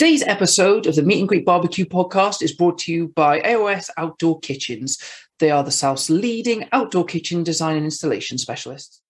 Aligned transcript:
Today's 0.00 0.22
episode 0.22 0.86
of 0.86 0.94
the 0.94 1.02
Meet 1.02 1.18
and 1.18 1.28
Greet 1.28 1.44
Barbecue 1.44 1.84
podcast 1.84 2.40
is 2.40 2.54
brought 2.54 2.78
to 2.78 2.90
you 2.90 3.08
by 3.08 3.40
AOS 3.40 3.90
Outdoor 3.98 4.40
Kitchens. 4.40 4.96
They 5.40 5.50
are 5.50 5.62
the 5.62 5.70
South's 5.70 6.08
leading 6.08 6.66
outdoor 6.72 7.04
kitchen 7.04 7.44
design 7.44 7.76
and 7.76 7.84
installation 7.84 8.38
specialists. 8.38 9.02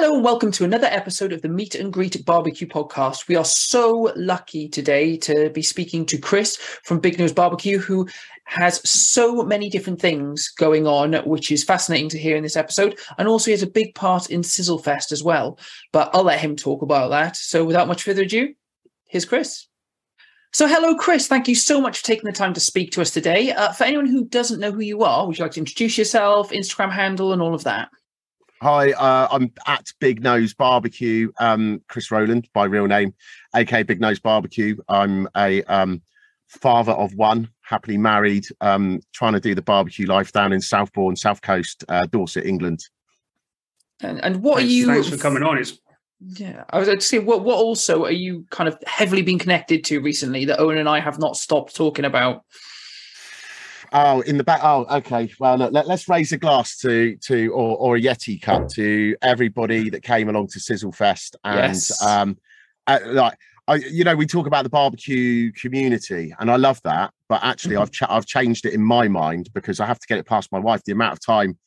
Hello 0.00 0.14
and 0.14 0.24
welcome 0.24 0.50
to 0.52 0.64
another 0.64 0.86
episode 0.86 1.30
of 1.30 1.42
the 1.42 1.48
Meet 1.50 1.74
and 1.74 1.92
Greet 1.92 2.24
Barbecue 2.24 2.66
podcast. 2.66 3.28
We 3.28 3.36
are 3.36 3.44
so 3.44 4.10
lucky 4.16 4.66
today 4.66 5.18
to 5.18 5.50
be 5.50 5.60
speaking 5.60 6.06
to 6.06 6.16
Chris 6.16 6.56
from 6.56 7.00
Big 7.00 7.18
Nose 7.18 7.34
Barbecue, 7.34 7.78
who 7.78 8.08
has 8.44 8.80
so 8.88 9.42
many 9.42 9.68
different 9.68 10.00
things 10.00 10.48
going 10.56 10.86
on, 10.86 11.12
which 11.28 11.52
is 11.52 11.62
fascinating 11.62 12.08
to 12.08 12.18
hear 12.18 12.34
in 12.34 12.42
this 12.42 12.56
episode. 12.56 12.98
And 13.18 13.28
also, 13.28 13.48
he 13.48 13.50
has 13.50 13.62
a 13.62 13.66
big 13.66 13.94
part 13.94 14.30
in 14.30 14.42
Sizzle 14.42 14.78
Fest 14.78 15.12
as 15.12 15.22
well. 15.22 15.58
But 15.92 16.08
I'll 16.14 16.24
let 16.24 16.40
him 16.40 16.56
talk 16.56 16.80
about 16.80 17.10
that. 17.10 17.36
So, 17.36 17.62
without 17.62 17.86
much 17.86 18.02
further 18.02 18.22
ado, 18.22 18.54
here's 19.06 19.26
Chris. 19.26 19.66
So, 20.54 20.66
hello, 20.66 20.94
Chris. 20.94 21.26
Thank 21.26 21.46
you 21.46 21.54
so 21.54 21.78
much 21.78 21.98
for 21.98 22.06
taking 22.06 22.24
the 22.24 22.32
time 22.32 22.54
to 22.54 22.60
speak 22.60 22.92
to 22.92 23.02
us 23.02 23.10
today. 23.10 23.52
Uh, 23.52 23.72
for 23.72 23.84
anyone 23.84 24.06
who 24.06 24.24
doesn't 24.24 24.60
know 24.60 24.72
who 24.72 24.80
you 24.80 25.02
are, 25.02 25.26
would 25.26 25.36
you 25.36 25.44
like 25.44 25.52
to 25.52 25.60
introduce 25.60 25.98
yourself, 25.98 26.52
Instagram 26.52 26.90
handle, 26.90 27.34
and 27.34 27.42
all 27.42 27.54
of 27.54 27.64
that? 27.64 27.90
Hi, 28.62 28.92
uh, 28.92 29.26
I'm 29.30 29.50
at 29.66 29.86
Big 30.00 30.22
Nose 30.22 30.52
Barbecue, 30.52 31.32
um, 31.40 31.80
Chris 31.88 32.10
Rowland 32.10 32.46
by 32.52 32.64
real 32.66 32.86
name, 32.86 33.14
aka 33.56 33.82
Big 33.82 34.02
Nose 34.02 34.20
Barbecue. 34.20 34.76
I'm 34.86 35.26
a 35.34 35.62
um, 35.62 36.02
father 36.46 36.92
of 36.92 37.14
one, 37.14 37.48
happily 37.62 37.96
married, 37.96 38.44
um, 38.60 39.00
trying 39.14 39.32
to 39.32 39.40
do 39.40 39.54
the 39.54 39.62
barbecue 39.62 40.06
life 40.06 40.32
down 40.32 40.52
in 40.52 40.60
Southbourne, 40.60 41.16
South 41.16 41.40
Coast, 41.40 41.84
uh, 41.88 42.04
Dorset, 42.04 42.44
England. 42.44 42.80
And, 44.02 44.22
and 44.22 44.42
what 44.42 44.58
thanks, 44.58 44.70
are 44.70 44.74
you? 44.74 44.86
Thanks 44.88 45.08
for 45.08 45.16
coming 45.16 45.42
on. 45.42 45.56
It's 45.56 45.78
yeah, 46.20 46.64
I 46.68 46.78
was 46.78 46.86
going 46.86 46.98
to 46.98 47.04
say, 47.04 47.18
what 47.18 47.42
what 47.42 47.56
also 47.56 48.04
are 48.04 48.10
you 48.10 48.44
kind 48.50 48.68
of 48.68 48.76
heavily 48.86 49.22
being 49.22 49.38
connected 49.38 49.84
to 49.84 50.02
recently 50.02 50.44
that 50.44 50.60
Owen 50.60 50.76
and 50.76 50.88
I 50.88 51.00
have 51.00 51.18
not 51.18 51.38
stopped 51.38 51.74
talking 51.74 52.04
about? 52.04 52.44
Oh, 53.92 54.20
in 54.20 54.38
the 54.38 54.44
back. 54.44 54.60
Oh, 54.62 54.86
okay. 54.98 55.30
Well, 55.40 55.58
look, 55.58 55.72
let, 55.72 55.86
us 55.88 56.08
raise 56.08 56.32
a 56.32 56.38
glass 56.38 56.76
to 56.78 57.16
to 57.16 57.48
or, 57.52 57.76
or 57.76 57.96
a 57.96 58.00
Yeti 58.00 58.40
cup 58.40 58.68
to 58.74 59.16
everybody 59.22 59.90
that 59.90 60.02
came 60.02 60.28
along 60.28 60.48
to 60.48 60.60
Sizzle 60.60 60.92
Fest 60.92 61.36
and 61.44 61.56
Yes. 61.56 62.00
um, 62.02 62.38
uh, 62.86 63.00
like 63.06 63.36
I, 63.66 63.76
you 63.76 64.04
know, 64.04 64.16
we 64.16 64.26
talk 64.26 64.46
about 64.46 64.64
the 64.64 64.70
barbecue 64.70 65.52
community, 65.52 66.34
and 66.38 66.50
I 66.50 66.56
love 66.56 66.80
that. 66.84 67.12
But 67.28 67.42
actually, 67.44 67.76
Mhm. 67.76 67.82
I've 67.82 67.90
cha- 67.90 68.14
I've 68.16 68.26
changed 68.26 68.64
it 68.66 68.74
in 68.74 68.82
my 68.82 69.08
mind 69.08 69.48
because 69.54 69.80
I 69.80 69.86
have 69.86 69.98
to 69.98 70.06
get 70.06 70.18
it 70.18 70.26
past 70.26 70.50
my 70.52 70.58
wife. 70.58 70.82
The 70.84 70.92
amount 70.92 71.12
of 71.12 71.20
time, 71.24 71.58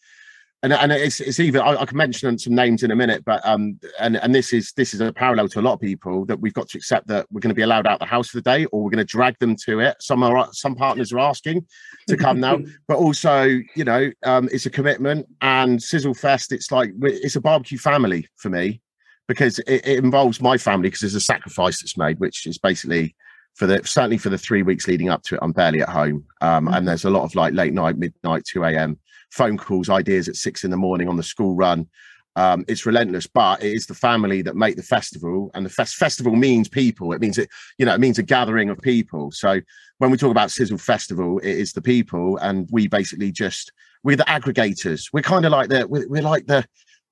and 0.64 0.72
and 0.72 0.92
it's 0.94 1.20
it's 1.20 1.42
even 1.42 1.62
I, 1.62 1.82
I 1.82 1.86
can 1.86 1.98
mention 1.98 2.38
some 2.40 2.56
names 2.56 2.84
in 2.84 2.92
a 2.92 2.96
minute, 2.96 3.26
but 3.26 3.46
um, 3.46 3.78
and 4.00 4.16
and 4.16 4.34
this 4.34 4.54
is 4.54 4.72
this 4.74 4.94
is 4.94 5.02
a 5.02 5.12
parallel 5.12 5.50
to 5.50 5.60
a 5.60 5.62
lot 5.62 5.74
of 5.74 5.82
people 5.82 6.26
that 6.26 6.40
we've 6.40 6.54
got 6.54 6.70
to 6.70 6.78
accept 6.78 7.08
that 7.08 7.28
we're 7.30 7.42
going 7.42 7.50
to 7.50 7.56
be 7.56 7.64
allowed 7.64 7.86
out 7.86 8.00
the 8.00 8.06
house 8.06 8.30
for 8.30 8.38
the 8.38 8.42
day, 8.42 8.64
or 8.66 8.82
we're 8.82 8.90
going 8.90 9.06
to 9.06 9.12
drag 9.12 9.38
them 9.40 9.58
to 9.66 9.82
it. 9.82 9.98
Some 10.00 10.24
are 10.24 10.48
some 10.54 10.74
partners 10.74 11.12
are 11.12 11.20
asking 11.20 11.68
to 12.08 12.16
come 12.16 12.40
now, 12.40 12.60
but 12.88 12.98
also 12.98 13.44
you 13.76 13.84
know 13.84 14.10
um, 14.24 14.48
it's 14.54 14.66
a 14.66 14.70
commitment. 14.70 15.28
And 15.42 15.84
Sizzle 15.84 16.14
Fest, 16.14 16.54
it's 16.54 16.72
like 16.72 16.92
it's 17.02 17.36
a 17.36 17.42
barbecue 17.42 17.78
family 17.78 18.26
for 18.38 18.50
me 18.50 18.82
because 19.28 19.60
it, 19.60 19.86
it 19.86 20.04
involves 20.04 20.42
my 20.42 20.58
family 20.58 20.88
because 20.88 21.02
there's 21.02 21.16
a 21.16 21.22
sacrifice 21.22 21.82
that's 21.82 21.98
made, 21.98 22.20
which 22.22 22.48
is 22.48 22.58
basically 22.58 23.16
for 23.56 23.68
the 23.68 23.82
certainly 23.86 24.18
for 24.18 24.30
the 24.30 24.38
three 24.38 24.64
weeks 24.64 24.88
leading 24.88 25.10
up 25.10 25.24
to 25.24 25.36
it, 25.36 25.40
I'm 25.44 25.52
barely 25.52 25.82
at 25.82 25.90
home, 25.90 26.26
um, 26.40 26.70
and 26.70 26.88
there's 26.88 27.04
a 27.04 27.10
lot 27.10 27.24
of 27.24 27.36
like 27.36 27.54
late 27.54 27.74
night, 27.74 27.98
midnight, 27.98 28.46
two 28.46 28.64
a.m. 28.64 28.98
phone 29.34 29.58
calls, 29.58 29.90
ideas 29.90 30.30
at 30.30 30.36
six 30.36 30.64
in 30.64 30.72
the 30.72 30.78
morning 30.78 31.10
on 31.10 31.18
the 31.18 31.24
school 31.24 31.56
run. 31.56 31.88
Um, 32.36 32.66
it's 32.68 32.86
relentless, 32.86 33.28
but 33.28 33.64
it 33.64 33.74
is 33.74 33.86
the 33.86 33.94
family 33.94 34.42
that 34.42 34.56
make 34.56 34.76
the 34.76 34.84
festival, 34.84 35.52
and 35.54 35.66
the 35.66 35.70
fest- 35.70 35.96
festival 35.96 36.36
means 36.36 36.68
people. 36.68 37.14
It 37.14 37.22
means 37.22 37.38
it, 37.38 37.50
you 37.78 37.86
know, 37.86 37.94
it 37.94 38.00
means 38.00 38.18
a 38.18 38.24
gathering 38.24 38.70
of 38.70 38.80
people. 38.80 39.32
So 39.32 39.62
when 40.00 40.10
we 40.10 40.18
talk 40.18 40.32
about 40.32 40.52
Sizzle 40.52 40.80
Festival, 40.80 41.40
it 41.40 41.52
is 41.52 41.74
the 41.74 41.82
people, 41.82 42.38
and 42.38 42.68
we 42.72 42.88
basically 42.88 43.32
just 43.32 43.72
we're 44.04 44.16
the 44.16 44.24
aggregators. 44.24 45.10
We're 45.14 45.22
kind 45.22 45.46
of 45.46 45.52
like 45.52 45.70
the 45.70 45.88
we're, 45.88 46.08
we're 46.08 46.24
like 46.24 46.48
the 46.48 46.66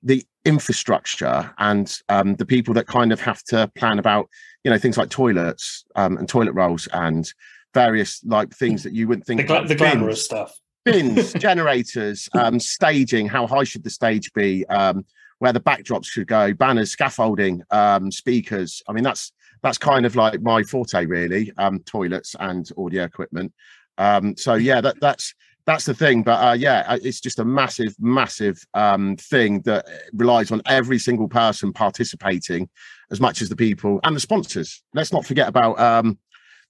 the 0.03 0.24
infrastructure 0.45 1.53
and 1.59 2.00
um, 2.09 2.35
the 2.35 2.45
people 2.45 2.74
that 2.74 2.88
kind 2.88 3.12
of 3.12 3.22
have 3.22 3.44
to 3.44 3.72
plan 3.75 4.00
about 4.00 4.28
you 4.63 4.72
know 4.72 4.78
things 4.78 4.97
like 4.97 5.09
toilets 5.09 5.85
um, 5.95 6.18
and 6.18 6.28
toilet 6.28 6.53
rolls 6.53 6.88
and 6.94 7.31
various 7.75 8.24
like 8.25 8.51
things 8.56 8.81
that 8.84 8.94
you 8.94 9.07
wouldn't 9.07 9.25
think 9.25 9.40
the, 9.40 9.47
gla- 9.47 9.68
the 9.68 9.75
glamorous 9.75 10.25
stuff. 10.25 10.59
Bins, 10.86 11.34
generators, 11.40 12.30
um, 12.34 12.59
staging, 12.59 13.28
how 13.28 13.47
high 13.47 13.64
should 13.64 13.84
the 13.84 13.90
stage 13.90 14.31
be, 14.34 14.66
um, 14.68 15.06
where 15.40 15.53
the 15.53 15.59
backdrops 15.59 16.06
should 16.06 16.28
go, 16.28 16.53
banners, 16.53 16.92
scaffolding, 16.92 17.62
um, 17.72 18.12
speakers. 18.12 18.81
I 18.88 18.94
mean, 18.94 19.03
that's 19.03 19.31
that's 19.64 19.78
kind 19.78 20.06
of 20.06 20.16
like 20.16 20.42
my 20.42 20.64
forte, 20.64 21.06
really. 21.06 21.52
Um, 21.58 21.80
toilets 21.80 22.36
and 22.40 22.68
audio 22.78 23.03
equipment. 23.03 23.53
Um, 23.97 24.36
so 24.36 24.56
yeah, 24.56 24.81
that 24.81 25.00
that's 25.00 25.34
that's 25.66 25.86
the 25.86 25.94
thing. 25.94 26.24
But 26.24 26.44
uh, 26.44 26.53
yeah, 26.53 26.84
uh, 26.88 27.00
it's 27.02 27.22
just 27.22 27.40
a 27.40 27.46
massive, 27.46 27.96
massive 28.00 28.63
um, 28.74 29.16
thing 29.18 29.62
that 29.62 29.86
relies 30.13 30.52
on 30.52 30.62
every 30.66 31.00
single 31.00 31.28
person 31.28 31.74
participating 31.74 32.69
as 33.12 33.19
much 33.19 33.42
as 33.42 33.50
the 33.50 33.56
people 33.56 34.00
and 34.03 34.16
the 34.16 34.19
sponsors. 34.19 34.81
Let's 34.94 35.13
not 35.13 35.25
forget 35.25 35.48
about 35.48 35.80
um, 35.80 36.18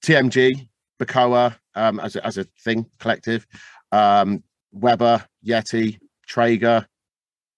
TMG, 0.03 0.67
Bacoa 0.99 1.55
um, 1.75 1.99
as 1.99 2.15
a, 2.15 2.25
as 2.25 2.37
a 2.37 2.45
thing 2.63 2.85
collective 2.99 3.45
um, 3.91 4.43
Weber, 4.71 5.25
Yeti, 5.45 5.99
Traeger, 6.27 6.87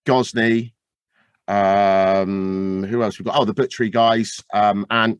Gosney. 0.06 0.74
Um, 1.48 2.84
who 2.84 3.04
else 3.04 3.20
we've 3.20 3.26
got? 3.26 3.36
Oh, 3.38 3.46
the 3.46 3.54
Butchery 3.54 3.90
guys, 3.90 4.40
um, 4.54 4.86
and 4.90 5.20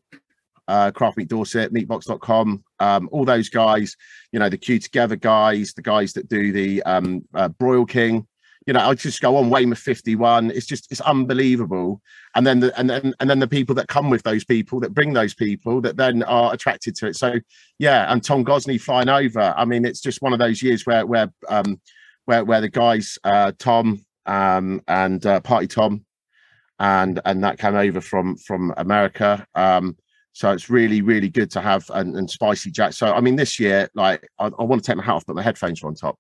uh, 0.68 0.92
Craft 0.92 1.18
Meat 1.18 1.28
Dorset, 1.28 1.74
meatbox.com, 1.74 2.64
um, 2.80 3.10
all 3.12 3.26
those 3.26 3.50
guys, 3.50 3.96
you 4.32 4.40
know, 4.40 4.50
the 4.50 4.58
Q 4.58 4.80
Together 4.80 5.16
guys, 5.16 5.74
the 5.74 5.82
guys 5.82 6.14
that 6.14 6.30
do 6.30 6.52
the 6.52 6.82
um, 6.84 7.24
uh, 7.34 7.50
Broil 7.50 7.86
King. 7.86 8.28
You 8.66 8.74
know, 8.74 8.80
I 8.80 8.94
just 8.94 9.22
go 9.22 9.36
on 9.36 9.50
Weymouth 9.50 9.80
51. 9.80 10.52
It's 10.52 10.66
just 10.66 10.92
it's 10.92 11.02
unbelievable. 11.02 12.02
And 12.36 12.48
then 12.48 12.62
the 12.62 12.78
and 12.80 12.90
then 12.90 13.14
and 13.20 13.30
then 13.30 13.40
the 13.40 13.48
people 13.48 13.76
that 13.76 13.88
come 13.88 14.10
with 14.10 14.24
those 14.24 14.44
people 14.46 14.80
that 14.82 14.94
bring 14.94 15.14
those 15.14 15.34
people 15.34 15.82
that 15.82 15.98
then 15.98 16.24
are 16.24 16.54
attracted 16.54 16.96
to 16.98 17.08
it. 17.08 17.16
So 17.16 17.36
yeah, 17.80 18.12
and 18.12 18.24
Tom 18.24 18.46
Gosney 18.46 18.80
flying 18.80 19.10
over. 19.10 19.54
I 19.58 19.66
mean, 19.66 19.86
it's 19.86 20.02
just 20.02 20.22
one 20.22 20.34
of 20.34 20.40
those 20.40 20.62
years 20.62 20.86
where 20.86 21.06
where 21.06 21.32
um 21.50 21.80
where 22.26 22.46
where 22.46 22.62
the 22.62 22.70
guys 22.70 23.18
uh 23.24 23.52
Tom 23.60 24.06
um 24.26 24.82
and 24.88 25.26
uh, 25.26 25.42
Party 25.42 25.68
Tom 25.68 26.06
and 26.80 27.20
and 27.26 27.44
that 27.44 27.60
came 27.60 27.76
over 27.76 28.02
from 28.02 28.38
from 28.38 28.74
America. 28.78 29.46
Um 29.56 29.98
so 30.34 30.52
it's 30.52 30.70
really, 30.70 31.02
really 31.02 31.30
good 31.30 31.52
to 31.52 31.62
have 31.62 31.90
and, 31.94 32.16
and 32.16 32.30
spicy 32.30 32.72
Jack. 32.72 32.94
So 32.94 33.14
I 33.14 33.22
mean, 33.22 33.36
this 33.36 33.60
year, 33.60 33.90
like 33.94 34.28
I, 34.40 34.46
I 34.48 34.64
want 34.64 34.84
to 34.84 34.88
take 34.88 34.98
my 34.98 35.04
hat 35.04 35.14
off, 35.14 35.26
but 35.26 35.36
my 35.36 35.44
headphones 35.44 35.84
are 35.84 35.88
on 35.88 35.96
top. 35.96 36.18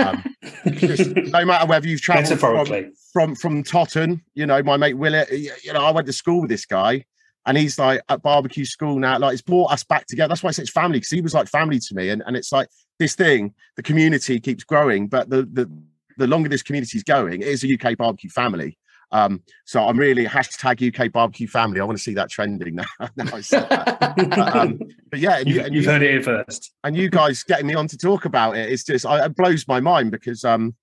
Um, 0.00 0.24
just 0.72 1.10
no 1.16 1.44
matter 1.44 1.66
whether 1.66 1.86
you've 1.86 2.00
travelled 2.00 2.40
from, 2.40 2.92
from 3.12 3.34
from 3.36 3.62
Totton, 3.62 4.22
you 4.34 4.46
know, 4.46 4.62
my 4.64 4.76
mate 4.76 4.94
Willett, 4.94 5.30
you 5.30 5.72
know, 5.72 5.84
I 5.84 5.92
went 5.92 6.08
to 6.08 6.12
school 6.12 6.42
with 6.42 6.50
this 6.50 6.66
guy 6.66 7.04
and 7.46 7.56
he's 7.56 7.78
like 7.78 8.02
at 8.08 8.20
barbecue 8.20 8.64
school 8.64 8.98
now. 8.98 9.18
Like 9.18 9.34
it's 9.34 9.42
brought 9.42 9.70
us 9.70 9.84
back 9.84 10.06
together. 10.06 10.28
That's 10.28 10.42
why 10.42 10.48
I 10.48 10.50
say 10.50 10.62
it's 10.62 10.72
family, 10.72 10.98
because 10.98 11.10
he 11.10 11.20
was 11.20 11.32
like 11.32 11.48
family 11.48 11.78
to 11.78 11.94
me. 11.94 12.10
And 12.10 12.22
and 12.26 12.36
it's 12.36 12.50
like 12.50 12.68
this 12.98 13.14
thing, 13.14 13.54
the 13.76 13.82
community 13.82 14.40
keeps 14.40 14.64
growing, 14.64 15.06
but 15.06 15.30
the 15.30 15.42
the 15.52 15.70
the 16.18 16.26
longer 16.26 16.48
this 16.48 16.62
community 16.62 16.98
is 16.98 17.04
going, 17.04 17.42
it 17.42 17.48
is 17.48 17.62
a 17.62 17.72
UK 17.72 17.96
barbecue 17.96 18.30
family. 18.30 18.76
Um, 19.12 19.42
so 19.64 19.86
I'm 19.86 19.96
really 19.98 20.24
hashtag 20.26 20.82
UK 20.94 21.12
barbecue 21.12 21.46
family. 21.46 21.80
I 21.80 21.84
want 21.84 21.96
to 21.96 22.02
see 22.02 22.14
that 22.14 22.28
trending 22.28 22.74
now. 22.74 22.84
now 23.16 23.26
I 23.32 23.40
said 23.40 23.68
that. 23.70 23.98
But, 24.16 24.56
um, 24.56 24.78
but 25.10 25.20
yeah, 25.20 25.38
and 25.38 25.48
you, 25.48 25.54
you, 25.54 25.60
and 25.62 25.74
you've 25.74 25.84
you, 25.84 25.90
heard 25.90 26.02
it 26.02 26.10
here 26.10 26.22
first. 26.22 26.72
and 26.84 26.96
you 26.96 27.08
guys 27.08 27.42
getting 27.44 27.66
me 27.66 27.74
on 27.74 27.86
to 27.88 27.96
talk 27.96 28.24
about 28.24 28.56
it, 28.56 28.70
it's 28.70 28.84
just 28.84 29.06
I, 29.06 29.24
it 29.24 29.36
blows 29.36 29.66
my 29.68 29.80
mind 29.80 30.10
because 30.10 30.44
um, 30.44 30.74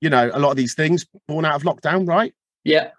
you 0.00 0.08
know, 0.10 0.30
a 0.32 0.38
lot 0.38 0.50
of 0.50 0.56
these 0.56 0.74
things 0.74 1.06
born 1.28 1.44
out 1.44 1.54
of 1.56 1.62
lockdown, 1.62 2.08
right? 2.08 2.32
Yeah, 2.64 2.90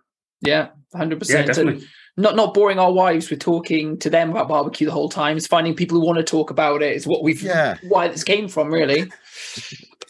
yeah, 0.41 0.69
hundred 0.93 1.15
Yeah, 1.15 1.19
percent. 1.43 1.47
definitely. 1.47 1.87
Not 2.17 2.35
not 2.35 2.53
boring 2.53 2.77
our 2.77 2.91
wives 2.91 3.29
with 3.29 3.39
talking 3.39 3.97
to 3.99 4.09
them 4.09 4.31
about 4.31 4.49
barbecue 4.49 4.85
the 4.85 4.93
whole 4.93 5.09
time. 5.09 5.37
It's 5.37 5.47
finding 5.47 5.75
people 5.75 5.99
who 5.99 6.05
want 6.05 6.17
to 6.17 6.23
talk 6.23 6.51
about 6.51 6.83
it. 6.83 6.95
Is 6.95 7.07
what 7.07 7.23
we've 7.23 7.41
Yeah. 7.41 7.77
why 7.87 8.09
this 8.09 8.23
came 8.23 8.47
from 8.47 8.69
really. 8.69 9.11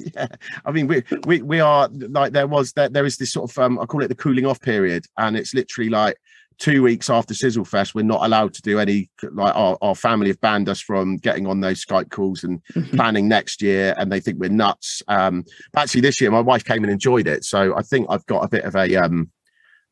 yeah. 0.15 0.27
I 0.65 0.71
mean 0.71 0.87
we 0.87 1.03
we 1.25 1.41
we 1.41 1.59
are 1.59 1.89
like 1.91 2.33
there 2.33 2.47
was 2.47 2.73
there, 2.73 2.89
there 2.89 3.05
is 3.05 3.17
this 3.17 3.33
sort 3.33 3.51
of 3.51 3.57
um 3.57 3.79
i 3.79 3.85
call 3.85 4.03
it 4.03 4.07
the 4.07 4.15
cooling 4.15 4.45
off 4.45 4.61
period 4.61 5.05
and 5.17 5.35
it's 5.37 5.53
literally 5.53 5.89
like 5.89 6.17
two 6.61 6.83
weeks 6.83 7.09
after 7.09 7.33
sizzle 7.33 7.65
fest 7.65 7.95
we're 7.95 8.03
not 8.03 8.23
allowed 8.23 8.53
to 8.53 8.61
do 8.61 8.77
any 8.79 9.09
like 9.31 9.55
our, 9.55 9.77
our 9.81 9.95
family 9.95 10.27
have 10.27 10.39
banned 10.41 10.69
us 10.69 10.79
from 10.79 11.17
getting 11.17 11.47
on 11.47 11.59
those 11.59 11.83
skype 11.83 12.11
calls 12.11 12.43
and 12.43 12.61
planning 12.91 13.27
next 13.27 13.63
year 13.63 13.95
and 13.97 14.11
they 14.11 14.19
think 14.19 14.37
we're 14.39 14.47
nuts. 14.47 15.01
Um 15.07 15.43
but 15.73 15.81
actually 15.81 16.01
this 16.01 16.21
year 16.21 16.29
my 16.29 16.39
wife 16.39 16.63
came 16.63 16.83
and 16.83 16.91
enjoyed 16.91 17.27
it 17.27 17.43
so 17.43 17.75
i 17.75 17.81
think 17.81 18.05
i've 18.09 18.25
got 18.27 18.43
a 18.43 18.47
bit 18.47 18.63
of 18.63 18.75
a 18.75 18.95
um 18.95 19.31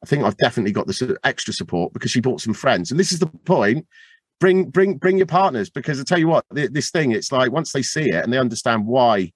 i 0.04 0.06
think 0.06 0.24
i've 0.24 0.38
definitely 0.38 0.72
got 0.72 0.86
this 0.86 1.02
extra 1.24 1.54
support 1.54 1.92
because 1.92 2.12
she 2.12 2.22
brought 2.22 2.40
some 2.40 2.54
friends 2.54 2.92
and 2.92 3.00
this 3.00 3.12
is 3.12 3.20
the 3.20 3.28
point. 3.28 3.88
Bring 4.40 4.70
bring 4.70 4.98
bring 4.98 5.18
your 5.18 5.26
partners 5.26 5.70
because 5.70 6.00
i 6.00 6.04
tell 6.04 6.20
you 6.20 6.30
what 6.30 6.46
th- 6.56 6.72
this 6.72 6.92
thing 6.92 7.12
it's 7.12 7.32
like 7.32 7.52
once 7.52 7.74
they 7.74 7.82
see 7.82 8.10
it 8.10 8.24
and 8.24 8.32
they 8.32 8.38
understand 8.38 8.86
why 8.86 9.34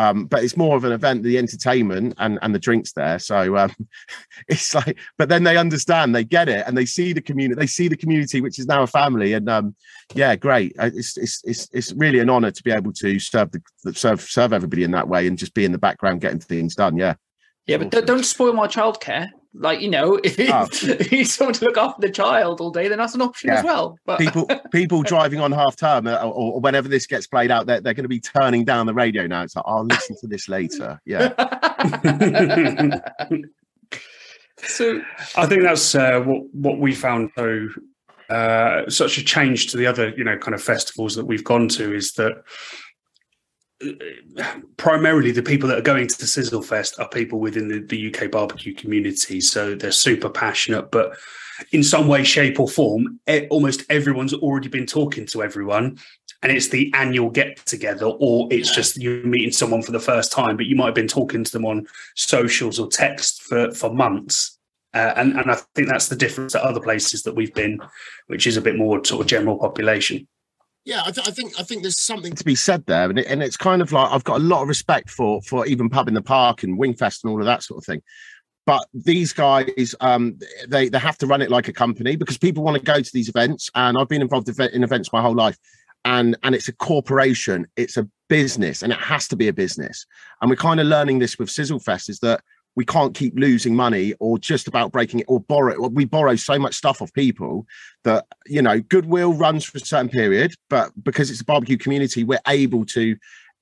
Um, 0.00 0.24
but 0.24 0.42
it's 0.42 0.56
more 0.56 0.78
of 0.78 0.84
an 0.84 0.92
event, 0.92 1.24
the 1.24 1.36
entertainment 1.36 2.14
and, 2.16 2.38
and 2.40 2.54
the 2.54 2.58
drinks 2.58 2.92
there. 2.92 3.18
So 3.18 3.58
um, 3.58 3.74
it's 4.48 4.74
like, 4.74 4.98
but 5.18 5.28
then 5.28 5.44
they 5.44 5.58
understand, 5.58 6.14
they 6.14 6.24
get 6.24 6.48
it, 6.48 6.64
and 6.66 6.74
they 6.74 6.86
see 6.86 7.12
the 7.12 7.20
community, 7.20 7.60
they 7.60 7.66
see 7.66 7.86
the 7.86 7.98
community, 7.98 8.40
which 8.40 8.58
is 8.58 8.66
now 8.66 8.82
a 8.82 8.86
family. 8.86 9.34
And 9.34 9.46
um, 9.50 9.76
yeah, 10.14 10.36
great. 10.36 10.74
Uh, 10.78 10.90
it's, 10.94 11.18
it's 11.18 11.42
it's 11.44 11.68
it's 11.74 11.92
really 11.92 12.18
an 12.18 12.30
honor 12.30 12.50
to 12.50 12.62
be 12.62 12.70
able 12.70 12.94
to 12.94 13.18
serve 13.18 13.50
the 13.52 13.60
serve 13.92 14.22
serve 14.22 14.54
everybody 14.54 14.84
in 14.84 14.92
that 14.92 15.06
way 15.06 15.26
and 15.26 15.36
just 15.36 15.52
be 15.52 15.66
in 15.66 15.72
the 15.72 15.78
background 15.78 16.22
getting 16.22 16.40
things 16.40 16.74
done. 16.74 16.96
Yeah. 16.96 17.14
Yeah, 17.66 17.76
but 17.76 18.06
don't 18.06 18.24
spoil 18.24 18.54
my 18.54 18.68
childcare 18.68 19.28
like 19.54 19.80
you 19.80 19.88
know 19.88 20.14
if 20.24 20.38
oh. 20.38 20.68
he's 21.04 21.34
someone 21.34 21.54
to 21.54 21.64
look 21.64 21.76
after 21.76 22.00
the 22.00 22.10
child 22.10 22.60
all 22.60 22.70
day 22.70 22.88
then 22.88 22.98
that's 22.98 23.14
an 23.14 23.22
option 23.22 23.50
yeah. 23.50 23.58
as 23.58 23.64
well 23.64 23.98
but 24.06 24.18
people 24.18 24.48
people 24.72 25.02
driving 25.02 25.40
on 25.40 25.52
half 25.52 25.76
term 25.76 26.06
uh, 26.06 26.16
or, 26.16 26.54
or, 26.54 26.60
whenever 26.60 26.88
this 26.88 27.06
gets 27.06 27.26
played 27.26 27.50
out 27.50 27.66
they're, 27.66 27.80
they're 27.80 27.94
going 27.94 28.04
to 28.04 28.08
be 28.08 28.20
turning 28.20 28.64
down 28.64 28.86
the 28.86 28.94
radio 28.94 29.26
now 29.26 29.42
it's 29.42 29.56
like 29.56 29.64
i'll 29.66 29.84
listen 29.84 30.16
to 30.20 30.26
this 30.26 30.48
later 30.48 31.00
yeah 31.04 31.28
so 34.58 35.00
i 35.36 35.46
think 35.46 35.62
that's 35.62 35.94
uh, 35.94 36.20
what 36.20 36.42
what 36.52 36.78
we 36.78 36.94
found 36.94 37.30
so 37.36 37.68
uh, 38.28 38.88
such 38.88 39.18
a 39.18 39.24
change 39.24 39.66
to 39.66 39.76
the 39.76 39.86
other 39.86 40.10
you 40.16 40.22
know 40.22 40.38
kind 40.38 40.54
of 40.54 40.62
festivals 40.62 41.16
that 41.16 41.26
we've 41.26 41.42
gone 41.42 41.66
to 41.66 41.92
is 41.92 42.12
that 42.12 42.32
primarily 44.76 45.30
the 45.30 45.42
people 45.42 45.68
that 45.68 45.78
are 45.78 45.82
going 45.82 46.06
to 46.06 46.18
the 46.18 46.26
Sizzle 46.26 46.62
Fest 46.62 46.98
are 46.98 47.08
people 47.08 47.40
within 47.40 47.68
the, 47.68 47.80
the 47.80 48.14
UK 48.14 48.30
barbecue 48.30 48.74
community. 48.74 49.40
So 49.40 49.74
they're 49.74 49.92
super 49.92 50.28
passionate, 50.28 50.90
but 50.90 51.16
in 51.72 51.82
some 51.82 52.08
way, 52.08 52.24
shape, 52.24 52.58
or 52.58 52.68
form, 52.68 53.20
almost 53.50 53.84
everyone's 53.90 54.34
already 54.34 54.68
been 54.68 54.86
talking 54.86 55.26
to 55.26 55.42
everyone. 55.42 55.98
And 56.42 56.50
it's 56.50 56.68
the 56.68 56.90
annual 56.94 57.28
get 57.28 57.56
together, 57.66 58.06
or 58.06 58.48
it's 58.50 58.74
just 58.74 58.96
you're 58.96 59.22
meeting 59.24 59.52
someone 59.52 59.82
for 59.82 59.92
the 59.92 60.00
first 60.00 60.32
time, 60.32 60.56
but 60.56 60.66
you 60.66 60.74
might 60.74 60.86
have 60.86 60.94
been 60.94 61.08
talking 61.08 61.44
to 61.44 61.52
them 61.52 61.66
on 61.66 61.86
socials 62.14 62.78
or 62.78 62.88
text 62.88 63.42
for, 63.42 63.70
for 63.72 63.92
months. 63.92 64.58
Uh, 64.94 65.12
and, 65.16 65.38
and 65.38 65.50
I 65.50 65.58
think 65.74 65.88
that's 65.88 66.08
the 66.08 66.16
difference 66.16 66.54
at 66.54 66.62
other 66.62 66.80
places 66.80 67.22
that 67.24 67.36
we've 67.36 67.54
been, 67.54 67.78
which 68.28 68.46
is 68.46 68.56
a 68.56 68.62
bit 68.62 68.76
more 68.76 69.04
sort 69.04 69.20
of 69.20 69.26
general 69.26 69.58
population. 69.58 70.26
Yeah, 70.90 71.02
I, 71.06 71.12
th- 71.12 71.28
I, 71.28 71.30
think 71.30 71.52
I 71.56 71.62
think 71.62 71.82
there's 71.82 72.00
something 72.00 72.34
to 72.34 72.42
be 72.42 72.56
said 72.56 72.84
there, 72.86 73.08
and, 73.08 73.16
it, 73.16 73.26
and 73.28 73.44
it's 73.44 73.56
kind 73.56 73.80
of 73.80 73.92
like 73.92 74.10
I've 74.10 74.24
got 74.24 74.40
a 74.40 74.42
lot 74.42 74.62
of 74.62 74.66
respect 74.68 75.08
for 75.08 75.40
for 75.42 75.64
even 75.64 75.88
pub 75.88 76.08
in 76.08 76.14
the 76.14 76.20
park 76.20 76.64
and 76.64 76.80
Wingfest 76.80 77.22
and 77.22 77.30
all 77.30 77.38
of 77.38 77.46
that 77.46 77.62
sort 77.62 77.78
of 77.78 77.86
thing. 77.86 78.02
But 78.66 78.84
these 78.92 79.32
guys, 79.32 79.94
um, 80.00 80.36
they 80.66 80.88
they 80.88 80.98
have 80.98 81.16
to 81.18 81.28
run 81.28 81.42
it 81.42 81.48
like 81.48 81.68
a 81.68 81.72
company 81.72 82.16
because 82.16 82.38
people 82.38 82.64
want 82.64 82.76
to 82.76 82.82
go 82.82 83.00
to 83.00 83.10
these 83.14 83.28
events, 83.28 83.70
and 83.76 83.96
I've 83.96 84.08
been 84.08 84.20
involved 84.20 84.48
in 84.48 84.82
events 84.82 85.12
my 85.12 85.22
whole 85.22 85.32
life, 85.32 85.56
and 86.04 86.36
and 86.42 86.56
it's 86.56 86.66
a 86.66 86.72
corporation, 86.72 87.68
it's 87.76 87.96
a 87.96 88.08
business, 88.28 88.82
and 88.82 88.92
it 88.92 88.98
has 88.98 89.28
to 89.28 89.36
be 89.36 89.46
a 89.46 89.52
business. 89.52 90.04
And 90.40 90.50
we're 90.50 90.56
kind 90.56 90.80
of 90.80 90.88
learning 90.88 91.20
this 91.20 91.38
with 91.38 91.50
Sizzle 91.50 91.78
Fest 91.78 92.08
is 92.08 92.18
that 92.18 92.40
we 92.76 92.84
can't 92.84 93.14
keep 93.14 93.34
losing 93.36 93.74
money 93.74 94.14
or 94.20 94.38
just 94.38 94.68
about 94.68 94.92
breaking 94.92 95.20
it 95.20 95.26
or 95.28 95.40
borrow 95.40 95.88
we 95.88 96.04
borrow 96.04 96.36
so 96.36 96.58
much 96.58 96.74
stuff 96.74 97.02
off 97.02 97.12
people 97.12 97.66
that 98.04 98.26
you 98.46 98.62
know 98.62 98.80
goodwill 98.80 99.32
runs 99.34 99.64
for 99.64 99.78
a 99.78 99.80
certain 99.80 100.08
period 100.08 100.54
but 100.68 100.90
because 101.02 101.30
it's 101.30 101.40
a 101.40 101.44
barbecue 101.44 101.76
community 101.76 102.24
we're 102.24 102.38
able 102.46 102.84
to 102.84 103.16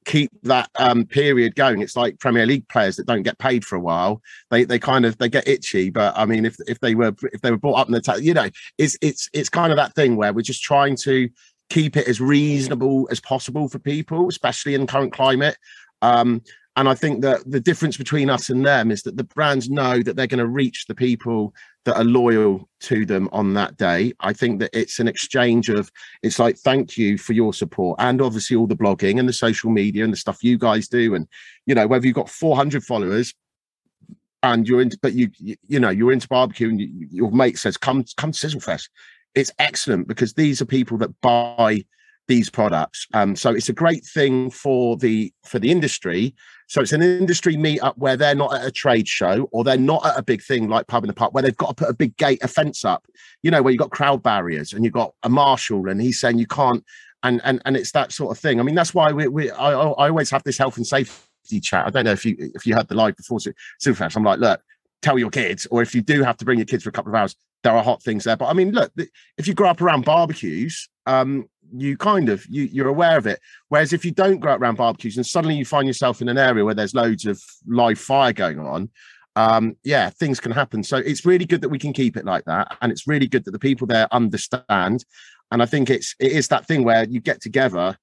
keep 0.08 0.30
that 0.42 0.70
um, 0.78 1.04
period 1.04 1.54
going. 1.54 1.82
It's 1.82 1.96
like 1.96 2.18
premier 2.18 2.46
league 2.46 2.66
players 2.68 2.96
that 2.96 3.06
don't 3.06 3.22
get 3.22 3.38
paid 3.38 3.64
for 3.64 3.76
a 3.76 3.80
while. 3.80 4.22
They 4.50 4.64
they 4.64 4.78
kind 4.78 5.04
of 5.04 5.18
they 5.18 5.28
get 5.28 5.46
itchy 5.46 5.90
but 5.90 6.16
i 6.16 6.24
mean 6.24 6.44
if 6.46 6.56
if 6.66 6.80
they 6.80 6.94
were 6.94 7.14
if 7.32 7.40
they 7.42 7.50
were 7.50 7.58
brought 7.58 7.78
up 7.78 7.88
in 7.88 7.92
the 7.92 8.00
ta- 8.00 8.14
you 8.14 8.34
know 8.34 8.48
it's 8.78 8.96
it's 9.02 9.28
it's 9.32 9.48
kind 9.48 9.70
of 9.70 9.76
that 9.76 9.94
thing 9.94 10.16
where 10.16 10.32
we're 10.32 10.40
just 10.40 10.62
trying 10.62 10.96
to 10.96 11.28
keep 11.68 11.96
it 11.96 12.08
as 12.08 12.20
reasonable 12.20 13.06
as 13.10 13.20
possible 13.20 13.68
for 13.68 13.78
people 13.78 14.28
especially 14.28 14.74
in 14.74 14.86
current 14.86 15.12
climate. 15.12 15.56
Um, 16.00 16.42
and 16.78 16.88
I 16.88 16.94
think 16.94 17.22
that 17.22 17.40
the 17.44 17.58
difference 17.58 17.96
between 17.96 18.30
us 18.30 18.50
and 18.50 18.64
them 18.64 18.92
is 18.92 19.02
that 19.02 19.16
the 19.16 19.24
brands 19.24 19.68
know 19.68 20.00
that 20.00 20.14
they're 20.14 20.28
going 20.28 20.38
to 20.38 20.46
reach 20.46 20.86
the 20.86 20.94
people 20.94 21.52
that 21.84 21.96
are 21.96 22.04
loyal 22.04 22.68
to 22.82 23.04
them 23.04 23.28
on 23.32 23.54
that 23.54 23.76
day. 23.76 24.12
I 24.20 24.32
think 24.32 24.60
that 24.60 24.70
it's 24.72 25.00
an 25.00 25.08
exchange 25.08 25.70
of, 25.70 25.90
it's 26.22 26.38
like, 26.38 26.56
thank 26.56 26.96
you 26.96 27.18
for 27.18 27.32
your 27.32 27.52
support. 27.52 27.98
And 27.98 28.22
obviously, 28.22 28.56
all 28.56 28.68
the 28.68 28.76
blogging 28.76 29.18
and 29.18 29.28
the 29.28 29.32
social 29.32 29.70
media 29.70 30.04
and 30.04 30.12
the 30.12 30.16
stuff 30.16 30.44
you 30.44 30.56
guys 30.56 30.86
do. 30.86 31.16
And, 31.16 31.26
you 31.66 31.74
know, 31.74 31.88
whether 31.88 32.06
you've 32.06 32.14
got 32.14 32.30
400 32.30 32.84
followers 32.84 33.34
and 34.44 34.68
you're 34.68 34.80
into, 34.80 34.96
but 35.02 35.14
you, 35.14 35.30
you, 35.38 35.56
you 35.66 35.80
know, 35.80 35.90
you're 35.90 36.12
into 36.12 36.28
barbecue 36.28 36.68
and 36.68 36.80
you, 36.80 37.08
your 37.10 37.32
mate 37.32 37.58
says, 37.58 37.76
come, 37.76 38.04
come 38.16 38.32
Sizzle 38.32 38.60
Fest." 38.60 38.88
It's 39.34 39.50
excellent 39.58 40.06
because 40.06 40.34
these 40.34 40.62
are 40.62 40.64
people 40.64 40.96
that 40.98 41.20
buy 41.22 41.82
these 42.28 42.50
products. 42.50 43.06
Um, 43.14 43.34
so 43.34 43.50
it's 43.50 43.68
a 43.68 43.72
great 43.72 44.04
thing 44.04 44.50
for 44.50 44.96
the 44.96 45.32
for 45.44 45.58
the 45.58 45.70
industry. 45.70 46.34
So 46.68 46.82
it's 46.82 46.92
an 46.92 47.02
industry 47.02 47.56
meetup 47.56 47.96
where 47.96 48.16
they're 48.16 48.34
not 48.34 48.54
at 48.54 48.66
a 48.66 48.70
trade 48.70 49.08
show 49.08 49.48
or 49.52 49.64
they're 49.64 49.78
not 49.78 50.04
at 50.04 50.18
a 50.18 50.22
big 50.22 50.42
thing 50.42 50.68
like 50.68 50.86
Pub 50.86 51.02
in 51.02 51.08
the 51.08 51.14
Park 51.14 51.32
where 51.32 51.42
they've 51.42 51.56
got 51.56 51.68
to 51.68 51.74
put 51.74 51.88
a 51.88 51.94
big 51.94 52.14
gate, 52.18 52.44
a 52.44 52.48
fence 52.48 52.84
up. 52.84 53.06
You 53.42 53.50
know, 53.50 53.62
where 53.62 53.72
you've 53.72 53.80
got 53.80 53.90
crowd 53.90 54.22
barriers 54.22 54.74
and 54.74 54.84
you've 54.84 54.92
got 54.92 55.14
a 55.22 55.28
marshal 55.28 55.88
and 55.88 56.00
he's 56.00 56.20
saying 56.20 56.38
you 56.38 56.46
can't. 56.46 56.84
And 57.22 57.40
and 57.44 57.60
and 57.64 57.76
it's 57.76 57.92
that 57.92 58.12
sort 58.12 58.36
of 58.36 58.40
thing. 58.40 58.60
I 58.60 58.62
mean, 58.62 58.76
that's 58.76 58.94
why 58.94 59.10
we, 59.10 59.26
we 59.26 59.50
I, 59.50 59.72
I 59.72 60.08
always 60.08 60.30
have 60.30 60.44
this 60.44 60.58
health 60.58 60.76
and 60.76 60.86
safety 60.86 61.60
chat. 61.60 61.86
I 61.86 61.90
don't 61.90 62.04
know 62.04 62.12
if 62.12 62.24
you 62.24 62.36
if 62.38 62.66
you 62.66 62.74
had 62.74 62.86
the 62.88 62.94
live 62.94 63.16
before 63.16 63.38
Superfast. 63.82 64.14
I'm 64.14 64.22
like, 64.22 64.38
look, 64.38 64.60
tell 65.02 65.18
your 65.18 65.30
kids, 65.30 65.66
or 65.70 65.82
if 65.82 65.94
you 65.94 66.02
do 66.02 66.22
have 66.22 66.36
to 66.36 66.44
bring 66.44 66.58
your 66.58 66.66
kids 66.66 66.84
for 66.84 66.90
a 66.90 66.92
couple 66.92 67.10
of 67.10 67.16
hours, 67.16 67.34
there 67.62 67.76
are 67.76 67.82
hot 67.82 68.02
things 68.02 68.24
there. 68.24 68.36
But 68.36 68.46
I 68.46 68.52
mean, 68.52 68.72
look, 68.72 68.92
if 69.36 69.46
you 69.46 69.54
grow 69.54 69.70
up 69.70 69.80
around 69.80 70.04
barbecues, 70.04 70.88
um, 71.06 71.48
you 71.74 71.96
kind 71.96 72.28
of 72.28 72.46
you 72.48 72.64
you're 72.64 72.88
aware 72.88 73.18
of 73.18 73.26
it. 73.26 73.40
Whereas 73.68 73.92
if 73.92 74.04
you 74.04 74.10
don't 74.10 74.40
grow 74.40 74.54
up 74.54 74.60
around 74.60 74.76
barbecues 74.76 75.16
and 75.16 75.26
suddenly 75.26 75.56
you 75.56 75.64
find 75.64 75.86
yourself 75.86 76.20
in 76.22 76.28
an 76.28 76.38
area 76.38 76.64
where 76.64 76.74
there's 76.74 76.94
loads 76.94 77.26
of 77.26 77.42
live 77.66 77.98
fire 77.98 78.32
going 78.32 78.58
on, 78.58 78.90
um, 79.36 79.76
yeah, 79.84 80.10
things 80.10 80.40
can 80.40 80.52
happen. 80.52 80.82
So 80.82 80.96
it's 80.96 81.24
really 81.24 81.44
good 81.44 81.60
that 81.60 81.68
we 81.68 81.78
can 81.78 81.92
keep 81.92 82.16
it 82.16 82.24
like 82.24 82.44
that, 82.44 82.76
and 82.80 82.90
it's 82.90 83.06
really 83.06 83.26
good 83.26 83.44
that 83.44 83.52
the 83.52 83.58
people 83.58 83.86
there 83.86 84.12
understand. 84.12 85.04
And 85.50 85.62
I 85.62 85.66
think 85.66 85.90
it's 85.90 86.14
it 86.18 86.32
is 86.32 86.48
that 86.48 86.66
thing 86.66 86.84
where 86.84 87.04
you 87.04 87.20
get 87.20 87.40
together 87.40 87.96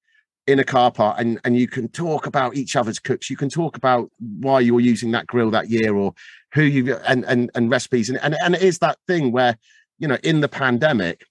in 0.47 0.59
a 0.59 0.63
car 0.63 0.92
park 0.92 1.15
and 1.19 1.39
and 1.44 1.57
you 1.57 1.68
can 1.68 1.88
talk 1.89 2.27
about 2.27 2.56
each 2.56 2.75
other's 2.75 3.00
cooks. 3.00 3.30
You 3.30 3.38
can 3.38 3.50
talk 3.50 3.77
about 3.77 4.12
why 4.19 4.59
you're 4.59 4.80
using 4.80 5.12
that 5.12 5.27
grill 5.27 5.51
that 5.51 5.69
year 5.69 5.95
or 5.95 6.13
who 6.53 6.63
you 6.63 6.95
and 7.07 7.25
and 7.25 7.50
and 7.56 7.69
recipes. 7.69 8.09
And 8.09 8.19
and, 8.21 8.36
and 8.44 8.56
it 8.56 8.62
is 8.62 8.80
that 8.80 8.97
thing 9.07 9.31
where 9.31 9.57
you 9.97 10.07
know 10.07 10.18
in 10.24 10.42
the 10.42 10.50
pandemic 10.50 11.25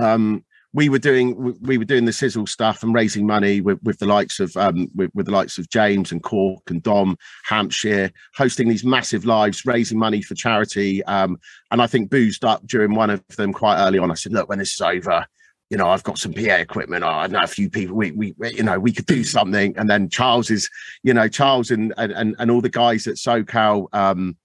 um 0.00 0.44
we 0.74 0.88
were 0.88 0.98
doing 0.98 1.54
we 1.60 1.76
were 1.76 1.84
doing 1.84 2.06
the 2.06 2.12
sizzle 2.12 2.46
stuff 2.46 2.82
and 2.82 2.94
raising 2.94 3.26
money 3.26 3.60
with, 3.60 3.78
with 3.82 3.98
the 3.98 4.06
likes 4.06 4.40
of 4.40 4.56
um, 4.56 4.88
with, 4.94 5.10
with, 5.12 5.26
the 5.26 5.32
likes 5.32 5.58
of 5.58 5.68
James 5.68 6.12
and 6.12 6.22
Cork 6.22 6.62
and 6.70 6.82
Dom 6.82 7.18
Hampshire 7.44 8.10
hosting 8.34 8.68
these 8.68 8.84
massive 8.84 9.26
lives 9.26 9.66
raising 9.66 9.98
money 9.98 10.22
for 10.22 10.34
charity. 10.34 11.04
Um, 11.04 11.38
and 11.70 11.82
I 11.82 11.86
think 11.86 12.08
boozed 12.08 12.44
up 12.44 12.66
during 12.66 12.94
one 12.94 13.10
of 13.10 13.22
them 13.36 13.52
quite 13.52 13.84
early 13.84 13.98
on. 13.98 14.10
I 14.10 14.14
said 14.14 14.32
look 14.32 14.48
when 14.48 14.58
this 14.58 14.72
is 14.72 14.80
over 14.80 15.26
you 15.72 15.78
know 15.78 15.88
I've 15.88 16.04
got 16.04 16.18
some 16.18 16.34
PA 16.34 16.56
equipment 16.66 17.02
I 17.02 17.26
know 17.26 17.40
a 17.42 17.46
few 17.46 17.70
people 17.70 17.96
we 17.96 18.10
we 18.12 18.34
you 18.40 18.62
know 18.62 18.78
we 18.78 18.92
could 18.92 19.06
do 19.06 19.24
something 19.24 19.74
and 19.78 19.88
then 19.88 20.10
Charles 20.10 20.50
is 20.50 20.68
you 21.02 21.14
know 21.14 21.26
Charles 21.28 21.70
and 21.70 21.94
and 21.96 22.36
and 22.38 22.50
all 22.50 22.60
the 22.60 22.68
guys 22.68 23.06
at 23.06 23.14
SoCal 23.14 23.88
um, 23.92 24.36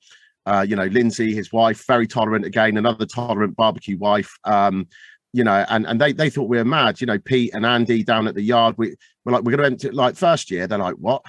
uh, 0.47 0.65
you 0.67 0.77
know, 0.77 0.85
Lindsay, 0.85 1.35
his 1.35 1.51
wife, 1.51 1.85
very 1.85 2.07
tolerant 2.07 2.45
again, 2.45 2.77
another 2.77 3.05
tolerant 3.05 3.57
barbecue 3.57 3.97
wife. 3.97 4.33
Um, 4.45 4.87
you 5.33 5.43
know, 5.43 5.65
and 5.67 5.85
and 5.85 5.99
they 5.99 6.13
they 6.13 6.29
thought 6.29 6.47
we 6.47 6.57
were 6.57 6.65
mad. 6.65 7.01
You 7.01 7.07
know, 7.07 7.19
Pete 7.19 7.53
and 7.53 7.65
Andy 7.65 8.01
down 8.01 8.27
at 8.27 8.35
the 8.35 8.41
yard, 8.41 8.75
We 8.77 8.95
we're 9.25 9.33
like, 9.33 9.43
we're 9.43 9.57
going 9.57 9.77
to 9.77 9.87
empty. 9.87 9.89
Like 9.89 10.15
first 10.15 10.49
year, 10.49 10.65
they're 10.65 10.77
like, 10.77 10.95
what? 10.95 11.21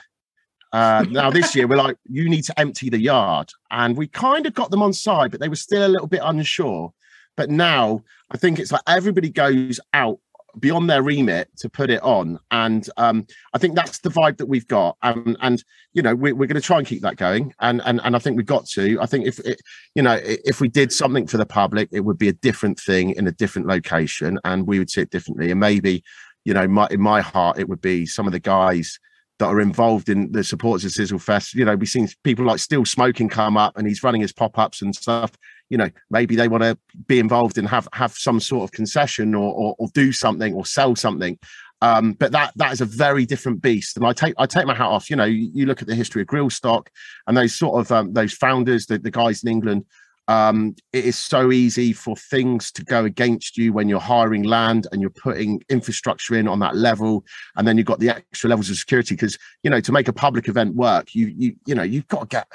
Uh, 0.73 1.05
now 1.11 1.31
this 1.31 1.57
year, 1.57 1.67
we're 1.67 1.76
like, 1.76 1.97
you 2.09 2.28
need 2.28 2.45
to 2.45 2.59
empty 2.61 2.90
the 2.90 3.00
yard, 3.00 3.50
and 3.73 3.97
we 3.97 4.07
kind 4.07 4.47
of 4.47 4.55
got 4.55 4.71
them 4.71 4.83
on 4.83 4.93
side, 4.93 5.33
but 5.33 5.40
they 5.40 5.49
were 5.49 5.57
still 5.57 5.85
a 5.85 5.90
little 5.90 6.07
bit 6.07 6.21
unsure. 6.23 6.93
But 7.38 7.50
now 7.50 8.02
I 8.33 8.37
think 8.37 8.59
it's 8.59 8.73
like 8.73 8.83
everybody 8.88 9.30
goes 9.30 9.78
out 9.95 10.18
beyond 10.59 10.90
their 10.90 11.04
remit 11.04 11.49
to 11.59 11.71
put 11.71 11.88
it 11.88 12.02
on. 12.02 12.37
And 12.50 12.88
um, 12.97 13.26
i 13.54 13.59
think 13.59 13.76
that's 13.76 14.00
the 14.00 14.09
vibe 14.09 14.38
that 14.38 14.47
we've 14.47 14.66
got. 14.66 14.97
Um, 15.02 15.37
and 15.40 15.62
you 15.92 16.02
know 16.02 16.16
we, 16.16 16.33
are 16.33 16.35
going 16.35 16.54
to 16.54 16.61
try 16.61 16.78
and 16.78 16.87
keep 16.87 17.00
that 17.02 17.14
going. 17.16 17.54
And, 17.61 17.80
and 17.85 18.00
and 18.02 18.16
i 18.16 18.18
think 18.18 18.37
we've 18.37 18.45
got 18.45 18.66
to. 18.71 18.99
I 19.00 19.07
think 19.07 19.26
if 19.26 19.38
it, 19.40 19.61
you 19.95 20.02
know 20.02 20.18
if 20.21 20.61
we 20.61 20.68
did 20.68 20.92
something 20.92 21.28
for 21.28 21.37
the 21.37 21.47
public 21.47 21.88
it 21.92 22.00
would 22.00 22.18
be 22.18 22.28
a 22.28 22.33
different 22.33 22.80
thing 22.80 23.11
in 23.11 23.28
a 23.28 23.33
different 23.33 23.68
location 23.68 24.40
and 24.45 24.66
we 24.66 24.80
would 24.80 24.90
see 24.90 25.02
it 25.02 25.11
differently. 25.11 25.52
And 25.52 25.61
maybe 25.61 26.02
you 26.45 26.54
know 26.54 26.66
my, 26.66 26.88
in 26.90 27.00
my 27.00 27.21
heart 27.21 27.61
it 27.61 27.68
would 27.68 27.80
be 27.80 28.04
some 28.04 28.26
of 28.26 28.33
the 28.33 28.40
guys 28.40 28.99
that 29.38 29.47
are 29.47 29.61
involved 29.61 30.09
in 30.09 30.33
the 30.33 30.42
supporters 30.42 30.85
of 30.85 30.90
Sizzle 30.90 31.21
Fest. 31.21 31.54
You 31.54 31.64
know, 31.64 31.76
we've 31.76 31.88
seen 31.88 32.09
people 32.25 32.45
like 32.45 32.59
Still 32.59 32.85
Smoking 32.85 33.28
come 33.28 33.57
up 33.57 33.78
and 33.78 33.87
he's 33.87 34.02
running 34.02 34.21
his 34.21 34.33
pop 34.33 34.59
ups 34.59 34.83
and 34.83 34.92
stuff 34.92 35.30
you 35.70 35.78
know 35.78 35.90
maybe 36.10 36.37
they 36.37 36.48
want 36.48 36.62
to 36.62 36.78
be 37.06 37.18
involved 37.18 37.58
and 37.58 37.68
have 37.68 37.88
have 37.92 38.12
some 38.12 38.40
sort 38.40 38.64
of 38.64 38.72
concession 38.72 39.34
or, 39.34 39.52
or, 39.52 39.75
or 39.78 39.88
do 39.94 40.12
something 40.12 40.54
or 40.54 40.64
sell 40.64 40.96
something. 40.96 41.38
Um, 41.80 42.14
but 42.14 42.32
that 42.32 42.52
that 42.56 42.72
is 42.72 42.80
a 42.80 42.87
very 42.87 43.25
different 43.25 43.62
beast. 43.62 43.96
And 43.96 44.06
i 44.06 44.12
take 44.12 44.34
i 44.38 44.46
take 44.46 44.66
my 44.66 44.75
hat 44.75 44.88
off. 44.88 45.10
You 45.10 45.16
know 45.16 45.25
you, 45.25 45.50
you 45.52 45.66
look 45.66 45.82
at 45.82 45.88
the 45.88 45.94
history 45.94 46.22
of 46.22 46.28
Grillstock 46.28 46.88
and 47.26 47.37
those 47.37 47.54
sort 47.54 47.80
of 47.80 47.92
um, 47.92 48.12
those 48.12 48.32
founders 48.32 48.87
the, 48.87 48.98
the 48.98 49.10
guys 49.10 49.42
in 49.42 49.50
england 49.50 49.84
um, 50.28 50.76
it 50.92 51.06
is 51.06 51.16
so 51.16 51.50
easy 51.50 51.94
for 51.94 52.14
things 52.14 52.70
to 52.72 52.84
go 52.84 53.06
against 53.06 53.56
you 53.56 53.72
when 53.72 53.88
you're 53.88 53.98
hiring 53.98 54.42
land 54.42 54.87
and 54.92 55.00
you're 55.00 55.08
putting 55.10 55.62
infrastructure 55.70 56.34
in 56.34 56.46
on 56.46 56.60
that 56.60 56.76
level. 56.76 57.25
And 57.56 57.66
then 57.66 57.78
you've 57.78 57.87
got 57.87 57.98
the 57.98 58.10
extra 58.10 58.50
levels 58.50 58.68
of 58.68 58.76
security 58.76 59.14
because 59.14 59.38
you 59.62 59.70
know 59.70 59.80
to 59.80 59.90
make 59.90 60.06
a 60.06 60.12
public 60.12 60.48
event 60.48 60.76
work 60.76 61.14
you 61.14 61.26
you 61.28 61.56
you 61.66 61.75
know 61.75 61.82
you've 61.82 62.08
got 62.08 62.20
to 62.20 62.26
get 62.26 62.46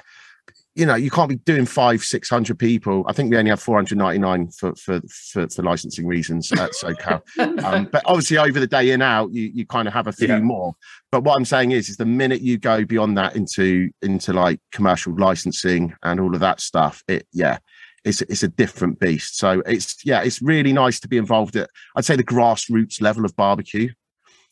you 0.75 0.85
know 0.85 0.95
you 0.95 1.11
can't 1.11 1.29
be 1.29 1.35
doing 1.35 1.65
five 1.65 2.03
six 2.03 2.29
hundred 2.29 2.57
people. 2.57 3.03
I 3.07 3.13
think 3.13 3.29
we 3.29 3.37
only 3.37 3.49
have 3.49 3.61
499 3.61 4.49
for 4.51 4.73
for 4.75 5.01
for, 5.07 5.47
for 5.47 5.63
licensing 5.63 6.07
reasons 6.07 6.51
at 6.51 6.71
socal 6.71 7.21
um, 7.63 7.89
but 7.91 8.01
obviously 8.05 8.37
over 8.37 8.59
the 8.59 8.67
day 8.67 8.91
in 8.91 9.01
out 9.01 9.31
you 9.31 9.51
you 9.53 9.65
kind 9.65 9.87
of 9.87 9.93
have 9.93 10.07
a 10.07 10.11
few 10.11 10.27
yeah. 10.27 10.39
more. 10.39 10.75
But 11.11 11.23
what 11.23 11.35
i'm 11.35 11.45
saying 11.45 11.71
is 11.71 11.89
is 11.89 11.97
the 11.97 12.05
minute 12.05 12.41
you 12.41 12.57
go 12.57 12.85
beyond 12.85 13.17
that 13.17 13.35
into 13.35 13.89
into 14.01 14.33
like 14.33 14.59
commercial 14.71 15.15
licensing 15.17 15.93
and 16.03 16.19
all 16.19 16.33
of 16.33 16.39
that 16.41 16.59
stuff 16.59 17.03
it 17.07 17.27
yeah 17.33 17.59
it's 18.03 18.21
it's 18.23 18.43
a 18.43 18.47
different 18.47 18.99
beast. 18.99 19.37
So 19.37 19.61
it's 19.65 20.03
yeah 20.05 20.23
it's 20.23 20.41
really 20.41 20.73
nice 20.73 20.99
to 21.01 21.07
be 21.07 21.17
involved 21.17 21.55
at 21.55 21.69
i'd 21.95 22.05
say 22.05 22.15
the 22.15 22.23
grassroots 22.23 23.01
level 23.01 23.25
of 23.25 23.35
barbecue 23.35 23.89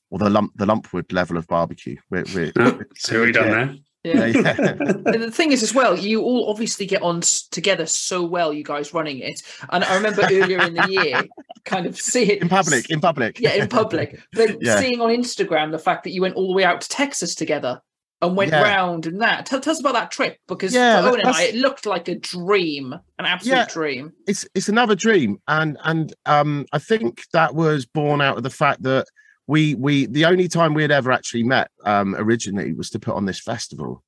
or 0.10 0.20
the 0.20 0.30
lump 0.30 0.52
the 0.56 0.66
lumpwood 0.66 1.12
level 1.12 1.38
of 1.38 1.48
barbecue. 1.48 1.98
We're, 2.12 2.26
we're, 2.36 2.52
oh, 2.60 2.80
so 2.96 3.24
we 3.24 3.32
done 3.32 3.48
yeah. 3.48 3.66
there 3.66 3.76
yeah. 4.04 4.26
yeah. 4.26 4.56
and 4.58 5.06
the 5.06 5.32
thing 5.32 5.52
is, 5.52 5.62
as 5.62 5.74
well, 5.74 5.98
you 5.98 6.22
all 6.22 6.50
obviously 6.50 6.86
get 6.86 7.02
on 7.02 7.22
together 7.52 7.86
so 7.86 8.24
well, 8.24 8.54
you 8.54 8.64
guys 8.64 8.94
running 8.94 9.20
it. 9.20 9.42
And 9.70 9.84
I 9.84 9.96
remember 9.96 10.24
earlier 10.24 10.60
in 10.62 10.74
the 10.74 10.88
year, 10.90 11.24
kind 11.66 11.86
of 11.86 12.00
seeing 12.00 12.42
in 12.42 12.50
public, 12.50 12.90
in 12.90 13.00
public, 13.00 13.40
yeah, 13.40 13.54
in 13.54 13.68
public, 13.68 14.20
but 14.34 14.62
yeah. 14.62 14.80
seeing 14.80 15.02
on 15.02 15.10
Instagram 15.10 15.72
the 15.72 15.80
fact 15.80 16.04
that 16.04 16.12
you 16.12 16.22
went 16.22 16.36
all 16.36 16.48
the 16.48 16.56
way 16.56 16.64
out 16.64 16.82
to 16.82 16.90
Texas 16.90 17.36
together 17.36 17.82
and 18.22 18.36
went 18.36 18.52
yeah. 18.52 18.62
round 18.62 19.06
and 19.06 19.22
that. 19.22 19.46
Tell, 19.46 19.60
tell, 19.60 19.72
us 19.72 19.80
about 19.80 19.94
that 19.94 20.12
trip 20.12 20.38
because 20.48 20.74
yeah, 20.74 21.02
Owen 21.04 21.22
and 21.22 21.30
I, 21.30 21.44
it 21.44 21.56
looked 21.56 21.86
like 21.86 22.08
a 22.08 22.16
dream, 22.16 22.94
an 23.20 23.26
absolute 23.26 23.56
yeah, 23.56 23.68
dream. 23.68 24.14
It's 24.28 24.48
it's 24.56 24.70
another 24.70 24.96
dream, 24.96 25.40
and 25.48 25.78
and 25.84 26.14
um, 26.26 26.66
I 26.72 26.80
think 26.80 27.24
that 27.34 27.56
was 27.56 27.86
born 27.86 28.22
out 28.22 28.38
of 28.38 28.44
the 28.44 28.50
fact 28.50 28.84
that 28.84 29.08
we 29.52 29.76
we 29.76 30.06
the 30.06 30.24
only 30.24 30.48
time 30.48 30.74
we 30.74 30.82
had 30.82 30.92
ever 30.92 31.12
actually 31.12 31.44
met 31.44 31.70
um, 31.84 32.16
originally 32.18 32.72
was 32.72 32.90
to 32.92 33.00
put 33.00 33.16
on 33.16 33.26
this 33.26 33.42
festival. 33.42 34.02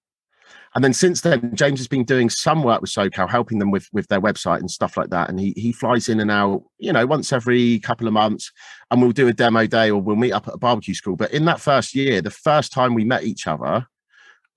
And 0.73 0.83
then 0.83 0.93
since 0.93 1.19
then, 1.19 1.53
James 1.53 1.79
has 1.81 1.87
been 1.87 2.05
doing 2.05 2.29
some 2.29 2.63
work 2.63 2.79
with 2.79 2.89
SoCal, 2.91 3.29
helping 3.29 3.59
them 3.59 3.69
with 3.69 3.89
with 3.91 4.07
their 4.07 4.21
website 4.21 4.61
and 4.61 4.71
stuff 4.71 4.95
like 4.95 5.09
that. 5.09 5.29
And 5.29 5.37
he 5.37 5.53
he 5.57 5.73
flies 5.73 6.07
in 6.07 6.21
and 6.21 6.31
out, 6.31 6.63
you 6.77 6.93
know, 6.93 7.05
once 7.05 7.33
every 7.33 7.79
couple 7.79 8.07
of 8.07 8.13
months, 8.13 8.53
and 8.89 9.01
we'll 9.01 9.11
do 9.11 9.27
a 9.27 9.33
demo 9.33 9.67
day 9.67 9.91
or 9.91 10.01
we'll 10.01 10.15
meet 10.15 10.31
up 10.31 10.47
at 10.47 10.53
a 10.53 10.57
barbecue 10.57 10.93
school. 10.93 11.17
But 11.17 11.33
in 11.33 11.43
that 11.45 11.59
first 11.59 11.93
year, 11.93 12.21
the 12.21 12.31
first 12.31 12.71
time 12.71 12.93
we 12.93 13.03
met 13.03 13.25
each 13.25 13.45
other, 13.45 13.85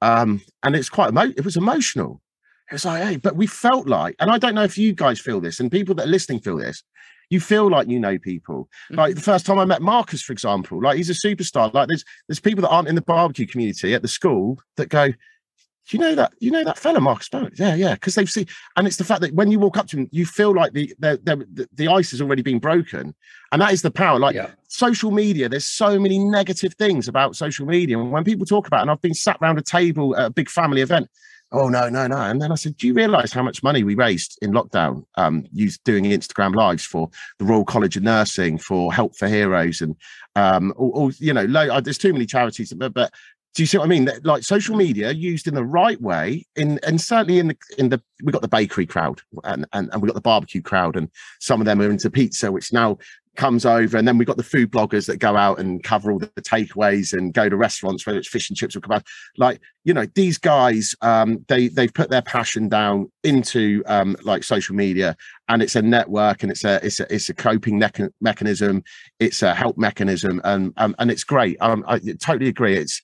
um, 0.02 0.40
and 0.62 0.76
it's 0.76 0.88
quite 0.88 1.08
emo- 1.08 1.34
it 1.36 1.44
was 1.44 1.56
emotional. 1.56 2.22
It 2.70 2.74
was 2.74 2.84
like, 2.84 3.02
hey, 3.02 3.16
but 3.16 3.34
we 3.34 3.48
felt 3.48 3.88
like, 3.88 4.14
and 4.20 4.30
I 4.30 4.38
don't 4.38 4.54
know 4.54 4.64
if 4.64 4.78
you 4.78 4.92
guys 4.92 5.20
feel 5.20 5.40
this, 5.40 5.58
and 5.58 5.70
people 5.70 5.96
that 5.96 6.06
are 6.06 6.16
listening 6.16 6.40
feel 6.40 6.58
this 6.58 6.84
you 7.30 7.40
feel 7.40 7.68
like 7.68 7.88
you 7.88 7.98
know 7.98 8.18
people. 8.18 8.68
Mm-hmm. 8.86 8.94
Like 8.96 9.14
the 9.14 9.20
first 9.20 9.46
time 9.46 9.58
I 9.58 9.64
met 9.64 9.82
Marcus, 9.82 10.22
for 10.22 10.32
example, 10.32 10.82
like 10.82 10.96
he's 10.96 11.10
a 11.10 11.12
superstar. 11.12 11.72
Like 11.72 11.88
there's 11.88 12.04
there's 12.28 12.40
people 12.40 12.62
that 12.62 12.70
aren't 12.70 12.88
in 12.88 12.94
the 12.94 13.02
barbecue 13.02 13.46
community 13.46 13.94
at 13.94 14.02
the 14.02 14.08
school 14.08 14.58
that 14.76 14.88
go, 14.88 15.12
you 15.92 15.98
know 15.98 16.14
that 16.14 16.32
you 16.40 16.50
know 16.50 16.64
that 16.64 16.78
fella 16.78 17.00
Marcus 17.00 17.28
Barrett? 17.28 17.58
Yeah, 17.58 17.74
yeah, 17.74 17.94
because 17.94 18.14
they've 18.14 18.30
seen, 18.30 18.46
and 18.76 18.86
it's 18.86 18.96
the 18.96 19.04
fact 19.04 19.20
that 19.20 19.34
when 19.34 19.50
you 19.50 19.58
walk 19.58 19.76
up 19.76 19.86
to 19.88 19.98
him, 19.98 20.08
you 20.10 20.26
feel 20.26 20.54
like 20.54 20.72
the 20.72 20.92
the 20.98 21.20
the, 21.22 21.68
the 21.72 21.88
ice 21.88 22.10
has 22.10 22.20
already 22.20 22.42
been 22.42 22.58
broken, 22.58 23.14
and 23.52 23.62
that 23.62 23.72
is 23.72 23.82
the 23.82 23.90
power. 23.90 24.18
Like 24.18 24.34
yeah. 24.34 24.50
social 24.68 25.10
media, 25.10 25.48
there's 25.48 25.66
so 25.66 25.98
many 25.98 26.18
negative 26.18 26.74
things 26.74 27.08
about 27.08 27.36
social 27.36 27.66
media, 27.66 27.98
and 27.98 28.10
when 28.10 28.24
people 28.24 28.46
talk 28.46 28.66
about, 28.66 28.78
it, 28.78 28.82
and 28.82 28.90
I've 28.90 29.02
been 29.02 29.14
sat 29.14 29.38
around 29.40 29.58
a 29.58 29.62
table 29.62 30.16
at 30.16 30.26
a 30.26 30.30
big 30.30 30.50
family 30.50 30.82
event, 30.82 31.08
oh 31.56 31.68
no 31.68 31.88
no 31.88 32.06
no 32.06 32.16
and 32.16 32.40
then 32.40 32.52
i 32.52 32.54
said 32.54 32.76
do 32.76 32.86
you 32.86 32.94
realize 32.94 33.32
how 33.32 33.42
much 33.42 33.62
money 33.62 33.82
we 33.82 33.94
raised 33.94 34.38
in 34.42 34.52
lockdown 34.52 35.04
um 35.16 35.44
used 35.52 35.82
doing 35.84 36.04
instagram 36.04 36.54
lives 36.54 36.84
for 36.84 37.08
the 37.38 37.44
royal 37.44 37.64
college 37.64 37.96
of 37.96 38.02
nursing 38.02 38.58
for 38.58 38.92
help 38.92 39.16
for 39.16 39.26
heroes 39.26 39.80
and 39.80 39.96
um 40.36 40.72
all 40.76 41.10
you 41.18 41.32
know 41.32 41.44
low, 41.44 41.68
uh, 41.68 41.80
there's 41.80 41.98
too 41.98 42.12
many 42.12 42.26
charities 42.26 42.72
but, 42.74 42.92
but 42.92 43.12
do 43.56 43.62
you 43.62 43.66
see 43.66 43.78
what 43.78 43.84
I 43.84 43.88
mean? 43.88 44.06
Like 44.22 44.42
social 44.42 44.76
media 44.76 45.12
used 45.12 45.48
in 45.48 45.54
the 45.54 45.64
right 45.64 45.98
way, 46.02 46.44
in 46.56 46.78
and 46.86 47.00
certainly 47.00 47.38
in 47.38 47.48
the 47.48 47.56
in 47.78 47.88
the 47.88 48.02
we 48.22 48.30
got 48.30 48.42
the 48.42 48.48
bakery 48.48 48.84
crowd 48.84 49.22
and, 49.44 49.64
and 49.72 49.88
and 49.92 50.02
we 50.02 50.06
got 50.06 50.14
the 50.14 50.20
barbecue 50.20 50.60
crowd, 50.60 50.94
and 50.94 51.08
some 51.40 51.62
of 51.62 51.64
them 51.64 51.80
are 51.80 51.90
into 51.90 52.10
pizza, 52.10 52.52
which 52.52 52.70
now 52.70 52.98
comes 53.36 53.64
over, 53.64 53.96
and 53.96 54.06
then 54.06 54.18
we've 54.18 54.26
got 54.26 54.36
the 54.36 54.42
food 54.42 54.70
bloggers 54.70 55.06
that 55.06 55.18
go 55.18 55.36
out 55.36 55.58
and 55.58 55.82
cover 55.82 56.10
all 56.10 56.18
the, 56.18 56.30
takeaways 56.40 57.12
and 57.12 57.34
go 57.34 57.48
to 57.48 57.56
restaurants, 57.56 58.06
whether 58.06 58.18
it's 58.18 58.28
fish 58.28 58.48
and 58.50 58.56
chips 58.56 58.76
or 58.76 58.80
kebab. 58.80 59.04
Like 59.36 59.60
you 59.84 59.94
know, 59.94 60.06
these 60.14 60.38
guys, 60.38 60.94
um, 61.02 61.44
they 61.48 61.68
they've 61.68 61.92
put 61.92 62.10
their 62.10 62.22
passion 62.22 62.68
down 62.68 63.10
into 63.22 63.82
um, 63.86 64.16
like 64.22 64.44
social 64.44 64.74
media, 64.74 65.16
and 65.48 65.62
it's 65.62 65.76
a 65.76 65.82
network, 65.82 66.42
and 66.42 66.50
it's 66.50 66.64
a 66.64 66.84
it's 66.84 67.00
a 67.00 67.12
it's 67.14 67.28
a 67.28 67.34
coping 67.34 67.80
mecha- 67.80 68.10
mechanism, 68.20 68.82
it's 69.20 69.42
a 69.42 69.54
help 69.54 69.78
mechanism, 69.78 70.40
and 70.44 70.72
um, 70.76 70.94
and 70.98 71.10
it's 71.10 71.24
great. 71.24 71.56
Um, 71.60 71.84
I 71.86 71.98
totally 71.98 72.48
agree. 72.48 72.76
It's 72.76 73.00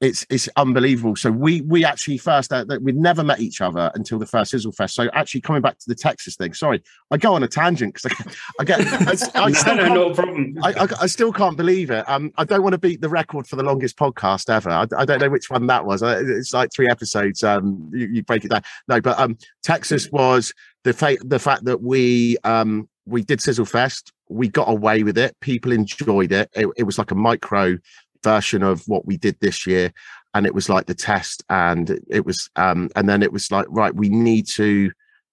it's 0.00 0.26
it's 0.28 0.48
unbelievable. 0.56 1.16
So 1.16 1.30
we 1.30 1.60
we 1.62 1.84
actually 1.84 2.18
first 2.18 2.52
uh, 2.52 2.64
we'd 2.80 2.96
never 2.96 3.22
met 3.22 3.40
each 3.40 3.60
other 3.60 3.90
until 3.94 4.18
the 4.18 4.26
first 4.26 4.50
Sizzle 4.50 4.72
Fest. 4.72 4.94
So 4.94 5.08
actually 5.12 5.40
coming 5.40 5.62
back 5.62 5.78
to 5.78 5.84
the 5.86 5.94
Texas 5.94 6.36
thing, 6.36 6.52
sorry, 6.52 6.82
I 7.10 7.16
go 7.16 7.34
on 7.34 7.42
a 7.42 7.48
tangent 7.48 7.94
because 7.94 8.12
I, 8.12 8.32
I, 8.60 8.64
get 8.64 8.80
I, 8.80 9.44
I 9.44 9.48
no, 9.48 9.54
still 9.54 9.76
no, 9.76 9.94
no 9.94 10.14
problem. 10.14 10.58
I, 10.62 10.72
I, 10.72 10.88
I, 11.02 11.06
still 11.06 11.32
can't 11.32 11.56
believe 11.56 11.90
it. 11.90 12.08
Um, 12.08 12.32
I 12.36 12.44
don't 12.44 12.62
want 12.62 12.72
to 12.72 12.78
beat 12.78 13.00
the 13.00 13.08
record 13.08 13.46
for 13.46 13.56
the 13.56 13.62
longest 13.62 13.96
podcast 13.96 14.50
ever. 14.50 14.70
I, 14.70 14.86
I 14.96 15.04
don't 15.04 15.20
know 15.20 15.30
which 15.30 15.48
one 15.48 15.66
that 15.68 15.84
was. 15.84 16.02
It's 16.02 16.52
like 16.52 16.70
three 16.74 16.90
episodes. 16.90 17.42
Um, 17.42 17.90
you, 17.92 18.06
you 18.08 18.22
break 18.22 18.44
it 18.44 18.50
down. 18.50 18.62
No, 18.88 19.00
but 19.00 19.18
um, 19.18 19.38
Texas 19.62 20.10
was 20.10 20.52
the 20.82 20.92
fa- 20.92 21.18
the 21.24 21.38
fact 21.38 21.64
that 21.64 21.82
we 21.82 22.36
um 22.44 22.88
we 23.06 23.22
did 23.22 23.40
Sizzle 23.40 23.66
Fest. 23.66 24.12
We 24.28 24.48
got 24.48 24.68
away 24.68 25.02
with 25.02 25.18
it. 25.18 25.38
People 25.40 25.72
enjoyed 25.72 26.32
it. 26.32 26.50
It, 26.54 26.66
it 26.76 26.82
was 26.84 26.98
like 26.98 27.10
a 27.10 27.14
micro 27.14 27.76
version 28.24 28.62
of 28.62 28.82
what 28.88 29.06
we 29.06 29.16
did 29.16 29.36
this 29.40 29.66
year 29.66 29.92
and 30.34 30.46
it 30.46 30.54
was 30.54 30.68
like 30.68 30.86
the 30.86 30.94
test 30.94 31.44
and 31.48 32.00
it 32.10 32.26
was 32.26 32.50
um 32.56 32.90
and 32.96 33.08
then 33.08 33.22
it 33.22 33.32
was 33.32 33.50
like 33.52 33.66
right 33.68 33.94
we 33.94 34.08
need 34.08 34.46
to 34.46 34.90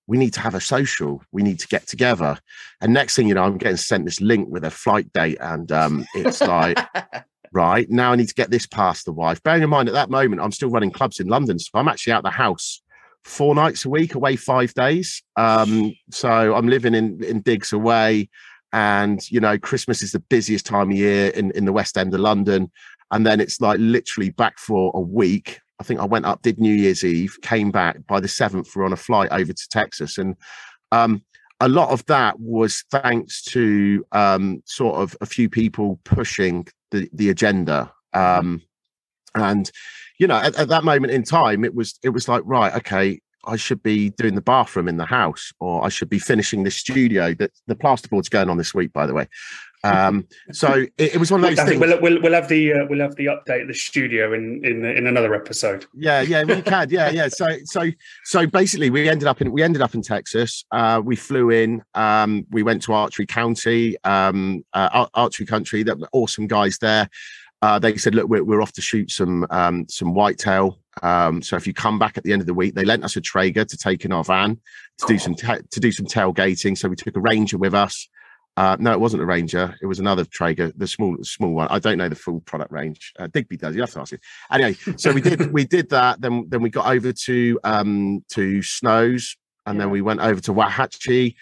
we 0.07 0.17
need 0.17 0.33
to 0.33 0.41
have 0.41 0.55
a 0.55 0.59
social. 0.59 1.23
We 1.31 1.41
need 1.41 1.59
to 1.59 1.69
get 1.69 1.87
together. 1.87 2.37
And 2.81 2.93
next 2.93 3.15
thing 3.15 3.29
you 3.29 3.33
know 3.33 3.43
i'm 3.43 3.57
getting 3.57 3.77
sent 3.77 4.05
this 4.05 4.19
link 4.19 4.49
with 4.49 4.63
a 4.63 4.71
flight 4.71 5.11
date 5.13 5.37
and 5.39 5.71
um 5.71 6.05
it's 6.15 6.41
like 6.41 6.77
right 7.53 7.89
now 7.89 8.11
i 8.11 8.15
need 8.15 8.27
to 8.27 8.33
get 8.33 8.51
this 8.51 8.67
past 8.67 9.05
the 9.05 9.13
wife. 9.13 9.41
Bearing 9.43 9.63
in 9.63 9.69
mind 9.69 9.87
at 9.87 9.93
that 9.93 10.09
moment 10.09 10.41
i'm 10.41 10.51
still 10.51 10.69
running 10.69 10.91
clubs 10.91 11.19
in 11.19 11.27
london 11.27 11.59
so 11.59 11.69
i'm 11.75 11.87
actually 11.87 12.13
out 12.13 12.23
the 12.23 12.29
house 12.29 12.81
four 13.23 13.53
nights 13.53 13.85
a 13.85 13.89
week 13.89 14.15
away 14.15 14.35
five 14.35 14.73
days. 14.73 15.23
Um 15.35 15.93
so 16.11 16.55
i'm 16.55 16.67
living 16.67 16.95
in 16.95 17.23
in 17.23 17.41
digs 17.41 17.71
away 17.71 18.29
and 18.73 19.29
you 19.29 19.39
know 19.39 19.57
christmas 19.57 20.01
is 20.01 20.11
the 20.11 20.19
busiest 20.19 20.65
time 20.65 20.91
of 20.91 20.97
year 20.97 21.29
in 21.29 21.51
in 21.51 21.65
the 21.65 21.73
west 21.73 21.97
end 21.97 22.13
of 22.13 22.19
london. 22.19 22.71
And 23.13 23.25
then 23.25 23.41
it's 23.41 23.59
like 23.59 23.77
literally 23.77 24.29
back 24.29 24.57
for 24.57 24.89
a 24.95 25.01
week. 25.01 25.59
I 25.79 25.83
think 25.83 25.99
i 25.99 26.05
went 26.05 26.25
up 26.25 26.41
did 26.41 26.59
new 26.59 26.73
year's 26.73 27.03
eve 27.03 27.37
came 27.41 27.71
back 27.71 27.97
by 28.07 28.19
the 28.19 28.27
7th 28.27 28.75
we're 28.75 28.85
on 28.85 28.93
a 28.93 28.97
flight 28.97 29.29
over 29.31 29.51
to 29.51 29.69
texas. 29.69 30.17
And 30.17 30.35
um, 30.91 31.23
a 31.59 31.69
lot 31.69 31.89
of 31.89 32.05
that 32.07 32.39
was 32.39 32.83
thanks 32.91 33.43
to 33.43 34.03
um, 34.11 34.63
sort 34.65 34.99
of 34.99 35.15
a 35.21 35.25
few 35.25 35.49
people 35.49 35.99
pushing 36.03 36.67
the 36.91 37.09
the 37.13 37.29
agenda. 37.29 37.91
Um, 38.13 38.61
and 39.35 39.71
you 40.19 40.27
know 40.27 40.37
at, 40.37 40.55
at 40.57 40.67
that 40.67 40.83
moment 40.83 41.11
in 41.11 41.23
time 41.23 41.63
it 41.63 41.73
was 41.73 41.97
it 42.03 42.09
was 42.09 42.27
like 42.27 42.43
right 42.45 42.75
okay 42.75 43.19
I 43.45 43.55
should 43.55 43.81
be 43.83 44.11
doing 44.11 44.35
the 44.35 44.41
bathroom 44.41 44.87
in 44.87 44.97
the 44.97 45.05
house, 45.05 45.51
or 45.59 45.83
I 45.83 45.89
should 45.89 46.09
be 46.09 46.19
finishing 46.19 46.63
the 46.63 46.71
studio. 46.71 47.33
That 47.33 47.51
the 47.67 47.75
plasterboard's 47.75 48.29
going 48.29 48.49
on 48.49 48.57
this 48.57 48.73
week, 48.73 48.93
by 48.93 49.05
the 49.05 49.13
way. 49.13 49.27
Um, 49.83 50.27
so 50.51 50.85
it, 50.97 51.15
it, 51.15 51.17
was 51.17 51.31
one 51.31 51.43
of 51.43 51.49
those. 51.49 51.59
I 51.59 51.65
things. 51.65 51.79
We'll, 51.79 51.99
we'll, 52.01 52.21
we'll 52.21 52.33
have 52.33 52.47
the 52.47 52.73
uh, 52.73 52.85
we'll 52.89 52.99
have 52.99 53.15
the 53.15 53.25
update 53.27 53.63
of 53.63 53.67
the 53.67 53.73
studio 53.73 54.33
in 54.33 54.63
in 54.63 54.85
in 54.85 55.07
another 55.07 55.33
episode. 55.33 55.85
Yeah, 55.93 56.21
yeah, 56.21 56.43
we 56.43 56.61
can. 56.61 56.89
Yeah, 56.89 57.09
yeah. 57.09 57.27
So 57.27 57.47
so 57.65 57.89
so 58.25 58.47
basically, 58.47 58.89
we 58.89 59.09
ended 59.09 59.27
up 59.27 59.41
in 59.41 59.51
we 59.51 59.63
ended 59.63 59.81
up 59.81 59.95
in 59.95 60.01
Texas. 60.01 60.65
Uh, 60.71 61.01
we 61.03 61.15
flew 61.15 61.49
in. 61.49 61.83
Um, 61.93 62.45
we 62.51 62.63
went 62.63 62.81
to 62.83 62.93
Archery 62.93 63.25
County, 63.25 63.97
um, 64.03 64.63
uh, 64.73 65.07
Archery 65.13 65.45
Country. 65.45 65.83
That 65.83 65.97
awesome 66.13 66.47
guys 66.47 66.77
there. 66.79 67.09
Uh, 67.61 67.77
they 67.77 67.95
said, 67.97 68.15
"Look, 68.15 68.27
we're, 68.27 68.43
we're 68.43 68.61
off 68.61 68.73
to 68.73 68.81
shoot 68.81 69.11
some 69.11 69.45
um, 69.49 69.85
some 69.87 70.13
whitetail 70.13 70.80
um, 71.01 71.41
so 71.41 71.55
if 71.55 71.65
you 71.65 71.73
come 71.73 71.99
back 71.99 72.17
at 72.17 72.23
the 72.23 72.33
end 72.33 72.41
of 72.41 72.47
the 72.47 72.53
week, 72.53 72.75
they 72.75 72.85
lent 72.85 73.03
us 73.03 73.15
a 73.15 73.21
Traeger 73.21 73.65
to 73.65 73.77
take 73.77 74.05
in 74.05 74.11
our 74.11 74.23
van 74.23 74.59
to 74.99 75.05
do 75.07 75.17
some 75.17 75.35
ta- 75.35 75.59
to 75.71 75.79
do 75.79 75.91
some 75.91 76.05
tailgating. 76.05 76.77
So 76.77 76.89
we 76.89 76.95
took 76.95 77.15
a 77.15 77.21
Ranger 77.21 77.57
with 77.57 77.73
us. 77.73 78.09
Uh, 78.57 78.75
no, 78.79 78.91
it 78.91 78.99
wasn't 78.99 79.23
a 79.23 79.25
Ranger. 79.25 79.75
It 79.81 79.85
was 79.85 79.99
another 79.99 80.25
Traeger, 80.25 80.73
the 80.75 80.87
small 80.87 81.17
small 81.23 81.53
one. 81.53 81.67
I 81.69 81.79
don't 81.79 81.97
know 81.97 82.09
the 82.09 82.15
full 82.15 82.41
product 82.41 82.71
range. 82.71 83.13
Uh, 83.17 83.27
Digby 83.27 83.57
does. 83.57 83.75
You 83.75 83.81
have 83.81 83.91
to 83.91 84.01
ask 84.01 84.11
him. 84.11 84.19
Anyway, 84.51 84.73
so 84.97 85.13
we 85.13 85.21
did 85.21 85.51
we 85.53 85.65
did 85.65 85.89
that. 85.89 86.19
Then 86.19 86.45
then 86.49 86.61
we 86.61 86.69
got 86.69 86.91
over 86.91 87.13
to 87.13 87.59
um, 87.63 88.25
to 88.31 88.61
Snow's, 88.61 89.37
and 89.65 89.77
yeah. 89.77 89.83
then 89.83 89.89
we 89.91 90.01
went 90.01 90.19
over 90.19 90.41
to 90.41 90.53
Waxahachie. 90.53 91.35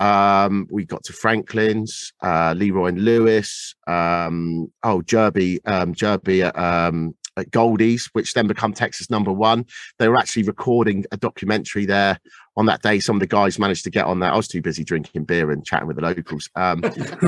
Um, 0.00 0.68
we 0.70 0.84
got 0.84 1.02
to 1.04 1.12
Franklin's, 1.12 2.12
uh, 2.22 2.54
Leroy 2.56 2.86
and 2.86 3.04
Lewis. 3.04 3.74
Um, 3.86 4.72
oh, 4.84 5.00
Jerby, 5.00 5.58
um, 5.64 5.92
Jerby 5.92 6.46
at 6.46 6.56
um, 6.56 7.16
at 7.38 7.50
Goldee's, 7.50 8.06
which 8.12 8.34
then 8.34 8.46
become 8.46 8.72
Texas 8.72 9.10
number 9.10 9.32
one. 9.32 9.64
They 9.98 10.08
were 10.08 10.16
actually 10.16 10.44
recording 10.44 11.04
a 11.12 11.16
documentary 11.16 11.86
there 11.86 12.18
on 12.56 12.66
that 12.66 12.82
day. 12.82 13.00
Some 13.00 13.16
of 13.16 13.20
the 13.20 13.26
guys 13.26 13.58
managed 13.58 13.84
to 13.84 13.90
get 13.90 14.06
on 14.06 14.20
that. 14.20 14.32
I 14.32 14.36
was 14.36 14.48
too 14.48 14.60
busy 14.60 14.84
drinking 14.84 15.24
beer 15.24 15.50
and 15.50 15.64
chatting 15.64 15.86
with 15.86 15.96
the 15.96 16.02
locals. 16.02 16.50
Um, 16.56 16.82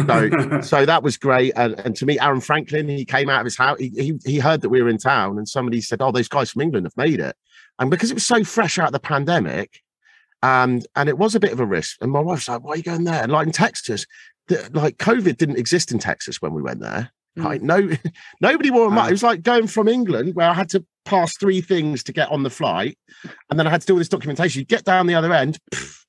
so, 0.07 0.61
so 0.63 0.85
that 0.85 1.03
was 1.03 1.17
great. 1.17 1.53
And, 1.57 1.79
and 1.81 1.95
to 1.97 2.07
meet 2.07 2.21
Aaron 2.21 2.41
Franklin, 2.41 2.89
he 2.89 3.05
came 3.05 3.31
out 3.31 3.41
of 3.41 3.47
his 3.47 3.57
house. 3.57 3.79
He, 3.79 3.89
he, 3.91 4.19
he 4.25 4.39
heard 4.39 4.61
that 4.63 4.69
we 4.69 4.83
were 4.83 4.89
in 4.89 4.99
town, 4.99 5.39
and 5.39 5.49
somebody 5.49 5.81
said, 5.81 6.03
"Oh, 6.03 6.13
those 6.13 6.29
guys 6.29 6.51
from 6.51 6.63
England 6.63 6.87
have 6.87 6.97
made 6.97 7.21
it." 7.21 7.37
And 7.79 7.91
because 7.91 8.11
it 8.11 8.15
was 8.15 8.27
so 8.27 8.45
fresh 8.45 8.79
out 8.79 8.89
of 8.89 8.93
the 8.93 9.01
pandemic, 9.01 9.83
and 10.43 10.87
and 10.97 11.09
it 11.09 11.19
was 11.19 11.35
a 11.35 11.41
bit 11.41 11.53
of 11.53 11.61
a 11.61 11.67
risk. 11.67 11.99
And 12.01 12.11
my 12.11 12.21
wife's 12.21 12.49
like, 12.49 12.63
"Why 12.63 12.73
are 12.73 12.77
you 12.77 12.83
going 12.83 13.05
there?" 13.05 13.23
And 13.23 13.33
like 13.33 13.47
in 13.47 13.53
Texas, 13.53 14.07
the, 14.49 14.69
like 14.73 14.99
COVID 14.99 15.37
didn't 15.37 15.59
exist 15.59 15.93
in 15.93 15.99
Texas 15.99 16.43
when 16.43 16.53
we 16.55 16.63
went 16.63 16.81
there. 16.81 17.11
Mm. 17.39 17.45
Like 17.45 17.63
no, 17.63 17.91
nobody 18.41 18.71
wore 18.71 18.89
a 18.89 18.91
mask. 18.91 19.11
It 19.11 19.15
was 19.15 19.23
like 19.23 19.43
going 19.43 19.67
from 19.67 19.89
England 19.89 20.35
where 20.35 20.49
I 20.49 20.55
had 20.55 20.69
to 20.71 20.85
pass 21.05 21.37
three 21.37 21.61
things 21.61 22.03
to 22.05 22.13
get 22.13 22.31
on 22.31 22.43
the 22.43 22.51
flight, 22.51 22.99
and 23.51 23.59
then 23.59 23.67
I 23.67 23.71
had 23.71 23.81
to 23.83 23.87
do 23.87 23.93
all 23.95 23.99
this 23.99 24.09
documentation. 24.09 24.61
You 24.61 24.67
get 24.67 24.85
down 24.85 25.07
the 25.07 25.15
other 25.15 25.33
end, 25.33 25.59
pff, 25.73 26.05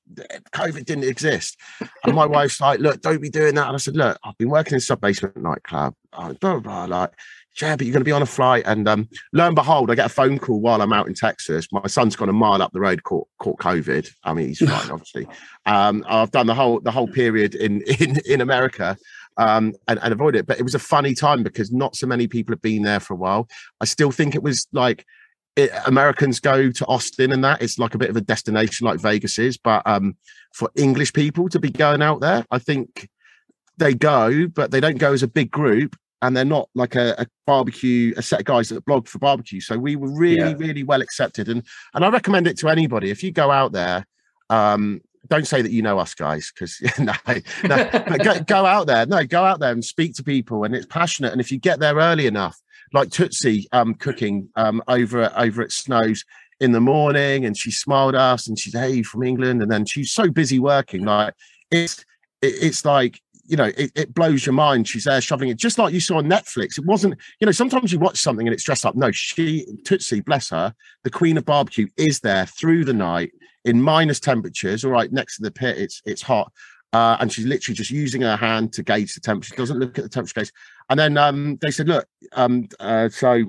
COVID 0.52 0.84
didn't 0.84 1.04
exist. 1.04 1.58
And 2.04 2.14
my 2.14 2.26
wife's 2.26 2.60
like, 2.60 2.80
"Look, 2.80 3.00
don't 3.00 3.22
be 3.22 3.30
doing 3.30 3.54
that." 3.54 3.66
And 3.66 3.74
I 3.74 3.78
said, 3.78 3.96
"Look, 3.96 4.18
I've 4.24 4.38
been 4.38 4.50
working 4.50 4.74
in 4.74 4.80
sub 4.80 5.00
basement 5.00 5.36
nightclub. 5.36 5.94
Blah, 6.12 6.32
blah, 6.34 6.60
blah, 6.60 6.84
like 6.84 7.12
yeah, 7.60 7.76
but 7.76 7.86
you're 7.86 7.92
going 7.92 8.00
to 8.00 8.08
be 8.08 8.12
on 8.12 8.22
a 8.22 8.26
flight. 8.26 8.62
And 8.66 8.88
um, 8.88 9.08
lo 9.32 9.46
and 9.46 9.54
behold, 9.54 9.90
I 9.90 9.94
get 9.94 10.06
a 10.06 10.10
phone 10.10 10.38
call 10.38 10.60
while 10.60 10.80
I'm 10.80 10.92
out 10.92 11.06
in 11.06 11.14
Texas. 11.14 11.68
My 11.70 11.86
son's 11.86 12.16
gone 12.16 12.28
a 12.28 12.32
mile 12.32 12.62
up 12.62 12.72
the 12.72 12.80
road, 12.80 13.02
caught, 13.02 13.28
caught 13.38 13.58
COVID. 13.58 14.10
I 14.24 14.32
mean, 14.32 14.48
he's 14.48 14.58
fine, 14.58 14.70
obviously. 14.90 15.26
Um, 15.66 16.04
I've 16.08 16.30
done 16.30 16.46
the 16.46 16.54
whole 16.54 16.80
the 16.80 16.90
whole 16.90 17.08
period 17.08 17.54
in 17.54 17.82
in 17.82 18.18
in 18.26 18.40
America. 18.40 18.96
Um, 19.38 19.72
and, 19.88 19.98
and 20.02 20.12
avoid 20.12 20.36
it. 20.36 20.46
But 20.46 20.58
it 20.58 20.62
was 20.62 20.74
a 20.74 20.78
funny 20.78 21.14
time 21.14 21.42
because 21.42 21.72
not 21.72 21.96
so 21.96 22.06
many 22.06 22.26
people 22.26 22.52
have 22.52 22.60
been 22.60 22.82
there 22.82 23.00
for 23.00 23.14
a 23.14 23.16
while. 23.16 23.48
I 23.80 23.86
still 23.86 24.10
think 24.10 24.34
it 24.34 24.42
was 24.42 24.68
like 24.72 25.06
it, 25.56 25.70
Americans 25.86 26.40
go 26.40 26.70
to 26.70 26.86
Austin 26.86 27.32
and 27.32 27.42
that 27.44 27.62
it's 27.62 27.78
like 27.78 27.94
a 27.94 27.98
bit 27.98 28.10
of 28.10 28.16
a 28.16 28.20
destination 28.20 28.86
like 28.86 29.00
Vegas 29.00 29.38
is. 29.38 29.56
But 29.56 29.86
um, 29.86 30.16
for 30.54 30.70
English 30.76 31.12
people 31.12 31.48
to 31.48 31.58
be 31.58 31.70
going 31.70 32.02
out 32.02 32.20
there, 32.20 32.44
I 32.50 32.58
think 32.58 33.08
they 33.78 33.94
go, 33.94 34.48
but 34.48 34.70
they 34.70 34.80
don't 34.80 34.98
go 34.98 35.12
as 35.12 35.22
a 35.22 35.28
big 35.28 35.50
group 35.50 35.96
and 36.22 36.36
they're 36.36 36.44
not 36.44 36.68
like 36.74 36.94
a, 36.94 37.14
a, 37.18 37.26
barbecue 37.46 38.14
a 38.16 38.22
set 38.22 38.40
of 38.40 38.46
guys 38.46 38.68
that 38.68 38.84
blog 38.84 39.08
for 39.08 39.18
barbecue 39.18 39.60
so 39.60 39.76
we 39.76 39.96
were 39.96 40.16
really 40.16 40.50
yeah. 40.50 40.54
really 40.56 40.84
well 40.84 41.02
accepted 41.02 41.48
and 41.48 41.66
and 41.94 42.04
i 42.04 42.08
recommend 42.08 42.46
it 42.46 42.56
to 42.56 42.68
anybody 42.68 43.10
if 43.10 43.22
you 43.22 43.32
go 43.32 43.50
out 43.50 43.72
there 43.72 44.06
um 44.48 45.00
don't 45.28 45.46
say 45.46 45.62
that 45.62 45.72
you 45.72 45.82
know 45.82 45.98
us 45.98 46.14
guys 46.14 46.52
because 46.52 46.80
no, 46.98 47.12
no 47.64 48.18
go, 48.18 48.40
go, 48.40 48.66
out 48.66 48.86
there. 48.86 49.06
No 49.06 49.24
go 49.24 49.44
out 49.44 49.60
there 49.60 49.72
and 49.72 49.84
speak 49.84 50.14
to 50.16 50.24
people 50.24 50.64
and 50.64 50.74
it's 50.74 50.86
passionate 50.86 51.32
and 51.32 51.40
if 51.40 51.52
you 51.52 51.58
get 51.58 51.78
there 51.78 51.96
early 51.96 52.26
enough 52.26 52.60
like 52.92 53.10
tootsie 53.10 53.66
um 53.72 53.94
cooking 53.94 54.48
um 54.56 54.82
over 54.88 55.32
over 55.36 55.62
at 55.62 55.72
Snow's 55.72 56.24
in 56.60 56.72
the 56.72 56.80
morning 56.80 57.44
and 57.44 57.56
she 57.56 57.70
smiled 57.70 58.14
at 58.14 58.20
us 58.20 58.48
and 58.48 58.58
she's 58.58 58.74
hey 58.74 59.02
from 59.02 59.22
england? 59.22 59.62
And 59.62 59.70
then 59.70 59.84
she's 59.84 60.12
so 60.12 60.28
busy 60.28 60.58
working 60.58 61.04
like 61.04 61.34
it's 61.70 62.04
it's 62.40 62.84
like 62.84 63.20
you 63.44 63.56
know, 63.56 63.70
it, 63.76 63.90
it, 63.94 64.14
blows 64.14 64.46
your 64.46 64.52
mind. 64.52 64.86
She's 64.88 65.04
there 65.04 65.20
shoveling 65.20 65.50
it, 65.50 65.56
just 65.56 65.78
like 65.78 65.92
you 65.92 66.00
saw 66.00 66.18
on 66.18 66.26
Netflix. 66.26 66.78
It 66.78 66.84
wasn't, 66.84 67.18
you 67.40 67.46
know, 67.46 67.52
sometimes 67.52 67.92
you 67.92 67.98
watch 67.98 68.18
something 68.18 68.46
and 68.46 68.54
it's 68.54 68.64
dressed 68.64 68.86
up. 68.86 68.94
No, 68.94 69.10
she, 69.10 69.66
Tootsie, 69.84 70.20
bless 70.20 70.50
her, 70.50 70.74
the 71.02 71.10
queen 71.10 71.36
of 71.36 71.44
barbecue, 71.44 71.88
is 71.96 72.20
there 72.20 72.46
through 72.46 72.84
the 72.84 72.92
night 72.92 73.32
in 73.64 73.82
minus 73.82 74.20
temperatures. 74.20 74.84
All 74.84 74.90
right, 74.90 75.12
next 75.12 75.36
to 75.36 75.42
the 75.42 75.50
pit, 75.50 75.78
it's 75.78 76.02
it's 76.04 76.22
hot. 76.22 76.52
Uh, 76.92 77.16
and 77.20 77.32
she's 77.32 77.46
literally 77.46 77.74
just 77.74 77.90
using 77.90 78.20
her 78.20 78.36
hand 78.36 78.72
to 78.74 78.82
gauge 78.82 79.14
the 79.14 79.20
temperature. 79.20 79.54
She 79.54 79.56
doesn't 79.56 79.78
look 79.78 79.96
at 79.98 80.04
the 80.04 80.10
temperature 80.10 80.40
gauge. 80.40 80.52
And 80.90 81.00
then 81.00 81.16
um, 81.16 81.56
they 81.62 81.70
said, 81.70 81.88
look, 81.88 82.06
um, 82.32 82.68
uh, 82.78 83.08
so 83.08 83.44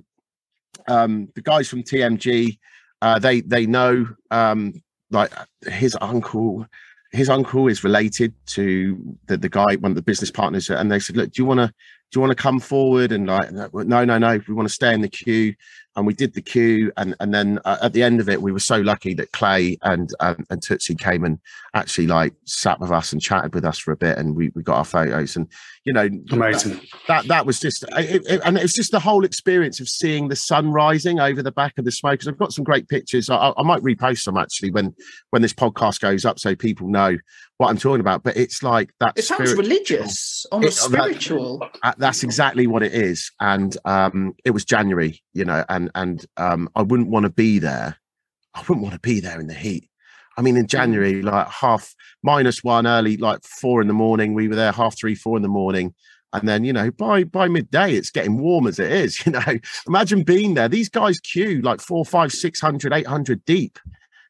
um, 0.88 1.28
the 1.36 1.42
guys 1.42 1.68
from 1.68 1.84
TMG, 1.84 2.58
uh, 3.02 3.20
they 3.20 3.42
they 3.42 3.66
know 3.66 4.08
um, 4.32 4.82
like 5.12 5.32
his 5.68 5.98
uncle 6.00 6.66
his 7.14 7.30
uncle 7.30 7.68
is 7.68 7.84
related 7.84 8.34
to 8.48 9.18
the, 9.28 9.38
the 9.38 9.50
guy, 9.50 9.76
one 9.76 9.92
of 9.92 9.96
the 9.96 10.02
business 10.02 10.32
partners, 10.32 10.70
and 10.70 10.92
they 10.92 11.00
said, 11.00 11.16
"Look, 11.16 11.32
do 11.32 11.42
you 11.42 11.46
want 11.46 11.60
to 11.60 11.68
do 11.68 12.18
you 12.18 12.22
want 12.22 12.32
to 12.32 12.42
come 12.42 12.60
forward?" 12.60 13.12
And 13.12 13.28
like, 13.28 13.54
no, 13.54 14.04
no, 14.04 14.18
no, 14.18 14.42
we 14.48 14.54
want 14.54 14.68
to 14.68 14.74
stay 14.74 14.94
in 14.94 15.02
the 15.02 15.10
queue 15.10 15.54
and 15.96 16.08
we 16.08 16.14
did 16.14 16.34
the 16.34 16.42
queue 16.42 16.92
and 16.98 17.16
and 17.20 17.34
then 17.34 17.60
uh, 17.66 17.78
at 17.82 17.94
the 17.94 18.04
end 18.04 18.20
of 18.20 18.30
it 18.30 18.42
we 18.42 18.52
were 18.52 18.60
so 18.60 18.78
lucky 18.78 19.14
that 19.14 19.32
clay 19.32 19.78
and 19.84 20.14
um, 20.20 20.44
and 20.50 20.62
tootsie 20.62 20.96
came 20.96 21.24
and 21.24 21.40
actually 21.74 22.08
like 22.08 22.34
sat 22.46 22.80
with 22.80 22.92
us 22.92 23.14
and 23.14 23.22
chatted 23.22 23.54
with 23.54 23.66
us 23.66 23.78
for 23.78 23.92
a 23.92 23.98
bit 23.98 24.18
and 24.18 24.36
we, 24.36 24.50
we 24.56 24.64
got 24.64 24.78
our 24.78 24.86
photos 24.86 25.36
and 25.36 25.48
you 25.86 25.94
know 25.94 26.10
amazing 26.32 26.74
that 26.74 26.82
that, 27.08 27.28
that 27.28 27.46
was 27.46 27.60
just 27.60 27.84
it, 27.98 28.24
it, 28.26 28.42
and 28.46 28.58
it 28.58 28.62
was 28.62 28.74
just 28.74 28.92
the 28.92 29.00
whole 29.00 29.26
experience 29.26 29.80
of 29.80 29.88
seeing 29.90 30.30
the 30.30 30.36
sun 30.36 30.72
rising 30.72 31.20
over 31.20 31.44
the 31.44 31.52
back 31.52 31.74
of 31.78 31.86
the 31.86 31.92
smokers 31.92 32.28
i've 32.28 32.38
got 32.38 32.54
some 32.54 32.64
great 32.64 32.88
pictures 32.88 33.30
i, 33.30 33.54
I 33.58 33.64
might 33.64 33.82
repost 33.82 34.20
some 34.20 34.38
actually 34.38 34.72
when 34.72 34.96
when 35.32 35.42
this 35.42 35.54
podcast 35.54 36.00
goes 36.00 36.26
up 36.26 36.40
so 36.40 36.56
people 36.56 36.88
know 36.88 37.18
what 37.58 37.70
I'm 37.70 37.78
talking 37.78 38.02
about, 38.02 38.24
but 38.24 38.36
it's 38.36 38.62
like 38.64 38.92
that. 39.00 39.14
It 39.16 39.24
sounds 39.24 39.54
religious, 39.54 40.46
almost 40.52 40.80
it, 40.80 40.82
spiritual. 40.82 41.66
That, 41.82 41.98
that's 41.98 42.24
exactly 42.24 42.68
what 42.68 42.84
it 42.84 42.94
is. 42.94 43.32
And 43.40 43.76
um, 43.86 44.34
it 44.44 44.52
was 44.52 44.66
January, 44.66 45.22
you 45.34 45.46
know, 45.46 45.64
and 45.70 45.90
and 45.96 46.26
um, 46.38 46.70
I 46.76 46.82
wouldn't 46.82 47.10
want 47.10 47.24
to 47.24 47.30
be 47.30 47.60
there. 47.60 47.98
I 48.54 48.60
wouldn't 48.62 48.82
want 48.82 48.94
to 48.94 49.00
be 49.00 49.20
there 49.20 49.40
in 49.40 49.48
the 49.48 49.54
heat. 49.54 49.90
I 50.38 50.42
mean, 50.42 50.58
in 50.58 50.66
mm. 50.66 50.70
January, 50.70 51.22
like 51.22 51.48
half 51.48 51.94
minus 52.24 52.64
one 52.64 52.88
early, 52.88 53.18
like 53.18 53.44
four 53.44 53.82
in 53.82 53.88
the 53.88 53.94
morning, 53.94 54.34
we 54.34 54.48
were 54.48 54.56
there 54.56 54.72
half 54.72 54.98
three, 54.98 55.16
four 55.16 55.38
in 55.38 55.44
the 55.44 55.50
morning. 55.50 55.94
And 56.34 56.50
then, 56.50 56.64
you 56.64 56.74
know, 56.74 56.90
by 56.92 57.24
by 57.24 57.48
midday, 57.48 57.94
it's 57.94 58.10
getting 58.10 58.40
warm 58.40 58.68
as 58.68 58.80
it 58.80 58.92
is. 58.92 59.20
You 59.26 59.34
know, 59.34 59.60
imagine 59.88 60.24
being 60.24 60.56
there. 60.56 60.68
These 60.68 60.90
guys 60.90 61.20
queue 61.20 61.62
like 61.62 61.80
four, 61.80 62.06
five, 62.06 62.32
six 62.32 62.60
hundred, 62.60 62.94
eight 62.94 63.08
hundred 63.08 63.46
deep 63.46 63.80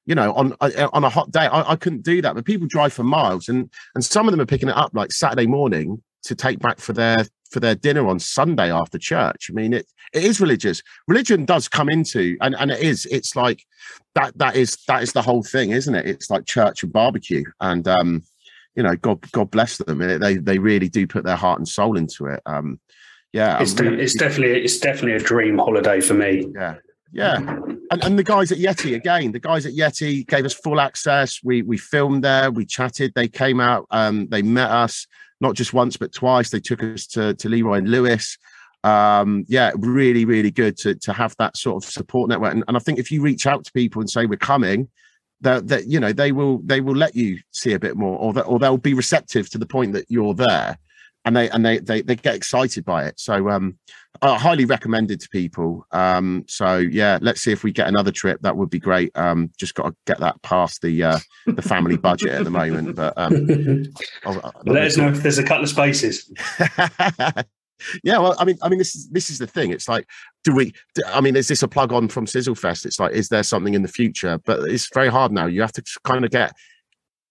you 0.05 0.15
know, 0.15 0.33
on 0.33 0.53
uh, 0.59 0.89
on 0.91 1.03
a 1.03 1.09
hot 1.09 1.31
day, 1.31 1.45
I, 1.45 1.71
I, 1.71 1.75
couldn't 1.75 2.03
do 2.03 2.21
that. 2.21 2.35
But 2.35 2.45
people 2.45 2.67
drive 2.67 2.91
for 2.91 3.03
miles, 3.03 3.47
and 3.47 3.71
and 3.95 4.03
some 4.03 4.27
of 4.27 4.31
them 4.31 4.41
are 4.41 4.45
picking 4.45 4.69
it 4.69 4.75
up 4.75 4.91
like 4.93 5.13
Saturday 5.13 5.47
morning 5.47 6.01
to 6.23 6.35
take 6.35 6.59
back 6.59 6.79
for 6.79 6.93
their 6.93 7.25
for 7.53 7.59
their 7.59 7.75
dinner 7.75 8.07
on 8.07 8.19
Sunday 8.19 8.71
after 8.71 8.97
church. 8.97 9.47
I 9.49 9.53
mean, 9.53 9.73
it 9.73 9.85
it 10.11 10.23
is 10.23 10.41
religious. 10.41 10.81
Religion 11.07 11.45
does 11.45 11.69
come 11.69 11.89
into, 11.89 12.35
and 12.41 12.55
and 12.55 12.71
it 12.71 12.81
is. 12.81 13.05
It's 13.05 13.35
like 13.35 13.63
that. 14.15 14.37
That 14.37 14.55
is 14.55 14.77
that 14.87 15.03
is 15.03 15.13
the 15.13 15.21
whole 15.21 15.43
thing, 15.43 15.71
isn't 15.71 15.95
it? 15.95 16.07
It's 16.07 16.29
like 16.29 16.45
church 16.45 16.83
and 16.83 16.91
barbecue, 16.91 17.43
and 17.61 17.87
um, 17.87 18.23
you 18.75 18.83
know, 18.83 18.95
God 18.95 19.31
God 19.31 19.51
bless 19.51 19.77
them. 19.77 19.99
They 19.99 20.35
they 20.35 20.57
really 20.57 20.89
do 20.89 21.07
put 21.07 21.23
their 21.23 21.35
heart 21.35 21.59
and 21.59 21.67
soul 21.67 21.95
into 21.97 22.25
it. 22.25 22.41
Um, 22.45 22.79
yeah, 23.31 23.61
it's, 23.61 23.73
de- 23.73 23.99
it's 23.99 24.15
definitely 24.15 24.63
it's 24.63 24.79
definitely 24.79 25.13
a 25.13 25.19
dream 25.19 25.57
holiday 25.57 26.01
for 26.01 26.15
me. 26.15 26.47
Yeah, 26.55 26.75
yeah, 27.11 27.37
and, 27.91 28.03
and 28.03 28.19
the 28.19 28.23
guys 28.23 28.51
at 28.51 28.57
Yeti 28.57 28.95
again. 28.95 29.31
The 29.31 29.39
guys 29.39 29.65
at 29.65 29.73
Yeti 29.73 30.27
gave 30.27 30.45
us 30.45 30.53
full 30.53 30.79
access. 30.79 31.39
We 31.43 31.61
we 31.61 31.77
filmed 31.77 32.23
there. 32.23 32.51
We 32.51 32.65
chatted. 32.65 33.13
They 33.15 33.27
came 33.27 33.59
out. 33.59 33.85
Um, 33.91 34.27
they 34.29 34.41
met 34.41 34.69
us 34.69 35.07
not 35.43 35.55
just 35.55 35.73
once 35.73 35.97
but 35.97 36.11
twice. 36.11 36.49
They 36.49 36.59
took 36.59 36.81
us 36.81 37.05
to 37.07 37.35
to 37.35 37.49
Leroy 37.49 37.77
and 37.77 37.89
Lewis. 37.89 38.37
Um, 38.83 39.45
yeah, 39.47 39.71
really, 39.77 40.25
really 40.25 40.49
good 40.51 40.75
to 40.77 40.95
to 40.95 41.13
have 41.13 41.35
that 41.37 41.55
sort 41.55 41.83
of 41.83 41.89
support 41.89 42.29
network. 42.29 42.53
And, 42.53 42.63
and 42.67 42.75
I 42.75 42.79
think 42.79 42.97
if 42.97 43.11
you 43.11 43.21
reach 43.21 43.45
out 43.45 43.63
to 43.65 43.71
people 43.73 44.01
and 44.01 44.09
say 44.09 44.25
we're 44.25 44.37
coming, 44.37 44.89
that 45.41 45.67
that 45.67 45.87
you 45.87 45.99
know 45.99 46.11
they 46.11 46.31
will 46.31 46.59
they 46.63 46.81
will 46.81 46.95
let 46.95 47.15
you 47.15 47.37
see 47.51 47.73
a 47.73 47.79
bit 47.79 47.95
more, 47.95 48.17
or 48.17 48.33
that 48.33 48.43
or 48.43 48.57
they'll 48.57 48.77
be 48.77 48.95
receptive 48.95 49.49
to 49.51 49.59
the 49.59 49.67
point 49.67 49.93
that 49.93 50.05
you're 50.09 50.33
there 50.33 50.79
and 51.25 51.35
they 51.35 51.49
and 51.49 51.65
they 51.65 51.79
they, 51.79 52.01
they 52.01 52.15
get 52.15 52.35
excited 52.35 52.83
by 52.85 53.05
it. 53.05 53.19
So 53.19 53.49
um, 53.49 53.77
I 54.21 54.37
highly 54.37 54.65
recommended 54.65 55.19
to 55.21 55.29
people. 55.29 55.85
Um, 55.91 56.45
so 56.47 56.77
yeah, 56.77 57.19
let's 57.21 57.41
see 57.41 57.51
if 57.51 57.63
we 57.63 57.71
get 57.71 57.87
another 57.87 58.11
trip. 58.11 58.41
That 58.41 58.57
would 58.57 58.69
be 58.69 58.79
great. 58.79 59.11
Um, 59.15 59.51
just 59.57 59.75
got 59.75 59.89
to 59.89 59.95
get 60.05 60.19
that 60.19 60.41
past 60.41 60.81
the 60.81 61.03
uh, 61.03 61.19
the 61.45 61.61
family 61.61 61.97
budget 61.97 62.31
at 62.31 62.43
the 62.43 62.49
moment. 62.49 62.95
But 62.95 63.13
um, 63.17 63.83
I'll, 64.25 64.41
I'll 64.43 64.73
let 64.73 64.83
us 64.83 64.97
know 64.97 65.09
if 65.09 65.23
there's 65.23 65.39
a 65.39 65.43
couple 65.43 65.63
of 65.63 65.69
spaces. 65.69 66.31
yeah, 68.03 68.17
well, 68.17 68.35
I 68.37 68.45
mean, 68.45 68.57
I 68.61 68.69
mean, 68.69 68.79
this 68.79 68.95
is 68.95 69.09
this 69.09 69.29
is 69.29 69.39
the 69.39 69.47
thing. 69.47 69.71
It's 69.71 69.87
like, 69.87 70.07
do 70.43 70.53
we? 70.53 70.73
I 71.07 71.21
mean, 71.21 71.35
is 71.35 71.47
this 71.47 71.63
a 71.63 71.67
plug 71.67 71.93
on 71.93 72.09
from 72.09 72.25
Sizzlefest? 72.25 72.85
It's 72.85 72.99
like, 72.99 73.13
is 73.13 73.29
there 73.29 73.43
something 73.43 73.73
in 73.73 73.81
the 73.81 73.87
future? 73.87 74.39
But 74.45 74.69
it's 74.69 74.89
very 74.93 75.09
hard 75.09 75.31
now. 75.31 75.45
You 75.45 75.61
have 75.61 75.73
to 75.73 75.83
kind 76.03 76.25
of 76.25 76.31
get 76.31 76.53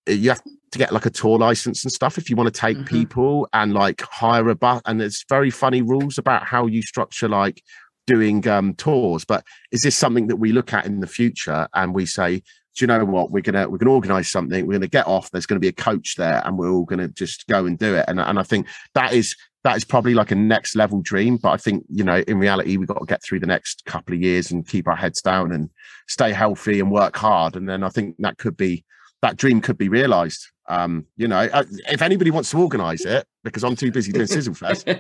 you 0.07 0.31
have 0.31 0.42
to 0.73 0.79
get 0.79 0.93
like 0.93 1.07
a 1.07 1.11
tour 1.11 1.39
license 1.39 1.85
and 1.85 1.93
stuff 1.93 2.19
if 2.19 2.29
you 2.29 2.37
want 2.37 2.53
to 2.53 2.61
take 2.61 2.77
mm-hmm. 2.77 2.87
people 2.87 3.49
and 3.53 3.73
like 3.73 4.01
hire 4.01 4.49
a 4.49 4.55
bus. 4.55 4.83
And 4.87 5.01
there's 5.01 5.25
very 5.29 5.51
funny 5.51 5.83
rules 5.83 6.19
about 6.19 6.45
how 6.45 6.67
you 6.67 6.83
structure 6.83 7.29
like 7.29 7.63
doing 8.07 8.47
um, 8.49 8.75
tours. 8.75 9.25
But 9.25 9.45
is 9.71 9.83
this 9.83 9.97
something 9.97 10.27
that 10.27 10.37
we 10.37 10.53
look 10.53 10.73
at 10.73 10.87
in 10.87 11.01
the 11.01 11.07
future 11.07 11.69
and 11.75 11.95
we 11.95 12.07
say, 12.07 12.43
do 12.75 12.83
you 12.83 12.87
know 12.87 13.05
what 13.05 13.31
we're 13.31 13.43
gonna 13.43 13.69
we're 13.69 13.77
gonna 13.77 13.93
organize 13.93 14.31
something 14.31 14.67
we're 14.67 14.73
gonna 14.73 14.89
get 14.89 15.07
off 15.07 15.31
there's 15.31 15.45
gonna 15.45 15.61
be 15.61 15.69
a 15.69 15.73
coach 15.73 16.15
there 16.17 16.41
and 16.47 16.57
we're 16.57 16.71
all 16.71 16.87
gonna 16.87 17.07
just 17.07 17.47
go 17.47 17.67
and 17.67 17.79
do 17.79 17.95
it 17.95 18.07
and, 18.09 18.19
and 18.19 18.39
i 18.39 18.43
think 18.43 18.67
that 18.95 19.13
is 19.13 19.37
that 19.63 19.77
is 19.77 19.85
probably 19.85 20.15
like 20.15 20.31
a 20.31 20.35
next 20.35 20.75
level 20.75 21.03
dream 21.03 21.37
but 21.37 21.51
i 21.51 21.59
think 21.59 21.85
you 21.91 22.03
know 22.03 22.25
in 22.27 22.39
reality 22.39 22.79
we've 22.79 22.89
got 22.89 22.99
to 22.99 23.05
get 23.05 23.23
through 23.23 23.39
the 23.39 23.47
next 23.47 23.85
couple 23.85 24.15
of 24.15 24.23
years 24.23 24.51
and 24.51 24.67
keep 24.67 24.89
our 24.89 24.97
heads 24.97 25.21
down 25.21 25.53
and 25.53 25.69
stay 26.09 26.33
healthy 26.33 26.81
and 26.81 26.91
work 26.91 27.15
hard 27.15 27.57
and 27.57 27.69
then 27.69 27.85
i 27.85 27.91
think 27.91 28.17
that 28.21 28.39
could 28.39 28.57
be 28.57 28.83
that 29.23 29.37
dream 29.37 29.61
could 29.61 29.79
be 29.79 29.89
realized. 29.89 30.49
Um, 30.68 31.07
you 31.16 31.29
know, 31.29 31.48
uh, 31.53 31.64
if 31.90 32.03
anybody 32.03 32.31
wants 32.31 32.51
to 32.51 32.59
organise 32.59 33.05
it, 33.05 33.27
because 33.42 33.64
I'm 33.64 33.77
too 33.77 33.90
busy 33.90 34.12
doing 34.12 34.27
Sizzle 34.27 34.55
Fest, 34.55 34.88
uh, 34.88 34.96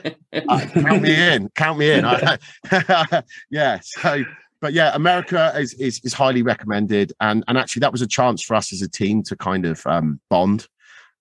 count 0.74 1.02
me 1.02 1.14
in. 1.34 1.48
Count 1.50 1.78
me 1.78 1.92
in. 1.92 2.04
yeah. 3.50 3.78
So, 3.82 4.24
but 4.60 4.72
yeah, 4.72 4.94
America 4.94 5.52
is, 5.56 5.74
is 5.74 6.00
is 6.04 6.12
highly 6.12 6.42
recommended, 6.42 7.12
and 7.20 7.44
and 7.48 7.56
actually 7.56 7.80
that 7.80 7.92
was 7.92 8.02
a 8.02 8.06
chance 8.06 8.42
for 8.42 8.54
us 8.54 8.72
as 8.72 8.82
a 8.82 8.88
team 8.88 9.22
to 9.24 9.36
kind 9.36 9.64
of 9.64 9.86
um, 9.86 10.20
bond 10.28 10.66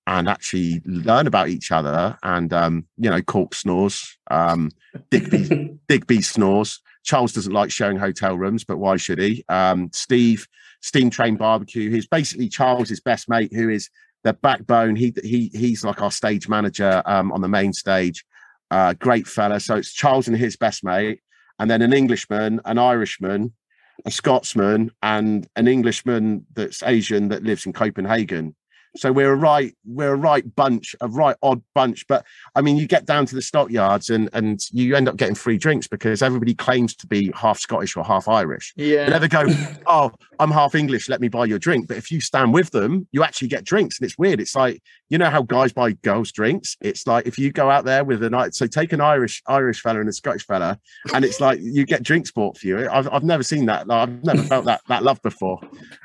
and 0.08 0.28
actually 0.28 0.82
learn 0.86 1.28
about 1.28 1.50
each 1.50 1.72
other. 1.72 2.18
And 2.24 2.52
um, 2.54 2.88
you 2.98 3.10
know, 3.10 3.22
Cork 3.22 3.54
snores, 3.56 4.18
um, 4.30 4.72
Digby 5.10 5.78
Digby 5.88 6.22
snores. 6.22 6.82
Charles 7.04 7.34
doesn't 7.34 7.54
like 7.54 7.72
showing 7.72 7.98
hotel 7.98 8.38
rooms, 8.38 8.64
but 8.64 8.78
why 8.78 8.96
should 8.98 9.18
he? 9.18 9.44
Um, 9.50 9.90
Steve, 9.92 10.48
Steam 10.82 11.10
Train 11.10 11.36
Barbecue, 11.36 11.90
who's 11.90 12.06
basically 12.06 12.48
Charles's 12.48 13.00
best 13.00 13.28
mate, 13.28 13.52
who 13.52 13.70
is 13.70 13.90
the 14.24 14.34
backbone. 14.34 14.96
He 14.96 15.14
he 15.24 15.50
he's 15.54 15.84
like 15.84 16.02
our 16.02 16.12
stage 16.12 16.48
manager 16.48 17.02
um, 17.06 17.32
on 17.32 17.42
the 17.42 17.48
main 17.48 17.74
stage. 17.74 18.26
Uh, 18.70 18.94
great 18.94 19.28
fella. 19.28 19.60
So 19.60 19.76
it's 19.76 19.92
Charles 19.92 20.28
and 20.28 20.38
his 20.38 20.56
best 20.56 20.84
mate, 20.84 21.22
and 21.60 21.70
then 21.70 21.82
an 21.82 21.94
Englishman, 21.94 22.62
an 22.66 22.78
Irishman, 22.78 23.54
a 24.06 24.12
Scotsman, 24.12 24.92
and 25.02 25.48
an 25.56 25.68
Englishman 25.68 26.46
that's 26.54 26.84
Asian 26.84 27.30
that 27.30 27.44
lives 27.44 27.66
in 27.66 27.74
Copenhagen. 27.74 28.56
So 28.98 29.12
we're 29.12 29.32
a 29.32 29.36
right, 29.36 29.76
we're 29.86 30.14
a 30.14 30.18
right 30.18 30.44
bunch, 30.56 30.96
a 31.02 31.08
right 31.08 31.36
odd 31.42 31.62
bunch. 31.74 32.06
But 32.08 32.26
I 32.56 32.62
mean, 32.62 32.78
you 32.78 32.88
get 32.88 33.06
down 33.06 33.26
to 33.28 33.36
the 33.36 33.42
stockyards 33.42 34.10
and 34.10 34.30
and 34.34 34.60
you 34.72 34.96
end 34.96 35.08
up 35.08 35.18
getting 35.18 35.36
free 35.36 35.58
drinks 35.58 35.88
because 35.88 36.22
everybody 36.22 36.54
claims 36.54 36.96
to 36.98 37.08
be 37.08 37.32
half 37.36 37.60
Scottish 37.60 37.96
or 37.96 38.04
half 38.04 38.28
Irish. 38.28 38.74
Yeah. 38.76 39.06
They 39.06 39.12
never 39.12 39.28
go, 39.28 39.46
oh, 39.88 40.12
I'm 40.40 40.52
half 40.52 40.76
English. 40.76 41.08
Let 41.08 41.22
me 41.22 41.30
buy 41.30 41.46
you 41.46 41.56
a 41.56 41.60
drink. 41.60 41.88
But 41.88 41.98
if 41.98 42.12
you 42.12 42.20
stand 42.20 42.54
with 42.54 42.72
them, 42.72 43.08
you 43.12 43.24
actually 43.24 43.48
get 43.48 43.64
drinks, 43.64 44.00
and 44.00 44.06
it's 44.06 44.18
weird. 44.18 44.40
It's 44.40 44.56
like 44.56 44.82
you 45.10 45.18
know 45.18 45.30
how 45.30 45.42
guys 45.42 45.72
buy 45.72 45.92
girls 45.92 46.32
drinks. 46.32 46.78
It's 46.82 47.08
like 47.08 47.26
if 47.28 47.38
you 47.38 47.52
go 47.52 47.70
out 47.70 47.86
there 47.86 48.04
with 48.04 48.24
a 48.24 48.30
night, 48.30 48.56
so 48.56 48.68
take 48.68 48.94
an 48.94 49.02
Irish 49.02 49.42
Irish 49.48 49.82
fella 49.82 50.00
and 50.00 50.10
a 50.10 50.14
Scottish 50.14 50.46
fella, 50.46 50.80
and 51.14 51.24
it's 51.24 51.40
like 51.40 51.60
you 51.62 51.86
get 51.86 52.04
drinks 52.04 52.32
bought 52.32 52.58
for 52.58 52.68
you. 52.68 52.90
I've 52.90 53.08
I've 53.12 53.24
never 53.24 53.44
seen 53.44 53.66
that. 53.68 53.88
Like, 53.88 54.10
I've 54.10 54.24
never 54.24 54.44
felt 54.44 54.66
that 54.66 54.82
that 54.88 55.04
love 55.04 55.22
before. 55.22 55.60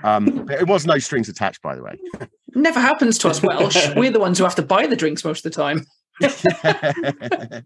Um, 0.04 0.48
it 0.50 0.66
was 0.66 0.86
no 0.86 0.98
strings 0.98 1.28
attached, 1.28 1.62
by 1.62 1.74
the 1.74 1.82
way. 1.82 1.98
Never 2.56 2.80
happens 2.80 3.18
to 3.18 3.28
us 3.28 3.42
Welsh. 3.44 3.94
We're 3.94 4.10
the 4.10 4.18
ones 4.18 4.38
who 4.38 4.44
have 4.44 4.54
to 4.56 4.62
buy 4.62 4.86
the 4.86 4.96
drinks 4.96 5.24
most 5.24 5.44
of 5.44 5.52
the 5.52 5.56
time. 5.56 5.86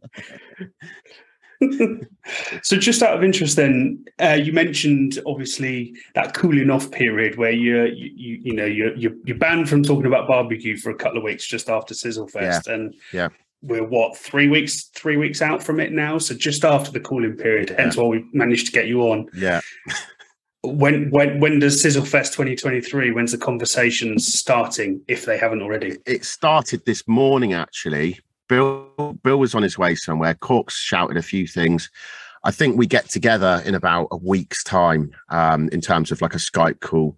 so 2.63 2.77
just 2.77 3.03
out 3.03 3.17
of 3.17 3.23
interest 3.23 3.55
then 3.55 4.05
uh, 4.21 4.33
you 4.43 4.53
mentioned 4.53 5.21
obviously 5.27 5.95
that 6.17 6.35
cooling 6.35 6.69
off 6.71 6.91
period 6.91 7.37
where 7.37 7.53
you're 7.53 7.87
you, 7.87 8.11
you, 8.17 8.41
you 8.45 8.53
know 8.53 8.65
you're, 8.65 8.97
you're, 8.97 9.13
you're 9.25 9.37
banned 9.37 9.69
from 9.69 9.85
talking 9.85 10.07
about 10.07 10.27
barbecue 10.27 10.77
for 10.77 10.91
a 10.91 10.95
couple 10.97 11.19
of 11.19 11.23
weeks 11.23 11.47
just 11.47 11.69
after 11.69 11.95
sizzle 11.95 12.27
fest 12.27 12.67
yeah. 12.67 12.75
and 12.75 12.95
yeah 13.13 13.29
we're 13.63 13.87
what 13.87 14.17
three 14.17 14.49
weeks 14.49 14.85
three 14.95 15.17
weeks 15.19 15.43
out 15.43 15.63
from 15.63 15.79
it 15.79 15.93
now 15.93 16.19
so 16.19 16.35
just 16.35 16.65
after 16.65 16.91
the 16.91 16.99
cooling 17.01 17.37
period 17.37 17.71
Yeah. 17.71 17.83
hence 17.83 17.97
why 17.97 18.05
we 18.05 18.25
managed 18.33 18.67
to 18.67 18.73
get 18.73 18.89
you 18.89 19.03
on 19.03 19.29
yeah 19.35 19.61
when 20.63 21.11
when 21.11 21.41
when 21.41 21.59
does 21.59 21.81
sizzle 21.81 22.05
fest 22.05 22.33
2023 22.35 23.13
when's 23.13 23.33
the 23.33 23.39
conversations 23.39 24.33
starting 24.33 25.01
if 25.09 25.25
they 25.25 25.39
haven't 25.39 25.63
already? 25.63 25.97
It 26.07 26.25
started 26.25 26.85
this 26.85 27.07
morning 27.09 27.53
actually. 27.53 28.19
Bill 28.49 29.17
bill 29.23 29.39
was 29.39 29.55
on 29.55 29.63
his 29.63 29.79
way 29.79 29.95
somewhere. 29.95 30.35
Corks 30.35 30.77
shouted 30.77 31.17
a 31.17 31.23
few 31.23 31.47
things. 31.47 31.91
I 32.43 32.51
think 32.51 32.77
we 32.77 32.87
get 32.87 33.09
together 33.09 33.63
in 33.67 33.75
about 33.75 34.09
a 34.11 34.17
week's 34.17 34.65
time 34.65 35.11
um, 35.29 35.69
in 35.71 35.81
terms 35.81 36.11
of 36.11 36.23
like 36.23 36.35
a 36.35 36.39
skype 36.39 36.81
call 36.81 37.17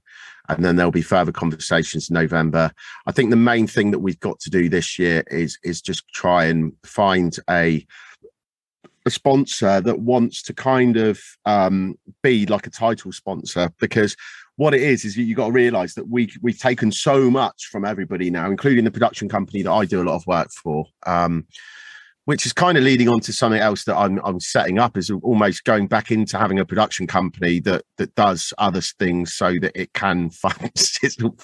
and 0.48 0.64
then 0.64 0.76
there'll 0.76 0.90
be 0.90 1.02
further 1.02 1.32
conversations 1.32 2.10
in 2.10 2.14
november. 2.14 2.70
I 3.06 3.12
think 3.12 3.30
the 3.30 3.36
main 3.36 3.66
thing 3.66 3.90
that 3.92 4.00
we've 4.00 4.20
got 4.20 4.40
to 4.40 4.50
do 4.50 4.68
this 4.68 4.98
year 4.98 5.24
is 5.28 5.58
is 5.64 5.80
just 5.80 6.06
try 6.08 6.44
and 6.44 6.72
find 6.84 7.36
a 7.48 7.86
a 9.04 9.10
sponsor 9.10 9.80
that 9.80 10.00
wants 10.00 10.42
to 10.42 10.54
kind 10.54 10.96
of 10.96 11.20
um, 11.44 11.96
be 12.22 12.46
like 12.46 12.66
a 12.66 12.70
title 12.70 13.12
sponsor 13.12 13.70
because 13.80 14.16
what 14.56 14.74
it 14.74 14.82
is 14.82 15.04
is 15.04 15.16
you 15.16 15.34
got 15.34 15.46
to 15.46 15.52
realize 15.52 15.94
that 15.94 16.08
we 16.08 16.30
we've 16.42 16.58
taken 16.58 16.92
so 16.92 17.30
much 17.30 17.68
from 17.70 17.84
everybody 17.84 18.30
now 18.30 18.50
including 18.50 18.84
the 18.84 18.90
production 18.90 19.28
company 19.28 19.62
that 19.62 19.72
i 19.72 19.84
do 19.84 20.02
a 20.02 20.04
lot 20.04 20.14
of 20.14 20.26
work 20.26 20.50
for 20.50 20.84
um, 21.06 21.46
which 22.24 22.46
is 22.46 22.52
kind 22.52 22.78
of 22.78 22.84
leading 22.84 23.08
on 23.08 23.18
to 23.20 23.32
something 23.32 23.60
else 23.60 23.84
that 23.84 23.96
I'm, 23.96 24.20
I'm 24.24 24.38
setting 24.38 24.78
up 24.78 24.96
is 24.96 25.10
almost 25.10 25.64
going 25.64 25.88
back 25.88 26.12
into 26.12 26.38
having 26.38 26.60
a 26.60 26.64
production 26.64 27.06
company 27.06 27.58
that 27.60 27.82
that 27.98 28.14
does 28.14 28.54
other 28.58 28.80
things 28.80 29.34
so 29.34 29.54
that 29.60 29.72
it 29.74 29.92
can 29.92 30.30
fund 30.42 30.70
Sizzle 30.76 31.36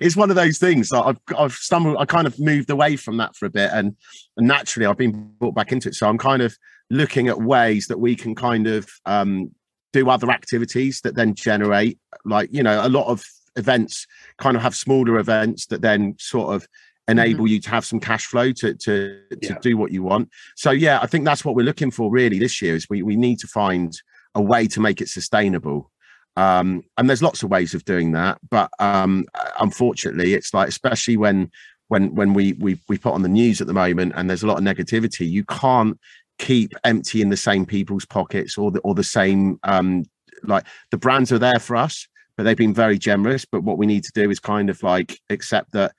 It's 0.00 0.16
one 0.16 0.30
of 0.30 0.36
those 0.36 0.58
things 0.58 0.88
that 0.88 1.02
I've 1.02 1.20
I've 1.36 1.52
stumbled 1.52 1.96
I 1.98 2.06
kind 2.06 2.26
of 2.26 2.38
moved 2.40 2.70
away 2.70 2.96
from 2.96 3.18
that 3.18 3.36
for 3.36 3.46
a 3.46 3.50
bit 3.50 3.70
and, 3.72 3.96
and 4.36 4.48
naturally 4.48 4.86
I've 4.86 4.96
been 4.96 5.32
brought 5.38 5.54
back 5.54 5.72
into 5.72 5.90
it. 5.90 5.94
So 5.94 6.08
I'm 6.08 6.18
kind 6.18 6.42
of 6.42 6.56
looking 6.90 7.28
at 7.28 7.40
ways 7.40 7.86
that 7.86 7.98
we 7.98 8.14
can 8.14 8.34
kind 8.34 8.66
of 8.66 8.88
um, 9.06 9.50
do 9.92 10.10
other 10.10 10.30
activities 10.30 11.00
that 11.02 11.14
then 11.14 11.34
generate 11.34 11.98
like 12.24 12.48
you 12.52 12.62
know 12.62 12.86
a 12.86 12.88
lot 12.88 13.06
of 13.06 13.24
events 13.56 14.06
kind 14.38 14.56
of 14.56 14.62
have 14.62 14.74
smaller 14.74 15.18
events 15.18 15.66
that 15.66 15.80
then 15.80 16.14
sort 16.18 16.54
of 16.54 16.68
enable 17.08 17.44
mm-hmm. 17.44 17.54
you 17.54 17.60
to 17.60 17.70
have 17.70 17.84
some 17.84 18.00
cash 18.00 18.26
flow 18.26 18.52
to 18.52 18.74
to 18.74 19.20
to 19.30 19.38
Yeah. 19.40 19.58
do 19.62 19.76
what 19.76 19.92
you 19.92 20.02
want 20.02 20.28
so 20.54 20.70
yeah 20.70 20.98
i 21.02 21.06
think 21.06 21.24
that's 21.24 21.44
what 21.44 21.54
we're 21.54 21.64
looking 21.64 21.90
for 21.90 22.10
really 22.10 22.38
this 22.38 22.60
year 22.60 22.74
is 22.74 22.88
we 22.90 23.02
we 23.02 23.16
need 23.16 23.38
to 23.38 23.46
find 23.46 23.98
a 24.34 24.42
way 24.42 24.66
to 24.66 24.80
make 24.80 25.00
it 25.00 25.08
sustainable 25.08 25.90
um 26.36 26.82
and 26.98 27.08
there's 27.08 27.22
lots 27.22 27.42
of 27.42 27.50
ways 27.50 27.74
of 27.74 27.84
doing 27.84 28.12
that 28.12 28.38
but 28.50 28.70
um 28.78 29.24
unfortunately 29.60 30.34
it's 30.34 30.52
like 30.52 30.68
especially 30.68 31.16
when 31.16 31.50
when 31.88 32.14
when 32.14 32.34
we 32.34 32.52
we 32.54 32.78
we 32.88 32.98
put 32.98 33.14
on 33.14 33.22
the 33.22 33.28
news 33.28 33.60
at 33.60 33.66
the 33.66 33.72
moment 33.72 34.12
and 34.16 34.28
there's 34.28 34.42
a 34.42 34.46
lot 34.46 34.58
of 34.58 34.64
negativity 34.64 35.26
you 35.28 35.44
can't 35.44 35.98
keep 36.38 36.72
emptying 36.84 37.30
the 37.30 37.36
same 37.36 37.64
people's 37.64 38.04
pockets 38.04 38.58
or 38.58 38.70
the 38.70 38.80
or 38.80 38.94
the 38.94 39.04
same 39.04 39.58
um 39.62 40.04
like 40.42 40.64
the 40.90 40.98
brands 40.98 41.32
are 41.32 41.38
there 41.38 41.58
for 41.58 41.76
us 41.76 42.06
but 42.36 42.42
they've 42.42 42.56
been 42.56 42.74
very 42.74 42.98
generous. 42.98 43.44
But 43.44 43.62
what 43.62 43.78
we 43.78 43.86
need 43.86 44.04
to 44.04 44.12
do 44.14 44.30
is 44.30 44.38
kind 44.38 44.70
of 44.70 44.82
like 44.82 45.20
accept 45.30 45.72
that 45.72 45.92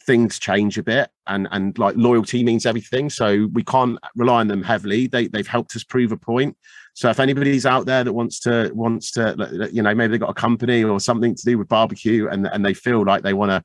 things 0.00 0.38
change 0.38 0.76
a 0.76 0.82
bit 0.82 1.08
and 1.26 1.48
and 1.52 1.76
like 1.78 1.96
loyalty 1.96 2.44
means 2.44 2.66
everything. 2.66 3.08
So 3.08 3.48
we 3.52 3.64
can't 3.64 3.98
rely 4.14 4.40
on 4.40 4.48
them 4.48 4.62
heavily. 4.62 5.06
They 5.06 5.28
they've 5.28 5.46
helped 5.46 5.76
us 5.76 5.84
prove 5.84 6.12
a 6.12 6.16
point. 6.16 6.56
So 6.94 7.10
if 7.10 7.20
anybody's 7.20 7.66
out 7.66 7.86
there 7.86 8.04
that 8.04 8.12
wants 8.12 8.40
to 8.40 8.70
wants 8.74 9.12
to 9.12 9.68
you 9.72 9.82
know 9.82 9.94
maybe 9.94 10.12
they've 10.12 10.20
got 10.20 10.30
a 10.30 10.34
company 10.34 10.82
or 10.82 10.98
something 11.00 11.34
to 11.34 11.44
do 11.44 11.58
with 11.58 11.68
barbecue 11.68 12.28
and 12.28 12.46
and 12.46 12.64
they 12.64 12.74
feel 12.74 13.04
like 13.04 13.22
they 13.22 13.34
want 13.34 13.50
to 13.50 13.62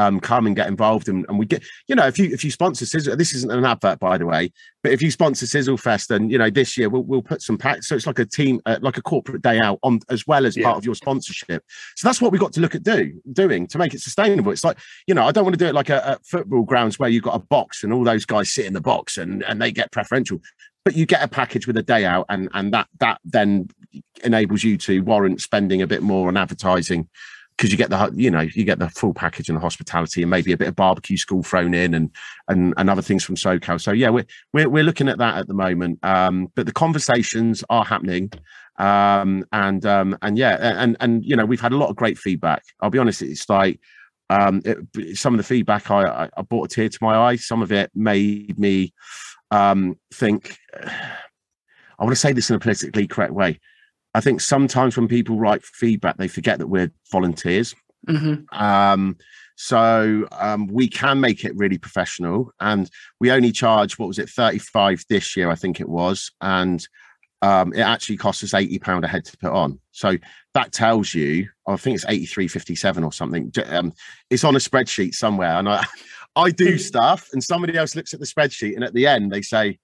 um, 0.00 0.18
come 0.18 0.46
and 0.46 0.56
get 0.56 0.66
involved 0.66 1.08
and, 1.08 1.26
and 1.28 1.38
we 1.38 1.44
get 1.44 1.62
you 1.86 1.94
know 1.94 2.06
if 2.06 2.18
you 2.18 2.26
if 2.32 2.42
you 2.42 2.50
sponsor 2.50 2.86
sizzle 2.86 3.16
this 3.16 3.34
isn't 3.34 3.52
an 3.52 3.64
advert 3.64 3.98
by 3.98 4.16
the 4.16 4.24
way 4.24 4.50
but 4.82 4.92
if 4.92 5.02
you 5.02 5.10
sponsor 5.10 5.46
sizzle 5.46 5.76
fest 5.76 6.10
and 6.10 6.30
you 6.32 6.38
know 6.38 6.48
this 6.48 6.78
year 6.78 6.88
we'll, 6.88 7.02
we'll 7.02 7.22
put 7.22 7.42
some 7.42 7.58
packs 7.58 7.88
so 7.88 7.94
it's 7.94 8.06
like 8.06 8.18
a 8.18 8.24
team 8.24 8.60
uh, 8.64 8.78
like 8.80 8.96
a 8.96 9.02
corporate 9.02 9.42
day 9.42 9.58
out 9.58 9.78
on 9.82 10.00
as 10.08 10.26
well 10.26 10.46
as 10.46 10.56
Yeah. 10.56 10.64
part 10.66 10.78
of 10.78 10.84
your 10.84 10.94
sponsorship. 10.94 11.62
So 11.96 12.08
that's 12.08 12.20
what 12.20 12.32
we've 12.32 12.40
got 12.40 12.52
to 12.54 12.60
look 12.60 12.74
at 12.74 12.82
do 12.82 13.20
doing 13.32 13.66
to 13.68 13.78
make 13.78 13.92
it 13.94 14.00
sustainable. 14.00 14.52
It's 14.52 14.64
like 14.64 14.78
you 15.06 15.14
know 15.14 15.24
i 15.26 15.32
don't 15.32 15.44
want 15.44 15.54
to 15.54 15.64
do 15.64 15.66
it 15.68 15.74
like 15.74 15.90
a, 15.90 15.98
a 15.98 16.18
football 16.24 16.62
grounds 16.62 16.98
where 16.98 17.10
you've 17.10 17.24
got 17.24 17.36
a 17.36 17.44
box 17.56 17.84
and 17.84 17.92
all 17.92 18.04
those 18.04 18.24
guys 18.24 18.50
sit 18.52 18.64
in 18.66 18.72
the 18.72 18.80
box 18.80 19.18
and 19.18 19.42
and 19.44 19.60
they 19.60 19.70
get 19.70 19.92
preferential 19.92 20.38
but 20.84 20.94
you 20.96 21.04
get 21.04 21.22
a 21.22 21.28
package 21.28 21.66
with 21.66 21.76
a 21.76 21.82
day 21.82 22.04
out 22.06 22.24
and 22.30 22.48
and 22.54 22.72
that 22.72 22.86
that 23.00 23.20
then 23.24 23.68
enables 24.24 24.64
you 24.64 24.76
to 24.78 25.00
warrant 25.00 25.40
spending 25.40 25.82
a 25.82 25.86
bit 25.86 26.02
more 26.02 26.28
on 26.28 26.36
advertising 26.36 27.08
because 27.60 27.70
you 27.70 27.76
get 27.76 27.90
the 27.90 28.10
you 28.14 28.30
know 28.30 28.40
you 28.40 28.64
get 28.64 28.78
the 28.78 28.88
full 28.88 29.12
package 29.12 29.50
and 29.50 29.56
the 29.56 29.60
hospitality 29.60 30.22
and 30.22 30.30
maybe 30.30 30.50
a 30.50 30.56
bit 30.56 30.68
of 30.68 30.74
barbecue 30.74 31.18
school 31.18 31.42
thrown 31.42 31.74
in 31.74 31.92
and 31.92 32.10
and, 32.48 32.72
and 32.78 32.88
other 32.88 33.02
things 33.02 33.22
from 33.22 33.34
SoCal. 33.34 33.78
So 33.78 33.92
yeah, 33.92 34.08
we're 34.08 34.24
we're 34.54 34.70
we're 34.70 34.82
looking 34.82 35.10
at 35.10 35.18
that 35.18 35.36
at 35.36 35.46
the 35.46 35.52
moment. 35.52 35.98
Um, 36.02 36.50
but 36.54 36.64
the 36.64 36.72
conversations 36.72 37.62
are 37.68 37.84
happening, 37.84 38.32
um, 38.78 39.44
and 39.52 39.84
um, 39.84 40.16
and 40.22 40.38
yeah, 40.38 40.56
and 40.80 40.96
and 41.00 41.22
you 41.22 41.36
know 41.36 41.44
we've 41.44 41.60
had 41.60 41.72
a 41.72 41.76
lot 41.76 41.90
of 41.90 41.96
great 41.96 42.16
feedback. 42.16 42.62
I'll 42.80 42.88
be 42.88 42.98
honest, 42.98 43.20
it's 43.20 43.46
like 43.50 43.78
um, 44.30 44.62
it, 44.64 45.18
some 45.18 45.34
of 45.34 45.38
the 45.38 45.44
feedback 45.44 45.90
I, 45.90 46.04
I 46.04 46.30
I 46.38 46.42
brought 46.42 46.72
a 46.72 46.74
tear 46.74 46.88
to 46.88 46.98
my 47.02 47.14
eye. 47.14 47.36
Some 47.36 47.60
of 47.60 47.72
it 47.72 47.90
made 47.94 48.58
me 48.58 48.94
um, 49.50 49.98
think. 50.14 50.56
I 50.82 52.04
want 52.04 52.16
to 52.16 52.20
say 52.20 52.32
this 52.32 52.48
in 52.48 52.56
a 52.56 52.58
politically 52.58 53.06
correct 53.06 53.34
way. 53.34 53.60
I 54.14 54.20
think 54.20 54.40
sometimes 54.40 54.96
when 54.96 55.08
people 55.08 55.38
write 55.38 55.64
feedback, 55.64 56.16
they 56.16 56.28
forget 56.28 56.58
that 56.58 56.66
we're 56.66 56.90
volunteers. 57.10 57.74
hmm 58.08 58.34
Um, 58.52 59.16
so 59.56 60.26
um, 60.32 60.68
we 60.68 60.88
can 60.88 61.20
make 61.20 61.44
it 61.44 61.54
really 61.54 61.76
professional, 61.76 62.50
and 62.60 62.90
we 63.20 63.30
only 63.30 63.52
charge 63.52 63.98
what 63.98 64.08
was 64.08 64.18
it, 64.18 64.30
thirty 64.30 64.58
five 64.58 65.04
this 65.10 65.36
year, 65.36 65.50
I 65.50 65.54
think 65.54 65.80
it 65.80 65.88
was, 65.88 66.32
and 66.40 66.86
um, 67.42 67.74
it 67.74 67.80
actually 67.80 68.16
costs 68.16 68.42
us 68.42 68.54
eighty 68.54 68.78
pound 68.78 69.04
a 69.04 69.08
head 69.08 69.26
to 69.26 69.36
put 69.36 69.52
on. 69.52 69.78
So 69.92 70.16
that 70.54 70.72
tells 70.72 71.14
you, 71.14 71.48
I 71.66 71.76
think 71.76 71.96
it's 71.96 72.06
eighty 72.08 72.24
three 72.24 72.48
fifty 72.48 72.74
seven 72.74 73.04
or 73.04 73.12
something. 73.12 73.52
Um, 73.66 73.92
it's 74.30 74.44
on 74.44 74.56
a 74.56 74.60
spreadsheet 74.60 75.12
somewhere, 75.14 75.58
and 75.58 75.68
I 75.68 75.84
I 76.36 76.50
do 76.50 76.78
stuff, 76.90 77.28
and 77.34 77.44
somebody 77.44 77.76
else 77.76 77.94
looks 77.94 78.14
at 78.14 78.20
the 78.20 78.26
spreadsheet, 78.26 78.76
and 78.76 78.84
at 78.84 78.94
the 78.94 79.06
end 79.06 79.30
they 79.30 79.42
say, 79.42 79.78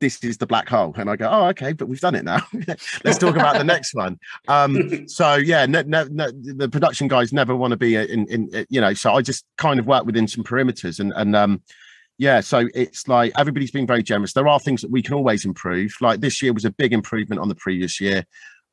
this 0.00 0.22
is 0.24 0.38
the 0.38 0.46
black 0.46 0.68
hole. 0.68 0.94
And 0.96 1.08
i 1.08 1.16
go 1.16 1.28
oh 1.30 1.46
okay 1.48 1.72
but 1.72 1.88
we've 1.88 2.00
done 2.00 2.14
it 2.14 2.24
now. 2.24 2.40
Let's 3.04 3.18
talk 3.18 3.36
about 3.36 3.58
the 3.58 3.64
next 3.64 3.94
one. 3.94 4.18
Um 4.48 5.06
so 5.08 5.36
yeah 5.36 5.66
no, 5.66 5.82
no, 5.82 6.04
no, 6.10 6.30
the 6.30 6.68
production 6.68 7.08
guys 7.08 7.32
never 7.32 7.54
want 7.54 7.70
to 7.72 7.76
be 7.76 7.96
in, 7.96 8.26
in 8.26 8.66
you 8.68 8.80
know 8.80 8.94
so 8.94 9.12
i 9.12 9.22
just 9.22 9.44
kind 9.56 9.78
of 9.78 9.86
work 9.86 10.04
within 10.04 10.26
some 10.26 10.44
perimeters. 10.44 10.98
And 11.00 11.12
and 11.14 11.36
um 11.36 11.62
yeah 12.18 12.40
so 12.40 12.68
it's 12.74 13.06
like 13.08 13.32
everybody's 13.38 13.70
been 13.70 13.86
very 13.86 14.02
generous. 14.02 14.32
There 14.32 14.48
are 14.48 14.58
things 14.58 14.82
that 14.82 14.90
we 14.90 15.02
can 15.02 15.14
always 15.14 15.44
improve. 15.44 15.94
Like 16.00 16.20
this 16.20 16.42
year 16.42 16.52
was 16.52 16.64
a 16.64 16.72
big 16.72 16.92
improvement 16.92 17.40
on 17.40 17.48
the 17.48 17.54
previous 17.54 18.00
year. 18.00 18.24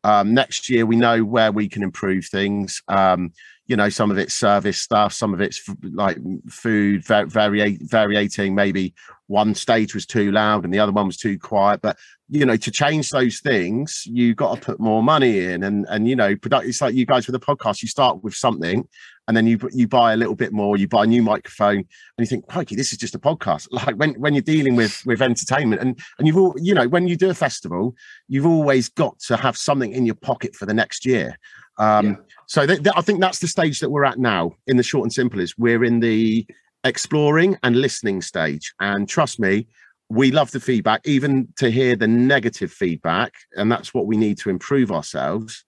Um 0.04 0.34
next 0.34 0.70
year 0.70 0.86
we 0.86 0.96
know 0.96 1.24
where 1.24 1.52
we 1.52 1.70
can 1.70 1.84
improve 1.84 2.26
things. 2.26 2.82
Um 2.88 3.34
you 3.68 3.76
know 3.76 3.90
some 3.90 4.10
of 4.10 4.18
it's 4.18 4.34
service 4.34 4.80
stuff 4.80 5.12
some 5.14 5.34
of 5.34 5.42
it's 5.42 5.62
like 5.84 6.18
food 6.50 7.06
vari- 7.06 7.78
variating 7.82 8.56
maybe 8.56 8.94
one 9.28 9.54
stage 9.54 9.94
was 9.94 10.06
too 10.06 10.32
loud 10.32 10.64
and 10.64 10.74
the 10.74 10.80
other 10.80 10.92
one 10.92 11.06
was 11.06 11.18
too 11.18 11.38
quiet 11.38 11.82
but 11.82 11.98
you 12.30 12.46
know 12.46 12.58
to 12.58 12.72
change 12.72 13.10
those 13.10 13.40
things 13.40 14.04
you 14.06 14.34
got 14.34 14.56
to 14.56 14.62
put 14.62 14.80
more 14.80 15.04
money 15.04 15.40
in 15.40 15.64
and 15.64 15.86
and 15.90 16.08
you 16.08 16.16
know 16.16 16.36
product 16.36 16.66
it's 16.66 16.82
like 16.82 16.96
you 16.96 17.06
guys 17.06 17.28
with 17.28 17.40
the 17.40 17.46
podcast 17.46 17.82
you 17.82 17.88
start 17.88 18.24
with 18.24 18.34
something 18.34 18.88
and 19.28 19.36
then 19.36 19.46
you 19.46 19.60
you 19.72 19.88
buy 19.88 20.14
a 20.14 20.18
little 20.18 20.36
bit 20.36 20.52
more 20.52 20.78
you 20.78 20.88
buy 20.88 21.04
a 21.04 21.08
new 21.08 21.22
microphone 21.22 21.78
and 21.78 21.88
you 22.20 22.26
think 22.26 22.48
crikey 22.48 22.76
this 22.76 22.92
is 22.92 22.98
just 22.98 23.16
a 23.16 23.20
podcast 23.20 23.68
like 23.72 23.96
when 23.96 24.14
when 24.16 24.34
you're 24.34 24.42
dealing 24.42 24.76
with 24.76 25.06
with 25.06 25.22
entertainment 25.22 25.82
and 25.82 26.00
and 26.18 26.28
you've 26.28 26.38
all 26.38 26.54
you 26.58 26.74
know 26.74 26.88
when 26.88 27.08
you 27.08 27.16
do 27.16 27.30
a 27.30 27.34
festival 27.34 27.96
you've 28.28 28.46
always 28.46 28.90
got 28.90 29.18
to 29.20 29.38
have 29.38 29.58
something 29.58 29.92
in 29.92 30.06
your 30.06 30.16
pocket 30.16 30.56
for 30.56 30.66
the 30.66 30.74
next 30.74 31.06
year 31.06 31.38
um 31.78 32.08
yeah. 32.08 32.16
so 32.48 32.66
th- 32.66 32.82
th- 32.82 32.96
i 32.96 33.02
think 33.02 33.22
that's 33.22 33.40
the 33.40 33.48
stage 33.48 33.80
that 33.80 33.90
we're 33.90 34.06
at 34.06 34.18
now 34.18 34.52
in 34.68 34.78
the 34.78 34.84
short 34.84 35.04
and 35.04 35.14
simple 35.14 35.40
is 35.40 35.58
we're 35.58 35.84
in 35.84 36.00
the 36.00 36.46
exploring 36.88 37.58
and 37.64 37.76
listening 37.76 38.22
stage 38.22 38.74
and 38.80 39.08
trust 39.08 39.40
me 39.40 39.68
we 40.10 40.32
love 40.32 40.52
the 40.52 40.60
feedback 40.60 41.02
even 41.06 41.48
to 41.58 41.70
hear 41.70 41.96
the 41.96 42.08
negative 42.08 42.72
feedback 42.72 43.34
and 43.58 43.72
that's 43.72 43.94
what 43.94 44.08
we 44.08 44.16
need 44.16 44.38
to 44.38 44.50
improve 44.50 44.92
ourselves 44.92 45.66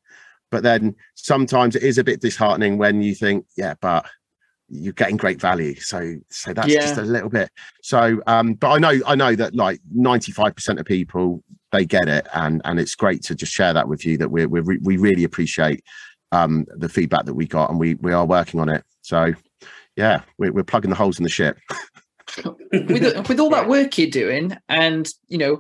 but 0.51 0.63
then 0.63 0.95
sometimes 1.15 1.75
it 1.75 1.83
is 1.83 1.97
a 1.97 2.03
bit 2.03 2.21
disheartening 2.21 2.77
when 2.77 3.01
you 3.01 3.13
think, 3.13 3.45
yeah, 3.55 3.75
but 3.81 4.07
you're 4.67 4.93
getting 4.93 5.17
great 5.17 5.41
value. 5.41 5.75
So 5.75 6.15
so 6.29 6.53
that's 6.53 6.67
yeah. 6.67 6.81
just 6.81 6.97
a 6.97 7.03
little 7.03 7.29
bit. 7.29 7.49
So 7.81 8.21
um, 8.27 8.53
but 8.53 8.71
I 8.71 8.77
know 8.77 8.99
I 9.05 9.15
know 9.15 9.35
that 9.35 9.55
like 9.55 9.79
95% 9.95 10.79
of 10.79 10.85
people 10.85 11.43
they 11.71 11.85
get 11.85 12.07
it 12.07 12.27
and 12.33 12.61
and 12.65 12.79
it's 12.79 12.95
great 12.95 13.23
to 13.23 13.35
just 13.35 13.53
share 13.53 13.73
that 13.73 13.87
with 13.87 14.05
you 14.05 14.17
that 14.17 14.29
we 14.29 14.45
we 14.45 14.77
we 14.81 14.97
really 14.97 15.23
appreciate 15.23 15.83
um 16.31 16.65
the 16.77 16.89
feedback 16.89 17.25
that 17.25 17.33
we 17.33 17.45
got 17.45 17.69
and 17.69 17.79
we 17.79 17.95
we 17.95 18.13
are 18.13 18.25
working 18.25 18.59
on 18.59 18.69
it. 18.69 18.83
So 19.01 19.33
yeah, 19.99 20.21
we're, 20.37 20.53
we're 20.53 20.63
plugging 20.63 20.89
the 20.89 20.95
holes 20.95 21.19
in 21.19 21.23
the 21.23 21.29
ship. 21.29 21.59
with 22.71 23.27
with 23.27 23.39
all 23.39 23.49
that 23.49 23.67
work 23.67 23.97
you're 23.97 24.07
doing 24.09 24.55
and 24.69 25.09
you 25.29 25.37
know 25.37 25.59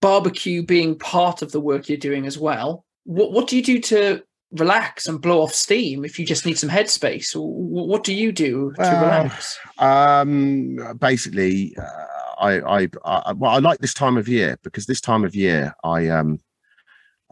barbecue 0.00 0.62
being 0.62 0.96
part 0.96 1.42
of 1.42 1.50
the 1.50 1.60
work 1.60 1.88
you're 1.88 1.98
doing 1.98 2.26
as 2.26 2.38
well 2.38 2.84
what 3.02 3.32
what 3.32 3.48
do 3.48 3.56
you 3.56 3.62
do 3.62 3.80
to 3.80 4.22
relax 4.52 5.08
and 5.08 5.20
blow 5.20 5.42
off 5.42 5.52
steam 5.52 6.04
if 6.04 6.16
you 6.16 6.24
just 6.24 6.46
need 6.46 6.56
some 6.56 6.70
headspace 6.70 7.34
what 7.34 8.04
do 8.04 8.14
you 8.14 8.30
do 8.30 8.72
to 8.76 8.96
uh, 8.96 9.02
relax 9.02 9.58
um 9.78 10.78
basically 11.00 11.76
uh, 11.76 12.04
I, 12.38 12.82
I 12.84 12.88
i 13.04 13.32
well 13.32 13.50
i 13.50 13.58
like 13.58 13.80
this 13.80 13.94
time 13.94 14.16
of 14.16 14.28
year 14.28 14.56
because 14.62 14.86
this 14.86 15.00
time 15.00 15.24
of 15.24 15.34
year 15.34 15.74
i 15.82 16.06
um 16.06 16.38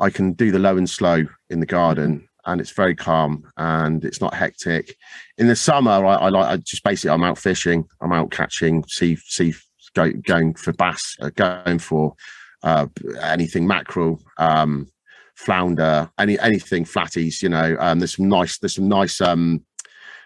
i 0.01 0.11
can 0.11 0.33
do 0.33 0.51
the 0.51 0.59
low 0.59 0.77
and 0.77 0.90
slow 0.90 1.27
in 1.48 1.61
the 1.61 1.66
garden. 1.66 2.29
And 2.46 2.61
it's 2.61 2.70
very 2.70 2.94
calm 2.94 3.44
and 3.57 4.05
it's 4.05 4.20
not 4.20 4.35
hectic 4.35 4.96
in 5.38 5.46
the 5.46 5.57
summer 5.57 5.90
i, 5.90 6.14
I 6.14 6.28
like 6.28 6.46
I 6.46 6.57
just 6.57 6.85
basically 6.85 7.11
i'm 7.11 7.24
out 7.24 7.38
fishing 7.38 7.85
i'm 8.00 8.12
out 8.12 8.31
catching 8.31 8.85
sea 8.88 9.16
sea 9.16 9.55
go, 9.94 10.12
going 10.12 10.55
for 10.55 10.72
bass 10.72 11.16
uh, 11.20 11.31
going 11.35 11.78
for 11.78 12.14
uh 12.62 12.87
anything 13.20 13.66
mackerel 13.66 14.22
um 14.38 14.88
flounder, 15.35 16.11
any 16.18 16.38
anything 16.38 16.85
flatties. 16.85 17.42
You 17.42 17.50
know, 17.50 17.76
um, 17.78 17.98
there's 17.98 18.16
some 18.16 18.28
nice 18.28 18.59
there's 18.59 18.74
some 18.74 18.88
nice 18.88 19.20
um, 19.20 19.64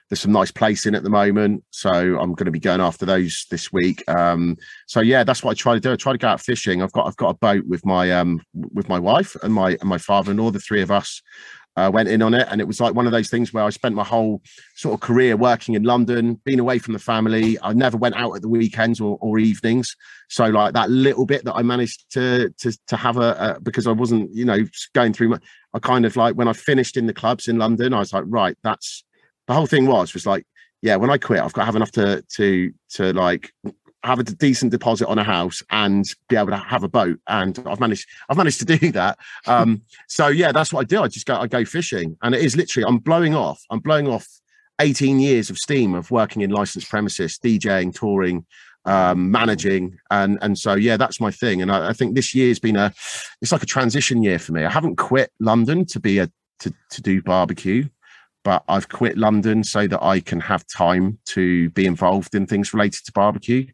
there's 0.08 0.20
some 0.20 0.32
nice 0.32 0.50
placing 0.50 0.94
at 0.94 1.02
the 1.02 1.10
moment. 1.10 1.64
So 1.70 1.90
I'm 1.90 2.34
going 2.34 2.46
to 2.46 2.50
be 2.50 2.60
going 2.60 2.80
after 2.80 3.04
those 3.04 3.46
this 3.50 3.72
week. 3.72 4.08
Um, 4.08 4.56
so 4.86 5.00
yeah, 5.00 5.24
that's 5.24 5.42
what 5.42 5.50
I 5.52 5.54
try 5.54 5.74
to 5.74 5.80
do. 5.80 5.92
I 5.92 5.96
try 5.96 6.12
to 6.12 6.18
go 6.18 6.28
out 6.28 6.40
fishing. 6.40 6.82
I've 6.82 6.92
got 6.92 7.06
I've 7.06 7.16
got 7.16 7.30
a 7.30 7.38
boat 7.38 7.64
with 7.66 7.84
my 7.84 8.12
um 8.12 8.40
with 8.54 8.88
my 8.88 8.98
wife 8.98 9.36
and 9.42 9.52
my 9.52 9.76
and 9.80 9.88
my 9.88 9.98
father 9.98 10.30
and 10.30 10.40
all 10.40 10.50
the 10.50 10.60
three 10.60 10.82
of 10.82 10.90
us 10.90 11.22
uh, 11.76 11.90
went 11.92 12.08
in 12.08 12.22
on 12.22 12.34
it, 12.34 12.48
and 12.50 12.60
it 12.60 12.66
was 12.66 12.80
like 12.80 12.94
one 12.94 13.06
of 13.06 13.12
those 13.12 13.28
things 13.28 13.52
where 13.52 13.64
I 13.64 13.70
spent 13.70 13.94
my 13.94 14.04
whole 14.04 14.40
sort 14.74 14.94
of 14.94 15.00
career 15.00 15.36
working 15.36 15.74
in 15.74 15.82
London, 15.82 16.40
being 16.44 16.60
away 16.60 16.78
from 16.78 16.92
the 16.92 16.98
family. 16.98 17.58
I 17.62 17.72
never 17.72 17.96
went 17.96 18.16
out 18.16 18.34
at 18.34 18.42
the 18.42 18.48
weekends 18.48 19.00
or, 19.00 19.18
or 19.20 19.38
evenings, 19.38 19.94
so 20.28 20.46
like 20.46 20.74
that 20.74 20.90
little 20.90 21.26
bit 21.26 21.44
that 21.44 21.54
I 21.54 21.62
managed 21.62 22.10
to 22.12 22.50
to 22.58 22.78
to 22.88 22.96
have 22.96 23.16
a, 23.18 23.56
a 23.56 23.60
because 23.60 23.86
I 23.86 23.92
wasn't 23.92 24.34
you 24.34 24.44
know 24.44 24.64
going 24.94 25.12
through. 25.12 25.30
My, 25.30 25.38
I 25.74 25.78
kind 25.78 26.06
of 26.06 26.16
like 26.16 26.34
when 26.34 26.48
I 26.48 26.52
finished 26.52 26.96
in 26.96 27.06
the 27.06 27.14
clubs 27.14 27.48
in 27.48 27.58
London, 27.58 27.92
I 27.92 27.98
was 27.98 28.12
like, 28.12 28.24
right, 28.26 28.56
that's 28.62 29.04
the 29.46 29.54
whole 29.54 29.66
thing 29.66 29.86
was 29.86 30.14
was 30.14 30.26
like 30.26 30.46
yeah, 30.82 30.96
when 30.96 31.10
I 31.10 31.18
quit, 31.18 31.40
I've 31.40 31.52
got 31.52 31.62
to 31.62 31.66
have 31.66 31.76
enough 31.76 31.92
to 31.92 32.22
to 32.36 32.72
to 32.90 33.12
like 33.12 33.52
have 34.06 34.18
a 34.18 34.24
decent 34.24 34.70
deposit 34.70 35.08
on 35.08 35.18
a 35.18 35.24
house 35.24 35.62
and 35.70 36.04
be 36.28 36.36
able 36.36 36.48
to 36.48 36.56
have 36.56 36.82
a 36.82 36.88
boat 36.88 37.18
and 37.26 37.62
i've 37.66 37.80
managed 37.80 38.08
i've 38.28 38.36
managed 38.36 38.58
to 38.58 38.64
do 38.64 38.92
that. 38.92 39.18
Um 39.46 39.82
so 40.08 40.28
yeah 40.28 40.52
that's 40.52 40.72
what 40.72 40.80
i 40.80 40.84
do. 40.84 41.02
I 41.02 41.08
just 41.08 41.26
go 41.26 41.36
i 41.36 41.46
go 41.46 41.64
fishing 41.64 42.16
and 42.22 42.34
it 42.34 42.40
is 42.40 42.56
literally 42.56 42.86
i'm 42.86 42.98
blowing 42.98 43.34
off 43.34 43.62
i'm 43.70 43.80
blowing 43.80 44.08
off 44.08 44.26
18 44.80 45.20
years 45.20 45.50
of 45.50 45.58
steam 45.58 45.94
of 45.94 46.10
working 46.10 46.42
in 46.42 46.50
licensed 46.50 46.88
premises 46.88 47.38
djing 47.38 47.94
touring 47.94 48.44
um 48.84 49.30
managing 49.30 49.98
and 50.10 50.38
and 50.42 50.56
so 50.58 50.74
yeah 50.74 50.96
that's 50.96 51.20
my 51.20 51.30
thing. 51.30 51.60
And 51.60 51.72
I, 51.72 51.88
I 51.88 51.92
think 51.92 52.14
this 52.14 52.34
year's 52.34 52.60
been 52.60 52.76
a 52.76 52.92
it's 53.42 53.52
like 53.52 53.62
a 53.62 53.66
transition 53.66 54.22
year 54.22 54.38
for 54.38 54.52
me. 54.52 54.64
I 54.64 54.70
haven't 54.70 54.96
quit 54.96 55.32
london 55.40 55.84
to 55.86 56.00
be 56.00 56.18
a 56.18 56.30
to, 56.60 56.72
to 56.90 57.02
do 57.02 57.20
barbecue 57.22 57.88
but 58.46 58.62
I've 58.68 58.88
quit 58.88 59.18
London 59.18 59.64
so 59.64 59.88
that 59.88 60.00
I 60.04 60.20
can 60.20 60.38
have 60.38 60.64
time 60.68 61.18
to 61.34 61.68
be 61.70 61.84
involved 61.84 62.32
in 62.36 62.46
things 62.46 62.72
related 62.72 63.04
to 63.06 63.12
barbecue. 63.12 63.66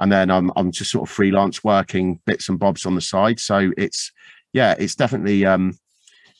And 0.00 0.10
then 0.10 0.28
I'm 0.28 0.50
I'm 0.56 0.72
just 0.72 0.90
sort 0.90 1.08
of 1.08 1.14
freelance 1.14 1.62
working 1.62 2.18
bits 2.26 2.48
and 2.48 2.58
bobs 2.58 2.84
on 2.84 2.96
the 2.96 3.00
side. 3.00 3.38
So 3.38 3.70
it's 3.76 4.10
yeah, 4.52 4.74
it's 4.76 4.96
definitely 4.96 5.46
um 5.46 5.78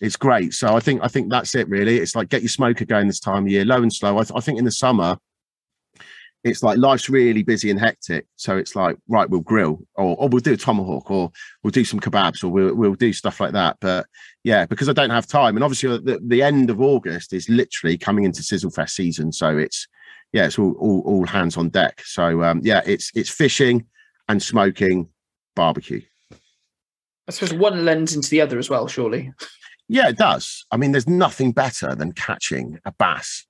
it's 0.00 0.16
great. 0.16 0.54
So 0.54 0.74
I 0.74 0.80
think 0.80 1.02
I 1.04 1.08
think 1.08 1.30
that's 1.30 1.54
it 1.54 1.68
really. 1.68 1.98
It's 1.98 2.16
like 2.16 2.30
get 2.30 2.42
your 2.42 2.48
smoker 2.48 2.84
going 2.84 3.06
this 3.06 3.20
time 3.20 3.44
of 3.44 3.48
year, 3.48 3.64
low 3.64 3.80
and 3.80 3.92
slow. 3.92 4.18
I, 4.18 4.24
th- 4.24 4.32
I 4.34 4.40
think 4.40 4.58
in 4.58 4.64
the 4.64 4.72
summer 4.72 5.16
it's 6.44 6.62
like 6.62 6.78
life's 6.78 7.08
really 7.08 7.42
busy 7.42 7.70
and 7.70 7.80
hectic. 7.80 8.26
So 8.36 8.56
it's 8.56 8.76
like, 8.76 8.96
right, 9.08 9.28
we'll 9.28 9.40
grill 9.40 9.80
or, 9.94 10.16
or 10.16 10.28
we'll 10.28 10.40
do 10.40 10.52
a 10.52 10.56
tomahawk 10.56 11.10
or 11.10 11.32
we'll 11.62 11.70
do 11.70 11.84
some 11.84 12.00
kebabs 12.00 12.44
or 12.44 12.48
we'll, 12.48 12.74
we'll 12.74 12.94
do 12.94 13.12
stuff 13.12 13.40
like 13.40 13.52
that. 13.52 13.76
But 13.80 14.06
yeah, 14.44 14.64
because 14.64 14.88
I 14.88 14.92
don't 14.92 15.10
have 15.10 15.26
time. 15.26 15.56
And 15.56 15.64
obviously 15.64 15.98
the, 15.98 16.20
the 16.24 16.42
end 16.42 16.70
of 16.70 16.80
August 16.80 17.32
is 17.32 17.48
literally 17.48 17.98
coming 17.98 18.24
into 18.24 18.42
Sizzle 18.42 18.70
Fest 18.70 18.94
season. 18.94 19.32
So 19.32 19.58
it's, 19.58 19.88
yeah, 20.32 20.46
it's 20.46 20.58
all, 20.58 20.72
all, 20.78 21.02
all 21.04 21.26
hands 21.26 21.56
on 21.56 21.70
deck. 21.70 22.02
So 22.04 22.42
um, 22.42 22.60
yeah, 22.62 22.82
it's, 22.86 23.10
it's 23.14 23.30
fishing 23.30 23.86
and 24.28 24.42
smoking 24.42 25.08
barbecue. 25.56 26.02
I 27.26 27.32
suppose 27.32 27.52
one 27.52 27.84
lends 27.84 28.14
into 28.14 28.30
the 28.30 28.40
other 28.40 28.58
as 28.58 28.70
well, 28.70 28.86
surely. 28.86 29.32
Yeah, 29.88 30.08
it 30.08 30.18
does. 30.18 30.64
I 30.70 30.76
mean, 30.76 30.92
there's 30.92 31.08
nothing 31.08 31.52
better 31.52 31.94
than 31.94 32.12
catching 32.12 32.78
a 32.84 32.92
bass, 32.92 33.46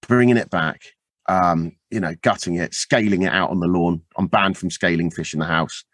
bringing 0.00 0.36
it 0.36 0.48
back, 0.48 0.80
um, 1.28 1.72
you 1.90 2.00
know, 2.00 2.14
gutting 2.22 2.56
it, 2.56 2.74
scaling 2.74 3.22
it 3.22 3.32
out 3.32 3.50
on 3.50 3.60
the 3.60 3.66
lawn. 3.66 4.02
I'm 4.16 4.26
banned 4.26 4.58
from 4.58 4.70
scaling 4.70 5.10
fish 5.10 5.34
in 5.34 5.40
the 5.40 5.46
house. 5.46 5.84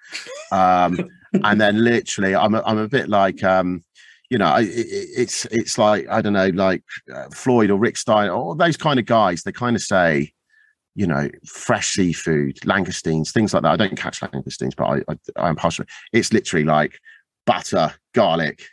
Um, 0.53 1.09
and 1.45 1.61
then 1.61 1.85
literally, 1.85 2.35
I'm 2.35 2.55
a, 2.55 2.62
I'm 2.64 2.79
a 2.79 2.88
bit 2.88 3.09
like, 3.09 3.43
um, 3.45 3.85
you 4.31 4.38
know, 4.38 4.57
it, 4.57 4.67
it's 4.69 5.45
it's 5.47 5.79
like 5.79 6.07
I 6.09 6.21
don't 6.21 6.35
know, 6.35 6.49
like 6.49 6.83
uh, 7.14 7.29
Floyd 7.33 7.71
or 7.71 7.79
Rick 7.79 7.97
Stein, 7.97 8.31
or 8.31 8.55
those 8.57 8.77
kind 8.77 8.99
of 8.99 9.07
guys. 9.07 9.43
They 9.43 9.53
kind 9.53 9.77
of 9.77 9.83
say, 9.83 10.33
you 10.95 11.07
know, 11.07 11.29
fresh 11.47 11.93
seafood, 11.93 12.57
langoustines, 12.61 13.31
things 13.31 13.55
like 13.55 13.62
that. 13.62 13.73
I 13.73 13.77
don't 13.77 13.97
catch 13.97 14.21
langoustines, 14.21 14.77
but 14.77 14.85
I, 14.85 15.12
I 15.12 15.49
I'm 15.49 15.57
partial. 15.57 15.87
It's 16.12 16.33
literally 16.33 16.64
like 16.64 16.99
butter, 17.47 17.95
garlic, 18.14 18.64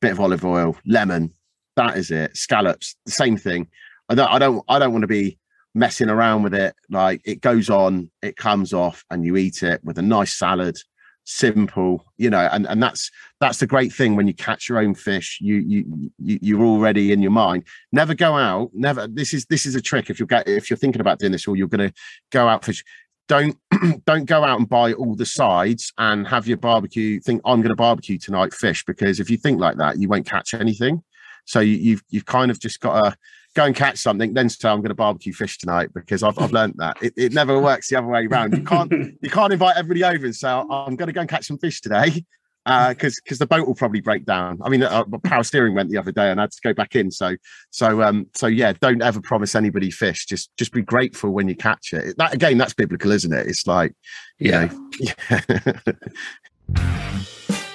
bit 0.00 0.12
of 0.12 0.20
olive 0.20 0.44
oil, 0.44 0.76
lemon. 0.86 1.32
That 1.76 1.96
is 1.96 2.10
it. 2.10 2.36
Scallops, 2.36 2.96
the 3.06 3.12
same 3.12 3.38
thing. 3.38 3.68
I 4.08 4.14
don't 4.14 4.28
I 4.28 4.38
don't 4.38 4.64
I 4.68 4.78
don't 4.78 4.92
want 4.92 5.02
to 5.02 5.08
be 5.08 5.38
messing 5.74 6.08
around 6.08 6.42
with 6.42 6.54
it. 6.54 6.74
Like 6.90 7.20
it 7.24 7.40
goes 7.40 7.70
on, 7.70 8.10
it 8.22 8.36
comes 8.36 8.72
off, 8.72 9.04
and 9.10 9.24
you 9.24 9.36
eat 9.36 9.62
it 9.62 9.82
with 9.84 9.98
a 9.98 10.02
nice 10.02 10.36
salad. 10.36 10.76
Simple, 11.24 12.04
you 12.16 12.30
know, 12.30 12.48
and 12.50 12.66
and 12.66 12.82
that's 12.82 13.08
that's 13.38 13.58
the 13.58 13.66
great 13.66 13.92
thing 13.92 14.16
when 14.16 14.26
you 14.26 14.34
catch 14.34 14.68
your 14.68 14.78
own 14.78 14.94
fish. 14.94 15.38
You 15.40 15.54
you, 15.56 16.10
you 16.18 16.38
you're 16.42 16.64
already 16.64 17.12
in 17.12 17.22
your 17.22 17.30
mind. 17.30 17.64
Never 17.92 18.12
go 18.12 18.34
out. 18.34 18.70
Never. 18.74 19.06
This 19.06 19.32
is 19.32 19.46
this 19.46 19.64
is 19.64 19.76
a 19.76 19.80
trick. 19.80 20.10
If 20.10 20.18
you're 20.18 20.26
get 20.26 20.48
if 20.48 20.68
you're 20.68 20.76
thinking 20.76 21.00
about 21.00 21.20
doing 21.20 21.30
this, 21.30 21.46
or 21.46 21.56
you're 21.56 21.68
going 21.68 21.88
to 21.88 21.94
go 22.32 22.48
out 22.48 22.64
fish, 22.64 22.82
don't 23.28 23.56
don't 24.04 24.26
go 24.26 24.44
out 24.44 24.58
and 24.58 24.68
buy 24.68 24.92
all 24.94 25.14
the 25.14 25.26
sides 25.26 25.92
and 25.98 26.26
have 26.26 26.46
your 26.46 26.56
barbecue 26.56 27.20
think 27.20 27.40
i'm 27.44 27.60
going 27.60 27.70
to 27.70 27.76
barbecue 27.76 28.18
tonight 28.18 28.52
fish 28.52 28.84
because 28.84 29.20
if 29.20 29.30
you 29.30 29.36
think 29.36 29.60
like 29.60 29.76
that 29.76 29.98
you 29.98 30.08
won't 30.08 30.26
catch 30.26 30.54
anything 30.54 31.02
so 31.44 31.60
you, 31.60 31.72
have 31.72 31.82
you've, 31.82 32.02
you've 32.10 32.26
kind 32.26 32.50
of 32.50 32.60
just 32.60 32.80
got 32.80 33.02
to 33.02 33.16
go 33.54 33.64
and 33.64 33.74
catch 33.74 33.98
something, 33.98 34.34
then 34.34 34.48
say 34.48 34.68
I'm 34.68 34.78
going 34.78 34.88
to 34.88 34.94
barbecue 34.94 35.32
fish 35.32 35.58
tonight 35.58 35.90
because 35.94 36.22
I've, 36.22 36.38
I've 36.38 36.52
learned 36.52 36.74
that 36.78 36.96
it, 37.02 37.12
it 37.16 37.32
never 37.32 37.58
works 37.60 37.88
the 37.88 37.96
other 37.96 38.06
way 38.06 38.26
around. 38.26 38.56
You 38.56 38.64
can't 38.64 38.90
you 39.20 39.30
can't 39.30 39.52
invite 39.52 39.76
everybody 39.76 40.04
over 40.04 40.24
and 40.24 40.34
say 40.34 40.48
I'm 40.48 40.96
going 40.96 41.08
to 41.08 41.12
go 41.12 41.20
and 41.20 41.30
catch 41.30 41.46
some 41.46 41.58
fish 41.58 41.80
today 41.80 42.24
because 42.64 43.18
uh, 43.18 43.20
because 43.24 43.38
the 43.38 43.46
boat 43.46 43.66
will 43.66 43.74
probably 43.74 44.00
break 44.00 44.24
down. 44.24 44.58
I 44.62 44.68
mean, 44.68 44.82
uh, 44.82 45.04
power 45.24 45.42
steering 45.42 45.74
went 45.74 45.90
the 45.90 45.98
other 45.98 46.12
day, 46.12 46.30
and 46.30 46.40
I 46.40 46.44
had 46.44 46.52
to 46.52 46.60
go 46.62 46.72
back 46.72 46.94
in. 46.94 47.10
So 47.10 47.36
so 47.70 48.02
um 48.02 48.26
so 48.34 48.46
yeah, 48.46 48.72
don't 48.80 49.02
ever 49.02 49.20
promise 49.20 49.54
anybody 49.54 49.90
fish. 49.90 50.26
Just 50.26 50.56
just 50.56 50.72
be 50.72 50.82
grateful 50.82 51.30
when 51.30 51.48
you 51.48 51.56
catch 51.56 51.92
it. 51.92 52.16
That 52.18 52.32
again, 52.32 52.58
that's 52.58 52.74
biblical, 52.74 53.10
isn't 53.10 53.32
it? 53.32 53.46
It's 53.46 53.66
like 53.66 53.94
you 54.38 54.50
yeah. 54.50 54.66
know. 54.66 54.90
Yeah. 55.00 55.80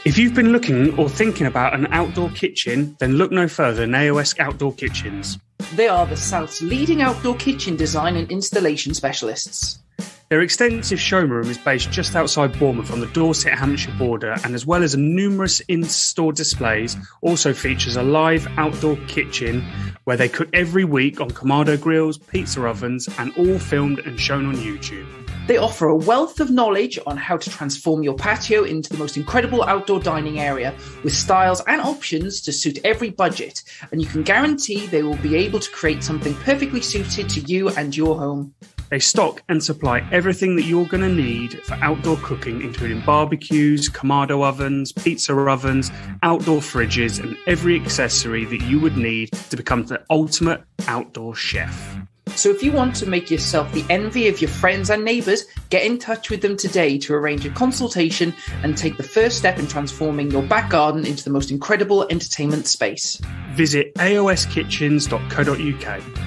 If 0.06 0.18
you've 0.18 0.34
been 0.34 0.54
looking 0.54 0.98
or 0.98 1.10
thinking 1.10 1.48
about 1.48 1.74
an 1.74 1.88
outdoor 1.88 2.30
kitchen, 2.30 2.96
then 3.00 3.16
look 3.16 3.30
no 3.30 3.50
further 3.50 3.82
than 3.82 3.92
AOS 3.92 4.40
Outdoor 4.40 4.74
Kitchens. 4.74 5.38
They 5.76 5.88
are 5.88 6.06
the 6.06 6.16
South's 6.16 6.62
leading 6.62 7.02
outdoor 7.02 7.36
kitchen 7.36 7.76
design 7.76 8.16
and 8.16 8.32
installation 8.32 8.94
specialists. 8.94 9.80
Their 10.30 10.42
extensive 10.42 11.00
showroom 11.00 11.50
is 11.50 11.58
based 11.58 11.90
just 11.90 12.14
outside 12.14 12.60
Bournemouth 12.60 12.92
on 12.92 13.00
the 13.00 13.08
Dorset 13.08 13.54
Hampshire 13.54 13.94
border, 13.98 14.36
and 14.44 14.56
as 14.56 14.66
well 14.66 14.84
as 14.84 14.98
numerous 14.98 15.62
in 15.62 15.86
store 15.86 16.34
displays, 16.34 16.98
also 17.22 17.54
features 17.54 17.96
a 17.96 18.04
live 18.04 18.46
outdoor 18.58 18.98
kitchen 19.08 19.66
where 20.04 20.18
they 20.18 20.28
cook 20.28 20.50
every 20.52 20.84
week 20.84 21.22
on 21.22 21.32
Kamado 21.32 21.80
grills, 21.80 22.18
pizza 22.18 22.66
ovens, 22.66 23.08
and 23.18 23.32
all 23.38 23.58
filmed 23.58 24.00
and 24.00 24.20
shown 24.20 24.46
on 24.48 24.56
YouTube. 24.56 25.08
They 25.48 25.56
offer 25.56 25.88
a 25.88 25.96
wealth 25.96 26.42
of 26.42 26.52
knowledge 26.52 27.00
on 27.08 27.16
how 27.16 27.38
to 27.38 27.50
transform 27.50 28.04
your 28.04 28.16
patio 28.16 28.66
into 28.66 28.90
the 28.90 28.98
most 28.98 29.16
incredible 29.16 29.64
outdoor 29.64 30.02
dining 30.02 30.42
area 30.42 30.76
with 31.06 31.14
styles 31.14 31.62
and 31.68 31.80
options 31.80 32.42
to 32.42 32.52
suit 32.52 32.80
every 32.84 33.12
budget, 33.12 33.64
and 33.94 34.02
you 34.02 34.08
can 34.08 34.24
guarantee 34.24 34.88
they 34.88 35.04
will 35.04 35.16
be 35.18 35.38
able 35.38 35.62
to 35.62 35.72
create 35.72 36.04
something 36.04 36.34
perfectly 36.36 36.82
suited 36.82 37.30
to 37.30 37.40
you 37.40 37.70
and 37.70 37.96
your 37.96 38.18
home. 38.18 38.54
They 38.90 39.00
stock 39.00 39.44
and 39.50 39.64
supply 39.64 40.08
everything 40.12 40.56
that 40.56 40.64
you're 40.64 40.86
going 40.86 41.04
to 41.04 41.14
need 41.14 41.62
for 41.64 41.76
outdoor 41.76 42.18
cooking, 42.18 42.62
including 42.62 43.02
barbecues, 43.02 43.90
Kamado 43.90 44.44
ovens, 44.44 44.92
pizza 44.92 45.34
ovens, 45.34 45.92
outdoor 46.24 46.62
fridges, 46.62 47.22
and 47.22 47.38
every 47.48 47.80
accessory 47.80 48.46
that 48.46 48.62
you 48.62 48.80
would 48.80 48.98
need 48.98 49.32
to 49.50 49.58
become 49.58 49.86
the 49.86 50.04
ultimate 50.10 50.64
outdoor 50.88 51.36
chef. 51.36 51.98
So 52.36 52.50
if 52.50 52.62
you 52.62 52.72
want 52.72 52.96
to 52.98 53.08
make 53.08 53.32
yourself 53.32 53.72
the 53.74 53.86
envy 53.90 54.28
of 54.28 54.42
your 54.42 54.50
friends 54.50 54.90
and 54.90 55.04
neighbours, 55.04 55.46
get 55.70 55.84
in 55.84 55.98
touch 55.98 56.30
with 56.30 56.42
them 56.42 56.56
today 56.56 56.98
to 57.00 57.14
arrange 57.14 57.46
a 57.46 57.50
consultation 57.50 58.34
and 58.64 58.78
take 58.78 58.98
the 58.98 59.04
first 59.04 59.38
step 59.38 59.58
in 59.58 59.68
transforming 59.68 60.30
your 60.30 60.44
back 60.44 60.70
garden 60.70 61.06
into 61.06 61.24
the 61.24 61.30
most 61.30 61.52
incredible 61.52 62.06
entertainment 62.10 62.68
space. 62.68 63.20
Visit 63.56 63.96
aoskitchens.co.uk. 63.96 66.27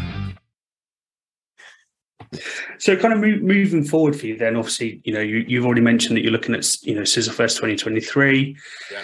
So, 2.78 2.96
kind 2.96 3.12
of 3.12 3.20
move, 3.20 3.42
moving 3.42 3.84
forward 3.84 4.14
for 4.14 4.26
you, 4.26 4.36
then 4.36 4.56
obviously, 4.56 5.00
you 5.04 5.12
know, 5.12 5.20
you, 5.20 5.58
have 5.58 5.66
already 5.66 5.80
mentioned 5.80 6.16
that 6.16 6.22
you're 6.22 6.32
looking 6.32 6.54
at, 6.54 6.66
you 6.82 6.94
know, 6.94 7.02
Sizzlefest 7.02 7.56
2023. 7.56 8.56
Yeah. 8.92 9.02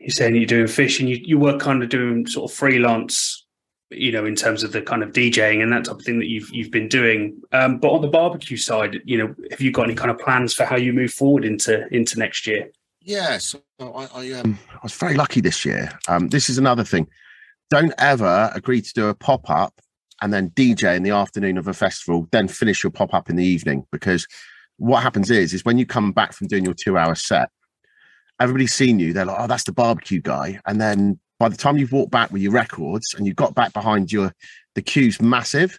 You're 0.00 0.10
saying 0.10 0.36
you're 0.36 0.46
doing 0.46 0.66
fishing. 0.66 1.08
You, 1.08 1.18
you 1.22 1.38
were 1.38 1.58
kind 1.58 1.82
of 1.82 1.88
doing 1.88 2.26
sort 2.26 2.50
of 2.50 2.56
freelance, 2.56 3.46
you 3.90 4.12
know, 4.12 4.24
in 4.24 4.34
terms 4.34 4.62
of 4.62 4.72
the 4.72 4.82
kind 4.82 5.02
of 5.02 5.10
DJing 5.10 5.62
and 5.62 5.72
that 5.72 5.86
type 5.86 5.96
of 5.96 6.02
thing 6.02 6.18
that 6.18 6.28
you've 6.28 6.48
you've 6.50 6.70
been 6.70 6.88
doing. 6.88 7.40
Um, 7.52 7.78
but 7.78 7.90
on 7.90 8.02
the 8.02 8.08
barbecue 8.08 8.56
side, 8.56 9.00
you 9.04 9.18
know, 9.18 9.34
have 9.50 9.60
you 9.60 9.72
got 9.72 9.84
any 9.84 9.94
kind 9.94 10.10
of 10.10 10.18
plans 10.18 10.54
for 10.54 10.64
how 10.64 10.76
you 10.76 10.92
move 10.92 11.12
forward 11.12 11.44
into 11.44 11.86
into 11.88 12.18
next 12.18 12.46
year? 12.46 12.70
Yeah, 13.00 13.38
so 13.38 13.62
I, 13.80 14.08
I, 14.14 14.32
um, 14.32 14.58
I 14.70 14.80
was 14.82 14.92
very 14.92 15.14
lucky 15.14 15.40
this 15.40 15.64
year. 15.64 15.88
Um, 16.08 16.28
this 16.28 16.50
is 16.50 16.58
another 16.58 16.84
thing. 16.84 17.08
Don't 17.70 17.94
ever 17.96 18.50
agree 18.54 18.82
to 18.82 18.92
do 18.92 19.08
a 19.08 19.14
pop 19.14 19.48
up 19.48 19.80
and 20.20 20.32
then 20.32 20.50
DJ 20.50 20.96
in 20.96 21.02
the 21.02 21.10
afternoon 21.10 21.58
of 21.58 21.68
a 21.68 21.74
festival, 21.74 22.28
then 22.32 22.48
finish 22.48 22.82
your 22.82 22.90
pop 22.90 23.14
up 23.14 23.30
in 23.30 23.36
the 23.36 23.44
evening. 23.44 23.84
Because 23.92 24.26
what 24.76 25.02
happens 25.02 25.30
is, 25.30 25.52
is 25.54 25.64
when 25.64 25.78
you 25.78 25.86
come 25.86 26.12
back 26.12 26.32
from 26.32 26.46
doing 26.46 26.64
your 26.64 26.74
two 26.74 26.96
hour 26.96 27.14
set, 27.14 27.50
everybody's 28.40 28.74
seen 28.74 28.98
you. 28.98 29.12
They're 29.12 29.24
like, 29.24 29.36
oh, 29.38 29.46
that's 29.46 29.64
the 29.64 29.72
barbecue 29.72 30.20
guy. 30.20 30.60
And 30.66 30.80
then 30.80 31.18
by 31.38 31.48
the 31.48 31.56
time 31.56 31.76
you've 31.76 31.92
walked 31.92 32.10
back 32.10 32.32
with 32.32 32.42
your 32.42 32.52
records 32.52 33.14
and 33.16 33.26
you 33.26 33.34
got 33.34 33.54
back 33.54 33.72
behind 33.72 34.12
your, 34.12 34.32
the 34.74 34.82
queue's 34.82 35.20
massive 35.20 35.78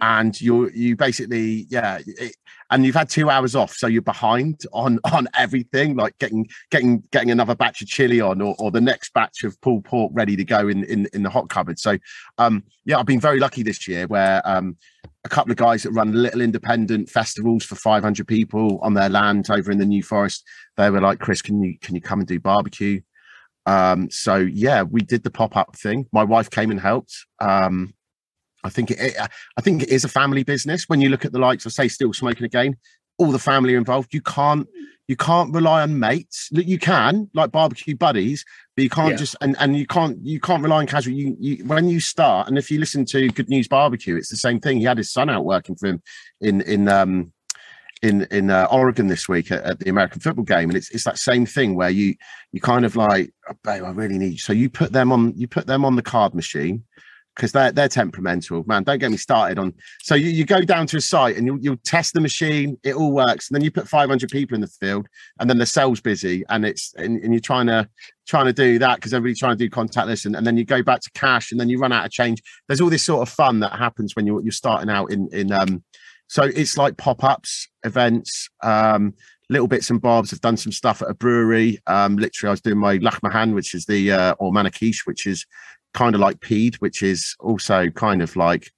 and 0.00 0.40
you're 0.40 0.70
you 0.72 0.94
basically 0.94 1.66
yeah 1.70 1.98
it, 2.06 2.34
and 2.70 2.84
you've 2.84 2.94
had 2.94 3.08
two 3.08 3.30
hours 3.30 3.54
off 3.54 3.72
so 3.72 3.86
you're 3.86 4.02
behind 4.02 4.60
on 4.72 4.98
on 5.12 5.26
everything 5.34 5.96
like 5.96 6.16
getting 6.18 6.46
getting 6.70 7.02
getting 7.12 7.30
another 7.30 7.54
batch 7.54 7.80
of 7.80 7.88
chili 7.88 8.20
on 8.20 8.40
or, 8.40 8.54
or 8.58 8.70
the 8.70 8.80
next 8.80 9.12
batch 9.14 9.44
of 9.44 9.58
pulled 9.60 9.84
pork 9.84 10.10
ready 10.14 10.36
to 10.36 10.44
go 10.44 10.68
in 10.68 10.84
in, 10.84 11.08
in 11.12 11.22
the 11.22 11.30
hot 11.30 11.48
cupboard. 11.48 11.78
So 11.78 11.96
um 12.38 12.62
yeah 12.84 12.98
i've 12.98 13.06
been 13.06 13.20
very 13.20 13.40
lucky 13.40 13.62
this 13.62 13.88
year 13.88 14.06
where 14.06 14.42
um 14.44 14.76
a 15.24 15.28
couple 15.28 15.50
of 15.50 15.56
guys 15.56 15.82
that 15.82 15.92
run 15.92 16.12
little 16.12 16.40
independent 16.40 17.08
festivals 17.08 17.64
for 17.64 17.74
500 17.74 18.28
people 18.28 18.78
on 18.82 18.94
their 18.94 19.08
land 19.08 19.50
over 19.50 19.72
in 19.72 19.78
the 19.78 19.86
new 19.86 20.02
forest 20.02 20.44
they 20.76 20.90
were 20.90 21.00
like 21.00 21.20
chris 21.20 21.42
can 21.42 21.62
you 21.62 21.78
can 21.80 21.94
you 21.94 22.00
come 22.00 22.20
and 22.20 22.28
do 22.28 22.38
barbecue? 22.38 23.00
Um 23.64 24.10
so 24.10 24.36
yeah 24.36 24.82
we 24.82 25.00
did 25.00 25.24
the 25.24 25.30
pop-up 25.30 25.76
thing. 25.76 26.06
My 26.12 26.22
wife 26.22 26.50
came 26.50 26.70
and 26.70 26.80
helped 26.80 27.26
um 27.40 27.94
I 28.66 28.70
think 28.70 28.90
it, 28.90 29.16
I 29.56 29.60
think 29.60 29.82
it 29.82 29.88
is 29.88 30.04
a 30.04 30.08
family 30.08 30.42
business. 30.42 30.88
When 30.88 31.00
you 31.00 31.08
look 31.08 31.24
at 31.24 31.32
the 31.32 31.38
likes 31.38 31.64
of 31.66 31.72
say 31.72 31.88
Still 31.88 32.12
Smoking 32.12 32.44
Again, 32.44 32.76
all 33.18 33.32
the 33.32 33.38
family 33.38 33.74
are 33.74 33.78
involved. 33.78 34.12
You 34.12 34.22
can't 34.22 34.68
you 35.08 35.16
can't 35.16 35.54
rely 35.54 35.82
on 35.82 35.98
mates. 36.00 36.48
You 36.50 36.78
can 36.78 37.30
like 37.32 37.52
barbecue 37.52 37.96
buddies, 37.96 38.44
but 38.74 38.82
you 38.82 38.90
can't 38.90 39.12
yeah. 39.12 39.16
just 39.16 39.36
and, 39.40 39.56
and 39.60 39.76
you 39.76 39.86
can't 39.86 40.18
you 40.24 40.40
can't 40.40 40.62
rely 40.62 40.78
on 40.78 40.86
casual. 40.86 41.14
You, 41.14 41.36
you 41.38 41.64
when 41.64 41.88
you 41.88 42.00
start 42.00 42.48
and 42.48 42.58
if 42.58 42.70
you 42.70 42.78
listen 42.78 43.04
to 43.06 43.28
Good 43.28 43.48
News 43.48 43.68
Barbecue, 43.68 44.16
it's 44.16 44.30
the 44.30 44.36
same 44.36 44.60
thing. 44.60 44.78
He 44.78 44.84
had 44.84 44.98
his 44.98 45.12
son 45.12 45.30
out 45.30 45.44
working 45.44 45.76
for 45.76 45.86
him 45.86 46.02
in 46.40 46.60
in 46.62 46.88
um 46.88 47.32
in 48.02 48.26
in 48.30 48.50
uh, 48.50 48.66
Oregon 48.70 49.06
this 49.06 49.28
week 49.28 49.50
at, 49.50 49.62
at, 49.64 49.78
the 49.78 49.88
American 49.88 50.20
football 50.20 50.44
game, 50.44 50.68
and 50.68 50.76
it's 50.76 50.90
it's 50.90 51.04
that 51.04 51.18
same 51.18 51.46
thing 51.46 51.74
where 51.74 51.90
you 51.90 52.14
you 52.52 52.60
kind 52.60 52.84
of 52.84 52.96
like, 52.96 53.32
oh, 53.48 53.54
babe, 53.64 53.84
I 53.84 53.90
really 53.90 54.18
need. 54.18 54.32
You. 54.32 54.38
So 54.38 54.52
you 54.52 54.68
put 54.68 54.92
them 54.92 55.12
on 55.12 55.32
you 55.36 55.48
put 55.48 55.66
them 55.66 55.84
on 55.84 55.96
the 55.96 56.02
card 56.02 56.34
machine, 56.34 56.84
because 57.36 57.52
they're 57.52 57.70
they're 57.70 57.88
temperamental. 57.88 58.64
Man, 58.66 58.82
don't 58.82 58.98
get 58.98 59.10
me 59.10 59.18
started 59.18 59.58
on. 59.58 59.74
So 60.02 60.14
you, 60.14 60.30
you 60.30 60.44
go 60.44 60.62
down 60.62 60.86
to 60.88 60.96
a 60.96 61.00
site 61.00 61.36
and 61.36 61.46
you 61.46 61.58
you 61.60 61.76
test 61.76 62.14
the 62.14 62.20
machine, 62.20 62.78
it 62.82 62.94
all 62.94 63.12
works, 63.12 63.48
and 63.48 63.54
then 63.54 63.62
you 63.62 63.70
put 63.70 63.86
500 63.86 64.30
people 64.30 64.54
in 64.54 64.62
the 64.62 64.66
field, 64.66 65.06
and 65.38 65.48
then 65.48 65.58
the 65.58 65.66
cell's 65.66 66.00
busy, 66.00 66.44
and 66.48 66.64
it's 66.64 66.94
and, 66.96 67.22
and 67.22 67.32
you're 67.32 67.40
trying 67.40 67.66
to 67.66 67.88
trying 68.26 68.46
to 68.46 68.52
do 68.52 68.78
that 68.78 68.96
because 68.96 69.12
everybody's 69.14 69.38
trying 69.38 69.56
to 69.56 69.64
do 69.64 69.70
contactless, 69.70 70.24
and, 70.24 70.34
and 70.34 70.46
then 70.46 70.56
you 70.56 70.64
go 70.64 70.82
back 70.82 71.00
to 71.02 71.10
cash, 71.12 71.52
and 71.52 71.60
then 71.60 71.68
you 71.68 71.78
run 71.78 71.92
out 71.92 72.06
of 72.06 72.10
change. 72.10 72.42
There's 72.66 72.80
all 72.80 72.90
this 72.90 73.04
sort 73.04 73.22
of 73.22 73.32
fun 73.32 73.60
that 73.60 73.72
happens 73.72 74.16
when 74.16 74.26
you're 74.26 74.42
you're 74.42 74.52
starting 74.52 74.90
out 74.90 75.12
in 75.12 75.28
in 75.32 75.52
um. 75.52 75.84
So 76.28 76.42
it's 76.42 76.76
like 76.76 76.96
pop 76.96 77.22
ups, 77.22 77.68
events, 77.84 78.48
um, 78.64 79.14
little 79.48 79.68
bits 79.68 79.90
and 79.90 80.00
bobs. 80.00 80.32
I've 80.32 80.40
done 80.40 80.56
some 80.56 80.72
stuff 80.72 81.00
at 81.02 81.08
a 81.08 81.14
brewery. 81.14 81.78
Um, 81.86 82.16
literally, 82.16 82.48
I 82.48 82.50
was 82.50 82.60
doing 82.60 82.78
my 82.78 82.98
Lahmahan, 82.98 83.54
which 83.54 83.74
is 83.74 83.86
the 83.86 84.10
uh, 84.10 84.34
or 84.40 84.50
Manakish, 84.50 85.06
which 85.06 85.24
is 85.24 85.46
kind 85.96 86.14
of 86.14 86.20
like 86.20 86.40
Pide, 86.40 86.76
which 86.76 87.02
is 87.02 87.34
also 87.40 87.88
kind 87.88 88.22
of 88.22 88.36
like 88.36 88.70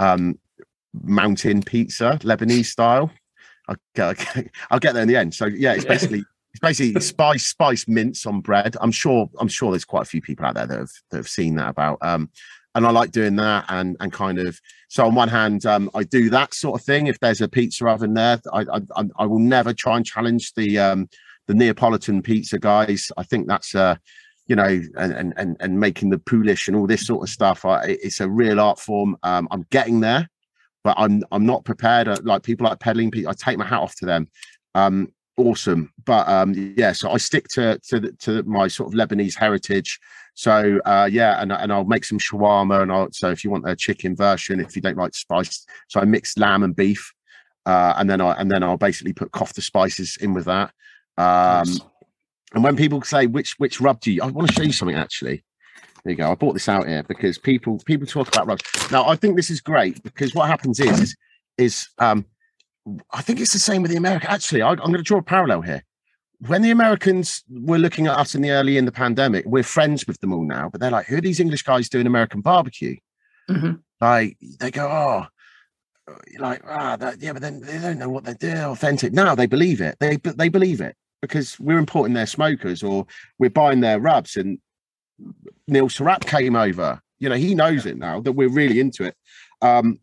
um, 0.00 0.38
mountain 1.04 1.62
pizza, 1.62 2.18
Lebanese 2.22 2.64
style. 2.64 3.12
I'll 3.68 3.76
get, 3.94 4.48
I'll 4.70 4.80
get 4.80 4.94
there 4.94 5.02
in 5.02 5.08
the 5.08 5.16
end. 5.16 5.34
So 5.34 5.46
yeah, 5.46 5.74
it's 5.74 5.84
basically 5.84 6.24
it's 6.52 6.60
basically 6.60 7.00
spice 7.00 7.46
spice 7.46 7.86
mince 7.86 8.26
on 8.26 8.40
bread. 8.40 8.74
I'm 8.80 8.90
sure 8.90 9.30
I'm 9.38 9.48
sure 9.48 9.70
there's 9.70 9.84
quite 9.84 10.02
a 10.02 10.06
few 10.06 10.22
people 10.22 10.46
out 10.46 10.54
there 10.54 10.66
that 10.66 10.78
have 10.78 10.90
that 11.10 11.18
have 11.18 11.28
seen 11.28 11.56
that 11.56 11.68
about. 11.68 11.98
Um, 12.00 12.30
and 12.74 12.86
I 12.86 12.90
like 12.90 13.12
doing 13.12 13.36
that 13.36 13.66
and 13.68 13.96
and 14.00 14.10
kind 14.10 14.38
of 14.38 14.58
so 14.88 15.06
on 15.06 15.14
one 15.14 15.28
hand 15.28 15.66
um, 15.66 15.90
I 15.94 16.04
do 16.04 16.30
that 16.30 16.54
sort 16.54 16.80
of 16.80 16.84
thing. 16.84 17.06
If 17.06 17.20
there's 17.20 17.42
a 17.42 17.48
pizza 17.48 17.86
oven 17.86 18.14
there, 18.14 18.40
I 18.50 18.64
I, 18.96 19.04
I 19.18 19.26
will 19.26 19.38
never 19.38 19.74
try 19.74 19.98
and 19.98 20.06
challenge 20.06 20.54
the 20.54 20.78
um, 20.78 21.08
the 21.46 21.54
Neapolitan 21.54 22.22
pizza 22.22 22.58
guys. 22.58 23.12
I 23.18 23.24
think 23.24 23.46
that's 23.46 23.74
uh 23.74 23.96
you 24.46 24.56
know, 24.56 24.80
and 24.96 25.32
and 25.36 25.56
and 25.60 25.80
making 25.80 26.10
the 26.10 26.18
poolish 26.18 26.68
and 26.68 26.76
all 26.76 26.86
this 26.86 27.06
sort 27.06 27.22
of 27.22 27.28
stuff. 27.28 27.64
I, 27.64 27.84
it's 27.84 28.20
a 28.20 28.28
real 28.28 28.60
art 28.60 28.78
form. 28.78 29.16
Um, 29.22 29.48
I'm 29.50 29.64
getting 29.70 30.00
there, 30.00 30.28
but 30.84 30.94
I'm 30.98 31.22
I'm 31.30 31.46
not 31.46 31.64
prepared. 31.64 32.08
Uh, 32.08 32.18
like 32.22 32.42
people 32.42 32.66
like 32.66 32.80
peddling, 32.80 33.12
I 33.26 33.32
take 33.32 33.58
my 33.58 33.66
hat 33.66 33.80
off 33.80 33.94
to 33.96 34.06
them. 34.06 34.28
Um, 34.74 35.12
awesome, 35.36 35.92
but 36.04 36.28
um, 36.28 36.74
yeah. 36.76 36.92
So 36.92 37.10
I 37.10 37.18
stick 37.18 37.48
to 37.48 37.78
to 37.88 38.00
the, 38.00 38.12
to 38.20 38.42
my 38.42 38.68
sort 38.68 38.92
of 38.92 38.98
Lebanese 38.98 39.38
heritage. 39.38 39.98
So 40.34 40.80
uh, 40.84 41.08
yeah, 41.10 41.40
and 41.40 41.52
and 41.52 41.72
I'll 41.72 41.84
make 41.84 42.04
some 42.04 42.18
shawarma, 42.18 42.82
and 42.82 42.92
I'll 42.92 43.08
so 43.12 43.30
if 43.30 43.44
you 43.44 43.50
want 43.50 43.68
a 43.68 43.76
chicken 43.76 44.16
version, 44.16 44.60
if 44.60 44.74
you 44.74 44.82
don't 44.82 44.96
like 44.96 45.14
spice, 45.14 45.66
so 45.88 46.00
I 46.00 46.04
mix 46.04 46.36
lamb 46.36 46.62
and 46.62 46.74
beef, 46.74 47.12
uh, 47.66 47.94
and 47.96 48.10
then 48.10 48.20
I 48.20 48.32
and 48.32 48.50
then 48.50 48.62
I'll 48.62 48.76
basically 48.76 49.12
put 49.12 49.30
kofta 49.30 49.62
spices 49.62 50.18
in 50.20 50.34
with 50.34 50.46
that. 50.46 50.72
Um, 51.16 51.68
nice. 51.68 51.80
And 52.54 52.62
when 52.62 52.76
people 52.76 53.02
say 53.02 53.26
which 53.26 53.54
which 53.58 53.80
rub 53.80 54.00
do 54.00 54.12
you, 54.12 54.22
I 54.22 54.26
want 54.26 54.48
to 54.48 54.54
show 54.54 54.62
you 54.62 54.72
something 54.72 54.96
actually. 54.96 55.44
There 56.04 56.10
you 56.10 56.16
go. 56.16 56.32
I 56.32 56.34
brought 56.34 56.54
this 56.54 56.68
out 56.68 56.88
here 56.88 57.02
because 57.04 57.38
people 57.38 57.80
people 57.86 58.06
talk 58.06 58.28
about 58.28 58.46
rubs. 58.46 58.62
Now 58.90 59.08
I 59.08 59.16
think 59.16 59.36
this 59.36 59.50
is 59.50 59.60
great 59.60 60.02
because 60.02 60.34
what 60.34 60.48
happens 60.48 60.80
is 60.80 61.00
is, 61.00 61.16
is 61.58 61.88
um 61.98 62.26
I 63.12 63.22
think 63.22 63.40
it's 63.40 63.52
the 63.52 63.58
same 63.58 63.82
with 63.82 63.90
the 63.90 63.96
American. 63.96 64.28
Actually, 64.28 64.62
I, 64.62 64.70
I'm 64.70 64.76
going 64.76 64.94
to 64.94 65.02
draw 65.02 65.18
a 65.18 65.22
parallel 65.22 65.62
here. 65.62 65.84
When 66.48 66.62
the 66.62 66.72
Americans 66.72 67.44
were 67.48 67.78
looking 67.78 68.08
at 68.08 68.18
us 68.18 68.34
in 68.34 68.42
the 68.42 68.50
early 68.50 68.76
in 68.76 68.84
the 68.84 68.92
pandemic, 68.92 69.44
we're 69.46 69.62
friends 69.62 70.08
with 70.08 70.20
them 70.20 70.32
all 70.32 70.44
now, 70.44 70.68
but 70.68 70.80
they're 70.80 70.90
like, 70.90 71.06
who 71.06 71.18
are 71.18 71.20
these 71.20 71.38
English 71.38 71.62
guys 71.62 71.88
doing 71.88 72.08
American 72.08 72.40
barbecue? 72.40 72.96
Mm-hmm. 73.48 73.74
like 74.00 74.36
they 74.60 74.70
go, 74.70 74.88
oh, 74.88 75.26
like 76.38 76.62
ah, 76.66 76.96
that, 76.96 77.20
yeah, 77.22 77.32
but 77.32 77.42
then 77.42 77.60
they 77.60 77.78
don't 77.78 77.98
know 77.98 78.08
what 78.08 78.24
they're 78.24 78.34
doing. 78.34 78.56
Authentic. 78.56 79.12
Now 79.12 79.36
they 79.36 79.46
believe 79.46 79.80
it. 79.80 79.96
They 80.00 80.16
they 80.16 80.48
believe 80.48 80.80
it 80.80 80.96
because 81.22 81.58
we're 81.58 81.78
importing 81.78 82.12
their 82.12 82.26
smokers 82.26 82.82
or 82.82 83.06
we're 83.38 83.50
buying 83.50 83.80
their 83.80 83.98
rubs. 83.98 84.36
And 84.36 84.58
Neil 85.66 85.88
Sarap 85.88 86.26
came 86.26 86.56
over. 86.56 87.00
You 87.20 87.28
know, 87.28 87.36
he 87.36 87.54
knows 87.54 87.86
it 87.86 87.96
now 87.96 88.20
that 88.20 88.32
we're 88.32 88.48
really 88.48 88.80
into 88.80 89.04
it. 89.04 89.14
Um, 89.62 90.00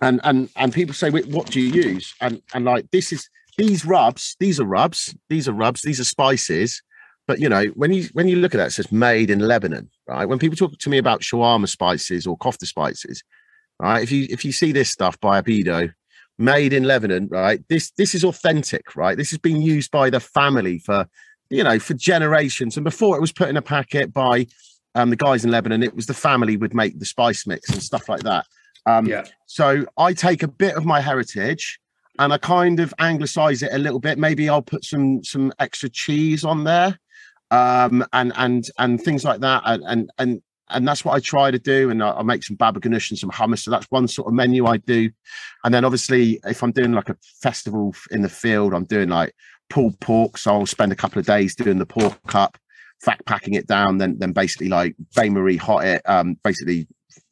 and 0.00 0.20
and 0.22 0.48
and 0.56 0.72
people 0.72 0.94
say, 0.94 1.10
what 1.10 1.50
do 1.50 1.60
you 1.60 1.70
use? 1.70 2.14
And 2.20 2.40
and 2.54 2.64
like 2.64 2.90
this 2.92 3.12
is 3.12 3.28
these 3.58 3.84
rubs. 3.84 4.36
These 4.38 4.60
are 4.60 4.64
rubs. 4.64 5.14
These 5.28 5.48
are 5.48 5.52
rubs. 5.52 5.82
These 5.82 6.00
are 6.00 6.04
spices. 6.04 6.80
But 7.26 7.40
you 7.40 7.48
know, 7.48 7.64
when 7.74 7.92
you 7.92 8.08
when 8.12 8.28
you 8.28 8.36
look 8.36 8.54
at 8.54 8.58
that, 8.58 8.68
it 8.68 8.72
says 8.72 8.92
made 8.92 9.30
in 9.30 9.40
Lebanon, 9.40 9.90
right? 10.06 10.24
When 10.24 10.38
people 10.38 10.56
talk 10.56 10.78
to 10.78 10.90
me 10.90 10.98
about 10.98 11.20
shawarma 11.20 11.68
spices 11.68 12.26
or 12.26 12.38
kofta 12.38 12.64
spices, 12.66 13.22
right? 13.80 14.02
If 14.02 14.12
you 14.12 14.28
if 14.30 14.44
you 14.44 14.52
see 14.52 14.70
this 14.70 14.88
stuff 14.88 15.18
by 15.20 15.38
Abido, 15.38 15.90
made 16.38 16.72
in 16.72 16.84
Lebanon, 16.84 17.28
right? 17.28 17.62
This 17.68 17.90
this 17.92 18.14
is 18.14 18.24
authentic, 18.24 18.96
right? 18.96 19.16
This 19.16 19.30
has 19.30 19.38
been 19.38 19.60
used 19.60 19.90
by 19.90 20.10
the 20.10 20.20
family 20.20 20.78
for 20.78 21.08
you 21.50 21.64
know 21.64 21.78
for 21.78 21.94
generations, 21.94 22.76
and 22.76 22.84
before 22.84 23.16
it 23.16 23.20
was 23.20 23.32
put 23.32 23.48
in 23.48 23.56
a 23.56 23.62
packet 23.62 24.12
by 24.12 24.46
um, 24.94 25.10
the 25.10 25.16
guys 25.16 25.44
in 25.44 25.50
Lebanon, 25.50 25.82
it 25.82 25.94
was 25.94 26.06
the 26.06 26.14
family 26.14 26.56
would 26.56 26.74
make 26.74 26.98
the 26.98 27.06
spice 27.06 27.46
mix 27.46 27.68
and 27.70 27.82
stuff 27.82 28.08
like 28.08 28.22
that. 28.22 28.46
Um, 28.86 29.06
yeah. 29.06 29.24
So 29.46 29.84
I 29.96 30.12
take 30.12 30.42
a 30.42 30.48
bit 30.48 30.76
of 30.76 30.84
my 30.84 31.00
heritage 31.00 31.78
and 32.18 32.32
I 32.32 32.38
kind 32.38 32.80
of 32.80 32.92
anglicize 32.98 33.62
it 33.62 33.72
a 33.72 33.78
little 33.78 34.00
bit. 34.00 34.18
Maybe 34.18 34.48
I'll 34.48 34.62
put 34.62 34.84
some 34.84 35.22
some 35.22 35.52
extra 35.58 35.88
cheese 35.88 36.44
on 36.44 36.64
there, 36.64 36.98
um, 37.50 38.04
and 38.12 38.32
and 38.36 38.66
and 38.78 39.00
things 39.00 39.24
like 39.24 39.40
that, 39.40 39.62
and 39.64 39.82
and 39.86 40.10
and 40.18 40.42
and 40.70 40.86
that's 40.86 41.04
what 41.04 41.14
I 41.14 41.20
try 41.20 41.50
to 41.50 41.58
do. 41.58 41.90
And 41.90 42.02
I, 42.02 42.12
I 42.12 42.22
make 42.22 42.44
some 42.44 42.56
baba 42.56 42.80
ganoush 42.80 43.10
and 43.10 43.18
some 43.18 43.30
hummus. 43.30 43.60
So 43.60 43.70
that's 43.70 43.86
one 43.90 44.08
sort 44.08 44.28
of 44.28 44.34
menu 44.34 44.66
I 44.66 44.78
do. 44.78 45.10
And 45.64 45.72
then 45.72 45.84
obviously, 45.84 46.40
if 46.44 46.62
I'm 46.62 46.72
doing 46.72 46.92
like 46.92 47.08
a 47.08 47.16
festival 47.42 47.94
in 48.10 48.22
the 48.22 48.28
field, 48.28 48.74
I'm 48.74 48.84
doing 48.84 49.08
like 49.08 49.34
pulled 49.70 49.98
pork. 50.00 50.38
So 50.38 50.52
I'll 50.52 50.66
spend 50.66 50.92
a 50.92 50.96
couple 50.96 51.18
of 51.18 51.26
days 51.26 51.54
doing 51.54 51.78
the 51.78 51.86
pork 51.86 52.18
cup, 52.26 52.58
fact 53.00 53.26
packing 53.26 53.54
it 53.54 53.66
down, 53.66 53.98
then 53.98 54.18
then 54.18 54.32
basically 54.32 54.68
like 54.68 54.94
bain 55.14 55.32
marie 55.32 55.56
hot 55.56 55.84
it, 55.84 56.02
um, 56.08 56.36
basically 56.44 56.86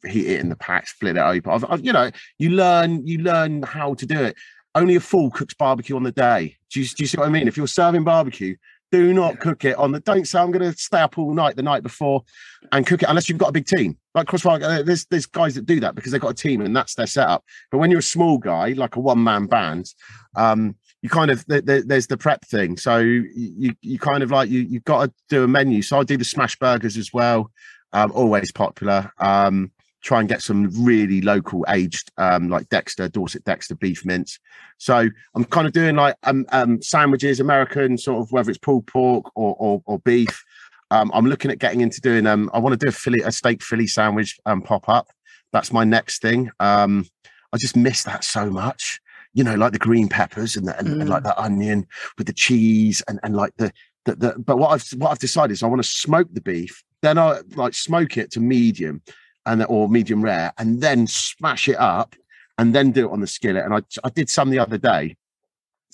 heat 0.05 0.27
it 0.27 0.39
in 0.39 0.49
the 0.49 0.55
pack, 0.55 0.87
split 0.87 1.17
it 1.17 1.21
open. 1.21 1.51
I've, 1.51 1.65
I've, 1.69 1.85
you 1.85 1.93
know, 1.93 2.11
you 2.37 2.51
learn 2.51 3.05
you 3.05 3.19
learn 3.19 3.63
how 3.63 3.93
to 3.95 4.05
do 4.05 4.19
it. 4.21 4.35
Only 4.75 4.95
a 4.95 4.99
fool 4.99 5.31
cooks 5.31 5.55
barbecue 5.55 5.95
on 5.95 6.03
the 6.03 6.11
day. 6.11 6.55
Do 6.71 6.81
you, 6.81 6.85
do 6.85 6.95
you 6.99 7.07
see 7.07 7.17
what 7.17 7.27
I 7.27 7.31
mean? 7.31 7.47
If 7.47 7.57
you're 7.57 7.67
serving 7.67 8.03
barbecue, 8.03 8.55
do 8.91 9.13
not 9.13 9.39
cook 9.39 9.65
it 9.65 9.75
on 9.77 9.91
the. 9.91 9.99
Don't 9.99 10.27
say 10.27 10.39
I'm 10.39 10.51
going 10.51 10.71
to 10.71 10.77
stay 10.77 10.99
up 10.99 11.17
all 11.17 11.33
night 11.33 11.55
the 11.55 11.63
night 11.63 11.83
before 11.83 12.23
and 12.71 12.85
cook 12.85 13.03
it 13.03 13.09
unless 13.09 13.27
you've 13.27 13.37
got 13.37 13.49
a 13.49 13.53
big 13.53 13.65
team. 13.65 13.97
Like 14.15 14.27
Crossfire, 14.27 14.63
uh, 14.63 14.81
there's 14.81 15.05
there's 15.05 15.25
guys 15.25 15.55
that 15.55 15.65
do 15.65 15.79
that 15.81 15.95
because 15.95 16.11
they've 16.11 16.21
got 16.21 16.31
a 16.31 16.33
team 16.33 16.61
and 16.61 16.75
that's 16.75 16.95
their 16.95 17.07
setup. 17.07 17.43
But 17.71 17.79
when 17.79 17.91
you're 17.91 17.99
a 17.99 18.03
small 18.03 18.37
guy, 18.37 18.69
like 18.69 18.95
a 18.95 18.99
one 18.99 19.23
man 19.23 19.45
band, 19.47 19.93
um, 20.35 20.75
you 21.01 21.09
kind 21.09 21.31
of 21.31 21.45
there's 21.47 22.07
the 22.07 22.17
prep 22.17 22.45
thing. 22.45 22.77
So 22.77 22.99
you 22.99 23.73
you 23.81 23.99
kind 23.99 24.23
of 24.23 24.31
like 24.31 24.49
you 24.49 24.61
you've 24.61 24.85
got 24.85 25.05
to 25.05 25.13
do 25.29 25.43
a 25.43 25.47
menu. 25.47 25.81
So 25.81 25.99
I 25.99 26.03
do 26.03 26.17
the 26.17 26.25
smash 26.25 26.57
burgers 26.57 26.97
as 26.97 27.11
well. 27.13 27.51
Um, 27.93 28.11
always 28.13 28.51
popular. 28.51 29.11
Um, 29.19 29.71
try 30.01 30.19
and 30.19 30.29
get 30.29 30.41
some 30.41 30.69
really 30.83 31.21
local 31.21 31.65
aged 31.69 32.11
um, 32.17 32.49
like 32.49 32.69
Dexter, 32.69 33.09
Dorset 33.09 33.43
Dexter 33.43 33.75
beef 33.75 34.05
mince. 34.05 34.39
So 34.77 35.09
I'm 35.35 35.45
kind 35.45 35.67
of 35.67 35.73
doing 35.73 35.95
like 35.95 36.15
um, 36.23 36.45
um, 36.51 36.81
sandwiches, 36.81 37.39
American 37.39 37.97
sort 37.97 38.21
of 38.21 38.31
whether 38.31 38.49
it's 38.49 38.59
pulled 38.59 38.87
pork 38.87 39.25
or 39.35 39.55
or, 39.59 39.81
or 39.85 39.99
beef. 39.99 40.43
Um, 40.89 41.11
I'm 41.13 41.25
looking 41.25 41.51
at 41.51 41.59
getting 41.59 41.81
into 41.81 41.99
doing 41.99 42.25
um 42.25 42.49
I 42.53 42.59
want 42.59 42.79
to 42.79 42.85
do 42.85 42.89
a 42.89 42.93
Philly 42.93 43.21
a 43.21 43.31
steak 43.31 43.61
Philly 43.61 43.87
sandwich 43.87 44.37
um 44.45 44.61
pop 44.61 44.87
up. 44.87 45.07
That's 45.51 45.73
my 45.73 45.83
next 45.83 46.21
thing. 46.21 46.49
Um 46.59 47.05
I 47.53 47.57
just 47.57 47.75
miss 47.75 48.03
that 48.03 48.23
so 48.23 48.49
much. 48.49 48.99
You 49.33 49.43
know, 49.43 49.55
like 49.55 49.71
the 49.71 49.79
green 49.79 50.07
peppers 50.09 50.55
and, 50.55 50.67
the, 50.67 50.77
and, 50.79 50.87
mm. 50.87 51.01
and 51.01 51.09
like 51.09 51.23
the 51.23 51.39
onion 51.39 51.85
with 52.17 52.25
the 52.25 52.33
cheese 52.33 53.03
and, 53.07 53.19
and 53.21 53.35
like 53.35 53.53
the, 53.57 53.71
the, 54.05 54.15
the 54.15 54.35
but 54.39 54.57
what 54.57 54.71
I've 54.71 54.87
what 54.99 55.11
I've 55.11 55.19
decided 55.19 55.53
is 55.53 55.61
I 55.61 55.67
want 55.67 55.83
to 55.83 55.87
smoke 55.87 56.29
the 56.31 56.41
beef, 56.41 56.83
then 57.01 57.17
I 57.17 57.41
like 57.55 57.73
smoke 57.73 58.17
it 58.17 58.31
to 58.31 58.39
medium 58.39 59.01
and 59.47 59.65
or 59.67 59.89
medium 59.89 60.23
rare, 60.23 60.53
and 60.57 60.81
then 60.81 61.07
smash 61.07 61.67
it 61.67 61.79
up, 61.79 62.15
and 62.57 62.75
then 62.75 62.91
do 62.91 63.07
it 63.07 63.11
on 63.11 63.21
the 63.21 63.27
skillet. 63.27 63.65
And 63.65 63.73
I 63.73 63.81
I 64.03 64.09
did 64.09 64.29
some 64.29 64.49
the 64.49 64.59
other 64.59 64.77
day, 64.77 65.15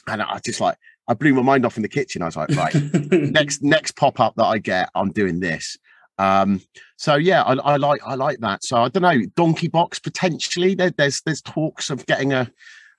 and 0.08 0.22
I 0.22 0.40
just 0.44 0.60
like 0.60 0.78
I 1.08 1.14
blew 1.14 1.34
my 1.34 1.42
mind 1.42 1.66
off 1.66 1.78
in 1.78 1.84
the 1.84 1.90
kitchen. 1.90 2.22
I 2.22 2.26
was 2.26 2.36
like, 2.36 2.50
right, 2.50 2.74
next 3.12 3.64
next 3.64 3.96
pop 3.96 4.20
up 4.20 4.36
that 4.36 4.46
I 4.46 4.58
get, 4.58 4.90
I'm 4.96 5.12
doing 5.12 5.40
this. 5.40 5.78
Um, 6.18 6.62
so 6.98 7.16
yeah, 7.16 7.44
I, 7.44 7.54
I, 7.54 7.78
like 7.78 8.02
I 8.06 8.16
like 8.16 8.40
that. 8.40 8.64
So 8.64 8.78
I 8.78 8.90
don't 8.90 9.04
know, 9.04 9.20
donkey 9.36 9.68
box 9.68 10.00
potentially. 10.00 10.76
There, 10.76 10.92
there's 10.92 11.22
there's 11.22 11.42
talks 11.42 11.90
of 11.90 12.06
getting 12.06 12.34
a 12.34 12.52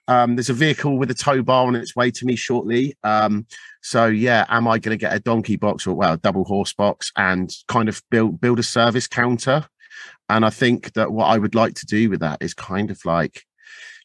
um, 0.06 0.36
there's 0.36 0.50
a 0.50 0.54
vehicle 0.54 0.98
with 0.98 1.10
a 1.10 1.14
tow 1.14 1.42
bar 1.42 1.66
on 1.66 1.76
its 1.76 1.96
way 1.96 2.10
to 2.10 2.26
me 2.26 2.36
shortly. 2.36 2.94
Um, 3.04 3.46
so 3.82 4.06
yeah, 4.06 4.44
am 4.48 4.68
I 4.68 4.78
going 4.78 4.96
to 4.96 5.00
get 5.02 5.14
a 5.14 5.20
donkey 5.20 5.56
box 5.56 5.86
or 5.86 5.94
well, 5.94 6.16
double 6.16 6.44
horse 6.44 6.72
box 6.72 7.10
and 7.16 7.50
kind 7.68 7.88
of 7.88 8.02
build 8.10 8.40
build 8.40 8.58
a 8.58 8.62
service 8.62 9.06
counter? 9.06 9.66
And 10.28 10.44
I 10.44 10.50
think 10.50 10.92
that 10.94 11.12
what 11.12 11.26
I 11.26 11.38
would 11.38 11.54
like 11.54 11.74
to 11.74 11.86
do 11.86 12.10
with 12.10 12.20
that 12.20 12.38
is 12.40 12.54
kind 12.54 12.90
of 12.90 13.04
like 13.04 13.44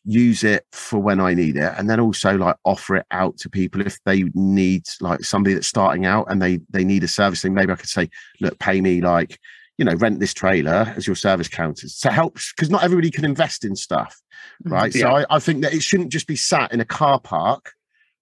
use 0.05 0.43
it 0.43 0.65
for 0.71 0.99
when 0.99 1.19
I 1.19 1.33
need 1.33 1.55
it, 1.55 1.73
and 1.77 1.89
then 1.89 1.99
also 1.99 2.37
like 2.37 2.55
offer 2.65 2.97
it 2.97 3.05
out 3.11 3.37
to 3.37 3.49
people 3.49 3.81
if 3.81 3.99
they 4.05 4.23
need 4.33 4.83
like 5.01 5.21
somebody 5.21 5.53
that's 5.53 5.67
starting 5.67 6.05
out 6.05 6.27
and 6.29 6.41
they 6.41 6.59
they 6.69 6.83
need 6.83 7.03
a 7.03 7.07
service 7.07 7.41
thing. 7.41 7.53
Maybe 7.53 7.71
I 7.71 7.75
could 7.75 7.89
say, 7.89 8.09
look, 8.41 8.57
pay 8.59 8.81
me 8.81 9.01
like 9.01 9.39
you 9.77 9.85
know 9.85 9.95
rent 9.95 10.19
this 10.19 10.33
trailer 10.33 10.93
as 10.97 11.07
your 11.07 11.15
service 11.15 11.47
counters 11.47 11.97
to 11.99 12.11
help 12.11 12.37
because 12.55 12.69
not 12.69 12.83
everybody 12.83 13.11
can 13.11 13.25
invest 13.25 13.63
in 13.63 13.75
stuff, 13.75 14.19
mm, 14.65 14.71
right? 14.71 14.93
Yeah. 14.93 15.01
So 15.01 15.09
I, 15.09 15.25
I 15.29 15.39
think 15.39 15.61
that 15.63 15.73
it 15.73 15.83
shouldn't 15.83 16.11
just 16.11 16.27
be 16.27 16.35
sat 16.35 16.73
in 16.73 16.81
a 16.81 16.85
car 16.85 17.19
park 17.19 17.73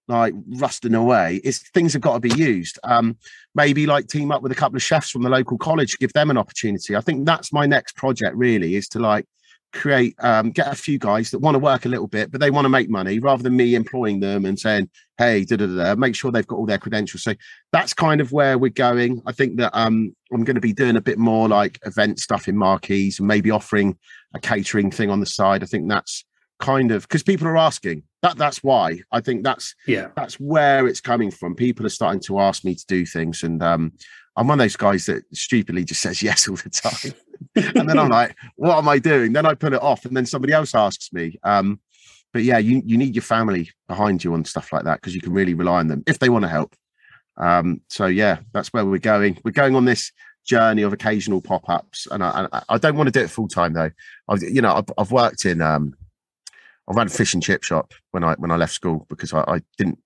like 0.07 0.33
rusting 0.47 0.95
away. 0.95 1.41
is 1.43 1.59
things 1.73 1.93
have 1.93 2.01
got 2.01 2.13
to 2.13 2.19
be 2.19 2.35
used. 2.35 2.79
Um, 2.83 3.17
maybe 3.55 3.85
like 3.85 4.07
team 4.07 4.31
up 4.31 4.41
with 4.41 4.51
a 4.51 4.55
couple 4.55 4.77
of 4.77 4.83
chefs 4.83 5.09
from 5.09 5.23
the 5.23 5.29
local 5.29 5.57
college, 5.57 5.97
give 5.99 6.13
them 6.13 6.29
an 6.29 6.37
opportunity. 6.37 6.95
I 6.95 7.01
think 7.01 7.25
that's 7.25 7.51
my 7.51 7.65
next 7.65 7.95
project. 7.95 8.35
Really, 8.35 8.75
is 8.75 8.87
to 8.89 8.99
like 8.99 9.25
create, 9.73 10.15
um, 10.19 10.51
get 10.51 10.71
a 10.71 10.75
few 10.75 10.97
guys 10.97 11.29
that 11.31 11.39
want 11.39 11.55
to 11.55 11.59
work 11.59 11.85
a 11.85 11.89
little 11.89 12.07
bit, 12.07 12.31
but 12.31 12.39
they 12.39 12.51
want 12.51 12.65
to 12.65 12.69
make 12.69 12.89
money, 12.89 13.19
rather 13.19 13.43
than 13.43 13.55
me 13.55 13.75
employing 13.75 14.19
them 14.19 14.45
and 14.45 14.57
saying, 14.57 14.89
"Hey, 15.17 15.43
da 15.43 15.57
da 15.57 15.67
da," 15.67 15.95
make 15.95 16.15
sure 16.15 16.31
they've 16.31 16.47
got 16.47 16.57
all 16.57 16.65
their 16.65 16.77
credentials. 16.77 17.23
So 17.23 17.33
that's 17.71 17.93
kind 17.93 18.21
of 18.21 18.31
where 18.31 18.57
we're 18.57 18.69
going. 18.69 19.21
I 19.25 19.33
think 19.33 19.57
that 19.57 19.77
um, 19.77 20.15
I'm 20.31 20.43
going 20.43 20.55
to 20.55 20.61
be 20.61 20.73
doing 20.73 20.95
a 20.95 21.01
bit 21.01 21.17
more 21.17 21.47
like 21.47 21.79
event 21.85 22.19
stuff 22.19 22.47
in 22.47 22.57
marquees 22.57 23.19
and 23.19 23.27
maybe 23.27 23.51
offering 23.51 23.97
a 24.33 24.39
catering 24.39 24.91
thing 24.91 25.09
on 25.09 25.19
the 25.19 25.25
side. 25.25 25.63
I 25.63 25.67
think 25.67 25.89
that's 25.89 26.23
kind 26.59 26.91
of 26.91 27.03
because 27.03 27.23
people 27.23 27.47
are 27.47 27.57
asking 27.57 28.03
that 28.23 28.37
that's 28.37 28.63
why. 28.63 28.99
I 29.11 29.21
think 29.21 29.43
that's 29.43 29.75
yeah. 29.85 30.09
that's 30.15 30.35
where 30.39 30.87
it's 30.87 31.01
coming 31.01 31.31
from. 31.31 31.55
People 31.55 31.85
are 31.85 31.89
starting 31.89 32.21
to 32.21 32.39
ask 32.39 32.63
me 32.63 32.75
to 32.75 32.85
do 32.87 33.05
things 33.05 33.43
and 33.43 33.61
um 33.61 33.93
i'm 34.35 34.47
one 34.47 34.59
of 34.59 34.63
those 34.63 34.75
guys 34.75 35.07
that 35.07 35.23
stupidly 35.33 35.83
just 35.83 36.01
says 36.01 36.21
yes 36.29 36.47
all 36.47 36.55
the 36.55 36.69
time. 36.69 37.13
And 37.75 37.89
then 37.89 37.99
i'm 37.99 38.09
like 38.21 38.35
what 38.55 38.77
am 38.77 38.89
i 38.89 38.99
doing? 38.99 39.33
Then 39.33 39.45
i 39.45 39.53
put 39.53 39.73
it 39.73 39.81
off 39.81 40.05
and 40.05 40.15
then 40.15 40.25
somebody 40.25 40.53
else 40.53 40.73
asks 40.73 41.11
me 41.13 41.37
um 41.43 41.79
but 42.33 42.43
yeah 42.43 42.57
you 42.57 42.81
you 42.85 42.97
need 42.97 43.15
your 43.15 43.23
family 43.23 43.69
behind 43.87 44.23
you 44.23 44.33
on 44.33 44.45
stuff 44.45 44.73
like 44.73 44.83
that 44.83 45.01
because 45.01 45.15
you 45.15 45.21
can 45.21 45.33
really 45.33 45.53
rely 45.53 45.79
on 45.79 45.87
them 45.87 46.03
if 46.07 46.19
they 46.19 46.29
want 46.29 46.43
to 46.43 46.49
help. 46.49 46.75
Um 47.37 47.81
so 47.89 48.07
yeah 48.07 48.39
that's 48.51 48.73
where 48.73 48.85
we're 48.85 48.97
going. 48.97 49.39
We're 49.43 49.51
going 49.51 49.75
on 49.75 49.85
this 49.85 50.11
journey 50.43 50.81
of 50.81 50.93
occasional 50.93 51.41
pop-ups 51.41 52.07
and 52.09 52.23
i 52.23 52.47
i, 52.53 52.61
I 52.69 52.77
don't 52.77 52.95
want 52.95 53.07
to 53.07 53.11
do 53.11 53.19
it 53.19 53.29
full 53.29 53.47
time 53.47 53.73
though. 53.73 53.91
I've 54.27 54.41
you 54.41 54.61
know 54.61 54.73
I've, 54.73 54.89
I've 54.97 55.11
worked 55.11 55.45
in 55.45 55.61
um 55.61 55.93
I 56.87 56.93
ran 56.93 57.07
a 57.07 57.09
fish 57.09 57.33
and 57.33 57.43
chip 57.43 57.63
shop 57.63 57.93
when 58.11 58.23
I 58.23 58.35
when 58.35 58.51
I 58.51 58.55
left 58.55 58.73
school 58.73 59.05
because 59.09 59.33
I, 59.33 59.43
I 59.47 59.61
didn't 59.77 59.99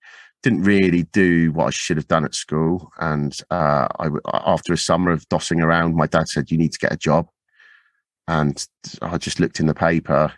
didn't 0.44 0.64
really 0.64 1.04
do 1.04 1.52
what 1.52 1.68
I 1.68 1.70
should 1.70 1.98
have 1.98 2.08
done 2.08 2.26
at 2.26 2.34
school. 2.34 2.92
And 3.00 3.38
uh, 3.52 3.88
I 4.00 4.10
after 4.34 4.74
a 4.74 4.78
summer 4.78 5.12
of 5.12 5.28
dossing 5.30 5.64
around, 5.64 5.96
my 5.96 6.08
dad 6.08 6.28
said, 6.28 6.52
"You 6.52 6.58
need 6.58 6.74
to 6.74 6.80
get 6.80 6.94
a 6.94 6.98
job." 6.98 7.28
And 8.28 8.66
I 9.02 9.18
just 9.18 9.40
looked 9.40 9.60
in 9.60 9.66
the 9.66 9.74
paper, 9.74 10.32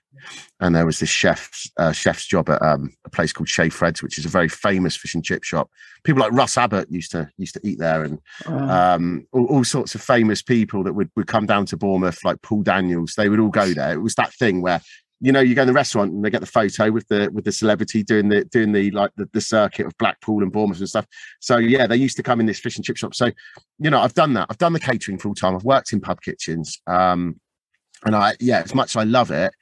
and 0.59 0.75
there 0.75 0.85
was 0.85 0.99
this 0.99 1.09
chef's 1.09 1.71
uh, 1.77 1.91
chef's 1.91 2.25
job 2.25 2.49
at 2.49 2.61
um, 2.61 2.93
a 3.05 3.09
place 3.09 3.31
called 3.31 3.49
Chez 3.49 3.69
Fred's, 3.69 4.01
which 4.01 4.17
is 4.17 4.25
a 4.25 4.29
very 4.29 4.49
famous 4.49 4.95
fish 4.95 5.15
and 5.15 5.23
chip 5.23 5.43
shop. 5.43 5.69
People 6.03 6.21
like 6.21 6.31
Russ 6.31 6.57
Abbott 6.57 6.91
used 6.91 7.11
to 7.11 7.29
used 7.37 7.53
to 7.53 7.61
eat 7.63 7.79
there, 7.79 8.03
and 8.03 8.19
um, 8.45 9.27
all, 9.31 9.45
all, 9.45 9.63
sorts 9.63 9.95
of 9.95 10.01
famous 10.01 10.41
people 10.41 10.83
that 10.83 10.93
would, 10.93 11.09
would 11.15 11.27
come 11.27 11.45
down 11.45 11.65
to 11.67 11.77
Bournemouth, 11.77 12.23
like 12.25 12.41
Paul 12.41 12.63
Daniels. 12.63 13.13
They 13.15 13.29
would 13.29 13.39
all 13.39 13.49
go 13.49 13.73
there. 13.73 13.93
It 13.93 14.01
was 14.01 14.15
that 14.15 14.33
thing 14.33 14.61
where 14.61 14.81
you 15.23 15.31
know, 15.31 15.39
you 15.39 15.55
go 15.55 15.61
in 15.61 15.69
the 15.69 15.73
restaurant 15.73 16.11
and 16.11 16.23
they 16.23 16.29
get 16.29 16.41
the 16.41 16.45
photo 16.45 16.91
with 16.91 17.07
the 17.07 17.29
with 17.31 17.45
the 17.45 17.51
celebrity 17.53 18.03
doing 18.03 18.27
the 18.27 18.43
doing 18.43 18.73
the 18.73 18.91
like 18.91 19.09
the, 19.15 19.25
the 19.31 19.39
circuit 19.39 19.85
of 19.85 19.97
Blackpool 19.97 20.43
and 20.43 20.51
Bournemouth 20.51 20.79
and 20.79 20.89
stuff. 20.89 21.07
So 21.39 21.55
yeah, 21.55 21.87
they 21.87 21.95
used 21.95 22.17
to 22.17 22.23
come 22.23 22.41
in 22.41 22.45
this 22.45 22.59
fish 22.59 22.75
and 22.75 22.83
chip 22.83 22.97
shop. 22.97 23.15
So, 23.15 23.31
you 23.79 23.89
know, 23.89 24.01
I've 24.01 24.13
done 24.13 24.33
that. 24.33 24.47
I've 24.49 24.57
done 24.57 24.73
the 24.73 24.81
catering 24.81 25.17
full 25.17 25.33
time. 25.33 25.55
I've 25.55 25.63
worked 25.63 25.93
in 25.93 26.01
pub 26.01 26.21
kitchens. 26.21 26.81
Um, 26.87 27.39
and 28.03 28.17
I 28.17 28.35
yeah, 28.41 28.63
as 28.63 28.75
much 28.75 28.91
as 28.91 28.97
I 28.97 29.05
love 29.05 29.31
it, 29.31 29.53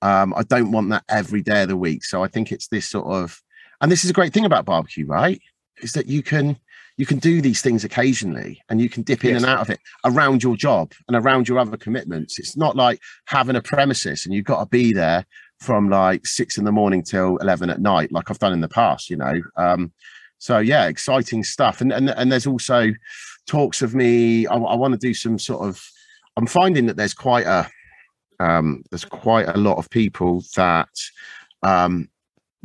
um, 0.00 0.32
I 0.34 0.42
don't 0.42 0.72
want 0.72 0.88
that 0.88 1.04
every 1.10 1.42
day 1.42 1.64
of 1.64 1.68
the 1.68 1.76
week. 1.76 2.02
So 2.02 2.24
I 2.24 2.28
think 2.28 2.50
it's 2.50 2.68
this 2.68 2.88
sort 2.88 3.06
of 3.06 3.42
and 3.82 3.92
this 3.92 4.04
is 4.04 4.08
a 4.08 4.14
great 4.14 4.32
thing 4.32 4.46
about 4.46 4.64
barbecue, 4.64 5.04
right? 5.04 5.38
Is 5.82 5.92
that 5.92 6.06
you 6.06 6.22
can 6.22 6.56
you 7.00 7.06
can 7.06 7.18
do 7.18 7.40
these 7.40 7.62
things 7.62 7.82
occasionally 7.82 8.62
and 8.68 8.78
you 8.78 8.90
can 8.90 9.02
dip 9.02 9.24
in 9.24 9.30
Yes. 9.30 9.42
and 9.42 9.50
out 9.50 9.60
of 9.60 9.70
it 9.70 9.80
around 10.04 10.42
your 10.42 10.54
job 10.54 10.92
and 11.08 11.16
around 11.16 11.48
your 11.48 11.58
other 11.58 11.78
commitments. 11.78 12.38
It's 12.38 12.58
not 12.58 12.76
like 12.76 13.00
having 13.24 13.56
a 13.56 13.62
premises 13.62 14.26
and 14.26 14.34
you've 14.34 14.44
got 14.44 14.60
to 14.60 14.66
be 14.66 14.92
there 14.92 15.24
from 15.60 15.88
like 15.88 16.26
six 16.26 16.58
in 16.58 16.64
the 16.66 16.72
morning 16.72 17.02
till 17.02 17.38
11 17.38 17.70
at 17.70 17.80
night, 17.80 18.12
like 18.12 18.30
I've 18.30 18.38
done 18.38 18.52
in 18.52 18.60
the 18.60 18.68
past, 18.68 19.08
you 19.08 19.16
know. 19.16 19.32
Um, 19.56 19.92
so 20.36 20.58
yeah, 20.58 20.88
exciting 20.88 21.42
stuff. 21.42 21.80
And, 21.80 21.90
and, 21.90 22.10
and 22.10 22.30
there's 22.30 22.46
also 22.46 22.92
talks 23.46 23.80
of 23.80 23.94
me, 23.94 24.46
I, 24.46 24.56
I 24.56 24.74
want 24.76 24.92
to 24.92 24.98
do 24.98 25.14
some 25.14 25.38
sort 25.38 25.66
of, 25.66 25.82
I'm 26.36 26.46
finding 26.46 26.84
that 26.84 26.98
there's 26.98 27.14
quite 27.14 27.46
a, 27.46 27.66
um, 28.40 28.82
there's 28.90 29.06
quite 29.06 29.48
a 29.48 29.56
lot 29.56 29.78
of 29.78 29.88
people 29.88 30.44
that 30.54 30.90
um, 31.62 32.10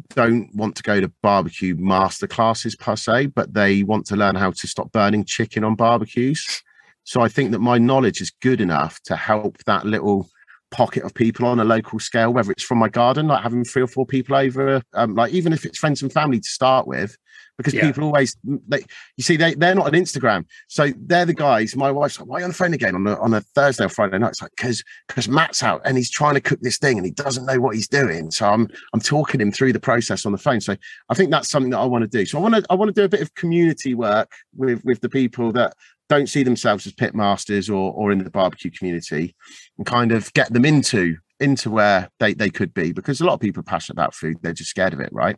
don't 0.10 0.50
want 0.54 0.76
to 0.76 0.84
go 0.84 1.00
to 1.00 1.12
barbecue 1.22 1.76
master 1.78 2.28
classes 2.28 2.76
per 2.76 2.96
se, 2.96 3.28
but 3.28 3.54
they 3.54 3.84
want 3.84 4.06
to 4.08 4.16
learn 4.16 4.36
how 4.36 4.52
to 4.52 4.68
stop 4.68 4.92
burning 4.92 5.26
chicken 5.26 5.64
on 5.64 5.76
barbecues. 5.76 6.64
So 7.04 7.22
I 7.22 7.28
think 7.28 7.52
that 7.52 7.60
my 7.60 7.78
knowledge 7.78 8.22
is 8.22 8.32
good 8.42 8.62
enough 8.62 9.00
to 9.04 9.16
help 9.16 9.58
that 9.66 9.86
little 9.86 10.28
pocket 10.72 11.04
of 11.04 11.14
people 11.14 11.46
on 11.46 11.60
a 11.60 11.64
local 11.64 12.00
scale, 12.00 12.34
whether 12.34 12.52
it's 12.52 12.64
from 12.64 12.80
my 12.80 12.90
garden, 12.90 13.28
like 13.28 13.44
having 13.44 13.64
three 13.64 13.84
or 13.84 13.88
four 13.88 14.06
people 14.06 14.36
over, 14.36 14.82
um, 14.94 15.16
like 15.16 15.32
even 15.32 15.54
if 15.54 15.66
it's 15.66 15.78
friends 15.78 16.02
and 16.02 16.12
family 16.12 16.40
to 16.40 16.50
start 16.50 16.88
with, 16.88 17.16
because 17.58 17.74
Yeah. 17.74 17.82
people 17.88 18.04
always, 18.04 18.36
they, 18.44 18.80
you 19.18 19.24
see, 19.24 19.38
they, 19.38 19.54
they're 19.54 19.76
not 19.76 19.86
on 19.88 19.94
Instagram. 19.94 20.46
So 20.68 20.92
they're 20.98 21.26
the 21.26 21.34
guys, 21.34 21.76
my 21.76 21.92
wife's 21.92 22.20
like, 22.20 22.28
why 22.28 22.38
are 22.38 22.40
you 22.40 22.46
on 22.46 22.50
the 22.52 22.56
phone 22.56 22.74
again 22.74 22.96
on 22.96 23.08
a, 23.08 23.20
on 23.20 23.34
a 23.34 23.42
Thursday 23.42 23.86
or 23.86 23.90
Friday 23.90 24.18
night? 24.18 24.30
It's 24.30 24.42
like, 24.42 24.52
because 24.56 24.84
because 25.08 25.28
Matt's 25.30 25.64
out 25.64 25.82
and 25.86 25.98
he's 25.98 26.10
trying 26.10 26.34
to 26.36 26.42
cook 26.42 26.60
this 26.62 26.78
thing 26.78 26.98
and 26.98 27.06
he 27.06 27.12
doesn't 27.12 27.46
know 27.46 27.60
what 27.60 27.76
he's 27.76 27.88
doing. 27.88 28.32
So 28.32 28.48
I'm 28.50 28.68
I'm 28.94 29.00
talking 29.00 29.40
him 29.42 29.52
through 29.52 29.74
the 29.74 29.80
process 29.80 30.26
on 30.26 30.32
the 30.32 30.38
phone. 30.38 30.62
So 30.62 30.76
I 31.10 31.14
think 31.14 31.32
that's 31.32 31.50
something 31.50 31.72
that 31.72 31.80
I 31.80 31.86
want 31.86 32.04
to 32.04 32.08
do. 32.08 32.26
So 32.26 32.38
I 32.38 32.42
want 32.42 32.56
to 32.56 32.66
I 32.70 32.76
want 32.76 32.90
to 32.94 33.00
do 33.02 33.06
a 33.06 33.10
bit 33.10 33.22
of 33.22 33.34
community 33.36 33.94
work 33.94 34.32
with 34.56 34.84
with 34.84 35.02
the 35.02 35.10
people 35.10 35.52
that 35.54 35.74
don't 36.08 36.28
see 36.30 36.44
themselves 36.44 36.86
as 36.86 36.94
pit 36.94 37.16
masters 37.16 37.70
or 37.70 37.92
or 37.94 38.12
in 38.12 38.20
the 38.24 38.30
barbecue 38.30 38.70
community 38.72 39.36
and 39.78 39.88
kind 39.88 40.12
of 40.12 40.32
get 40.34 40.52
them 40.54 40.66
into 40.66 41.16
into 41.40 41.70
where 41.70 42.10
they, 42.20 42.34
they 42.34 42.50
could 42.50 42.74
be 42.74 42.94
because 42.94 43.20
a 43.22 43.26
lot 43.26 43.34
of 43.34 43.40
people 43.40 43.60
are 43.60 43.64
passionate 43.64 43.96
about 43.96 44.14
food 44.14 44.38
they're 44.42 44.54
just 44.54 44.70
scared 44.70 44.94
of 44.94 45.00
it 45.02 45.10
right 45.12 45.36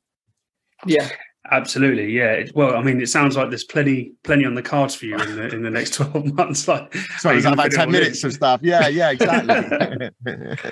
Yeah. 0.85 1.09
Absolutely, 1.51 2.11
yeah. 2.11 2.33
It- 2.33 2.51
Well, 2.55 2.75
I 2.75 2.81
mean, 2.81 2.99
it 3.01 3.07
sounds 3.09 3.37
like 3.37 3.49
there's 3.49 3.63
plenty, 3.63 4.11
plenty 4.23 4.45
on 4.45 4.53
the 4.55 4.61
cards 4.61 4.95
for 4.95 5.05
you 5.05 5.15
in 5.15 5.35
the 5.35 5.47
in 5.55 5.61
the 5.63 5.69
next 5.69 5.93
twelve 5.95 6.33
months. 6.33 6.67
Like, 6.67 6.93
so 7.19 7.29
Are 7.29 7.33
you 7.33 7.37
is 7.39 7.43
that 7.45 7.49
gonna 7.55 7.61
about 7.61 7.63
fit 7.65 7.73
it 7.73 7.77
10 7.77 7.87
all 7.87 7.95
in? 7.95 8.01
minutes 8.01 8.23
of 8.23 8.33
stuff 8.33 8.59
yeah 8.63 8.87
yeah 8.87 9.11
exactly 9.11 10.09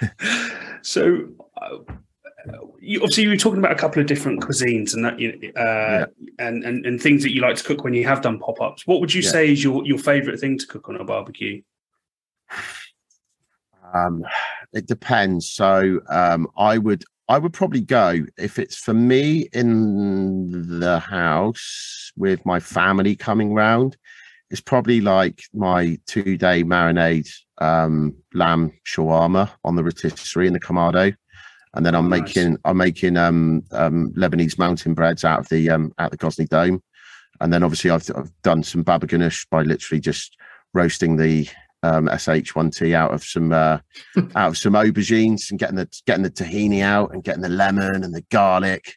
so 0.82 1.26
uh, 1.60 1.78
you, 2.80 3.00
obviously 3.02 3.24
you 3.24 3.28
were 3.30 3.36
talking 3.36 3.58
about 3.58 3.72
a 3.72 3.76
couple 3.76 4.00
of 4.00 4.06
different 4.06 4.40
cuisines 4.40 4.94
and 4.94 5.04
that 5.04 5.18
you 5.18 5.52
uh, 5.56 6.06
and, 6.38 6.64
and 6.64 6.86
and 6.86 7.02
things 7.02 7.22
that 7.22 7.32
you 7.34 7.40
like 7.42 7.56
to 7.56 7.64
cook 7.64 7.84
when 7.84 7.92
you 7.94 8.06
have 8.06 8.22
done 8.22 8.38
pop-ups 8.38 8.86
what 8.86 9.00
would 9.00 9.12
you 9.12 9.20
Yeah. 9.22 9.30
say 9.30 9.52
is 9.52 9.62
your 9.64 9.84
your 9.84 9.98
favorite 9.98 10.38
thing 10.40 10.56
to 10.58 10.66
cook 10.66 10.88
on 10.88 10.96
a 10.96 11.04
barbecue 11.04 11.60
Um, 13.92 14.24
it 14.72 14.86
depends. 14.86 15.50
So 15.50 15.98
um, 16.08 16.46
I 16.56 16.78
would 16.78 17.02
I 17.30 17.38
would 17.38 17.52
probably 17.52 17.80
go 17.80 18.26
if 18.38 18.58
it's 18.58 18.76
for 18.76 18.92
me 18.92 19.48
in 19.52 20.80
the 20.80 20.98
house 20.98 22.10
with 22.16 22.44
my 22.44 22.58
family 22.58 23.14
coming 23.14 23.54
round. 23.54 23.96
It's 24.50 24.60
probably 24.60 25.00
like 25.00 25.44
my 25.54 25.96
two 26.08 26.36
day 26.36 26.64
marinade 26.64 27.30
um, 27.58 28.16
lamb 28.34 28.72
shawarma 28.84 29.48
on 29.64 29.76
the 29.76 29.84
rotisserie 29.84 30.48
in 30.48 30.54
the 30.54 30.58
Kamado, 30.60 31.14
and 31.74 31.86
then 31.86 31.94
I'm 31.94 32.06
Oh, 32.06 32.16
nice. 32.16 32.34
making 32.34 32.56
I'm 32.64 32.76
making 32.78 33.16
um, 33.16 33.62
um, 33.70 34.12
Lebanese 34.16 34.58
mountain 34.58 34.94
breads 34.94 35.24
out 35.24 35.38
of 35.38 35.48
the 35.50 35.70
um, 35.70 35.92
out 36.00 36.12
of 36.12 36.18
the 36.18 36.26
Gozney 36.26 36.48
Dome, 36.48 36.82
and 37.40 37.52
then 37.52 37.62
obviously 37.62 37.90
I've, 37.90 38.10
I've 38.16 38.32
done 38.42 38.64
some 38.64 38.82
baba 38.82 39.06
ganoush 39.06 39.46
by 39.50 39.62
literally 39.62 40.00
just 40.00 40.36
roasting 40.74 41.16
the 41.16 41.48
um, 41.82 42.06
SH1T 42.08 42.94
out 42.94 43.12
of 43.14 43.24
some 43.24 43.52
uh, 43.52 43.78
out 44.34 44.48
of 44.48 44.58
some 44.58 44.74
aubergines 44.74 45.50
and 45.50 45.58
getting 45.58 45.76
the 45.76 45.88
getting 46.06 46.22
the 46.22 46.30
tahini 46.30 46.82
out 46.82 47.12
and 47.12 47.24
getting 47.24 47.42
the 47.42 47.48
lemon 47.48 48.04
and 48.04 48.14
the 48.14 48.24
garlic, 48.30 48.94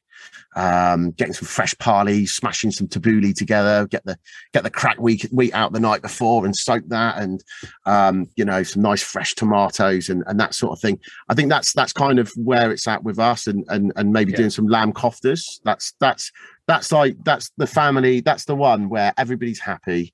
um, 0.55 1.11
getting 1.11 1.33
some 1.33 1.47
fresh 1.47 1.73
parley, 1.79 2.25
smashing 2.25 2.71
some 2.71 2.87
tabbouleh 2.87 3.33
together, 3.35 3.87
get 3.87 4.03
the 4.05 4.17
get 4.53 4.63
the 4.63 4.69
cracked 4.69 4.99
wheat 4.99 5.23
wheat 5.31 5.53
out 5.53 5.71
the 5.73 5.79
night 5.79 6.01
before 6.01 6.45
and 6.45 6.55
soak 6.55 6.83
that, 6.89 7.17
and 7.17 7.43
um, 7.85 8.27
you 8.35 8.45
know 8.45 8.63
some 8.63 8.81
nice 8.81 9.01
fresh 9.01 9.33
tomatoes 9.35 10.09
and 10.09 10.23
and 10.27 10.39
that 10.39 10.53
sort 10.53 10.73
of 10.73 10.81
thing. 10.81 10.99
I 11.29 11.35
think 11.35 11.49
that's 11.49 11.73
that's 11.73 11.93
kind 11.93 12.19
of 12.19 12.31
where 12.35 12.71
it's 12.71 12.87
at 12.87 13.03
with 13.03 13.17
us, 13.19 13.47
and 13.47 13.63
and 13.69 13.93
and 13.95 14.11
maybe 14.11 14.31
Yeah. 14.31 14.37
doing 14.37 14.49
some 14.49 14.67
lamb 14.67 14.93
koftas. 14.93 15.59
That's 15.63 15.93
that's 15.99 16.31
that's 16.67 16.91
like 16.91 17.15
that's 17.23 17.51
the 17.57 17.67
family. 17.67 18.19
That's 18.21 18.45
the 18.45 18.55
one 18.55 18.89
where 18.89 19.13
everybody's 19.17 19.59
happy 19.59 20.13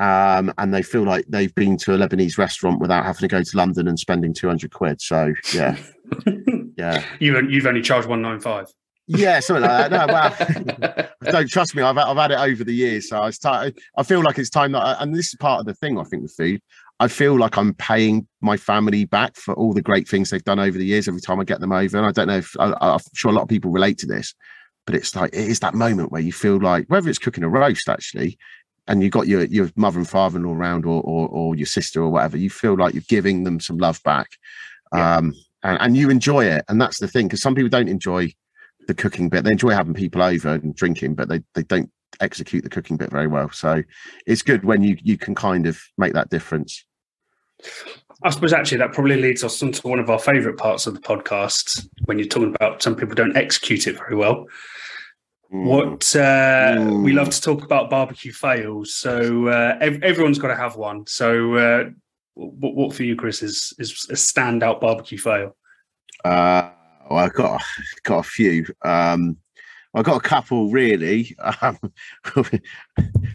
um, 0.00 0.52
and 0.58 0.74
they 0.74 0.82
feel 0.82 1.02
like 1.02 1.26
they've 1.28 1.54
been 1.54 1.76
to 1.78 1.94
a 1.94 1.98
Lebanese 1.98 2.38
restaurant 2.38 2.80
without 2.80 3.04
having 3.04 3.20
to 3.20 3.28
go 3.28 3.42
to 3.42 3.56
London 3.56 3.86
and 3.86 3.98
spending 3.98 4.34
200 4.34 4.72
quid. 4.72 5.00
So, 5.00 5.32
yeah, 5.54 5.76
yeah, 6.76 7.04
you've 7.20 7.50
you've 7.50 7.66
only 7.66 7.82
charged 7.82 8.08
one 8.08 8.22
nine 8.22 8.40
five 8.40 8.66
yeah, 9.12 9.40
something 9.40 9.64
like 9.64 9.90
that. 9.90 10.06
No, 10.06 10.12
well, 10.12 11.08
don't 11.32 11.50
trust 11.50 11.74
me. 11.74 11.82
I've, 11.82 11.98
I've 11.98 12.16
had 12.16 12.30
it 12.30 12.38
over 12.38 12.62
the 12.62 12.74
years. 12.74 13.08
So 13.08 13.24
it's 13.24 13.38
time, 13.38 13.74
I 13.96 14.04
feel 14.04 14.22
like 14.22 14.38
it's 14.38 14.50
time 14.50 14.70
that, 14.72 14.98
and 15.00 15.14
this 15.14 15.28
is 15.28 15.34
part 15.34 15.58
of 15.58 15.66
the 15.66 15.74
thing 15.74 15.98
I 15.98 16.04
think 16.04 16.22
with 16.22 16.34
food. 16.36 16.60
I 17.00 17.08
feel 17.08 17.36
like 17.36 17.56
I'm 17.56 17.74
paying 17.74 18.28
my 18.40 18.56
family 18.56 19.06
back 19.06 19.34
for 19.34 19.54
all 19.54 19.72
the 19.72 19.82
great 19.82 20.06
things 20.06 20.30
they've 20.30 20.44
done 20.44 20.60
over 20.60 20.78
the 20.78 20.84
years 20.84 21.08
every 21.08 21.20
time 21.20 21.40
I 21.40 21.44
get 21.44 21.60
them 21.60 21.72
over. 21.72 21.96
And 21.96 22.06
I 22.06 22.12
don't 22.12 22.28
know 22.28 22.36
if 22.36 22.54
I, 22.60 22.72
I'm 22.80 23.00
sure 23.14 23.32
a 23.32 23.34
lot 23.34 23.42
of 23.42 23.48
people 23.48 23.72
relate 23.72 23.98
to 23.98 24.06
this, 24.06 24.32
but 24.86 24.94
it's 24.94 25.16
like 25.16 25.32
it 25.32 25.48
is 25.48 25.58
that 25.60 25.74
moment 25.74 26.12
where 26.12 26.22
you 26.22 26.32
feel 26.32 26.60
like 26.60 26.84
whether 26.86 27.08
it's 27.08 27.18
cooking 27.18 27.42
a 27.42 27.48
roast 27.48 27.88
actually, 27.88 28.38
and 28.88 29.02
you 29.02 29.10
got 29.10 29.28
your 29.28 29.44
your 29.44 29.70
mother 29.76 29.98
and 29.98 30.08
father 30.08 30.38
in 30.38 30.44
law 30.44 30.54
around 30.54 30.84
or, 30.84 31.02
or 31.02 31.28
or 31.28 31.54
your 31.54 31.66
sister 31.66 32.02
or 32.02 32.10
whatever, 32.10 32.36
you 32.36 32.50
feel 32.50 32.76
like 32.76 32.94
you're 32.94 33.02
giving 33.08 33.44
them 33.44 33.60
some 33.60 33.78
love 33.78 34.02
back. 34.02 34.28
Yeah. 34.92 35.16
Um 35.16 35.34
and, 35.62 35.78
and 35.80 35.96
you 35.96 36.10
enjoy 36.10 36.46
it. 36.46 36.64
And 36.68 36.80
that's 36.80 37.00
the 37.00 37.08
thing, 37.08 37.26
because 37.26 37.42
some 37.42 37.54
people 37.54 37.68
don't 37.68 37.88
enjoy 37.88 38.32
the 38.88 38.94
cooking 38.94 39.28
bit. 39.28 39.44
They 39.44 39.52
enjoy 39.52 39.70
having 39.70 39.94
people 39.94 40.22
over 40.22 40.54
and 40.54 40.74
drinking, 40.74 41.14
but 41.14 41.28
they, 41.28 41.42
they 41.54 41.62
don't 41.64 41.90
execute 42.20 42.64
the 42.64 42.70
cooking 42.70 42.96
bit 42.96 43.10
very 43.10 43.26
well. 43.26 43.50
So 43.50 43.82
it's 44.26 44.42
good 44.42 44.64
when 44.64 44.82
you 44.82 44.96
you 45.02 45.16
can 45.18 45.34
kind 45.34 45.66
of 45.66 45.80
make 45.98 46.14
that 46.14 46.30
difference. 46.30 46.84
I 48.22 48.30
suppose 48.30 48.52
actually 48.52 48.78
that 48.78 48.92
probably 48.92 49.20
leads 49.20 49.44
us 49.44 49.62
into 49.62 49.86
one 49.86 49.98
of 49.98 50.10
our 50.10 50.18
favourite 50.18 50.58
parts 50.58 50.86
of 50.86 50.94
the 50.94 51.00
podcast 51.00 51.88
when 52.06 52.18
you're 52.18 52.26
talking 52.26 52.54
about 52.54 52.82
some 52.82 52.96
people 52.96 53.14
don't 53.14 53.36
execute 53.36 53.86
it 53.86 53.96
very 53.96 54.16
well. 54.16 54.46
Mm. 55.52 55.64
What 55.64 56.16
uh, 56.16 56.76
we 57.02 57.12
Mm. 57.12 57.16
love 57.16 57.30
to 57.30 57.40
talk 57.40 57.64
about 57.64 57.90
barbecue 57.90 58.32
fails. 58.32 58.94
So 58.94 59.48
uh, 59.48 59.76
ev- 59.80 60.02
everyone's 60.02 60.38
got 60.38 60.48
to 60.48 60.56
have 60.56 60.76
one. 60.76 61.06
So 61.06 61.54
uh, 61.54 61.90
what, 62.34 62.74
what 62.74 62.94
for 62.94 63.02
you, 63.02 63.16
Chris, 63.16 63.42
is 63.42 63.72
is 63.78 64.06
a 64.10 64.14
standout 64.14 64.80
barbecue 64.80 65.18
fail? 65.18 65.56
Uh, 66.24 66.70
well, 67.10 67.18
I've 67.24 67.34
got 67.34 67.60
got 68.04 68.18
a 68.18 68.22
few. 68.22 68.64
Um, 68.84 69.38
I've 69.92 70.04
got 70.04 70.18
a 70.18 70.28
couple 70.28 70.70
really. 70.70 71.36
Um, 71.60 71.78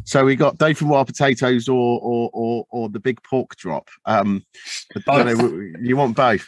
so 0.06 0.24
we 0.24 0.38
got 0.38 0.58
Dauphinoise 0.58 1.08
Potatoes 1.08 1.68
or 1.68 2.00
or 2.02 2.30
or, 2.32 2.66
or 2.70 2.90
the 2.90 3.00
Big 3.02 3.22
Pork 3.24 3.58
Drop. 3.58 3.90
Um, 4.06 4.46
I 5.10 5.24
know, 5.24 5.70
you 5.82 5.98
want 5.98 6.16
both? 6.16 6.48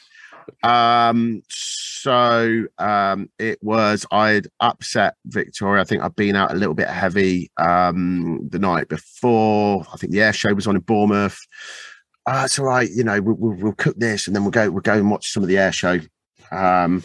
Um, 0.63 1.41
so 1.49 2.65
um, 2.77 3.29
it 3.39 3.59
was 3.61 4.05
I'd 4.11 4.47
upset 4.59 5.15
Victoria. 5.25 5.81
I 5.81 5.85
think 5.85 6.03
I'd 6.03 6.15
been 6.15 6.35
out 6.35 6.51
a 6.51 6.55
little 6.55 6.73
bit 6.73 6.89
heavy 6.89 7.51
um, 7.57 8.47
the 8.49 8.59
night 8.59 8.89
before. 8.89 9.85
I 9.93 9.97
think 9.97 10.11
the 10.11 10.21
air 10.21 10.33
show 10.33 10.53
was 10.53 10.67
on 10.67 10.75
in 10.75 10.81
Bournemouth. 10.81 11.39
Uh, 12.25 12.43
it's 12.45 12.59
all 12.59 12.65
right, 12.65 12.89
you 12.89 13.03
know. 13.03 13.21
We'll, 13.21 13.35
we'll, 13.35 13.57
we'll 13.57 13.73
cook 13.73 13.95
this 13.97 14.27
and 14.27 14.35
then 14.35 14.43
we'll 14.43 14.51
go. 14.51 14.69
We'll 14.69 14.81
go 14.81 14.93
and 14.93 15.09
watch 15.09 15.31
some 15.31 15.43
of 15.43 15.49
the 15.49 15.57
air 15.57 15.71
show. 15.71 15.99
Um, 16.51 17.03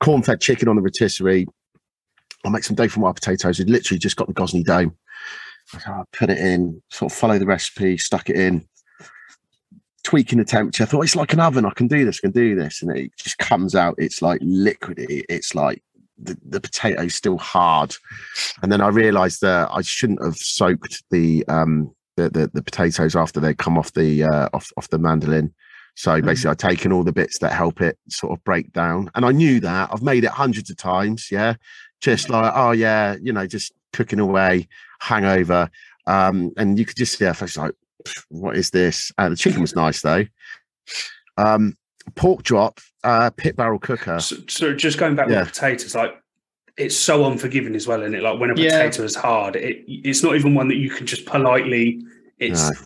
corn 0.00 0.22
fed 0.22 0.40
chicken 0.40 0.68
on 0.68 0.76
the 0.76 0.82
rotisserie. 0.82 1.46
I'll 2.44 2.50
make 2.50 2.64
some 2.64 2.76
dauphinoise 2.76 3.14
potatoes. 3.14 3.58
We'd 3.58 3.70
literally 3.70 3.98
just 3.98 4.16
got 4.16 4.28
the 4.28 4.34
Gozney 4.34 4.64
Dome. 4.64 4.96
I 5.74 6.02
put 6.12 6.30
it 6.30 6.38
in, 6.38 6.80
sort 6.90 7.10
of 7.10 7.18
follow 7.18 7.38
the 7.38 7.46
recipe, 7.46 7.98
stuck 7.98 8.30
it 8.30 8.36
in, 8.36 8.66
tweaking 10.06 10.38
the 10.38 10.44
temperature. 10.44 10.84
I 10.84 10.86
thought 10.86 11.02
it's 11.02 11.16
like 11.16 11.32
an 11.32 11.40
oven. 11.40 11.66
I 11.66 11.70
can 11.70 11.88
do 11.88 12.04
this, 12.04 12.20
I 12.22 12.28
can 12.28 12.30
do 12.30 12.54
this. 12.54 12.80
And 12.80 12.96
it 12.96 13.10
just 13.16 13.38
comes 13.38 13.74
out. 13.74 13.96
It's 13.98 14.22
like 14.22 14.40
liquidy. 14.40 15.24
It's 15.28 15.52
like 15.52 15.82
the, 16.16 16.38
the 16.48 16.60
potato's 16.60 17.16
still 17.16 17.38
hard. 17.38 17.92
And 18.62 18.70
then 18.70 18.80
I 18.80 18.88
realized 18.88 19.40
that 19.40 19.68
I 19.72 19.82
shouldn't 19.82 20.24
have 20.24 20.36
soaked 20.36 21.02
the 21.10 21.44
um 21.48 21.92
the, 22.16 22.30
the, 22.30 22.50
the 22.54 22.62
potatoes 22.62 23.16
after 23.16 23.40
they 23.40 23.52
come 23.52 23.76
off 23.76 23.92
the 23.92 24.22
uh, 24.22 24.48
off 24.54 24.72
off 24.76 24.88
the 24.90 24.98
mandolin. 24.98 25.52
So 25.96 26.22
basically, 26.22 26.50
I've 26.50 26.56
taken 26.58 26.92
all 26.92 27.02
the 27.02 27.12
bits 27.12 27.38
that 27.40 27.52
help 27.52 27.80
it 27.80 27.98
sort 28.08 28.32
of 28.32 28.44
break 28.44 28.72
down, 28.72 29.10
and 29.14 29.24
I 29.24 29.32
knew 29.32 29.60
that 29.60 29.90
I've 29.92 30.02
made 30.02 30.24
it 30.24 30.30
hundreds 30.30 30.70
of 30.70 30.76
times. 30.76 31.28
Yeah, 31.30 31.54
just 32.00 32.30
like 32.30 32.52
oh 32.54 32.70
yeah, 32.70 33.16
you 33.20 33.32
know, 33.32 33.46
just 33.46 33.72
cooking 33.92 34.20
away, 34.20 34.68
hangover, 35.00 35.68
um, 36.06 36.52
and 36.56 36.78
you 36.78 36.86
could 36.86 36.96
just 36.96 37.18
see 37.18 37.24
her 37.24 37.34
face 37.34 37.56
like, 37.56 37.72
"Pff, 37.72 37.85
what 38.28 38.56
is 38.56 38.70
this? 38.70 39.12
Uh, 39.18 39.28
the 39.30 39.36
chicken 39.36 39.60
was 39.60 39.74
nice 39.74 40.02
though. 40.02 40.24
Um, 41.36 41.76
pork 42.14 42.42
drop, 42.42 42.80
uh, 43.04 43.30
pit 43.30 43.56
barrel 43.56 43.78
cooker. 43.78 44.18
So, 44.20 44.36
so 44.48 44.74
just 44.74 44.98
going 44.98 45.16
back 45.16 45.28
Yeah. 45.28 45.40
with 45.40 45.48
potatoes, 45.48 45.94
like 45.94 46.12
it's 46.76 46.96
so 46.96 47.24
unforgiving 47.24 47.74
as 47.74 47.86
well, 47.86 48.02
and 48.02 48.14
it 48.14 48.22
like 48.22 48.38
when 48.38 48.50
a 48.50 48.54
Yeah. 48.60 48.82
potato 48.82 49.04
is 49.04 49.14
hard, 49.14 49.56
it 49.56 49.84
it's 49.86 50.22
not 50.22 50.34
even 50.36 50.54
one 50.54 50.68
that 50.68 50.76
you 50.76 50.90
can 50.90 51.06
just 51.06 51.26
politely. 51.26 52.02
It's 52.38 52.70
No. 52.70 52.76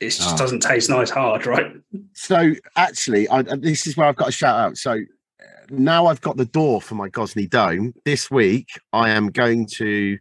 it 0.00 0.10
just 0.10 0.30
No. 0.32 0.36
doesn't 0.36 0.60
taste 0.60 0.90
nice 0.90 1.10
hard, 1.10 1.46
right? 1.54 1.72
So 2.14 2.54
actually, 2.76 3.28
I, 3.28 3.42
this 3.42 3.86
is 3.86 3.96
where 3.96 4.08
I've 4.08 4.16
got 4.16 4.28
a 4.28 4.32
shout 4.32 4.58
out. 4.58 4.76
So 4.76 4.92
uh, 4.92 5.44
now 5.70 6.06
I've 6.06 6.20
got 6.20 6.36
the 6.36 6.44
door 6.46 6.82
for 6.82 6.94
my 6.94 7.08
Gozney 7.08 7.48
Dome. 7.48 7.94
This 8.04 8.30
week, 8.30 8.68
I 8.92 9.10
am 9.10 9.28
going 9.28 9.66
to 9.76 10.18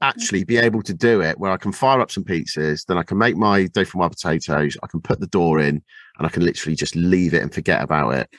actually 0.00 0.44
be 0.44 0.56
able 0.56 0.82
to 0.82 0.94
do 0.94 1.22
it 1.22 1.38
where 1.38 1.50
I 1.50 1.56
can 1.56 1.72
fire 1.72 2.00
up 2.00 2.10
some 2.10 2.24
pizzas, 2.24 2.84
then 2.86 2.98
I 2.98 3.02
can 3.02 3.18
make 3.18 3.36
my 3.36 3.64
dauphinoise 3.66 4.10
potatoes. 4.10 4.76
I 4.82 4.86
can 4.86 5.00
put 5.00 5.20
the 5.20 5.26
door 5.26 5.60
in, 5.60 5.82
and 6.18 6.26
I 6.26 6.28
can 6.28 6.44
literally 6.44 6.76
just 6.76 6.96
leave 6.96 7.34
it 7.34 7.42
and 7.42 7.52
forget 7.52 7.82
about 7.82 8.14
it. 8.14 8.30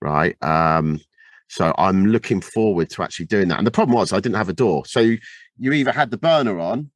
Right. 0.00 0.36
Um, 0.42 1.00
so 1.48 1.74
I'm 1.78 2.06
looking 2.06 2.40
forward 2.40 2.90
to 2.90 3.02
actually 3.02 3.26
doing 3.26 3.48
that. 3.48 3.58
And 3.58 3.66
the 3.66 3.72
problem 3.72 3.96
was 3.96 4.12
I 4.12 4.20
didn't 4.20 4.36
have 4.36 4.48
a 4.48 4.54
door. 4.54 4.86
So 4.86 5.00
you 5.58 5.72
either 5.72 5.92
had 5.92 6.10
the 6.10 6.16
burner 6.18 6.58
on 6.60 6.90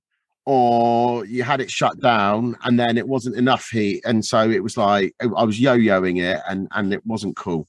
or 0.47 1.25
you 1.25 1.43
had 1.43 1.61
it 1.61 1.71
shut 1.71 1.99
down 2.01 2.57
and 2.65 2.79
then 2.79 2.99
it 2.99 3.09
wasn't 3.09 3.37
enough 3.37 3.69
heat 3.71 4.03
and 4.05 4.25
so 4.25 4.51
it 4.51 4.63
was 4.63 4.77
like 4.77 5.15
i 5.21 5.43
was 5.43 5.59
yo-yoing 5.59 6.23
it 6.23 6.41
and 6.49 6.69
and 6.73 6.93
it 6.93 7.05
wasn't 7.07 7.35
cool 7.37 7.67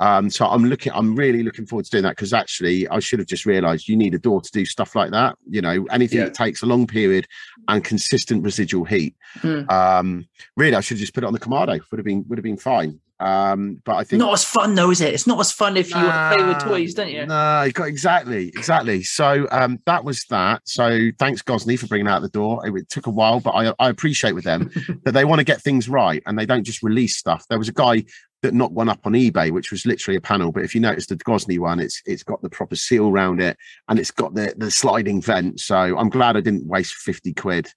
um 0.00 0.28
so 0.28 0.46
i'm 0.46 0.64
looking 0.64 0.90
i'm 0.92 1.14
really 1.14 1.42
looking 1.42 1.64
forward 1.66 1.84
to 1.84 1.90
doing 1.90 2.02
that 2.02 2.16
because 2.16 2.32
actually 2.32 2.88
i 2.88 2.98
should 2.98 3.18
have 3.18 3.28
just 3.28 3.46
realized 3.46 3.86
you 3.88 3.96
need 3.96 4.14
a 4.14 4.18
door 4.18 4.40
to 4.40 4.50
do 4.52 4.64
stuff 4.64 4.96
like 4.96 5.10
that 5.12 5.36
you 5.48 5.60
know 5.60 5.86
anything 5.90 6.18
Yeah. 6.18 6.24
that 6.24 6.34
takes 6.34 6.62
a 6.62 6.66
long 6.66 6.86
period 6.86 7.26
and 7.68 7.84
consistent 7.84 8.42
residual 8.42 8.84
heat 8.84 9.14
Hmm. 9.42 9.62
um 9.70 10.26
really 10.56 10.74
i 10.74 10.80
should 10.80 10.96
have 10.96 11.00
just 11.00 11.14
put 11.14 11.22
it 11.22 11.26
on 11.26 11.32
the 11.32 11.38
kamado 11.38 11.78
would 11.90 11.98
have 11.98 12.04
been 12.04 12.24
would 12.28 12.38
have 12.38 12.42
been 12.44 12.56
fine 12.56 12.98
um 13.20 13.80
but 13.84 13.96
i 13.96 14.02
think 14.04 14.18
Not 14.20 14.32
as 14.32 14.44
fun 14.44 14.74
though, 14.74 14.90
is 14.90 15.02
it? 15.02 15.12
It's 15.12 15.26
not 15.26 15.38
as 15.38 15.52
fun 15.52 15.76
if 15.76 15.90
you 15.90 15.96
play 16.00 16.42
with 16.42 16.58
toys, 16.60 16.94
don't 16.94 17.10
you? 17.10 17.26
No, 17.26 17.62
you 17.64 17.72
got 17.72 17.86
exactly, 17.88 18.48
exactly. 18.48 19.02
So 19.02 19.46
um, 19.50 19.78
that 19.84 20.04
was 20.04 20.24
that. 20.30 20.62
So 20.64 21.10
thanks, 21.18 21.42
Gozney, 21.42 21.78
for 21.78 21.86
bringing 21.86 22.08
out 22.08 22.22
the 22.22 22.30
door. 22.30 22.66
It, 22.66 22.74
it 22.74 22.88
took 22.88 23.06
a 23.06 23.10
while, 23.10 23.38
but 23.40 23.50
I, 23.50 23.74
I 23.78 23.90
appreciate 23.90 24.32
with 24.34 24.44
them 24.44 24.70
that 25.04 25.12
they 25.12 25.26
want 25.26 25.40
to 25.40 25.44
get 25.44 25.60
things 25.60 25.86
right 25.86 26.22
and 26.24 26.38
they 26.38 26.46
don't 26.46 26.64
just 26.64 26.82
release 26.82 27.18
stuff. 27.18 27.44
There 27.50 27.58
was 27.58 27.68
a 27.68 27.74
guy 27.74 28.04
that 28.42 28.54
knocked 28.54 28.74
one 28.74 28.88
up 28.88 29.00
on 29.04 29.12
eBay, 29.12 29.50
which 29.50 29.70
was 29.70 29.84
literally 29.86 30.16
a 30.16 30.20
panel. 30.20 30.52
But 30.52 30.64
if 30.64 30.74
you 30.74 30.80
notice 30.80 31.06
the 31.06 31.16
Gozney 31.16 31.58
one, 31.58 31.80
it's 31.80 32.02
it's 32.06 32.22
got 32.22 32.42
the 32.42 32.50
proper 32.50 32.76
seal 32.76 33.08
around 33.08 33.40
it 33.40 33.56
and 33.88 33.98
it's 33.98 34.10
got 34.10 34.34
the 34.34 34.54
the 34.56 34.70
sliding 34.70 35.20
vent. 35.20 35.60
So 35.60 35.76
I'm 35.98 36.10
glad 36.10 36.36
I 36.36 36.40
didn't 36.40 36.66
waste 36.66 36.94
fifty 36.94 37.32
quid. 37.32 37.68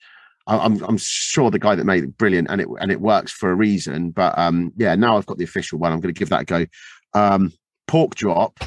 I- 0.47 0.59
I'm 0.59 0.82
I'm 0.84 0.97
sure 0.97 1.51
the 1.51 1.59
guy 1.59 1.76
that 1.76 1.86
made 1.86 2.03
it 2.03 2.18
brilliant 2.18 2.49
and 2.49 2.61
it 2.61 2.68
and 2.80 2.91
it 2.91 3.01
works 3.01 3.32
for 3.32 3.51
a 3.51 3.55
reason. 3.55 4.11
But 4.11 4.38
um, 4.38 4.72
yeah, 4.78 4.95
now 4.95 5.18
I've 5.18 5.26
got 5.26 5.38
the 5.38 5.43
official 5.43 5.80
one. 5.80 5.91
I'm 5.91 5.99
going 5.99 6.14
to 6.14 6.20
give 6.20 6.30
that 6.30 6.41
a 6.41 6.45
go. 6.45 6.66
Um, 7.14 7.53
pork 7.88 8.16
drop 8.16 8.59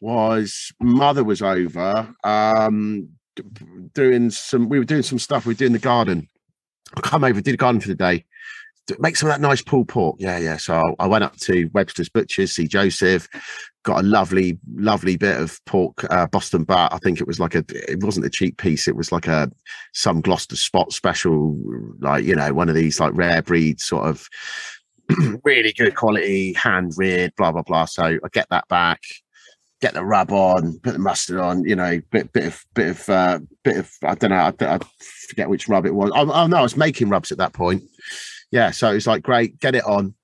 was 0.00 0.72
mother 0.80 1.24
was 1.24 1.42
over 1.42 2.14
um 2.24 3.08
doing 3.92 4.30
some 4.30 4.68
we 4.68 4.78
were 4.78 4.84
doing 4.84 5.02
some 5.02 5.18
stuff 5.18 5.46
we 5.46 5.50
were 5.52 5.58
doing 5.58 5.72
the 5.72 5.78
garden 5.78 6.28
I 6.96 7.00
come 7.00 7.24
over 7.24 7.40
did 7.40 7.52
the 7.52 7.56
garden 7.56 7.80
for 7.80 7.88
the 7.88 7.94
day 7.94 8.24
make 8.98 9.16
some 9.16 9.28
of 9.28 9.34
that 9.34 9.40
nice 9.40 9.62
pulled 9.62 9.88
pork. 9.88 10.16
Yeah 10.18 10.38
yeah. 10.38 10.56
So 10.56 10.94
I, 10.98 11.06
went 11.06 11.24
up 11.24 11.36
to 11.38 11.70
webster's 11.72 12.08
butchers 12.08 12.52
see 12.52 12.66
joseph 12.66 13.28
got 13.82 14.00
a 14.00 14.06
lovely 14.06 14.58
lovely 14.74 15.16
bit 15.16 15.40
of 15.40 15.58
pork 15.64 16.04
uh, 16.10 16.26
boston 16.26 16.64
butt 16.64 16.92
i 16.92 16.98
think 16.98 17.18
it 17.18 17.26
was 17.26 17.40
like 17.40 17.54
a 17.54 17.64
it 17.88 18.02
wasn't 18.02 18.26
a 18.26 18.30
cheap 18.30 18.58
piece. 18.58 18.86
It 18.86 18.96
was 18.96 19.10
like 19.12 19.26
a 19.26 19.50
some 19.92 20.20
gloucester 20.20 20.56
spot 20.56 20.92
special 20.92 21.56
like 22.00 22.24
you 22.24 22.34
know 22.34 22.52
one 22.52 22.68
of 22.68 22.74
these 22.74 23.00
like 23.00 23.12
rare 23.14 23.42
breed 23.42 23.80
sort 23.80 24.06
of 24.06 24.28
really 25.44 25.72
good 25.72 25.94
quality 25.94 26.52
hand 26.52 26.92
reared 26.96 27.32
blah 27.36 27.52
blah 27.52 27.62
blah. 27.62 27.86
So 27.86 28.04
i 28.04 28.28
get 28.32 28.48
that 28.50 28.68
back 28.68 29.00
get 29.80 29.94
the 29.94 30.04
rub 30.04 30.30
on, 30.30 30.78
put 30.80 30.92
the 30.92 30.98
mustard 30.98 31.38
on, 31.38 31.64
you 31.64 31.74
know, 31.74 32.00
bit 32.10 32.32
bit 32.32 32.46
of 32.46 32.64
bit 32.74 32.90
of 32.90 33.08
uh, 33.08 33.38
bit 33.64 33.78
of 33.78 33.90
I 34.04 34.14
don't 34.14 34.30
know, 34.30 34.36
I, 34.36 34.74
I 34.74 34.78
forget 35.28 35.48
which 35.48 35.68
rub 35.68 35.86
it 35.86 35.94
was. 35.94 36.10
Oh, 36.14 36.30
oh 36.30 36.46
no, 36.46 36.58
I 36.58 36.62
was 36.62 36.76
making 36.76 37.08
rubs 37.08 37.32
at 37.32 37.38
that 37.38 37.52
point. 37.52 37.82
Yeah, 38.50 38.70
so 38.70 38.92
it's 38.92 39.06
like 39.06 39.22
great, 39.22 39.58
get 39.60 39.74
it 39.74 39.84
on. 39.84 40.14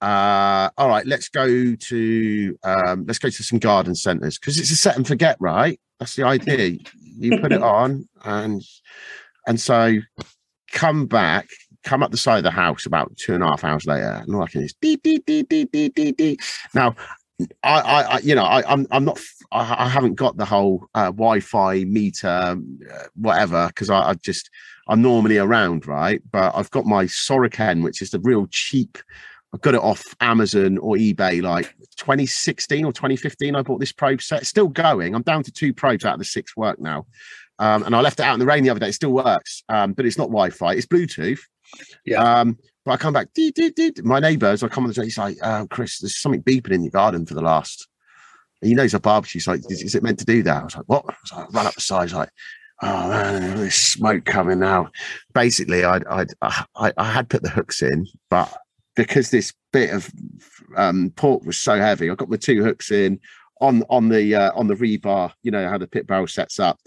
Uh, 0.00 0.68
all 0.78 0.88
right, 0.88 1.06
let's 1.06 1.28
go 1.28 1.74
to 1.74 2.58
um, 2.64 3.04
let's 3.06 3.18
go 3.18 3.28
to 3.28 3.42
some 3.42 3.58
garden 3.58 3.94
centres 3.94 4.38
because 4.38 4.58
it's 4.58 4.70
a 4.70 4.76
set 4.76 4.96
and 4.96 5.06
forget, 5.06 5.36
right? 5.40 5.78
That's 5.98 6.16
the 6.16 6.24
idea. 6.24 6.78
You 7.16 7.38
put 7.38 7.52
it 7.52 7.62
on 7.62 8.08
and 8.24 8.62
and 9.46 9.60
so 9.60 9.98
come 10.70 11.06
back, 11.06 11.48
come 11.84 12.02
up 12.02 12.10
the 12.10 12.16
side 12.16 12.38
of 12.38 12.44
the 12.44 12.50
house 12.50 12.86
about 12.86 13.16
two 13.16 13.34
and 13.34 13.42
a 13.42 13.46
half 13.46 13.64
hours 13.64 13.86
later, 13.86 14.22
and 14.24 14.34
all 14.34 14.42
I 14.42 14.48
can 14.48 14.62
is 14.62 14.74
dee 14.80 14.96
dee 14.96 15.22
dee 15.26 15.42
dee 15.42 15.64
dee 15.64 15.88
dee 15.88 16.12
dee. 16.12 16.38
Now 16.74 16.94
I, 17.62 17.80
I, 17.80 18.02
I, 18.02 18.18
you 18.18 18.34
know, 18.34 18.44
I, 18.44 18.70
I'm, 18.70 18.86
I'm 18.90 19.04
not, 19.04 19.20
I 19.50 19.88
haven't 19.88 20.14
got 20.14 20.36
the 20.36 20.44
whole 20.44 20.86
uh, 20.94 21.06
Wi-Fi 21.06 21.84
meter, 21.84 22.28
uh, 22.28 22.56
whatever, 23.14 23.68
because 23.68 23.90
I, 23.90 24.10
I 24.10 24.14
just, 24.14 24.50
I'm 24.88 25.02
normally 25.02 25.38
around, 25.38 25.86
right? 25.86 26.22
But 26.30 26.54
I've 26.54 26.70
got 26.70 26.86
my 26.86 27.04
Soraken, 27.04 27.82
which 27.82 28.02
is 28.02 28.10
the 28.10 28.20
real 28.20 28.46
cheap. 28.50 28.98
I 29.54 29.58
got 29.58 29.74
it 29.74 29.80
off 29.80 30.02
Amazon 30.20 30.78
or 30.78 30.96
eBay, 30.96 31.42
like 31.42 31.74
2016 31.96 32.84
or 32.84 32.92
2015. 32.92 33.54
I 33.54 33.62
bought 33.62 33.80
this 33.80 33.92
probe 33.92 34.22
set. 34.22 34.40
It's 34.40 34.50
still 34.50 34.68
going. 34.68 35.14
I'm 35.14 35.22
down 35.22 35.42
to 35.42 35.52
two 35.52 35.74
probes 35.74 36.04
out 36.04 36.14
of 36.14 36.18
the 36.18 36.24
six 36.24 36.56
work 36.56 36.80
now. 36.80 37.06
Um, 37.58 37.82
and 37.82 37.94
I 37.94 38.00
left 38.00 38.18
it 38.18 38.24
out 38.24 38.34
in 38.34 38.40
the 38.40 38.46
rain 38.46 38.64
the 38.64 38.70
other 38.70 38.80
day. 38.80 38.88
It 38.88 38.94
still 38.94 39.12
works, 39.12 39.62
um, 39.68 39.92
but 39.92 40.06
it's 40.06 40.18
not 40.18 40.28
Wi-Fi. 40.28 40.72
It's 40.72 40.86
Bluetooth. 40.86 41.40
Yeah. 42.04 42.22
Um, 42.22 42.58
but 42.84 42.92
I 42.92 42.96
come 42.96 43.14
back, 43.14 43.28
dee, 43.34 43.50
dee, 43.52 43.70
dee. 43.70 43.92
my 44.02 44.20
neighbours, 44.20 44.62
I 44.62 44.68
come 44.68 44.84
on 44.84 44.88
the 44.88 44.94
street, 44.94 45.06
he's 45.06 45.18
like, 45.18 45.36
uh, 45.42 45.66
Chris, 45.66 45.98
there's 45.98 46.16
something 46.16 46.42
beeping 46.42 46.72
in 46.72 46.82
your 46.82 46.90
garden 46.90 47.26
for 47.26 47.34
the 47.34 47.42
last. 47.42 47.86
And 48.60 48.68
he 48.68 48.74
knows 48.74 48.94
a 48.94 49.00
barbecue. 49.00 49.38
He's 49.38 49.48
like, 49.48 49.60
is, 49.70 49.82
is 49.82 49.94
it 49.94 50.02
meant 50.02 50.18
to 50.20 50.24
do 50.24 50.42
that? 50.44 50.60
I 50.60 50.64
was 50.64 50.76
like, 50.76 50.88
what? 50.88 51.04
I 51.08 51.14
was 51.22 51.32
like, 51.32 51.52
run 51.52 51.66
up 51.66 51.74
the 51.74 51.80
side, 51.80 52.04
he's 52.08 52.14
like, 52.14 52.30
oh 52.82 53.08
man, 53.08 53.56
there's 53.56 53.74
smoke 53.74 54.24
coming 54.24 54.58
now. 54.58 54.90
Basically, 55.32 55.84
I'd, 55.84 56.04
I'd, 56.06 56.30
I, 56.42 56.92
I 56.96 57.04
had 57.04 57.28
put 57.28 57.42
the 57.42 57.48
hooks 57.48 57.82
in, 57.82 58.06
but 58.28 58.52
because 58.96 59.30
this 59.30 59.52
bit 59.72 59.90
of 59.90 60.10
um, 60.76 61.12
pork 61.16 61.44
was 61.44 61.58
so 61.58 61.78
heavy, 61.78 62.10
I 62.10 62.14
got 62.14 62.28
my 62.28 62.36
two 62.36 62.62
hooks 62.62 62.90
in 62.90 63.20
on 63.60 63.84
on 63.88 64.08
the 64.08 64.34
uh, 64.34 64.52
on 64.54 64.66
the 64.66 64.74
rebar. 64.74 65.32
You 65.42 65.52
know 65.52 65.68
how 65.68 65.78
the 65.78 65.86
pit 65.86 66.06
barrel 66.06 66.26
sets 66.26 66.58
up, 66.58 66.78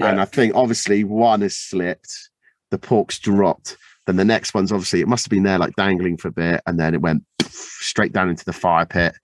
and 0.00 0.20
I 0.20 0.24
think 0.24 0.54
obviously 0.54 1.04
one 1.04 1.42
has 1.42 1.56
slipped, 1.56 2.30
the 2.70 2.78
pork's 2.78 3.18
dropped. 3.18 3.76
Then 4.06 4.16
the 4.16 4.24
next 4.24 4.54
one's 4.54 4.72
obviously 4.72 5.00
it 5.00 5.08
must 5.08 5.24
have 5.24 5.30
been 5.30 5.44
there 5.44 5.58
like 5.58 5.76
dangling 5.76 6.16
for 6.16 6.28
a 6.28 6.32
bit, 6.32 6.60
and 6.66 6.78
then 6.78 6.94
it 6.94 7.00
went 7.00 7.24
straight 7.48 8.12
down 8.12 8.28
into 8.28 8.44
the 8.44 8.52
fire 8.52 8.86
pit. 8.86 9.14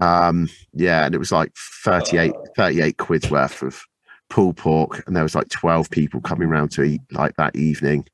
Um, 0.00 0.48
yeah, 0.72 1.04
and 1.04 1.14
it 1.14 1.18
was 1.18 1.32
like 1.32 1.52
38, 1.84 2.32
38 2.56 2.96
quid's 2.96 3.30
worth 3.30 3.62
of 3.62 3.82
pulled 4.28 4.56
pork, 4.56 5.04
and 5.06 5.14
there 5.14 5.22
was 5.22 5.34
like 5.34 5.48
twelve 5.48 5.90
people 5.90 6.20
coming 6.20 6.48
round 6.48 6.70
to 6.72 6.82
eat 6.82 7.00
like 7.12 7.34
that 7.36 7.56
evening. 7.56 8.06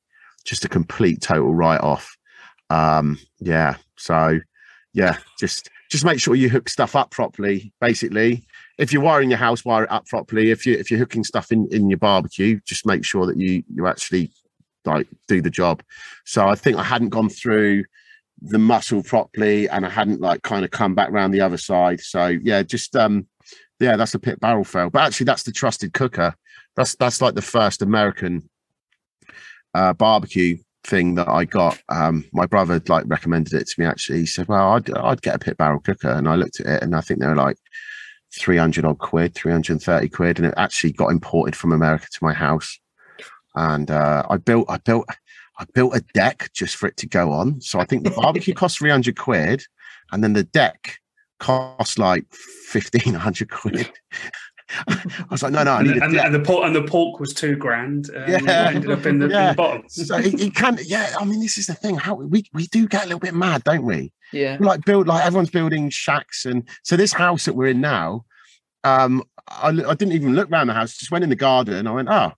Just 0.45 0.65
a 0.65 0.69
complete 0.69 1.21
total 1.21 1.53
write 1.53 1.81
off. 1.81 2.15
Um, 2.69 3.19
yeah, 3.39 3.77
so 3.97 4.39
yeah, 4.93 5.17
just 5.39 5.69
just 5.89 6.05
make 6.05 6.19
sure 6.19 6.35
you 6.35 6.49
hook 6.49 6.69
stuff 6.69 6.95
up 6.95 7.11
properly. 7.11 7.73
Basically, 7.79 8.45
if 8.77 8.91
you're 8.91 9.01
wiring 9.01 9.29
your 9.29 9.39
house, 9.39 9.65
wire 9.65 9.83
it 9.83 9.91
up 9.91 10.05
properly. 10.07 10.51
If 10.51 10.65
you 10.65 10.73
if 10.73 10.89
you're 10.89 10.99
hooking 10.99 11.23
stuff 11.23 11.51
in 11.51 11.67
in 11.71 11.89
your 11.89 11.99
barbecue, 11.99 12.59
just 12.65 12.85
make 12.85 13.05
sure 13.05 13.25
that 13.25 13.37
you 13.37 13.63
you 13.73 13.87
actually 13.87 14.31
like 14.85 15.07
do 15.27 15.41
the 15.41 15.49
job. 15.49 15.83
So 16.25 16.47
I 16.47 16.55
think 16.55 16.77
I 16.77 16.83
hadn't 16.83 17.09
gone 17.09 17.29
through 17.29 17.85
the 18.41 18.59
muscle 18.59 19.03
properly, 19.03 19.69
and 19.69 19.85
I 19.85 19.89
hadn't 19.89 20.21
like 20.21 20.43
kind 20.43 20.65
of 20.65 20.71
come 20.71 20.95
back 20.95 21.09
around 21.09 21.31
the 21.31 21.41
other 21.41 21.57
side. 21.57 22.01
So 22.01 22.27
yeah, 22.27 22.63
just 22.63 22.95
um, 22.95 23.27
yeah, 23.79 23.95
that's 23.95 24.15
a 24.15 24.19
pit 24.19 24.39
barrel 24.39 24.63
fail. 24.63 24.89
But 24.89 25.03
actually, 25.03 25.25
that's 25.25 25.43
the 25.43 25.51
trusted 25.51 25.93
cooker. 25.93 26.33
That's 26.75 26.95
that's 26.95 27.21
like 27.21 27.35
the 27.35 27.41
first 27.41 27.81
American 27.81 28.49
uh, 29.73 29.93
barbecue 29.93 30.57
thing 30.83 31.15
that 31.15 31.27
I 31.27 31.45
got. 31.45 31.81
Um, 31.89 32.25
my 32.33 32.45
brother 32.45 32.81
like 32.87 33.05
recommended 33.07 33.53
it 33.53 33.67
to 33.67 33.81
me. 33.81 33.85
Actually, 33.85 34.19
he 34.19 34.25
said, 34.25 34.47
"Well, 34.47 34.73
I'd 34.73 34.89
I'd 34.97 35.21
get 35.21 35.35
a 35.35 35.39
pit 35.39 35.57
barrel 35.57 35.79
cooker," 35.79 36.09
and 36.09 36.27
I 36.27 36.35
looked 36.35 36.59
at 36.59 36.67
it, 36.67 36.83
and 36.83 36.95
I 36.95 37.01
think 37.01 37.19
they 37.19 37.27
were 37.27 37.35
like 37.35 37.57
three 38.37 38.57
hundred 38.57 38.85
odd 38.85 38.99
quid, 38.99 39.35
three 39.35 39.51
hundred 39.51 39.73
and 39.73 39.83
thirty 39.83 40.09
quid, 40.09 40.39
and 40.39 40.47
it 40.47 40.53
actually 40.57 40.91
got 40.91 41.11
imported 41.11 41.55
from 41.55 41.71
America 41.71 42.07
to 42.11 42.23
my 42.23 42.33
house. 42.33 42.79
And 43.55 43.91
uh, 43.91 44.23
I 44.29 44.37
built, 44.37 44.65
I 44.69 44.77
built, 44.77 45.05
I 45.59 45.65
built 45.73 45.95
a 45.95 46.03
deck 46.13 46.49
just 46.53 46.75
for 46.75 46.87
it 46.87 46.97
to 46.97 47.07
go 47.07 47.31
on. 47.31 47.61
So 47.61 47.79
I 47.79 47.85
think 47.85 48.03
the 48.03 48.11
barbecue 48.11 48.53
cost 48.55 48.77
three 48.79 48.89
hundred 48.89 49.17
quid, 49.17 49.63
and 50.11 50.23
then 50.23 50.33
the 50.33 50.43
deck 50.43 50.97
cost 51.39 51.99
like 51.99 52.25
fifteen 52.33 53.13
hundred 53.13 53.51
quid. 53.51 53.91
I 54.87 55.25
was 55.29 55.43
like, 55.43 55.51
no, 55.51 55.63
no, 55.63 55.73
I 55.73 55.79
and, 55.79 55.87
need 55.87 55.99
the, 55.99 56.05
and, 56.05 56.15
and 56.17 56.33
the 56.35 56.39
pork 56.39 56.65
and 56.65 56.75
the 56.75 56.83
pork 56.83 57.19
was 57.19 57.33
two 57.33 57.55
grand. 57.55 58.09
Um, 58.15 58.23
Yeah. 58.27 58.71
ended 58.73 58.89
up 58.89 59.05
in 59.05 59.19
the, 59.19 59.25
in 59.25 59.31
Yeah. 59.31 59.49
the 59.51 59.55
bottom. 59.55 59.83
so 59.87 60.17
it, 60.17 60.33
it 60.39 60.55
can, 60.55 60.79
yeah. 60.83 61.13
I 61.19 61.25
mean, 61.25 61.41
this 61.41 61.57
is 61.57 61.67
the 61.67 61.75
thing. 61.75 61.95
How 61.95 62.15
we 62.15 62.45
we 62.53 62.65
do 62.67 62.87
get 62.87 63.03
a 63.03 63.05
little 63.05 63.19
bit 63.19 63.35
mad, 63.35 63.63
don't 63.63 63.83
we? 63.83 64.13
Yeah. 64.31 64.57
We 64.57 64.65
like 64.65 64.83
build 64.85 65.07
like 65.07 65.25
everyone's 65.25 65.51
building 65.51 65.89
shacks, 65.89 66.45
and 66.45 66.67
so 66.83 66.95
this 66.97 67.13
house 67.13 67.45
that 67.45 67.53
we're 67.53 67.67
in 67.67 67.81
now, 67.81 68.25
um, 68.83 69.23
I, 69.47 69.67
I 69.67 69.93
didn't 69.93 70.13
even 70.13 70.33
look 70.33 70.49
around 70.49 70.67
the 70.67 70.73
house. 70.73 70.97
Just 70.97 71.11
went 71.11 71.23
in 71.23 71.29
the 71.29 71.35
garden. 71.35 71.85
I 71.85 71.91
went, 71.91 72.09
oh, 72.09 72.31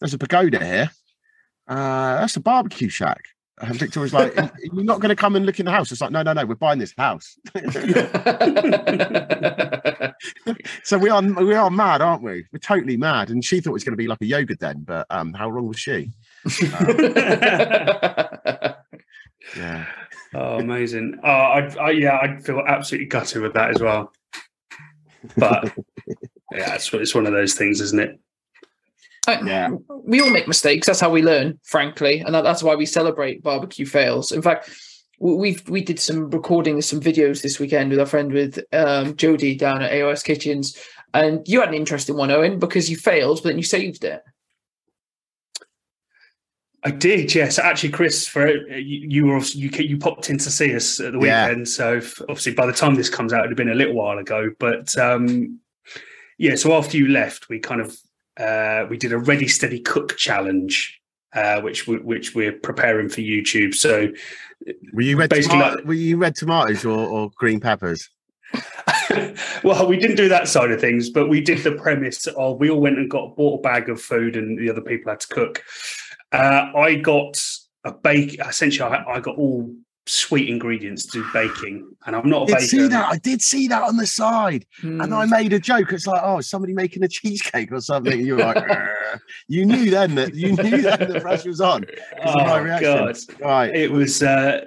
there's 0.00 0.14
a 0.14 0.18
pagoda 0.18 0.64
here. 0.64 0.90
Uh, 1.66 2.20
that's 2.20 2.36
a 2.36 2.40
barbecue 2.40 2.88
shack. 2.88 3.24
And 3.60 3.74
Victoria's 3.74 4.14
like, 4.14 4.36
"You're 4.72 4.84
not 4.84 5.00
going 5.00 5.08
to 5.08 5.16
come 5.16 5.34
and 5.34 5.44
look 5.44 5.58
in 5.58 5.66
the 5.66 5.72
house." 5.72 5.90
It's 5.90 6.00
like, 6.00 6.12
"No, 6.12 6.22
no, 6.22 6.32
no, 6.32 6.46
we're 6.46 6.54
buying 6.54 6.78
this 6.78 6.94
house." 6.96 7.36
so 10.84 10.96
we 10.96 11.10
are 11.10 11.20
we 11.20 11.54
are 11.54 11.68
mad, 11.68 12.00
aren't 12.00 12.22
we? 12.22 12.44
We're 12.52 12.60
totally 12.60 12.96
mad. 12.96 13.30
And 13.30 13.44
she 13.44 13.60
thought 13.60 13.70
it 13.70 13.72
was 13.72 13.82
going 13.82 13.94
to 13.94 13.96
be 13.96 14.06
like 14.06 14.20
a 14.20 14.26
yoga 14.26 14.54
den, 14.54 14.84
but 14.86 15.08
um, 15.10 15.32
how 15.32 15.50
wrong 15.50 15.66
was 15.66 15.80
she? 15.80 16.12
Yeah. 19.56 19.86
Oh, 20.34 20.58
amazing. 20.58 21.18
Oh, 21.22 21.28
I, 21.28 21.74
I, 21.80 21.90
yeah, 21.90 22.18
I'd 22.20 22.44
feel 22.44 22.62
absolutely 22.66 23.06
gutted 23.06 23.42
with 23.42 23.54
that 23.54 23.70
as 23.70 23.80
well. 23.80 24.12
But 25.36 25.72
yeah, 26.52 26.74
it's, 26.74 26.92
it's 26.92 27.14
one 27.14 27.26
of 27.26 27.32
those 27.32 27.54
things, 27.54 27.80
isn't 27.80 28.00
it? 28.00 28.20
Yeah. 29.44 29.70
we 30.04 30.20
all 30.20 30.30
make 30.30 30.48
mistakes. 30.48 30.86
That's 30.86 31.00
how 31.00 31.10
we 31.10 31.22
learn, 31.22 31.58
frankly, 31.64 32.20
and 32.20 32.34
that, 32.34 32.42
that's 32.44 32.62
why 32.62 32.74
we 32.74 32.86
celebrate 32.86 33.42
barbecue 33.42 33.86
fails. 33.86 34.32
In 34.32 34.42
fact, 34.42 34.70
we 35.20 35.58
we've, 35.68 35.84
did 35.84 35.98
some 35.98 36.30
recording, 36.30 36.80
some 36.82 37.00
videos 37.00 37.42
this 37.42 37.58
weekend 37.58 37.90
with 37.90 38.00
our 38.00 38.06
friend 38.06 38.32
with 38.32 38.58
um, 38.72 39.16
Jody 39.16 39.54
down 39.56 39.82
at 39.82 39.92
AOS 39.92 40.24
Kitchens, 40.24 40.76
and 41.14 41.46
you 41.48 41.60
had 41.60 41.68
an 41.70 41.74
interesting 41.74 42.16
one, 42.16 42.30
Owen, 42.30 42.58
because 42.58 42.88
you 42.90 42.96
failed, 42.96 43.40
but 43.42 43.48
then 43.50 43.56
you 43.58 43.64
saved 43.64 44.04
it. 44.04 44.22
I 46.84 46.92
did, 46.92 47.34
yes. 47.34 47.58
Actually, 47.58 47.90
Chris, 47.90 48.28
for 48.28 48.46
uh, 48.46 48.76
you, 48.76 49.06
you 49.08 49.26
were 49.26 49.40
you 49.40 49.68
you 49.70 49.98
popped 49.98 50.30
in 50.30 50.38
to 50.38 50.50
see 50.50 50.74
us 50.76 51.00
at 51.00 51.12
the 51.12 51.18
Yeah. 51.18 51.48
weekend. 51.48 51.68
So 51.68 51.96
f- 51.96 52.20
obviously, 52.22 52.52
by 52.54 52.66
the 52.66 52.72
time 52.72 52.94
this 52.94 53.10
comes 53.10 53.32
out, 53.32 53.40
it'd 53.40 53.50
have 53.50 53.56
been 53.56 53.68
a 53.70 53.74
little 53.74 53.94
while 53.94 54.18
ago. 54.18 54.50
But 54.60 54.96
um, 54.96 55.58
yeah, 56.38 56.54
so 56.54 56.72
after 56.74 56.96
you 56.96 57.08
left, 57.08 57.48
we 57.48 57.58
kind 57.58 57.80
of 57.80 57.96
uh, 58.38 58.86
we 58.88 58.96
did 58.96 59.12
a 59.12 59.18
ready 59.18 59.48
steady 59.48 59.80
cook 59.80 60.16
challenge, 60.16 61.00
uh, 61.34 61.60
which 61.60 61.86
we, 61.86 61.96
which 61.98 62.34
we're 62.34 62.52
preparing 62.52 63.08
for 63.08 63.20
YouTube. 63.20 63.74
So 63.74 64.08
Were 64.92 65.02
you 65.02 65.16
red? 65.16 65.30
Basically 65.30 65.58
Tomato- 65.58 65.76
like- 65.76 65.84
were 65.84 65.94
you 65.94 66.16
red 66.16 66.34
tomatoes 66.36 66.84
or, 66.84 66.98
or 66.98 67.30
green 67.36 67.60
peppers? 67.60 68.08
well, 69.64 69.86
we 69.86 69.96
didn't 69.96 70.16
do 70.16 70.28
that 70.28 70.48
side 70.48 70.70
of 70.70 70.80
things, 70.80 71.10
but 71.10 71.28
we 71.28 71.40
did 71.40 71.58
the 71.64 71.72
premise 71.72 72.26
of 72.26 72.58
we 72.58 72.70
all 72.70 72.80
went 72.80 72.98
and 72.98 73.10
got 73.10 73.36
bought 73.36 73.58
a 73.60 73.62
bag 73.62 73.88
of 73.88 74.00
food, 74.00 74.36
and 74.36 74.58
the 74.58 74.70
other 74.70 74.80
people 74.80 75.10
had 75.12 75.20
to 75.20 75.28
cook. 75.28 75.62
Uh, 76.32 76.70
I 76.76 76.94
got 76.96 77.38
a 77.84 77.92
bake. 77.92 78.38
Essentially, 78.40 78.88
I, 78.88 79.04
I 79.16 79.20
got 79.20 79.36
all 79.36 79.74
sweet 80.08 80.48
ingredients 80.48 81.04
to 81.06 81.22
do 81.22 81.26
baking, 81.32 81.88
and 82.06 82.16
I'm 82.16 82.28
not 82.28 82.40
a 82.40 82.42
I 82.42 82.46
did 82.46 82.54
baker. 82.56 82.66
see 82.66 82.88
that. 82.88 83.08
I 83.12 83.16
did 83.18 83.42
see 83.42 83.68
that 83.68 83.82
on 83.82 83.96
the 83.96 84.06
side, 84.06 84.64
and 84.82 85.02
Hmm. 85.02 85.12
I 85.14 85.26
made 85.26 85.52
a 85.52 85.58
joke. 85.58 85.92
It's 85.92 86.06
like, 86.06 86.22
oh, 86.24 86.40
somebody 86.40 86.72
making 86.72 87.02
a 87.04 87.08
cheesecake 87.08 87.70
or 87.72 87.80
something. 87.80 88.20
You're 88.24 88.38
like, 88.38 88.56
you 89.48 89.64
knew 89.66 89.90
then 89.90 90.14
that 90.16 90.34
you 90.34 90.52
knew 90.56 90.82
then 90.82 91.12
the 91.12 91.20
pressure 91.20 91.48
was 91.50 91.60
on. 91.60 91.82
Because 91.82 92.34
of 92.34 92.46
my 92.46 92.58
Oh 92.60 92.62
reaction. 92.62 92.94
god! 93.38 93.44
Right. 93.46 93.74
It 93.76 93.90
was. 93.92 94.22
Uh, 94.22 94.64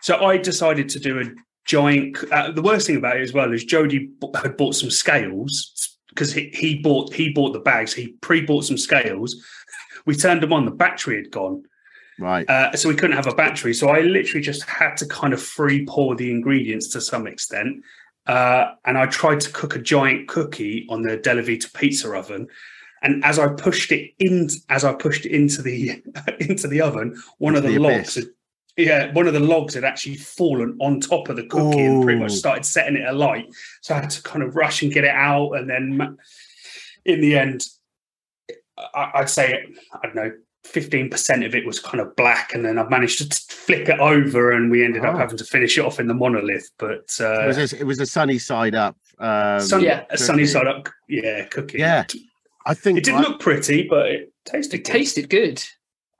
so 0.00 0.24
I 0.24 0.36
decided 0.38 0.88
to 0.90 0.98
do 1.00 1.20
a 1.20 1.24
giant. 1.66 2.16
Uh, 2.32 2.50
the 2.52 2.62
worst 2.62 2.86
thing 2.86 2.96
about 2.96 3.16
it 3.16 3.22
as 3.22 3.32
well 3.32 3.52
is 3.52 3.64
Jody 3.64 4.10
b- 4.20 4.28
had 4.40 4.56
bought 4.56 4.74
some 4.74 4.90
scales 4.90 5.96
because 6.10 6.32
he, 6.32 6.50
he 6.54 6.78
bought 6.78 7.12
he 7.12 7.30
bought 7.32 7.52
the 7.52 7.60
bags. 7.60 7.92
He 7.92 8.08
pre-bought 8.22 8.64
some 8.64 8.78
scales. 8.78 9.36
We 10.06 10.14
turned 10.14 10.42
them 10.42 10.52
on. 10.52 10.64
The 10.64 10.70
battery 10.70 11.16
had 11.16 11.30
gone, 11.30 11.64
Right. 12.18 12.48
uh, 12.50 12.74
so 12.74 12.88
we 12.88 12.96
couldn't 12.96 13.16
have 13.16 13.28
a 13.28 13.34
battery. 13.34 13.72
So 13.74 13.90
I 13.90 14.00
literally 14.00 14.42
just 14.42 14.64
had 14.64 14.96
to 14.96 15.06
kind 15.06 15.32
of 15.32 15.40
free 15.40 15.86
pour 15.86 16.16
the 16.16 16.30
ingredients 16.30 16.88
to 16.88 17.00
some 17.00 17.26
extent. 17.26 17.82
Uh, 18.26 18.72
and 18.84 18.98
I 18.98 19.06
tried 19.06 19.40
to 19.40 19.50
cook 19.50 19.76
a 19.76 19.78
giant 19.78 20.28
cookie 20.28 20.86
on 20.90 21.02
the 21.02 21.16
Delivita 21.16 21.72
pizza 21.72 22.12
oven. 22.14 22.48
And 23.02 23.24
as 23.24 23.38
I 23.38 23.48
pushed 23.48 23.92
it 23.92 24.12
in, 24.18 24.48
as 24.68 24.84
I 24.84 24.92
pushed 24.92 25.24
it 25.24 25.32
into 25.32 25.62
the 25.62 26.02
into 26.40 26.68
the 26.68 26.80
oven, 26.80 27.20
one 27.38 27.56
of 27.56 27.62
the, 27.62 27.70
the 27.70 27.78
logs, 27.78 28.16
had, 28.16 28.24
yeah, 28.76 29.12
one 29.12 29.26
of 29.26 29.32
the 29.32 29.40
logs 29.40 29.74
had 29.74 29.84
actually 29.84 30.16
fallen 30.16 30.76
on 30.80 31.00
top 31.00 31.28
of 31.28 31.36
the 31.36 31.46
cookie 31.46 31.80
and 31.80 32.02
pretty 32.02 32.20
much 32.20 32.32
started 32.32 32.64
setting 32.64 32.96
it 32.96 33.08
alight. 33.08 33.46
So 33.82 33.94
I 33.94 34.00
had 34.00 34.10
to 34.10 34.22
kind 34.22 34.42
of 34.42 34.56
rush 34.56 34.82
and 34.82 34.92
get 34.92 35.04
it 35.04 35.14
out. 35.14 35.52
And 35.52 35.70
then 35.70 36.18
in 37.04 37.20
the 37.20 37.38
end, 37.38 37.64
I, 38.94 39.12
I'd 39.14 39.30
say 39.30 39.64
I 39.92 40.06
don't 40.06 40.16
know. 40.16 40.32
15% 40.72 41.44
of 41.46 41.54
it 41.54 41.66
was 41.66 41.80
kind 41.80 42.00
of 42.00 42.14
black 42.16 42.54
and 42.54 42.64
then 42.64 42.78
I've 42.78 42.90
managed 42.90 43.18
to 43.18 43.28
t- 43.28 43.36
flip 43.48 43.88
it 43.88 43.98
over 44.00 44.52
and 44.52 44.70
we 44.70 44.84
ended 44.84 45.04
up 45.04 45.14
Oh. 45.14 45.18
having 45.18 45.36
to 45.38 45.44
finish 45.44 45.78
it 45.78 45.84
off 45.84 45.98
in 46.00 46.06
the 46.08 46.14
monolith 46.14 46.70
but 46.78 46.90
it, 46.90 47.12
uh 47.20 47.44
was 47.46 47.72
a, 47.72 47.78
it 47.80 47.84
was 47.86 48.00
a 48.00 48.06
sunny 48.06 48.38
side 48.38 48.74
up. 48.74 48.96
Um, 49.18 49.60
sun, 49.60 49.82
Yeah. 49.82 50.04
a 50.10 50.18
sunny 50.18 50.46
side 50.46 50.66
up 50.66 50.88
yeah 51.08 51.44
cookie 51.44 51.78
Yeah. 51.78 52.04
I 52.66 52.74
think 52.74 52.98
it 52.98 53.04
didn't 53.04 53.22
look 53.22 53.40
pretty 53.40 53.86
but 53.88 54.06
it 54.06 54.32
tasted 54.44 54.80
It 54.80 54.84
good. 54.84 54.92
tasted 54.92 55.30
good. 55.30 55.64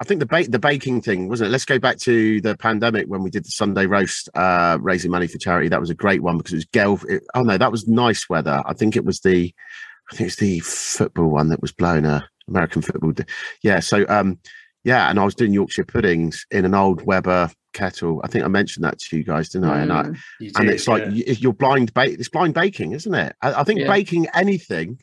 I 0.00 0.04
think 0.04 0.20
the 0.20 0.26
ba- 0.26 0.48
the 0.48 0.60
baking 0.60 1.02
thing 1.02 1.28
wasn't 1.28 1.48
it. 1.48 1.50
Let's 1.50 1.64
go 1.64 1.78
back 1.80 1.98
to 1.98 2.40
the 2.40 2.56
pandemic 2.56 3.06
when 3.08 3.22
we 3.24 3.30
did 3.30 3.44
the 3.44 3.50
Sunday 3.50 3.84
roast, 3.86 4.28
uh, 4.36 4.78
raising 4.80 5.10
money 5.10 5.26
for 5.26 5.38
charity. 5.38 5.68
That 5.68 5.80
was 5.80 5.90
a 5.90 5.94
great 5.94 6.22
one 6.22 6.38
because 6.38 6.52
it 6.52 6.56
was 6.56 6.64
gale. 6.66 7.00
It, 7.08 7.24
oh 7.34 7.42
no, 7.42 7.58
that 7.58 7.72
was 7.72 7.88
nice 7.88 8.28
weather. 8.30 8.62
I 8.64 8.74
think 8.74 8.94
it 8.94 9.04
was 9.04 9.18
the, 9.20 9.52
I 10.12 10.14
think 10.16 10.28
it's 10.28 10.36
the 10.36 10.60
football 10.60 11.28
one 11.30 11.48
that 11.48 11.60
was 11.60 11.72
blowing 11.72 12.04
a 12.06 12.28
American 12.48 12.82
football. 12.82 13.12
Yeah. 13.62 13.80
So 13.80 14.04
um, 14.08 14.38
yeah, 14.84 15.10
and 15.10 15.18
I 15.20 15.24
was 15.24 15.34
doing 15.34 15.52
Yorkshire 15.52 15.84
puddings 15.84 16.46
in 16.50 16.64
an 16.64 16.74
old 16.74 17.04
Weber 17.06 17.50
kettle. 17.74 18.20
I 18.24 18.28
think 18.28 18.44
I 18.44 18.48
mentioned 18.48 18.84
that 18.84 18.98
to 18.98 19.16
you 19.16 19.24
guys, 19.24 19.48
didn't 19.50 19.68
I? 19.68 19.80
And 19.80 19.92
I, 19.92 20.02
Mm. 20.04 20.18
You 20.40 20.50
and 20.56 20.70
it's 20.70 20.88
like 20.88 21.02
yeah. 21.04 21.24
y- 21.28 21.36
you're 21.38 21.52
blind 21.52 21.92
bake. 21.94 22.18
It's 22.18 22.28
blind 22.28 22.54
baking, 22.54 22.92
isn't 22.92 23.14
it? 23.14 23.34
I, 23.42 23.60
I 23.60 23.64
think 23.64 23.80
Yeah. 23.80 23.88
baking 23.88 24.26
anything. 24.34 24.98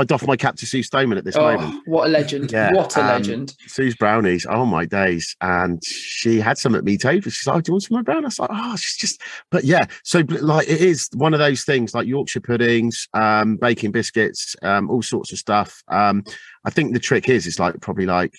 I'd 0.00 0.08
doff 0.08 0.26
my 0.26 0.36
cap 0.36 0.56
to 0.56 0.66
Sue 0.66 0.82
Stoneman 0.82 1.18
at 1.18 1.24
this 1.24 1.36
moment. 1.36 1.74
Oh, 1.74 1.82
what 1.86 2.06
a 2.06 2.10
legend! 2.10 2.52
Yeah, 2.52 2.72
what 2.72 2.96
a 2.96 3.00
um, 3.00 3.06
legend! 3.06 3.54
Sue's 3.66 3.96
brownies. 3.96 4.46
Oh 4.48 4.66
my 4.66 4.84
days! 4.84 5.34
And 5.40 5.82
she 5.84 6.38
had 6.40 6.58
some 6.58 6.74
at 6.74 6.84
me 6.84 6.98
over. 7.04 7.30
She's 7.30 7.46
like, 7.46 7.64
"Do 7.64 7.70
you 7.70 7.74
want 7.74 7.82
some 7.84 7.96
of 7.96 8.06
my 8.06 8.12
brownies?" 8.12 8.38
I 8.38 8.42
was 8.42 8.50
like, 8.50 8.50
"Oh, 8.52 8.76
she's 8.76 8.96
just." 8.96 9.22
But 9.50 9.64
yeah, 9.64 9.86
so 10.04 10.22
like 10.28 10.68
it 10.68 10.80
is 10.80 11.08
one 11.14 11.34
of 11.34 11.40
those 11.40 11.64
things 11.64 11.94
like 11.94 12.06
Yorkshire 12.06 12.40
puddings, 12.40 13.08
um, 13.14 13.56
baking 13.56 13.92
biscuits, 13.92 14.54
um, 14.62 14.90
all 14.90 15.02
sorts 15.02 15.32
of 15.32 15.38
stuff. 15.38 15.82
Um, 15.88 16.24
I 16.64 16.70
think 16.70 16.92
the 16.92 17.00
trick 17.00 17.28
is, 17.28 17.46
it's 17.46 17.58
like 17.58 17.80
probably 17.80 18.06
like 18.06 18.34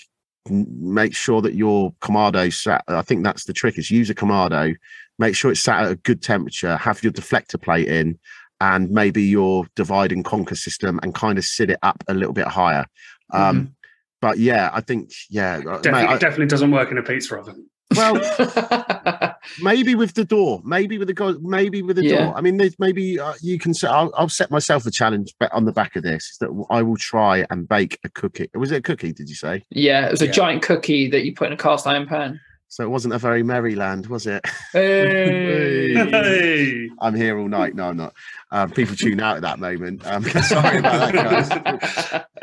make 0.49 1.16
sure 1.16 1.41
that 1.41 1.55
your 1.55 1.91
kamado 2.01 2.53
sat. 2.53 2.84
I 2.88 3.01
think 3.01 3.24
that's 3.24 3.45
the 3.45 3.53
trick: 3.53 3.78
is 3.78 3.91
use 3.91 4.10
a 4.10 4.16
kamado, 4.16 4.76
make 5.20 5.36
sure 5.36 5.51
it's 5.51 5.62
sat 5.62 5.86
at 5.86 5.91
a 5.91 5.95
good 5.95 6.22
temperature, 6.22 6.78
have 6.78 7.03
your 7.03 7.14
deflector 7.14 7.62
plate 7.62 7.88
in. 7.88 8.20
And 8.60 8.89
maybe 8.89 9.22
your 9.24 9.68
divide 9.76 10.12
and 10.12 10.26
conquer 10.26 10.55
system, 10.55 10.99
and 11.03 11.14
kind 11.14 11.38
of 11.38 11.45
sit 11.45 11.70
it 11.70 11.80
up 11.84 12.03
a 12.08 12.14
little 12.14 12.34
bit 12.34 12.47
higher. 12.47 12.86
Um, 13.32 13.76
but 14.22 14.39
yeah, 14.39 14.72
I 14.74 14.82
think 14.82 15.12
yeah, 15.30 15.58
uh, 15.58 15.74
mate, 15.74 15.84
definitely, 15.84 16.08
I- 16.16 16.18
definitely 16.18 16.45
doesn't 16.47 16.72
work 16.72 16.89
in 16.91 16.97
a 16.97 17.03
pizza 17.03 17.36
oven 17.38 17.70
well, 17.95 18.16
maybe 19.62 19.95
with 19.95 20.14
the 20.16 20.26
door, 20.26 20.62
maybe 20.66 20.97
with 20.97 21.08
the 21.08 21.14
go, 21.14 21.38
maybe 21.41 21.82
with 21.82 21.95
the 21.95 22.03
Yeah. 22.03 22.26
door. 22.26 22.38
I 22.38 22.41
mean, 22.41 22.58
there's 22.58 22.78
maybe 22.80 23.20
uh, 23.20 23.34
you 23.41 23.58
can 23.58 23.74
set. 23.74 23.91
I'll, 23.91 24.12
I'll 24.18 24.28
set 24.30 24.51
myself 24.51 24.86
a 24.86 24.91
challenge 24.91 25.34
ba- 25.39 25.53
on 25.55 25.66
the 25.66 25.72
back 25.72 25.95
of 25.95 26.03
this 26.03 26.24
is 26.32 26.38
that 26.41 26.66
I 26.70 26.82
will 26.82 26.97
try 26.97 27.45
and 27.49 27.68
bake 27.68 27.97
a 28.03 28.10
cookie. 28.10 28.49
Was 28.55 28.72
it 28.72 28.78
a 28.78 28.82
cookie? 28.82 29.14
Did 29.14 29.30
you 29.30 29.36
say? 29.36 29.64
yeah, 29.70 30.08
it 30.08 30.12
was 30.12 30.22
a 30.22 30.26
Yeah. 30.26 30.32
giant 30.34 30.64
cookie 30.64 31.10
that 31.10 31.24
you 31.26 31.34
put 31.34 31.47
in 31.47 31.53
a 31.53 31.58
cast 31.58 31.88
iron 31.88 32.08
pan. 32.08 32.39
So 32.70 32.84
it 32.84 32.89
wasn't 32.89 33.13
a 33.13 33.18
very 33.18 33.43
merry 33.43 33.76
land, 33.76 34.07
was 34.07 34.28
it? 34.28 34.45
Hey. 34.74 35.93
hey. 36.09 36.89
I'm 36.99 37.15
here 37.15 37.38
all 37.39 37.47
night. 37.47 37.76
No, 37.76 37.89
I'm 37.89 37.97
not. 37.97 38.13
Um, 38.51 38.72
people 38.72 38.95
tune 38.95 39.20
out 39.22 39.38
at 39.38 39.41
that 39.43 39.59
moment. 39.59 40.05
Um, 40.05 40.24
sorry 40.43 40.80
about 40.80 41.13
that, 41.13 42.22
guys. 42.22 42.26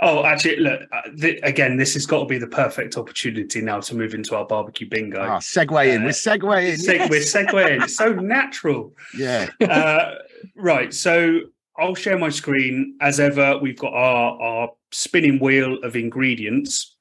oh 0.00 0.24
actually 0.24 0.54
look 0.58 0.80
uh, 0.92 1.00
th- 1.20 1.40
again 1.42 1.76
this 1.76 1.94
has 1.94 2.06
got 2.06 2.20
to 2.20 2.26
be 2.26 2.38
the 2.38 2.46
perfect 2.46 2.96
opportunity 2.96 3.60
now 3.60 3.80
to 3.80 3.96
move 3.96 4.14
into 4.14 4.36
our 4.36 4.46
barbecue 4.46 4.88
bingo 4.88 5.20
Ah, 5.20 5.38
segue 5.38 5.92
in. 5.92 6.02
We're 6.04 6.10
Uh, 6.10 6.12
segueing. 6.12 6.76
Seg- 6.78 7.10
we're 7.10 7.18
yes. 7.18 7.32
segueing 7.34 7.82
it's 7.82 7.96
so 7.96 8.12
natural 8.12 8.92
Yeah. 9.18 9.48
uh, 9.68 10.14
right. 10.54 10.94
So 10.94 11.40
I'll 11.76 11.96
share 11.96 12.16
my 12.16 12.28
screen 12.30 12.96
as 13.00 13.18
ever. 13.18 13.58
We've 13.58 13.76
got 13.78 13.92
our, 13.92 14.40
our 14.40 14.68
spinning 14.92 15.40
wheel 15.40 15.78
of 15.82 15.96
ingredients 15.96 16.95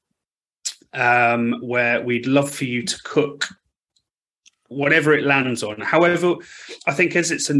um, 0.95 1.55
where 1.61 2.01
we'd 2.01 2.25
love 2.27 2.49
for 2.49 2.65
you 2.65 2.83
to 2.83 2.97
cook 3.03 3.45
whatever 4.67 5.13
it 5.13 5.23
lands 5.25 5.61
on. 5.61 5.79
However, 5.79 6.35
I 6.87 6.93
think 6.93 7.15
as 7.15 7.29
it's 7.31 7.49
a 7.51 7.53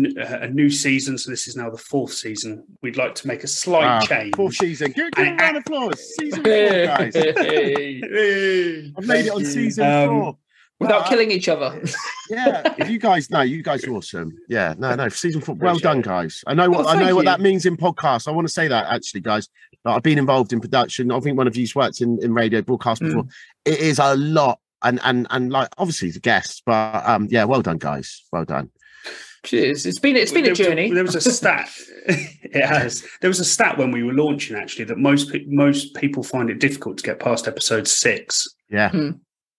new 0.50 0.70
season, 0.72 1.18
so 1.20 1.30
this 1.30 1.48
is 1.48 1.56
now 1.56 1.70
the 1.70 1.78
fourth 1.78 2.12
season, 2.14 2.64
we'd 2.82 2.98
like 2.98 3.14
to 3.16 3.28
make 3.28 3.44
a 3.44 3.48
slight 3.48 3.84
Ah, 3.86 4.00
change. 4.02 4.36
Fourth 4.36 4.56
season. 4.56 4.92
Give, 4.92 5.12
give 5.12 5.28
a 5.28 5.36
round 5.36 5.58
of 5.58 5.62
applause. 5.62 6.16
Season 6.20 6.44
four, 6.44 6.52
guys. 6.86 7.14
Hey. 7.14 8.02
Hey. 8.02 8.92
I've 8.98 9.06
made 9.06 9.28
it 9.28 9.32
on 9.32 9.46
season 9.46 9.86
Um, 9.86 10.10
four. 10.10 10.38
Without 10.80 11.02
Well, 11.02 11.10
killing 11.10 11.32
each 11.32 11.48
other. 11.48 11.82
yeah 12.30 12.74
if 12.78 12.90
you 12.90 12.98
guys 13.00 13.30
know 13.30 13.42
you 13.42 13.64
guys 13.64 13.86
are 13.86 13.92
awesome 13.94 14.36
yeah 14.50 14.74
no 14.78 14.94
no 14.96 15.08
season 15.10 15.40
four 15.42 15.56
well 15.56 15.78
done 15.78 16.02
guys 16.02 16.44
i 16.48 16.54
know 16.54 16.70
what 16.70 16.86
Oh, 16.86 16.90
i 16.90 16.96
know 16.96 17.06
thank 17.06 17.16
what 17.16 17.26
that 17.26 17.40
means 17.40 17.66
in 17.66 17.78
podcasts 17.78 18.28
i 18.28 18.32
want 18.32 18.46
to 18.48 18.54
say 18.54 18.68
that 18.68 18.88
actually 18.88 19.22
guys 19.22 19.48
Like, 19.86 19.96
i've 19.98 20.04
been 20.04 20.18
involved 20.18 20.52
in 20.52 20.60
production 20.60 21.12
i 21.12 21.20
think 21.22 21.38
one 21.38 21.48
of 21.48 21.56
you's 21.56 21.76
worked 21.76 22.02
in, 22.02 22.20
in 22.22 22.34
radio 22.34 22.62
broadcast 22.62 23.02
Mm. 23.02 23.08
before 23.08 23.26
it 23.64 23.80
is 23.80 24.00
a 24.00 24.16
lot 24.16 24.60
and 24.84 25.00
and 25.04 25.28
and 25.30 25.52
like 25.52 25.70
obviously 25.78 26.12
the 26.12 26.20
guests 26.20 26.62
but 26.66 27.08
um 27.08 27.28
yeah 27.30 27.46
well 27.46 27.62
done 27.62 27.78
guys 27.78 28.24
well 28.34 28.44
done 28.46 28.70
Cheers. 29.44 29.86
It's 29.86 30.00
been 30.00 30.16
it's 30.16 30.32
been 30.32 30.42
a 30.42 30.46
There 30.46 30.52
was 30.54 30.58
journey. 30.60 30.92
There 30.92 31.04
was 31.04 31.16
a 31.16 31.22
stat. 31.22 31.70
it 32.08 32.66
has. 32.66 33.06
There 33.22 33.30
was 33.30 33.40
a 33.40 33.46
stat 33.46 33.78
when 33.78 33.92
we 33.92 34.02
were 34.02 34.12
launching 34.14 34.58
actually 34.58 34.86
that 34.86 34.98
most 34.98 35.32
most 35.46 35.94
people 35.94 36.24
find 36.24 36.50
it 36.50 36.58
difficult 36.58 36.98
to 36.98 37.04
get 37.04 37.20
past 37.20 37.48
episode 37.48 37.88
six. 37.88 38.48
Yeah. 38.72 38.90
Hmm. 38.90 39.10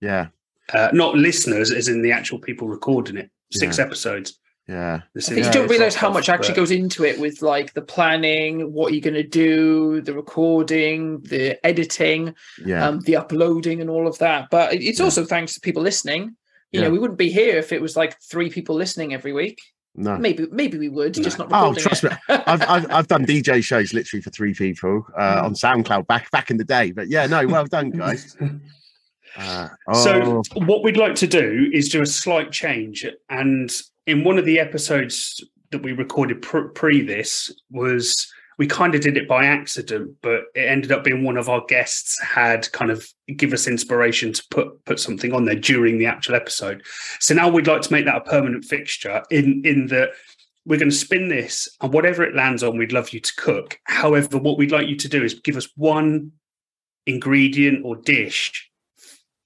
Yeah. 0.00 0.26
Uh, 0.72 0.88
not 0.92 1.14
listeners, 1.16 1.70
as 1.70 1.88
in 1.88 2.02
the 2.02 2.12
actual 2.12 2.38
people 2.38 2.68
recording 2.68 3.16
it. 3.16 3.30
Six 3.52 3.78
Yeah. 3.78 3.84
episodes. 3.84 4.38
Yeah. 4.68 5.02
This 5.14 5.28
I 5.28 5.34
think 5.34 5.40
is- 5.42 5.46
you 5.46 5.52
don't 5.52 5.68
realize 5.70 5.94
how 5.94 6.08
But- 6.08 6.14
much 6.14 6.28
actually 6.28 6.56
goes 6.56 6.72
into 6.72 7.04
it 7.04 7.20
with 7.20 7.40
like 7.40 7.72
the 7.74 7.82
planning, 7.82 8.72
what 8.72 8.92
you're 8.92 9.00
going 9.00 9.14
to 9.14 9.22
do, 9.22 10.00
the 10.00 10.12
recording, 10.12 11.20
the 11.20 11.64
editing, 11.64 12.34
Yeah. 12.64 12.84
um, 12.88 12.98
the 13.00 13.14
uploading, 13.16 13.80
and 13.80 13.88
all 13.88 14.08
of 14.08 14.18
that. 14.18 14.48
But 14.50 14.74
it's 14.74 14.98
Yeah. 14.98 15.04
also 15.04 15.24
thanks 15.24 15.54
to 15.54 15.60
people 15.60 15.82
listening. 15.82 16.34
You 16.72 16.80
Yeah. 16.80 16.88
know, 16.88 16.90
we 16.90 16.98
wouldn't 16.98 17.18
be 17.18 17.30
here 17.30 17.56
if 17.58 17.72
it 17.72 17.80
was 17.80 17.96
like 17.96 18.16
three 18.20 18.50
people 18.50 18.74
listening 18.74 19.14
every 19.14 19.32
week. 19.32 19.58
no. 19.98 20.18
Maybe, 20.18 20.46
maybe 20.52 20.76
we 20.76 20.90
would, 20.90 21.14
just 21.14 21.38
not 21.38 21.48
Oh, 21.52 21.72
trust 21.72 22.04
it. 22.04 22.10
me, 22.12 22.16
I've, 22.28 22.60
I've 22.68 22.86
I've 22.90 23.08
done 23.08 23.24
DJ 23.32 23.62
shows 23.64 23.94
literally 23.94 24.20
for 24.20 24.28
three 24.28 24.52
people 24.52 25.06
uh, 25.16 25.40
Mm. 25.40 25.44
on 25.44 25.54
SoundCloud 25.54 26.06
back 26.06 26.30
back 26.32 26.50
in 26.50 26.58
the 26.58 26.64
day. 26.64 26.90
But 26.90 27.08
yeah, 27.08 27.24
no, 27.26 27.46
well 27.46 27.64
done, 27.64 27.90
guys. 27.92 28.36
Uh, 29.36 29.68
So, 29.92 30.42
oh, 30.56 30.64
what 30.64 30.82
we'd 30.82 30.96
like 30.96 31.14
to 31.16 31.26
do 31.26 31.70
is 31.72 31.88
do 31.88 32.02
a 32.02 32.06
slight 32.06 32.52
change. 32.52 33.06
And 33.28 33.70
in 34.06 34.24
one 34.24 34.38
of 34.38 34.44
the 34.44 34.58
episodes 34.58 35.44
that 35.70 35.82
we 35.82 35.92
recorded 35.92 36.42
pr- 36.42 36.68
pre 36.68 37.02
this, 37.02 37.52
was 37.70 38.30
we 38.58 38.66
kind 38.66 38.94
of 38.94 39.00
did 39.02 39.16
it 39.16 39.28
by 39.28 39.44
accident, 39.44 40.16
but 40.22 40.44
it 40.54 40.68
ended 40.68 40.90
up 40.90 41.04
being 41.04 41.24
one 41.24 41.36
of 41.36 41.48
our 41.48 41.62
guests 41.66 42.20
had 42.22 42.70
kind 42.72 42.90
of 42.90 43.06
give 43.36 43.52
us 43.52 43.66
inspiration 43.66 44.32
to 44.32 44.42
put 44.50 44.84
put 44.84 44.98
something 44.98 45.32
on 45.32 45.44
there 45.44 45.56
during 45.56 45.98
the 45.98 46.06
actual 46.06 46.34
episode. 46.34 46.82
So 47.20 47.34
now 47.34 47.48
we'd 47.48 47.66
like 47.66 47.82
to 47.82 47.92
make 47.92 48.06
that 48.06 48.16
a 48.16 48.20
permanent 48.20 48.64
fixture 48.64 49.22
in 49.30 49.62
in 49.64 49.86
that 49.88 50.10
we're 50.64 50.78
going 50.78 50.90
to 50.90 50.96
spin 50.96 51.28
this 51.28 51.68
and 51.80 51.92
whatever 51.92 52.24
it 52.24 52.34
lands 52.34 52.64
on, 52.64 52.76
we'd 52.76 52.92
love 52.92 53.10
you 53.10 53.20
to 53.20 53.32
cook. 53.36 53.78
However, 53.84 54.36
what 54.38 54.58
we'd 54.58 54.72
like 54.72 54.88
you 54.88 54.96
to 54.96 55.08
do 55.08 55.22
is 55.22 55.34
give 55.34 55.56
us 55.56 55.68
one 55.76 56.32
ingredient 57.06 57.84
or 57.84 57.94
dish 57.94 58.65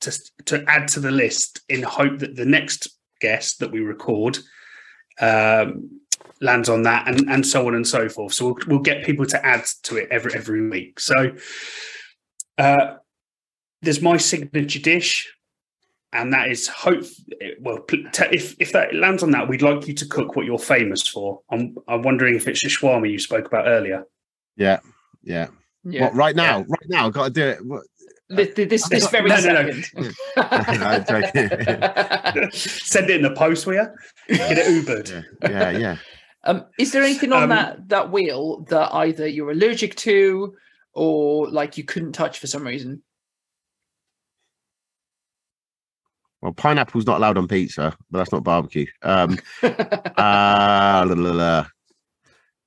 to, 0.01 0.19
to 0.47 0.65
add 0.69 0.89
to 0.89 1.01
the 1.01 1.11
list 1.11 1.61
in 1.69 1.83
hope 1.83 2.19
that 2.19 2.37
the 2.37 2.45
next 2.45 2.89
guest 3.21 3.61
that 3.61 3.71
we 3.71 3.81
record 3.81 4.39
um, 5.21 6.01
lands 6.41 6.69
on 6.69 6.83
that 6.85 7.07
and, 7.07 7.29
and 7.29 7.47
so 7.47 7.67
on 7.67 7.75
and 7.75 7.87
so 7.87 8.09
forth. 8.09 8.33
So 8.33 8.47
we'll, 8.47 8.57
we'll 8.67 8.79
get 8.81 9.05
people 9.05 9.27
to 9.27 9.47
add 9.47 9.65
to 9.85 9.97
it 9.97 10.09
every 10.11 10.35
every 10.35 10.69
week. 10.69 11.01
So 11.01 11.35
uh, 12.59 12.97
there's 13.83 14.03
my 14.03 14.17
signature 14.17 14.81
dish, 14.81 15.33
and 16.13 16.33
that 16.33 16.51
is 16.51 16.67
hope. 16.67 17.05
Well, 17.61 17.85
if 17.89 18.57
if 18.59 18.73
that 18.73 18.95
lands 18.95 19.23
on 19.23 19.33
that, 19.33 19.49
we'd 19.49 19.63
like 19.63 19.87
you 19.87 19.95
to 19.95 20.07
cook 20.07 20.37
what 20.37 20.47
you're 20.47 20.59
famous 20.59 21.07
for. 21.07 21.41
I'm 21.51 21.77
I'm 21.87 22.03
wondering 22.03 22.37
if 22.37 22.49
it's 22.49 22.63
the 22.63 22.69
shawarma 22.69 23.11
you 23.11 23.19
spoke 23.19 23.47
about 23.47 23.67
earlier. 23.67 24.05
yeah, 24.57 24.81
yeah. 25.23 25.49
Yeah. 25.85 26.05
What 26.05 26.15
right 26.15 26.37
now? 26.37 26.59
Right 26.59 26.89
now, 26.89 27.07
I've 27.07 27.13
got 27.15 27.25
to 27.25 27.31
do 27.31 27.47
it. 27.47 27.59
What- 28.31 28.55
This, 28.55 28.69
this, 28.69 28.89
this 28.89 29.11
very 29.11 29.29
No, 29.29 29.41
no, 29.41 29.63
no. 29.63 29.73
second. 29.73 31.53
I'm. 32.37 32.51
Send 32.53 33.11
it 33.11 33.17
in 33.17 33.23
the 33.23 33.35
post, 33.37 33.67
will 33.67 33.75
you? 33.75 33.87
Get 34.29 34.59
it 34.59 34.87
Ubered. 34.87 35.25
yeah, 35.43 35.51
yeah, 35.71 35.79
yeah. 35.79 35.97
Um, 36.43 36.65
is 36.79 36.93
there 36.93 37.03
anything 37.03 37.35
on 37.35 37.43
Um, 37.43 37.49
that 37.51 37.89
that 37.91 38.11
wheel 38.11 38.61
that 38.71 38.95
either 38.95 39.27
you're 39.27 39.51
allergic 39.51 39.95
to 39.97 40.55
or 40.95 41.51
like 41.51 41.77
you 41.77 41.85
couldn't 41.85 42.13
touch 42.13 42.39
for 42.39 42.47
some 42.47 42.67
reason? 42.67 43.03
Well, 46.41 46.53
pineapple's 46.53 47.07
not 47.07 47.19
allowed 47.19 47.37
on 47.37 47.47
pizza, 47.47 47.95
but 48.11 48.19
that's 48.19 48.33
not 48.33 48.43
barbecue. 48.43 48.87
Um, 49.03 49.39
uh, 49.63 49.69
la, 50.17 51.05
la, 51.15 51.33
la. 51.33 51.67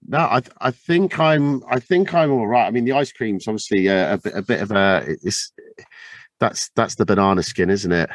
No, 0.08 0.18
I 0.20 0.41
I 0.60 0.72
think 0.72 1.20
I'm 1.20 1.64
I 1.70 1.80
think 1.80 2.14
I'm 2.14 2.32
all 2.32 2.47
right. 2.47 2.66
I 2.68 2.72
mean, 2.72 2.86
the 2.86 2.93
ice 2.93 3.12
cream's 3.12 3.47
obviously 3.47 3.88
a, 3.88 4.14
a 4.14 4.18
bit 4.18 4.34
a 4.36 4.41
bit 4.41 4.62
of 4.62 4.72
a 4.72 5.04
it's 5.24 5.51
that's 6.39 6.70
that's 6.76 6.95
the 6.95 7.06
banana 7.06 7.43
skin, 7.43 7.70
isn't 7.70 7.91
it? 7.91 8.10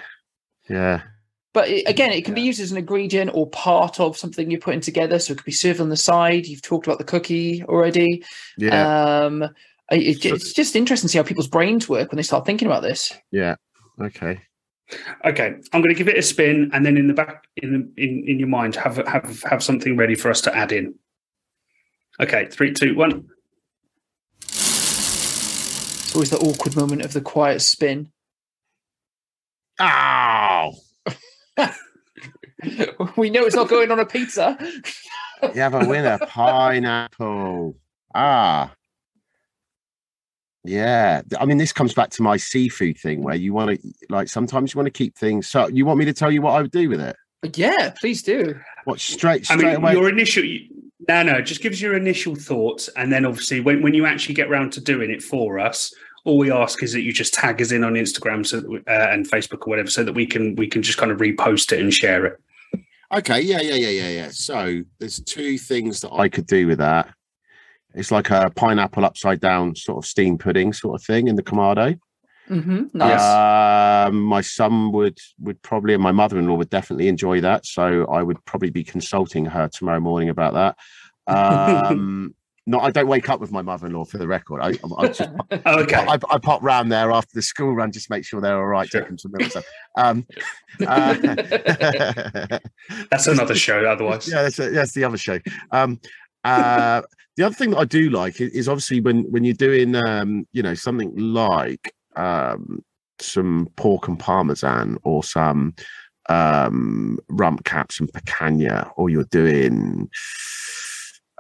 Yeah, 0.69 1.01
But 1.55 1.69
it, 1.71 1.89
again, 1.89 2.13
it 2.13 2.27
can 2.27 2.35
be 2.35 2.43
used 2.43 2.61
as 2.61 2.71
an 2.73 2.77
ingredient 2.79 3.31
or 3.33 3.49
part 3.49 4.01
of 4.01 4.19
something 4.19 4.51
you're 4.51 4.61
putting 4.61 4.83
together. 4.83 5.19
So 5.19 5.33
it 5.33 5.37
could 5.37 5.47
be 5.47 5.53
served 5.53 5.81
on 5.81 5.89
the 5.89 5.97
side. 5.97 6.47
You've 6.47 6.61
talked 6.61 6.87
about 6.87 6.99
the 6.99 7.05
cookie 7.05 7.65
already. 7.65 8.23
yeah, 8.59 9.25
Um, 9.25 9.45
I- 9.91 9.95
it, 9.95 10.23
So- 10.23 10.35
it's 10.35 10.53
just 10.53 10.77
interesting 10.77 11.09
to 11.09 11.13
see 11.13 11.17
how 11.19 11.25
people's 11.25 11.49
brains 11.49 11.89
work 11.89 12.13
when 12.13 12.19
they 12.19 12.23
start 12.23 12.45
thinking 12.45 12.67
about 12.69 12.83
this. 12.83 13.13
yeah. 13.31 13.55
Okay. 13.99 14.41
Okay, 15.25 15.47
I'm 15.73 15.81
going 15.83 15.95
to 15.95 15.95
give 15.95 16.09
it 16.09 16.17
a 16.19 16.23
spin, 16.23 16.71
and 16.73 16.85
then 16.85 16.97
in 16.99 17.09
the 17.09 17.15
back, 17.15 17.45
in 17.57 17.73
the, 17.73 18.03
in 18.03 18.25
in 18.27 18.39
your 18.39 18.49
mind, 18.49 18.75
have 18.77 18.97
have 19.07 19.43
have 19.43 19.63
something 19.63 19.97
ready 19.99 20.15
for 20.15 20.31
us 20.31 20.41
to 20.43 20.55
add 20.57 20.73
in. 20.73 20.95
Okay, 22.21 22.47
three, 22.47 22.73
two, 22.73 22.97
one. 22.97 23.29
It's 24.41 26.15
always 26.15 26.31
the 26.31 26.39
awkward 26.39 26.75
moment 26.75 27.03
of 27.03 27.13
the 27.13 27.21
quiet 27.21 27.61
spin. 27.61 28.11
Ow! 29.81 30.73
we 33.17 33.31
know 33.31 33.45
it's 33.45 33.55
not 33.55 33.69
going 33.69 33.93
on 33.93 34.01
a 34.01 34.07
pizza. 34.07 34.59
You 35.43 35.61
have 35.61 35.75
a 35.75 35.87
winner, 35.87 36.19
pineapple. 36.27 37.77
Ah. 38.15 38.73
Yeah. 40.65 41.23
I 41.39 41.45
mean, 41.45 41.59
this 41.59 41.73
comes 41.73 41.95
back 41.95 42.11
to 42.11 42.23
my 42.23 42.37
seafood 42.37 42.99
thing 42.99 43.23
where 43.23 43.37
you 43.37 43.53
want 43.55 43.81
to, 43.81 43.93
like, 44.09 44.29
sometimes 44.29 44.75
you 44.75 44.79
want 44.79 44.87
to 44.87 44.91
keep 44.91 45.17
things. 45.17 45.47
So, 45.47 45.69
you 45.69 45.87
want 45.87 46.01
me 46.01 46.05
to 46.07 46.13
tell 46.13 46.33
you 46.33 46.43
what 46.43 46.55
I 46.55 46.63
would 46.63 46.73
do 46.73 46.89
with 46.89 47.01
it? 47.01 47.15
yeah, 47.55 47.91
please 47.91 48.23
do. 48.23 48.59
What, 48.85 48.99
straight, 48.99 49.43
I 49.51 49.55
straight 49.55 49.67
mean, 49.67 49.77
away? 49.77 49.93
your 49.93 50.09
initial. 50.09 50.43
No, 51.09 51.23
no, 51.23 51.41
just 51.41 51.63
give 51.63 51.73
us 51.73 51.81
your 51.81 51.97
initial 51.97 52.35
thoughts, 52.35 52.89
and 52.89 53.11
then 53.11 53.25
obviously, 53.25 53.61
when 53.61 53.83
when 53.83 53.95
you 53.95 54.05
actually 54.05 54.35
get 54.35 54.51
round 54.51 54.73
to 54.75 54.81
doing 54.81 55.11
it 55.11 55.23
for 55.23 55.59
us, 55.59 55.93
all 56.25 56.37
we 56.37 56.51
ask 56.51 56.83
is 56.83 56.93
that 56.93 57.01
you 57.01 57.13
just 57.15 57.33
tag 57.33 57.63
us 57.63 57.73
in 57.73 57.83
on 57.83 57.95
Instagram 57.95 58.45
so 58.47 58.59
uh, 58.87 59.09
and 59.11 59.29
Facebook 59.29 59.67
or 59.67 59.71
whatever, 59.71 59.89
so 59.89 60.05
that 60.05 60.13
we 60.13 60.27
can 60.27 60.55
we 60.57 60.67
can 60.67 60.83
just 60.83 60.99
kind 60.99 61.11
of 61.11 61.19
repost 61.19 61.73
it 61.73 61.81
and 61.81 61.95
share 61.95 62.27
it. 62.27 62.41
Okay, 63.11 63.41
yeah, 63.41 63.63
yeah, 63.63 63.77
yeah, 63.77 63.89
yeah, 63.89 64.11
yeah. 64.11 64.29
So 64.31 64.83
there's 64.99 65.19
two 65.21 65.57
things 65.57 66.03
that 66.03 66.13
I 66.13 66.29
could 66.29 66.47
do 66.47 66.67
with 66.67 66.79
that. 66.79 67.15
It's 67.95 68.11
like 68.11 68.29
a 68.29 68.51
pineapple 68.55 69.07
upside 69.07 69.41
down 69.41 69.75
sort 69.77 70.05
of 70.05 70.07
steam 70.07 70.37
pudding 70.37 70.75
sort 70.75 71.01
of 71.01 71.07
thing 71.07 71.29
in 71.29 71.37
the 71.37 71.43
Kamado. 71.43 71.99
Hmm 72.49 72.85
Nice. 72.95 74.09
Um, 74.09 74.21
my 74.23 74.41
son 74.41 74.93
would 74.93 75.19
would 75.41 75.61
probably, 75.63 75.95
and 75.95 76.03
my 76.03 76.13
mother-in-law 76.13 76.57
would 76.57 76.71
definitely 76.71 77.09
enjoy 77.09 77.41
that. 77.43 77.67
So 77.67 78.07
I 78.07 78.23
would 78.23 78.43
probably 78.45 78.71
be 78.71 78.83
consulting 78.83 79.45
her 79.45 79.69
tomorrow 79.69 80.01
morning 80.01 80.31
about 80.31 80.55
that. 80.55 80.77
Um, 81.27 82.35
no, 82.67 82.81
I 82.81 82.91
don't 82.91 83.07
wake 83.07 83.29
up 83.29 83.41
with 83.41 83.53
my 83.53 83.63
mother-in-law 83.63 84.05
for 84.05 84.19
the 84.19 84.27
record. 84.27 84.61
I, 84.61 84.69
I, 84.69 85.05
I 85.05 85.07
just 85.09 85.21
okay, 85.67 85.97
I, 85.97 86.19
I 86.31 86.39
pop 86.39 86.63
round 86.63 86.91
there 86.91 87.13
after 87.13 87.33
the 87.35 87.43
school 87.43 87.75
run, 87.75 87.93
just 87.93 88.11
make 88.11 88.25
sure 88.25 88.41
they're 88.41 88.59
all 88.59 88.67
right, 88.67 88.89
take 88.89 89.07
them 89.07 89.17
to 89.17 89.29
milk. 89.29 89.43
and 89.43 89.51
stuff. 89.51 89.67
Um, 89.97 90.27
uh, 90.87 91.15
that's 93.11 93.27
another 93.27 93.55
show. 93.55 93.85
Otherwise, 93.85 94.29
yeah, 94.29 94.43
that's, 94.43 94.59
a, 94.59 94.71
that's 94.71 94.93
the 94.93 95.05
other 95.05 95.17
show. 95.17 95.39
Um, 95.71 96.01
uh, 96.45 97.03
the 97.37 97.45
other 97.45 97.55
thing 97.55 97.71
that 97.71 97.79
I 97.79 97.85
do 97.85 98.11
like 98.11 98.41
is, 98.41 98.51
is 98.53 98.69
obviously 98.69 99.01
when 99.01 99.23
when 99.31 99.45
you're 99.45 99.55
doing 99.55 99.95
um, 99.95 100.47
you 100.53 100.63
know 100.63 100.75
something 100.75 101.17
like 101.17 101.95
um, 102.19 102.83
some 103.21 103.69
pork 103.77 104.09
and 104.09 104.19
parmesan 104.19 104.99
or 105.03 105.25
some 105.25 105.75
um, 106.29 107.19
rump 107.29 107.65
caps 107.65 108.01
and 108.01 108.13
picanha, 108.13 108.91
or 108.97 109.09
you're 109.09 109.25
doing 109.25 110.11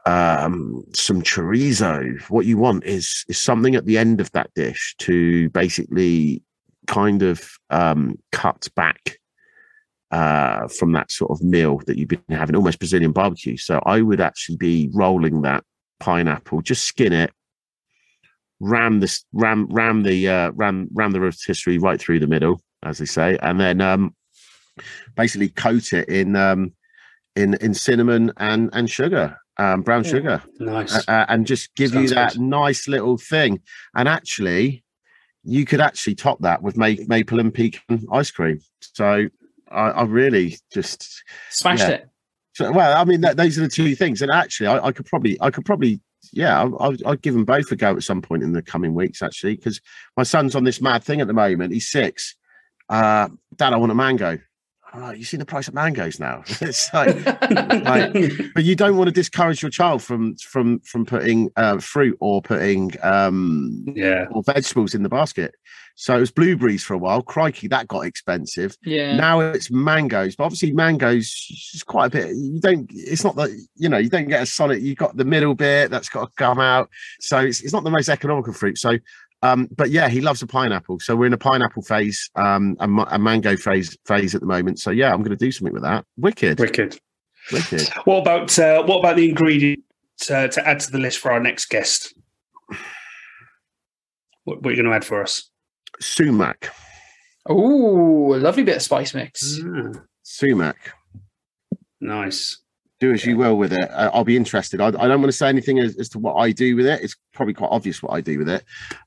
um, 0.07 0.85
some 0.95 1.23
chorizo. 1.23 2.21
What 2.31 2.47
you 2.47 2.57
want 2.57 2.85
is 2.85 3.25
is 3.29 3.39
something 3.39 3.75
at 3.75 3.85
the 3.85 3.99
end 3.99 4.21
of 4.21 4.31
that 4.33 4.51
dish 4.55 4.95
to 5.01 5.51
basically 5.51 6.43
kind 6.87 7.23
of 7.23 7.51
um, 7.69 8.19
cut 8.33 8.69
back 8.75 9.19
uh, 10.11 10.69
from 10.69 10.93
that 10.93 11.13
sort 11.13 11.31
of 11.31 11.43
meal 11.43 11.83
that 11.87 11.99
you've 11.99 12.09
been 12.09 12.23
having, 12.31 12.57
almost 12.57 12.79
Brazilian 12.79 13.13
barbecue. 13.13 13.59
So 13.59 13.83
I 13.85 14.01
would 14.01 14.23
actually 14.23 14.57
be 14.57 14.89
rolling 14.95 15.43
that 15.43 15.65
pineapple, 16.01 16.63
just 16.63 16.85
skin 16.85 17.13
it, 17.13 17.31
ram 18.61 19.01
this, 19.01 19.25
ram, 19.33 19.67
ram 19.71 20.03
the, 20.03 20.29
uh, 20.29 20.51
ram, 20.53 20.89
ram 20.93 21.13
the 21.13 21.21
rotisserie 21.21 21.79
right 21.79 22.01
through 22.01 22.21
the 22.21 22.27
middle, 22.27 22.61
as 22.83 22.99
they 22.99 23.05
say, 23.07 23.39
and 23.43 23.61
then 23.61 23.81
um, 23.81 24.15
basically 25.17 25.49
coat 25.49 25.93
it 25.93 26.09
in, 26.09 26.37
um, 26.37 26.73
in, 27.37 27.55
in 27.61 27.73
cinnamon 27.73 28.33
and 28.39 28.69
and 28.73 28.91
sugar, 28.91 29.37
um, 29.59 29.83
brown 29.83 30.03
Yeah. 30.03 30.11
sugar, 30.11 30.43
nice. 30.59 31.07
uh, 31.09 31.25
and 31.29 31.47
just 31.47 31.73
give 31.77 31.95
you 31.95 32.09
that 32.09 32.33
good. 32.33 32.41
nice 32.41 32.89
little 32.89 33.17
thing. 33.17 33.61
And 33.95 34.09
actually, 34.09 34.83
you 35.45 35.65
could 35.65 35.81
actually 35.81 36.17
top 36.17 36.41
that 36.41 36.63
with 36.63 36.77
ma- 36.77 37.05
maple 37.07 37.39
and 37.39 37.55
pecan 37.55 38.05
ice 38.13 38.33
cream. 38.33 38.59
So 38.81 39.29
I, 39.71 39.81
I 39.81 40.03
really 40.03 40.59
just 40.73 41.23
Smashed 41.51 41.89
yeah. 41.89 41.91
it. 41.91 42.09
so, 42.55 42.73
well, 42.73 43.01
I 43.01 43.05
mean, 43.05 43.21
that, 43.21 43.37
those 43.37 43.57
are 43.57 43.63
the 43.63 43.69
two 43.69 43.95
things. 43.95 44.21
And 44.21 44.33
actually, 44.33 44.67
I, 44.67 44.87
I 44.87 44.93
could 44.93 45.07
probably, 45.07 45.39
I 45.41 45.51
could 45.51 45.65
probably, 45.65 46.01
yeah, 46.33 46.61
I'll 46.61 47.17
give 47.17 47.35
them 47.35 47.45
both 47.45 47.71
a 47.73 47.77
go 47.77 47.97
at 47.97 48.03
some 48.03 48.23
point 48.23 48.43
in 48.43 48.53
the 48.53 48.63
coming 48.63 48.95
weeks, 48.95 49.23
actually, 49.23 49.57
because 49.57 49.81
my 50.17 50.23
son's 50.23 50.55
on 50.55 50.65
this 50.65 50.81
mad 50.81 51.03
thing 51.03 51.21
at 51.21 51.27
the 51.27 51.33
moment. 51.33 51.73
He's 51.73 51.91
six. 51.91 52.37
Uh, 52.89 53.29
Dad, 53.57 53.73
I 53.73 53.77
want 53.77 53.93
a 53.93 53.95
mango. 53.95 54.39
I'm 54.93 55.03
like, 55.03 55.19
you 55.19 55.25
see 55.25 55.37
the 55.37 55.45
price 55.45 55.69
of 55.69 55.75
mangoes 55.75 56.19
now. 56.19 56.43
it's 56.61 56.93
like, 56.95 57.15
like, 57.25 58.13
but 58.55 58.65
you 58.65 58.75
don't 58.75 58.97
want 58.97 59.09
to 59.09 59.13
discourage 59.13 59.63
your 59.63 59.71
child 59.71 60.03
from 60.03 60.37
from 60.37 60.81
from 60.81 61.05
putting 61.05 61.51
uh, 61.57 61.79
fruit 61.79 62.17
or 62.21 62.41
putting 62.41 62.93
um 63.03 63.85
yeah 63.95 64.27
or 64.31 64.43
vegetables 64.43 64.95
in 64.95 65.03
the 65.03 65.09
basket. 65.09 65.55
So 66.01 66.17
it 66.17 66.21
was 66.21 66.31
blueberries 66.31 66.85
for 66.85 66.95
a 66.95 66.99
while. 66.99 67.23
Crikey, 67.23 67.67
that 67.69 67.89
got 67.89 68.07
expensive. 68.07 68.77
Yeah. 68.85 69.17
Now 69.17 69.41
it's 69.41 69.69
mangoes, 69.69 70.37
but 70.37 70.45
obviously 70.45 70.71
mangoes 70.71 71.27
is 71.75 71.83
quite 71.83 72.07
a 72.07 72.11
bit. 72.11 72.37
You 72.37 72.61
don't. 72.61 72.89
It's 72.95 73.25
not 73.25 73.35
that 73.35 73.51
you 73.77 73.89
know 73.89 73.99
you 73.99 74.09
don't 74.09 74.29
get 74.29 74.43
a 74.43 74.47
solid. 74.47 74.81
You 74.81 74.95
got 74.95 75.17
the 75.17 75.25
middle 75.25 75.55
bit 75.55 75.91
that's 75.91 76.09
got 76.09 76.27
to 76.27 76.35
come 76.37 76.61
out. 76.61 76.89
So 77.21 77.41
it's, 77.41 77.63
it's 77.63 77.73
not 77.73 77.83
the 77.83 77.91
most 77.91 78.09
economical 78.09 78.53
fruit. 78.53 78.79
So 78.79 78.99
um, 79.43 79.69
but 79.75 79.91
yeah, 79.91 80.09
he 80.09 80.21
loves 80.21 80.43
a 80.43 80.47
pineapple. 80.47 81.01
So 81.01 81.15
we're 81.15 81.27
in 81.27 81.33
a 81.33 81.39
pineapple 81.39 81.83
phase, 81.83 82.31
um, 82.37 82.77
a, 82.81 82.89
a 83.11 83.19
mango 83.19 83.57
phase 83.57 83.97
phase 84.07 84.35
at 84.35 84.41
the 84.41 84.47
moment. 84.47 84.81
So 84.81 84.91
yeah, 84.91 85.13
I'm 85.13 85.23
going 85.23 85.37
to 85.37 85.45
do 85.45 85.53
something 85.53 85.73
with 85.73 85.83
that. 85.83 86.05
Wicked, 86.17 86.59
wicked, 86.59 86.99
wicked. 87.53 87.89
What 88.05 88.19
about 88.19 88.59
uh, 88.59 88.83
what 88.85 88.99
about 88.99 89.17
the 89.17 89.29
ingredient 89.29 89.85
uh, 90.31 90.49
to 90.49 90.69
add 90.69 90.81
to 90.81 90.91
the 90.91 90.99
list 90.99 91.19
for 91.19 91.31
our 91.31 91.41
next 91.41 91.67
guest? 91.67 92.15
What, 94.45 94.63
what 94.63 94.67
are 94.67 94.71
you 94.71 94.83
going 94.83 94.91
to 94.91 94.97
add 94.97 95.05
for 95.05 95.23
us? 95.23 95.51
Sumac. 96.01 96.71
Oh, 97.49 98.35
a 98.35 98.37
lovely 98.37 98.63
bit 98.63 98.77
of 98.77 98.83
spice 98.83 99.15
mix. 99.15 99.61
Ah, 99.65 100.01
Sumac. 100.23 100.77
nice. 102.01 102.59
Do 103.01 103.13
as 103.13 103.25
you 103.25 103.37
will 103.37 103.57
with 103.57 103.73
it. 103.73 103.91
Uh, 103.93 104.11
I'll 104.13 104.25
be 104.25 104.37
interested. 104.37 104.81
I, 104.81 104.89
I 104.89 104.91
don't 104.91 105.21
want 105.21 105.27
to 105.27 105.33
say 105.33 105.49
anything 105.49 105.79
as, 105.79 105.97
as 105.99 106.09
to 106.11 106.19
what 106.19 106.35
I 106.35 106.51
do 106.51 106.75
with 106.75 106.87
it. 106.87 107.01
It's 107.03 107.15
probably 107.33 107.55
quite 107.55 107.71
obvious 107.71 108.03
what 108.03 108.13
I 108.13 108.21
do 108.21 108.39
with 108.39 108.49
it, 108.49 108.65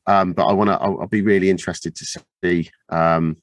um, 0.07 0.31
but 0.31 0.45
I 0.45 0.53
want 0.53 0.69
to. 0.69 0.75
I'll, 0.75 1.01
I'll 1.01 1.07
be 1.07 1.21
really 1.21 1.49
interested 1.49 1.93
to 1.95 2.21
see 2.43 2.69
um, 2.89 3.35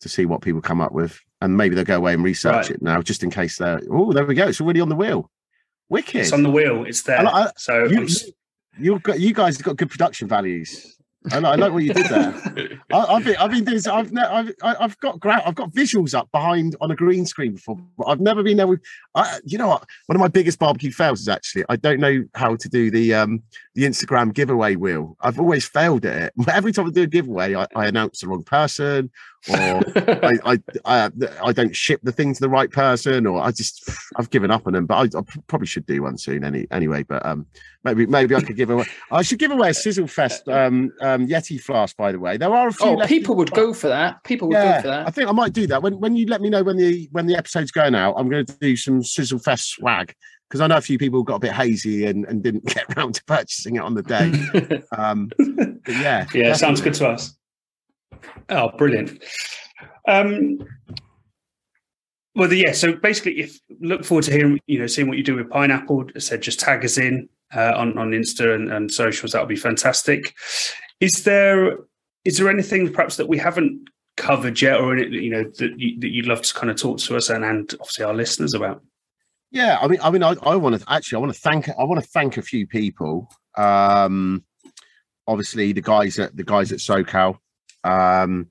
to 0.00 0.08
see 0.08 0.24
what 0.24 0.40
people 0.40 0.62
come 0.62 0.80
up 0.80 0.92
with, 0.92 1.20
and 1.42 1.56
maybe 1.56 1.74
they'll 1.74 1.84
go 1.84 1.96
away 1.98 2.14
and 2.14 2.24
research 2.24 2.54
Right. 2.54 2.70
it 2.70 2.82
now, 2.82 3.02
just 3.02 3.22
in 3.22 3.30
case 3.30 3.58
they're. 3.58 3.80
Oh, 3.90 4.12
there 4.14 4.24
we 4.24 4.34
go. 4.34 4.46
It's 4.48 4.60
already 4.62 4.80
on 4.80 4.88
the 4.88 4.96
wheel. 4.96 5.30
Wicked. 5.90 6.22
It's 6.22 6.32
on 6.32 6.42
the 6.42 6.50
wheel. 6.50 6.84
It's 6.86 7.02
there. 7.02 7.20
I 7.26 7.42
I- 7.44 7.50
so 7.58 7.84
you, 7.84 8.04
s- 8.04 8.30
you've 8.78 9.02
got 9.02 9.20
you 9.20 9.34
guys 9.34 9.58
have 9.58 9.64
got 9.66 9.76
good 9.76 9.90
production 9.90 10.26
values. 10.26 10.95
I 11.32 11.38
like, 11.38 11.44
I 11.44 11.54
like 11.56 11.72
what 11.72 11.82
you 11.82 11.92
did 11.92 12.06
there. 12.06 12.80
I, 12.92 12.98
I've 12.98 13.24
been 13.24 13.36
I've 13.36 13.50
been 13.50 13.64
doing. 13.64 13.80
I've 13.90 14.12
ne- 14.12 14.22
I've 14.22 14.52
I've 14.62 14.98
got 15.00 15.18
gra- 15.18 15.42
I've 15.44 15.54
got 15.54 15.70
visuals 15.72 16.14
up 16.14 16.30
behind 16.30 16.76
on 16.80 16.90
a 16.90 16.96
green 16.96 17.26
screen 17.26 17.54
before. 17.54 17.78
But 17.98 18.04
I've 18.04 18.20
never 18.20 18.42
been 18.42 18.60
able. 18.60 18.76
I 19.14 19.38
you 19.44 19.58
know 19.58 19.68
what? 19.68 19.84
One 20.06 20.16
of 20.16 20.20
my 20.20 20.28
biggest 20.28 20.58
barbecue 20.58 20.92
fails 20.92 21.20
is 21.20 21.28
actually 21.28 21.64
I 21.68 21.76
don't 21.76 22.00
know 22.00 22.24
how 22.34 22.56
to 22.56 22.68
do 22.68 22.90
the 22.90 23.14
um 23.14 23.42
the 23.74 23.84
Instagram 23.84 24.32
giveaway 24.32 24.76
wheel. 24.76 25.16
I've 25.20 25.40
always 25.40 25.66
failed 25.66 26.06
at 26.06 26.22
it. 26.22 26.32
Every 26.48 26.72
time 26.72 26.86
I 26.86 26.90
do 26.90 27.02
a 27.02 27.06
giveaway, 27.06 27.54
I, 27.54 27.66
I 27.74 27.86
announce 27.86 28.20
the 28.20 28.28
wrong 28.28 28.44
person, 28.44 29.10
or 29.48 29.80
I, 29.96 30.38
I 30.44 30.58
I 30.84 31.10
I 31.42 31.52
don't 31.52 31.74
ship 31.74 32.00
the 32.02 32.12
thing 32.12 32.34
to 32.34 32.40
the 32.40 32.48
right 32.48 32.70
person, 32.70 33.26
or 33.26 33.40
I 33.40 33.50
just 33.50 33.88
I've 34.16 34.30
given 34.30 34.50
up 34.50 34.66
on 34.66 34.72
them. 34.72 34.86
But 34.86 35.14
I, 35.14 35.18
I 35.18 35.22
probably 35.46 35.66
should 35.66 35.86
do 35.86 36.02
one 36.02 36.18
soon. 36.18 36.44
Any 36.44 36.66
anyway, 36.70 37.02
but 37.02 37.24
um 37.24 37.46
maybe 37.84 38.06
maybe 38.06 38.34
I 38.34 38.40
could 38.40 38.56
give 38.56 38.70
away. 38.70 38.84
I 39.10 39.22
should 39.22 39.38
give 39.38 39.50
away 39.50 39.70
a 39.70 39.74
Sizzle 39.74 40.06
Fest 40.06 40.48
um 40.48 40.92
um 41.00 41.26
Yeti 41.26 41.60
flask. 41.60 41.96
By 41.96 42.12
the 42.12 42.18
way, 42.18 42.36
there 42.36 42.54
are 42.54 42.68
a 42.68 42.72
few. 42.72 42.86
oh, 42.86 43.06
people 43.06 43.36
would 43.36 43.52
go 43.52 43.72
for 43.72 43.88
that. 43.88 44.22
People 44.24 44.48
would 44.48 44.54
Yeah, 44.54 44.76
go 44.76 44.82
for 44.82 44.88
that. 44.88 45.06
I 45.06 45.10
think 45.10 45.28
I 45.28 45.32
might 45.32 45.52
do 45.52 45.66
that 45.68 45.82
when 45.82 45.98
when 46.00 46.16
you 46.16 46.26
let 46.26 46.40
me 46.40 46.50
know 46.50 46.62
when 46.62 46.76
the 46.76 47.08
when 47.12 47.26
the 47.26 47.36
episode's 47.36 47.70
going 47.70 47.94
out. 47.94 48.14
I'm 48.16 48.28
going 48.28 48.46
to 48.46 48.58
do 48.58 48.76
some 48.76 49.02
Sizzle 49.02 49.38
Fest 49.38 49.70
swag 49.70 50.14
because 50.48 50.60
I 50.60 50.66
know 50.68 50.76
a 50.76 50.80
few 50.80 50.98
people 50.98 51.22
got 51.22 51.36
a 51.36 51.40
bit 51.40 51.52
hazy 51.52 52.06
and, 52.06 52.24
and 52.26 52.42
didn't 52.42 52.64
get 52.66 52.96
around 52.96 53.14
to 53.16 53.24
purchasing 53.24 53.76
it 53.76 53.82
on 53.82 53.94
the 53.94 54.02
day. 54.02 54.82
Um, 54.96 55.30
but 55.84 55.96
yeah, 55.96 56.26
yeah, 56.32 56.52
sounds 56.54 56.80
good 56.80 56.94
to 56.94 57.08
us. 57.08 57.36
Oh, 58.48 58.70
brilliant. 58.76 59.22
Um, 60.08 60.58
well, 62.34 62.48
the, 62.48 62.58
yeah. 62.58 62.72
So 62.72 62.94
basically, 62.94 63.40
if 63.40 63.58
look 63.80 64.04
forward 64.04 64.24
to 64.24 64.32
hearing, 64.32 64.60
you 64.66 64.78
know, 64.78 64.86
seeing 64.86 65.08
what 65.08 65.16
you 65.16 65.24
do 65.24 65.36
with 65.36 65.50
pineapple. 65.50 66.06
I 66.14 66.18
said 66.18 66.42
just 66.42 66.60
tag 66.60 66.84
us 66.84 66.98
in 66.98 67.28
uh, 67.54 67.72
on 67.76 67.96
on 67.98 68.10
Insta 68.10 68.54
and, 68.54 68.72
and 68.72 68.90
socials. 68.90 69.32
That 69.32 69.40
would 69.40 69.48
be 69.48 69.56
fantastic. 69.56 70.34
Is 71.00 71.24
there 71.24 71.78
is 72.24 72.38
there 72.38 72.50
anything 72.50 72.92
perhaps 72.92 73.16
that 73.16 73.28
we 73.28 73.38
haven't 73.38 73.88
covered 74.16 74.60
yet, 74.60 74.80
or 74.80 74.96
you 74.96 75.30
know 75.30 75.44
that 75.44 75.78
you, 75.78 75.98
that 76.00 76.10
you'd 76.10 76.26
love 76.26 76.42
to 76.42 76.54
kind 76.54 76.70
of 76.70 76.76
talk 76.76 76.98
to 76.98 77.16
us 77.16 77.30
and 77.30 77.44
and 77.44 77.74
obviously 77.80 78.04
our 78.04 78.14
listeners 78.14 78.54
about? 78.54 78.82
Yeah, 79.50 79.78
I 79.80 79.86
mean, 79.86 80.00
I 80.02 80.10
mean, 80.10 80.22
I, 80.22 80.34
I 80.42 80.56
want 80.56 80.78
to 80.78 80.92
actually, 80.92 81.16
I 81.16 81.20
want 81.20 81.32
to 81.32 81.40
thank, 81.40 81.68
I 81.68 81.84
want 81.84 82.02
to 82.02 82.10
thank 82.10 82.36
a 82.36 82.42
few 82.42 82.66
people. 82.66 83.30
Um, 83.56 84.44
obviously, 85.26 85.72
the 85.72 85.80
guys 85.82 86.18
at 86.18 86.36
the 86.36 86.44
guys 86.44 86.72
at 86.72 86.80
SoCal. 86.80 87.38
Um, 87.86 88.48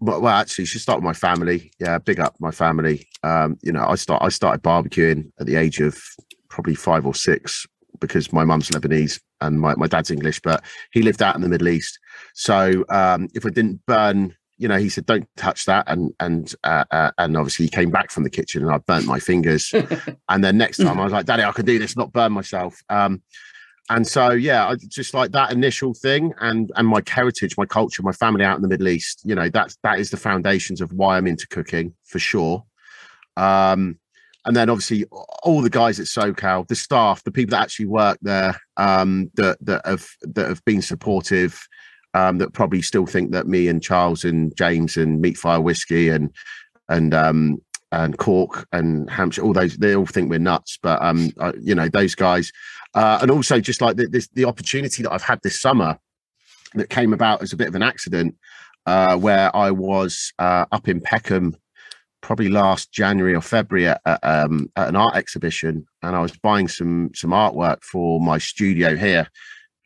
but 0.00 0.22
well, 0.22 0.34
actually, 0.34 0.66
should 0.66 0.80
start 0.80 0.98
with 0.98 1.04
my 1.04 1.12
family. 1.12 1.72
Yeah, 1.80 1.98
big 1.98 2.20
up 2.20 2.36
my 2.38 2.52
family. 2.52 3.08
Um, 3.24 3.58
you 3.62 3.72
know, 3.72 3.84
I 3.84 3.96
start, 3.96 4.22
I 4.22 4.28
started 4.28 4.62
barbecuing 4.62 5.32
at 5.40 5.46
the 5.46 5.56
age 5.56 5.80
of 5.80 6.00
probably 6.48 6.76
five 6.76 7.04
or 7.04 7.14
six 7.14 7.66
because 8.00 8.32
my 8.32 8.44
mum's 8.44 8.70
Lebanese 8.70 9.20
and 9.40 9.60
my, 9.60 9.74
my 9.74 9.88
dad's 9.88 10.10
English, 10.10 10.40
but 10.40 10.62
he 10.92 11.02
lived 11.02 11.20
out 11.20 11.34
in 11.34 11.40
the 11.40 11.48
Middle 11.48 11.68
East. 11.68 11.98
So 12.34 12.84
um, 12.90 13.28
if 13.34 13.44
I 13.44 13.50
didn't 13.50 13.84
burn, 13.86 14.36
you 14.56 14.68
know, 14.68 14.76
he 14.76 14.88
said, 14.88 15.06
"Don't 15.06 15.28
touch 15.36 15.64
that," 15.66 15.84
and 15.88 16.12
and 16.20 16.54
uh, 16.62 16.84
uh, 16.90 17.10
and 17.18 17.36
obviously 17.36 17.66
he 17.66 17.70
came 17.70 17.90
back 17.90 18.10
from 18.10 18.24
the 18.24 18.30
kitchen 18.30 18.62
and 18.62 18.72
I 18.72 18.78
burnt 18.78 19.06
my 19.06 19.18
fingers. 19.18 19.72
And 20.28 20.44
then 20.44 20.58
next 20.58 20.76
time 20.76 21.00
I 21.00 21.04
was 21.04 21.12
like, 21.12 21.26
Daddy, 21.26 21.42
I 21.42 21.52
can 21.52 21.64
do 21.64 21.78
this, 21.78 21.96
not 21.96 22.12
burn 22.12 22.32
myself. 22.32 22.82
Um, 22.88 23.22
and 23.90 24.06
so 24.06 24.30
yeah, 24.30 24.68
I 24.68 24.76
just 24.76 25.14
like 25.14 25.32
that 25.32 25.52
initial 25.52 25.94
thing 25.94 26.34
and 26.40 26.70
and 26.76 26.86
my 26.86 27.02
heritage, 27.06 27.56
my 27.56 27.66
culture, 27.66 28.02
my 28.02 28.12
family 28.12 28.44
out 28.44 28.56
in 28.56 28.62
the 28.62 28.68
Middle 28.68 28.88
East, 28.88 29.22
you 29.24 29.34
know, 29.34 29.48
that's 29.48 29.76
that 29.82 29.98
is 29.98 30.10
the 30.10 30.16
foundations 30.16 30.80
of 30.80 30.92
why 30.92 31.16
I'm 31.16 31.26
into 31.26 31.46
cooking 31.48 31.94
for 32.04 32.18
sure. 32.18 32.64
Um, 33.36 33.98
and 34.44 34.56
then 34.56 34.70
obviously 34.70 35.04
all 35.42 35.62
the 35.62 35.70
guys 35.70 36.00
at 36.00 36.06
SoCal, 36.06 36.66
the 36.68 36.74
staff, 36.74 37.24
the 37.24 37.30
people 37.30 37.52
that 37.52 37.62
actually 37.62 37.86
work 37.86 38.18
there, 38.20 38.56
um, 38.76 39.30
that 39.34 39.58
that 39.62 39.86
have 39.86 40.06
that 40.22 40.48
have 40.48 40.64
been 40.64 40.82
supportive, 40.82 41.60
um, 42.14 42.38
that 42.38 42.52
probably 42.52 42.82
still 42.82 43.06
think 43.06 43.32
that 43.32 43.46
me 43.46 43.68
and 43.68 43.82
Charles 43.82 44.24
and 44.24 44.54
James 44.56 44.96
and 44.96 45.22
Meatfire 45.22 45.62
Whiskey 45.62 46.08
and 46.10 46.34
and 46.88 47.14
um 47.14 47.58
and 47.90 48.18
Cork 48.18 48.66
and 48.72 49.08
Hampshire, 49.08 49.42
all 49.42 49.52
those 49.52 49.76
they 49.76 49.94
all 49.94 50.06
think 50.06 50.28
we're 50.28 50.38
nuts, 50.38 50.78
but 50.82 51.00
um, 51.02 51.30
you 51.60 51.74
know 51.74 51.88
those 51.88 52.14
guys, 52.14 52.52
uh, 52.94 53.18
and 53.22 53.30
also 53.30 53.60
just 53.60 53.80
like 53.80 53.96
the, 53.96 54.06
this 54.06 54.28
the 54.28 54.44
opportunity 54.44 55.02
that 55.02 55.12
I've 55.12 55.22
had 55.22 55.40
this 55.42 55.60
summer 55.60 55.98
that 56.74 56.90
came 56.90 57.12
about 57.12 57.42
as 57.42 57.52
a 57.52 57.56
bit 57.56 57.68
of 57.68 57.74
an 57.74 57.82
accident, 57.82 58.36
uh, 58.86 59.16
where 59.16 59.54
I 59.54 59.70
was 59.70 60.32
uh, 60.38 60.66
up 60.72 60.88
in 60.88 61.00
Peckham, 61.00 61.56
probably 62.20 62.48
last 62.48 62.92
January 62.92 63.34
or 63.34 63.40
February 63.40 63.88
at, 63.88 64.00
um, 64.22 64.70
at 64.76 64.88
an 64.88 64.96
art 64.96 65.16
exhibition, 65.16 65.86
and 66.02 66.16
I 66.16 66.20
was 66.20 66.36
buying 66.38 66.68
some 66.68 67.10
some 67.14 67.30
artwork 67.30 67.82
for 67.82 68.20
my 68.20 68.38
studio 68.38 68.96
here. 68.96 69.28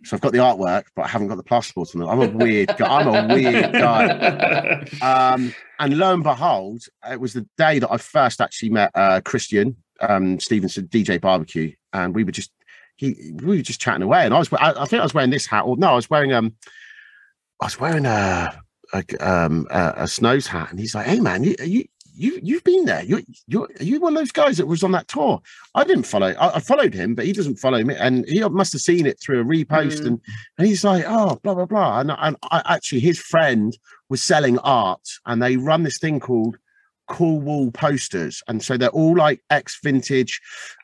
So 0.04 0.16
I've 0.16 0.20
got 0.20 0.32
the 0.32 0.38
artwork, 0.38 0.84
but 0.96 1.04
I 1.04 1.08
haven't 1.08 1.28
got 1.28 1.36
the 1.36 1.44
passport. 1.44 1.90
I'm 1.94 2.20
a 2.20 2.28
weird 2.28 2.74
guy. 2.76 2.86
I'm 2.86 3.30
a 3.30 3.34
weird 3.34 3.72
guy. 3.72 4.88
Um, 5.02 5.54
and 5.78 5.96
lo 5.96 6.12
and 6.12 6.22
behold, 6.22 6.82
it 7.08 7.20
was 7.20 7.32
the 7.32 7.46
day 7.56 7.78
that 7.78 7.90
I 7.90 7.96
first 7.98 8.40
actually 8.40 8.70
met 8.70 8.90
uh, 8.94 9.20
Christian 9.24 9.76
um, 10.02 10.40
Stevenson, 10.40 10.88
DJ 10.88 11.20
Barbecue, 11.20 11.72
and 11.92 12.14
we 12.14 12.24
were 12.24 12.32
just 12.32 12.50
he 13.02 13.32
we 13.42 13.56
were 13.56 13.62
just 13.62 13.80
chatting 13.80 14.02
away. 14.02 14.24
And 14.24 14.34
I 14.34 14.38
was 14.38 14.52
I, 14.52 14.72
I 14.72 14.84
think 14.86 15.00
I 15.00 15.04
was 15.04 15.14
wearing 15.14 15.30
this 15.30 15.46
hat, 15.46 15.62
or 15.62 15.76
no, 15.76 15.88
I 15.88 15.94
was 15.94 16.08
wearing 16.08 16.32
um 16.32 16.54
I 17.60 17.66
was 17.66 17.80
wearing 17.80 18.06
a 18.06 18.60
a, 18.94 19.04
um, 19.20 19.66
a, 19.70 19.94
a 19.96 20.08
Snow's 20.08 20.46
hat, 20.46 20.70
and 20.70 20.78
he's 20.78 20.94
like, 20.94 21.06
"Hey 21.06 21.20
man, 21.20 21.44
you 21.44 21.54
you." 21.64 21.84
You 22.14 22.38
you've 22.42 22.62
been 22.62 22.84
there. 22.84 23.02
You 23.02 23.24
you 23.46 23.66
you 23.80 23.98
one 23.98 24.12
of 24.12 24.18
those 24.18 24.32
guys 24.32 24.58
that 24.58 24.66
was 24.66 24.82
on 24.82 24.92
that 24.92 25.08
tour? 25.08 25.40
I 25.74 25.82
didn't 25.82 26.02
follow. 26.02 26.32
I, 26.32 26.56
I 26.56 26.60
followed 26.60 26.92
him, 26.92 27.14
but 27.14 27.24
he 27.24 27.32
doesn't 27.32 27.56
follow 27.56 27.82
me. 27.82 27.94
And 27.94 28.28
he 28.28 28.46
must 28.50 28.74
have 28.74 28.82
seen 28.82 29.06
it 29.06 29.18
through 29.18 29.40
a 29.40 29.44
repost. 29.44 30.02
Mm. 30.02 30.06
And 30.06 30.20
and 30.58 30.66
he's 30.66 30.84
like, 30.84 31.06
oh, 31.08 31.40
blah 31.42 31.54
blah 31.54 31.64
blah. 31.64 32.00
And 32.00 32.10
and 32.10 32.36
I, 32.50 32.60
actually, 32.66 33.00
his 33.00 33.18
friend 33.18 33.74
was 34.10 34.20
selling 34.22 34.58
art, 34.58 35.08
and 35.24 35.42
they 35.42 35.56
run 35.56 35.84
this 35.84 35.98
thing 35.98 36.20
called 36.20 36.58
cool 37.12 37.40
wall 37.40 37.70
posters. 37.70 38.42
And 38.48 38.62
so 38.62 38.78
they're 38.78 38.88
all 38.88 39.14
like 39.14 39.40
ex 39.50 39.78
vintage 39.84 40.40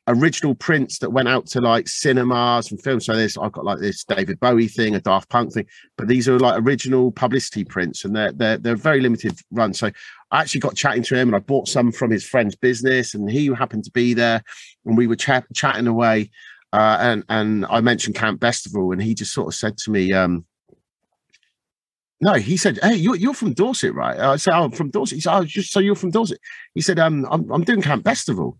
original 0.09 0.55
prints 0.55 0.99
that 0.99 1.11
went 1.11 1.27
out 1.27 1.47
to 1.47 1.61
like 1.61 1.89
cinemas 1.89 2.71
and 2.71 2.81
films. 2.83 3.07
So 3.07 3.17
there's 3.17 3.39
i've 3.39 3.53
got 3.53 3.65
like 3.65 3.79
this 3.79 4.05
david 4.05 4.39
bowie 4.39 4.69
thing 4.69 4.95
a 4.95 5.01
daft 5.01 5.31
punk 5.31 5.55
thing 5.55 5.67
but 5.97 6.07
these 6.07 6.29
are 6.29 6.39
like 6.39 6.63
original 6.63 7.11
publicity 7.11 7.65
prints 7.65 8.05
and 8.05 8.15
they're 8.15 8.33
they're, 8.33 8.59
they're 8.59 8.77
very 8.77 9.01
limited 9.01 9.39
run. 9.51 9.73
So 9.73 9.91
i 10.31 10.41
actually 10.41 10.61
got 10.61 10.77
chatting 10.77 11.03
to 11.05 11.17
him 11.17 11.29
and 11.29 11.37
i 11.37 11.41
bought 11.41 11.67
some 11.67 11.91
from 11.91 12.11
his 12.11 12.25
friend's 12.25 12.57
business 12.57 13.15
and 13.15 13.31
he 13.31 13.47
happened 13.47 13.85
to 13.85 13.91
be 13.91 14.13
there 14.13 14.43
and 14.85 14.97
we 14.97 15.07
were 15.07 15.17
chat, 15.17 15.47
chatting 15.55 15.87
away 15.87 16.31
uh, 16.75 16.99
and 17.01 17.25
and 17.31 17.65
i 17.71 17.81
mentioned 17.81 18.15
camp 18.15 18.39
bestival 18.39 18.93
and 18.93 19.03
he 19.03 19.15
just 19.15 19.33
sort 19.33 19.49
of 19.49 19.55
said 19.55 19.79
to 19.79 19.91
me 19.91 20.13
um 20.13 20.45
no, 22.21 22.35
he 22.35 22.57
said, 22.57 22.79
"Hey, 22.83 22.97
you're 22.97 23.17
you're 23.17 23.35
from 23.35 23.53
Dorset, 23.55 23.95
right?" 23.95 24.19
I 24.19 24.37
said, 24.37 24.55
"Oh, 24.55 24.65
"I'm 24.65 24.73
from 24.73 24.91
Dorset." 24.91 25.17
He 25.17 25.21
said, 25.21 25.37
"Oh, 25.37 25.45
just 25.45 25.73
so 25.73 25.81
you're 25.81 25.95
from 25.95 26.11
Dorset." 26.11 26.41
He 26.75 26.81
said, 26.81 26.99
"Um, 26.99 27.27
I'm 27.31 27.51
I'm 27.51 27.65
doing 27.65 27.83
Camp 27.83 28.05
Bestival." 28.05 28.59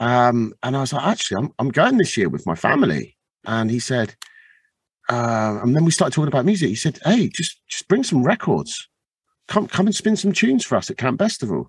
Um, 0.00 0.54
and 0.62 0.76
I 0.76 0.80
was 0.80 0.92
like, 0.92 1.06
"Actually, 1.06 1.44
I'm 1.44 1.52
I'm 1.58 1.68
going 1.68 1.98
this 1.98 2.16
year 2.16 2.28
with 2.28 2.46
my 2.46 2.54
family." 2.54 3.16
And 3.46 3.70
he 3.70 3.78
said, 3.78 4.14
uh, 5.10 5.60
and 5.62 5.76
then 5.76 5.84
we 5.84 5.90
started 5.90 6.14
talking 6.14 6.28
about 6.28 6.46
music. 6.46 6.68
He 6.68 6.74
said, 6.74 6.98
"Hey, 7.04 7.28
just 7.28 7.60
just 7.68 7.88
bring 7.88 8.02
some 8.02 8.24
records. 8.24 8.88
Come 9.48 9.68
come 9.68 9.86
and 9.86 9.94
spin 9.94 10.16
some 10.16 10.32
tunes 10.32 10.64
for 10.64 10.76
us 10.76 10.90
at 10.90 10.96
Camp 10.96 11.20
Bestival." 11.20 11.66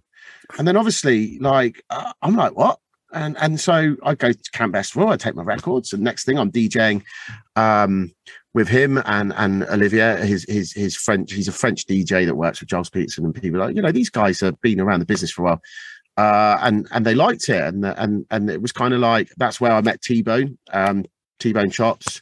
And 0.57 0.67
then 0.67 0.77
obviously, 0.77 1.37
like 1.39 1.83
uh, 1.89 2.13
I'm 2.21 2.35
like, 2.35 2.55
what? 2.55 2.79
And 3.11 3.37
and 3.41 3.59
so 3.59 3.95
I 4.03 4.15
go 4.15 4.31
to 4.31 4.51
Camp 4.51 4.73
Bestival, 4.73 5.11
I 5.11 5.17
take 5.17 5.35
my 5.35 5.43
records, 5.43 5.91
and 5.93 6.03
next 6.03 6.25
thing 6.25 6.39
I'm 6.39 6.51
DJing 6.51 7.03
um, 7.55 8.13
with 8.55 8.69
him 8.69 8.97
and 9.05 9.33
and 9.35 9.63
Olivier, 9.65 10.25
his 10.25 10.45
his 10.47 10.71
his 10.71 10.95
French, 10.95 11.33
he's 11.33 11.49
a 11.49 11.51
French 11.51 11.85
DJ 11.85 12.25
that 12.25 12.35
works 12.35 12.61
with 12.61 12.69
Gilles 12.69 12.89
Peterson 12.89 13.25
and 13.25 13.35
people 13.35 13.59
like, 13.59 13.75
you 13.75 13.81
know, 13.81 13.91
these 13.91 14.09
guys 14.09 14.39
have 14.39 14.59
been 14.61 14.79
around 14.79 15.01
the 15.01 15.05
business 15.05 15.29
for 15.29 15.41
a 15.41 15.45
while. 15.45 15.61
Uh, 16.17 16.57
and 16.61 16.87
and 16.91 17.05
they 17.05 17.13
liked 17.13 17.49
it, 17.49 17.61
and 17.61 17.85
and 17.85 18.25
and 18.31 18.49
it 18.49 18.61
was 18.61 18.71
kind 18.71 18.93
of 18.93 19.01
like 19.01 19.29
that's 19.35 19.59
where 19.59 19.73
I 19.73 19.81
met 19.81 20.01
T 20.01 20.21
Bone, 20.21 20.57
um, 20.71 21.03
T 21.39 21.51
Bone 21.51 21.69
Chops, 21.69 22.21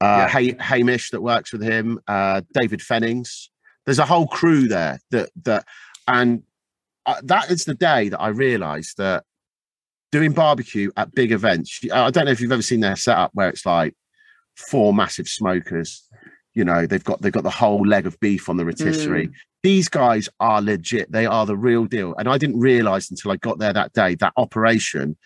uh, 0.00 0.26
yeah. 0.34 0.54
Hamish 0.58 1.10
that 1.10 1.20
works 1.20 1.52
with 1.52 1.62
him, 1.62 2.00
uh, 2.08 2.40
David 2.54 2.80
Fennings. 2.80 3.50
There's 3.84 3.98
a 3.98 4.06
whole 4.06 4.26
crew 4.26 4.66
there 4.66 4.98
that 5.10 5.28
that, 5.42 5.66
and 6.08 6.44
uh, 7.04 7.20
that 7.24 7.50
is 7.50 7.66
the 7.66 7.74
day 7.74 8.08
that 8.08 8.20
I 8.20 8.28
realised 8.28 8.96
that 8.96 9.24
doing 10.10 10.32
barbecue 10.32 10.90
at 10.96 11.14
big 11.14 11.30
events. 11.30 11.80
I 11.92 12.10
don't 12.10 12.24
know 12.24 12.30
if 12.30 12.40
you've 12.40 12.52
ever 12.52 12.62
seen 12.62 12.80
their 12.80 12.96
setup 12.96 13.32
where 13.34 13.50
it's 13.50 13.66
like 13.66 13.94
four 14.56 14.94
massive 14.94 15.28
smokers. 15.28 16.02
You 16.54 16.64
know, 16.64 16.86
they've 16.86 17.02
got 17.02 17.20
they've 17.20 17.32
got 17.32 17.42
the 17.42 17.50
whole 17.50 17.86
leg 17.86 18.06
of 18.06 18.18
beef 18.20 18.48
on 18.48 18.56
the 18.56 18.64
rotisserie. 18.64 19.28
Mm. 19.28 19.32
These 19.62 19.88
guys 19.88 20.28
are 20.40 20.60
legit. 20.60 21.10
They 21.10 21.26
are 21.26 21.46
the 21.46 21.56
real 21.56 21.86
deal. 21.86 22.14
And 22.18 22.28
I 22.28 22.38
didn't 22.38 22.60
realize 22.60 23.10
until 23.10 23.32
I 23.32 23.36
got 23.36 23.58
there 23.58 23.72
that 23.72 23.92
day 23.92 24.14
that 24.16 24.34
operation 24.36 25.16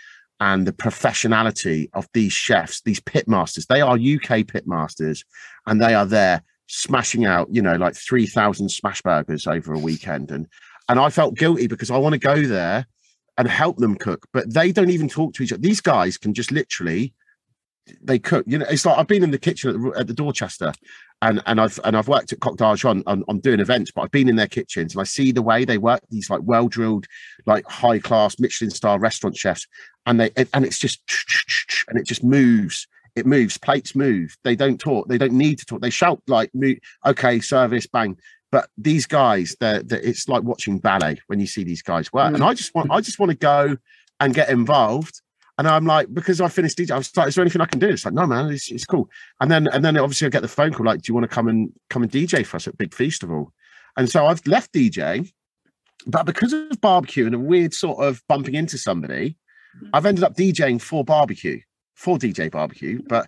and 0.41 0.66
the 0.66 0.72
professionality 0.72 1.89
of 1.95 2.07
these 2.14 2.33
chefs, 2.33 2.81
these 2.83 3.01
pitmasters. 3.01 3.66
They 3.66 3.81
are 3.81 3.95
UK 3.95 4.47
pitmasters, 4.47 5.24
and 5.66 5.83
they 5.83 5.95
are 5.95 6.07
there 6.07 6.43
smashing 6.68 7.24
out, 7.24 7.49
you 7.51 7.62
know, 7.62 7.76
like 7.76 7.97
three 7.97 8.26
thousand 8.26 8.70
smash 8.70 9.03
burgers 9.03 9.47
over 9.47 9.74
a 9.74 9.79
weekend. 9.79 10.31
And 10.31 10.47
and 10.89 10.99
I 10.99 11.11
felt 11.11 11.37
guilty 11.37 11.66
because 11.66 11.91
I 11.91 11.99
want 11.99 12.14
to 12.14 12.18
go 12.18 12.43
there 12.43 12.87
and 13.37 13.49
help 13.49 13.76
them 13.76 13.97
cook, 13.97 14.26
but 14.33 14.53
they 14.53 14.72
don't 14.72 14.91
even 14.91 15.09
talk 15.09 15.33
to 15.35 15.43
each 15.43 15.53
other. 15.53 15.62
These 15.62 15.81
guys 15.81 16.18
can 16.18 16.35
just 16.35 16.51
literally 16.51 17.14
they 18.03 18.18
cook. 18.18 18.45
You 18.47 18.59
know, 18.59 18.66
it's 18.68 18.84
like 18.84 18.99
I've 18.99 19.07
been 19.07 19.22
in 19.22 19.30
the 19.30 19.39
kitchen 19.39 19.70
at 19.70 19.80
the, 19.80 20.01
at 20.01 20.07
the 20.07 20.14
Dorchester, 20.14 20.72
and 21.22 21.43
and 21.47 21.61
I've 21.61 21.78
and 21.84 21.97
I've 21.97 22.09
worked 22.09 22.32
at 22.32 22.41
Coq 22.41 22.57
d'Argent 22.57 23.05
on, 23.07 23.24
on 23.28 23.41
doing 23.41 23.61
events, 23.61 23.91
but 23.91 24.03
I've 24.03 24.11
been 24.11 24.28
in 24.28 24.36
their 24.36 24.47
kitchens 24.49 24.95
and 24.95 25.01
I 25.01 25.05
see 25.05 25.32
the 25.32 25.43
way 25.43 25.64
they 25.64 25.78
work. 25.78 26.01
These 26.11 26.30
like 26.30 26.41
well 26.45 26.68
drilled, 26.68 27.07
like 27.47 27.66
high 27.66 27.99
class 27.99 28.39
Michelin 28.39 28.70
star 28.70 28.99
restaurant 28.99 29.36
chefs, 29.36 29.66
and 30.07 30.20
they 30.20 30.30
and 30.53 30.64
it's 30.64 30.78
just 30.78 31.01
and 31.89 31.99
it 31.99 32.07
just 32.07 32.24
moves. 32.24 32.86
It 33.16 33.26
moves. 33.26 33.59
Plates 33.59 33.97
move. 33.97 34.36
They 34.45 34.55
don't 34.55 34.78
talk. 34.78 35.09
They 35.09 35.18
don't 35.18 35.32
need 35.32 35.59
to 35.59 35.64
talk. 35.64 35.80
They 35.80 35.91
shout 35.91 36.22
like, 36.28 36.53
"Okay, 37.07 37.41
service, 37.41 37.86
bang." 37.86 38.16
but 38.51 38.70
these 38.76 39.07
guys 39.07 39.57
they're, 39.61 39.82
they're, 39.82 40.01
it's 40.01 40.28
like 40.28 40.43
watching 40.43 40.78
ballet 40.78 41.20
when 41.26 41.41
you 41.41 41.47
see 41.47 41.64
these 41.64 41.82
guys 41.82 42.12
work 42.12 42.32
mm. 42.32 42.34
and 42.34 42.45
i 42.45 42.55
just 42.55 42.74
want 42.74 42.91
i 42.91 43.01
just 43.01 43.18
want 43.18 43.30
to 43.30 43.36
go 43.36 43.76
and 44.20 44.34
get 44.34 44.49
involved 44.49 45.20
and 45.59 45.69
i'm 45.69 45.85
like 45.85 46.13
because 46.15 46.41
i 46.41 46.49
finished 46.49 46.79
dj 46.79 46.91
i 46.91 46.97
was 46.97 47.15
like 47.17 47.29
is 47.29 47.35
there 47.35 47.43
anything 47.43 47.61
i 47.61 47.67
can 47.67 47.79
do? 47.79 47.89
It's 47.89 48.05
like 48.05 48.15
no 48.15 48.27
man 48.27 48.51
it's, 48.51 48.71
it's 48.71 48.85
cool. 48.85 49.11
And 49.41 49.51
then 49.51 49.69
and 49.69 49.85
then 49.85 49.99
obviously 49.99 50.27
i 50.27 50.31
get 50.31 50.43
the 50.43 50.49
phone 50.49 50.73
call 50.73 50.87
like 50.87 51.03
do 51.03 51.11
you 51.11 51.15
want 51.15 51.29
to 51.29 51.35
come 51.35 51.49
and 51.49 51.73
come 51.91 52.03
and 52.03 52.11
dj 52.11 52.47
for 52.47 52.57
us 52.57 52.67
at 52.67 52.79
big 52.79 52.91
feastival? 52.91 53.49
And 53.97 54.09
so 54.09 54.27
i've 54.27 54.47
left 54.47 54.73
dj 54.73 55.31
but 56.07 56.25
because 56.25 56.53
of 56.53 56.81
barbecue 56.81 57.27
and 57.27 57.35
a 57.35 57.39
weird 57.39 57.75
sort 57.75 58.05
of 58.05 58.23
bumping 58.29 58.55
into 58.55 58.79
somebody 58.79 59.37
i've 59.93 60.07
ended 60.07 60.25
up 60.25 60.35
djing 60.37 60.81
for 60.81 61.05
barbecue 61.05 61.61
for 61.99 62.16
DJ 62.16 62.49
Barbecue, 62.49 63.03
but 63.09 63.26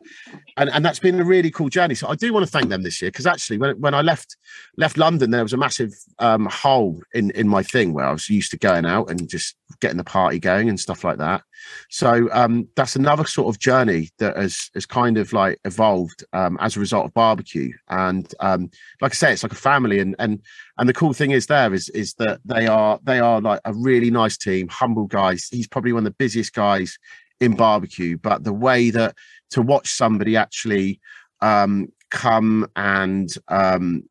and 0.57 0.71
and 0.71 0.85
that's 0.85 1.01
been 1.01 1.19
a 1.19 1.25
really 1.25 1.51
cool 1.51 1.69
journey. 1.69 1.97
So 1.97 2.07
I 2.07 2.15
do 2.15 2.33
want 2.33 2.47
to 2.47 2.51
thank 2.51 2.69
them 2.69 2.85
this 2.85 3.03
year 3.03 3.11
because 3.11 3.27
actually 3.27 3.59
when 3.59 3.79
when 3.81 3.95
I 3.95 4.01
left 4.01 4.37
left 4.77 4.97
London, 4.97 5.33
there 5.33 5.43
was 5.43 5.53
a 5.53 5.57
massive 5.57 5.93
um, 6.21 6.47
hole 6.47 7.03
in 7.13 7.33
in 7.33 7.49
my 7.49 7.65
thing 7.65 7.93
where 7.93 8.05
I 8.05 8.13
was 8.13 8.31
used 8.31 8.53
to 8.53 8.59
going 8.59 8.87
out 8.87 9.11
and 9.11 9.29
just 9.29 9.57
getting 9.81 9.97
the 9.97 10.05
party 10.05 10.39
going 10.39 10.69
and 10.69 10.79
stuff 10.79 11.03
like 11.03 11.19
that. 11.19 11.43
So 11.91 12.29
um, 12.31 12.69
that's 12.77 12.95
another 12.95 13.25
sort 13.25 13.53
of 13.53 13.61
journey 13.61 14.11
that 14.21 14.37
has 14.37 14.71
has 14.75 14.87
kind 14.87 15.19
of 15.19 15.33
like 15.33 15.59
evolved 15.65 16.23
um, 16.33 16.57
as 16.61 16.77
a 16.77 16.81
result 16.81 17.07
of 17.07 17.15
barbecue. 17.15 17.73
And 17.89 18.33
um, 18.39 18.71
like 19.01 19.11
I 19.13 19.15
say, 19.15 19.33
it's 19.33 19.43
like 19.43 19.53
a 19.53 19.57
family. 19.57 19.99
And 19.99 20.15
and 20.21 20.41
and 20.79 20.89
the 20.89 20.95
cool 20.95 21.13
thing 21.13 21.33
is 21.33 21.47
there 21.47 21.75
is 21.75 21.89
is 21.89 22.15
that 22.15 22.39
they 22.45 22.69
are 22.69 23.01
they 23.03 23.19
are 23.19 23.41
like 23.41 23.61
a 23.65 23.75
really 23.75 24.13
nice 24.13 24.37
team, 24.37 24.69
humble 24.69 25.07
guys. 25.07 25.49
He's 25.51 25.67
probably 25.67 25.93
one 25.93 26.07
of 26.07 26.13
the 26.13 26.17
busiest 26.25 26.55
guys 26.55 26.97
in 27.41 27.57
barbecue, 27.57 28.19
but 28.19 28.45
the 28.45 28.53
way 28.53 28.91
that 28.91 29.17
to 29.51 29.63
watch 29.63 29.91
somebody 29.91 30.37
actually 30.37 31.01
um, 31.41 31.91
come 32.11 32.69
and 32.77 33.31
um, 33.49 34.03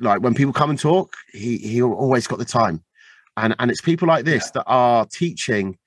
like 0.00 0.22
when 0.22 0.34
people 0.34 0.52
come 0.52 0.70
and 0.70 0.78
talk, 0.78 1.14
he 1.32 1.58
he 1.58 1.82
always 1.82 2.26
got 2.26 2.38
the 2.38 2.44
time, 2.44 2.82
and 3.36 3.54
and 3.58 3.70
it's 3.70 3.80
people 3.80 4.08
like 4.08 4.24
this 4.24 4.46
yeah. 4.46 4.50
that 4.54 4.64
are 4.66 5.06
teaching 5.06 5.78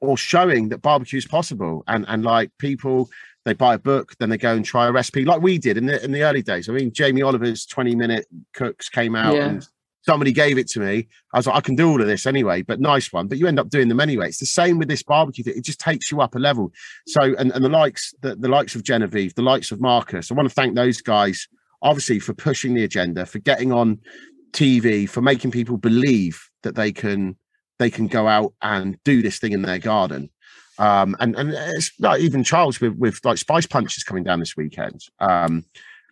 or 0.00 0.16
showing 0.16 0.68
that 0.70 0.82
barbecue 0.82 1.18
is 1.18 1.26
possible, 1.26 1.82
and 1.86 2.04
and 2.08 2.24
like 2.24 2.50
people 2.58 3.08
they 3.44 3.52
buy 3.52 3.74
a 3.74 3.78
book, 3.78 4.14
then 4.18 4.30
they 4.30 4.38
go 4.38 4.54
and 4.54 4.64
try 4.64 4.86
a 4.86 4.92
recipe 4.92 5.24
like 5.24 5.42
we 5.42 5.58
did 5.58 5.76
in 5.76 5.86
the 5.86 6.02
in 6.04 6.12
the 6.12 6.22
early 6.22 6.42
days. 6.42 6.68
I 6.68 6.72
mean, 6.72 6.92
Jamie 6.92 7.22
Oliver's 7.22 7.66
twenty 7.66 7.94
minute 7.94 8.26
cooks 8.52 8.88
came 8.88 9.14
out 9.14 9.34
yeah. 9.34 9.46
and 9.46 9.68
somebody 10.06 10.32
gave 10.32 10.58
it 10.58 10.68
to 10.68 10.80
me. 10.80 11.08
I 11.32 11.38
was 11.38 11.46
like, 11.46 11.56
I 11.56 11.60
can 11.60 11.76
do 11.76 11.88
all 11.88 12.00
of 12.00 12.06
this 12.06 12.26
anyway, 12.26 12.62
but 12.62 12.80
nice 12.80 13.12
one. 13.12 13.26
But 13.26 13.38
you 13.38 13.46
end 13.46 13.58
up 13.58 13.70
doing 13.70 13.88
them 13.88 14.00
anyway. 14.00 14.28
It's 14.28 14.38
the 14.38 14.46
same 14.46 14.78
with 14.78 14.88
this 14.88 15.02
barbecue 15.02 15.44
thing. 15.44 15.54
It 15.56 15.64
just 15.64 15.80
takes 15.80 16.10
you 16.10 16.20
up 16.20 16.34
a 16.34 16.38
level. 16.38 16.72
So, 17.06 17.22
and, 17.22 17.50
and 17.52 17.64
the 17.64 17.70
likes, 17.70 18.14
the, 18.20 18.36
the 18.36 18.48
likes 18.48 18.74
of 18.74 18.82
Genevieve, 18.82 19.34
the 19.34 19.42
likes 19.42 19.70
of 19.70 19.80
Marcus, 19.80 20.30
I 20.30 20.34
want 20.34 20.48
to 20.48 20.54
thank 20.54 20.74
those 20.74 21.00
guys, 21.00 21.48
obviously, 21.80 22.18
for 22.18 22.34
pushing 22.34 22.74
the 22.74 22.84
agenda, 22.84 23.24
for 23.24 23.38
getting 23.38 23.72
on 23.72 24.00
TV, 24.52 25.08
for 25.08 25.22
making 25.22 25.50
people 25.50 25.76
believe 25.76 26.48
that 26.62 26.74
they 26.74 26.92
can 26.92 27.36
they 27.80 27.90
can 27.90 28.06
go 28.06 28.28
out 28.28 28.54
and 28.62 28.96
do 29.04 29.20
this 29.20 29.40
thing 29.40 29.52
in 29.52 29.62
their 29.62 29.80
garden. 29.80 30.30
Um, 30.78 31.16
and 31.18 31.34
and 31.36 31.50
it's 31.52 31.92
like 31.98 32.20
even 32.20 32.44
Charles 32.44 32.80
with 32.80 32.94
with 32.96 33.20
like 33.24 33.38
Spice 33.38 33.66
Punches 33.66 34.04
coming 34.04 34.24
down 34.24 34.38
this 34.38 34.56
weekend. 34.56 35.00
Um, 35.18 35.64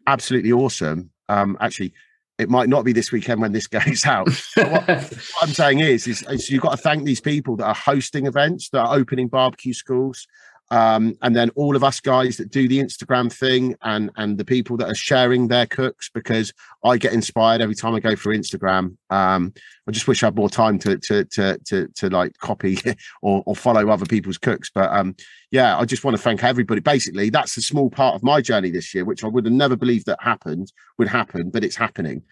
absolutely 0.07 0.53
awesome. 0.53 1.11
Um, 1.28 1.57
actually, 1.61 1.95
it 2.39 2.49
might 2.49 2.68
not 2.68 2.85
be 2.85 2.93
this 2.93 3.12
weekend 3.12 3.41
when 3.41 3.53
this 3.53 3.66
goes 3.68 4.05
out. 4.05 4.28
What, 4.57 4.89
what, 4.89 5.22
I'm 5.43 5.49
saying 5.49 5.80
is, 5.80 6.07
is, 6.07 6.22
is, 6.28 6.51
you've 6.51 6.62
got 6.62 6.72
to 6.72 6.83
thank 6.83 7.05
these 7.05 7.20
people 7.20 7.57
that 7.57 7.66
are 7.66 7.74
hosting 7.74 8.26
events, 8.26 8.70
that 8.70 8.80
are 8.80 8.97
opening 8.97 9.28
barbecue 9.28 9.74
schools, 9.74 10.26
um, 10.72 11.14
and 11.20 11.36
then 11.36 11.50
all 11.50 11.76
of 11.76 11.84
us 11.84 12.00
guys 12.00 12.38
that 12.38 12.50
do 12.50 12.66
the 12.66 12.78
Instagram 12.78 13.30
thing, 13.30 13.76
and 13.82 14.10
and 14.16 14.38
the 14.38 14.44
people 14.44 14.78
that 14.78 14.88
are 14.88 14.94
sharing 14.94 15.46
their 15.46 15.66
cooks, 15.66 16.08
because 16.08 16.50
I 16.82 16.96
get 16.96 17.12
inspired 17.12 17.60
every 17.60 17.74
time 17.74 17.94
I 17.94 18.00
go 18.00 18.16
through 18.16 18.38
Instagram. 18.38 18.96
Um, 19.10 19.52
I 19.86 19.90
just 19.90 20.08
wish 20.08 20.22
I 20.22 20.28
had 20.28 20.36
more 20.36 20.48
time 20.48 20.78
to 20.78 20.96
to 20.96 21.26
to 21.26 21.58
to, 21.66 21.88
to 21.88 22.08
like 22.08 22.38
copy 22.38 22.78
or, 23.22 23.42
or 23.44 23.54
follow 23.54 23.90
other 23.90 24.06
people's 24.06 24.38
cooks, 24.38 24.70
but 24.74 24.90
um, 24.90 25.14
yeah, 25.50 25.76
I 25.76 25.84
just 25.84 26.04
want 26.04 26.16
to 26.16 26.22
thank 26.22 26.42
everybody. 26.42 26.80
Basically, 26.80 27.28
that's 27.28 27.58
a 27.58 27.62
small 27.62 27.90
part 27.90 28.14
of 28.14 28.22
my 28.22 28.40
journey 28.40 28.70
this 28.70 28.94
year, 28.94 29.04
which 29.04 29.24
I 29.24 29.28
would 29.28 29.44
have 29.44 29.52
never 29.52 29.76
believed 29.76 30.06
that 30.06 30.22
happened 30.22 30.72
would 30.96 31.08
happen, 31.08 31.50
but 31.50 31.64
it's 31.64 31.76
happening. 31.76 32.22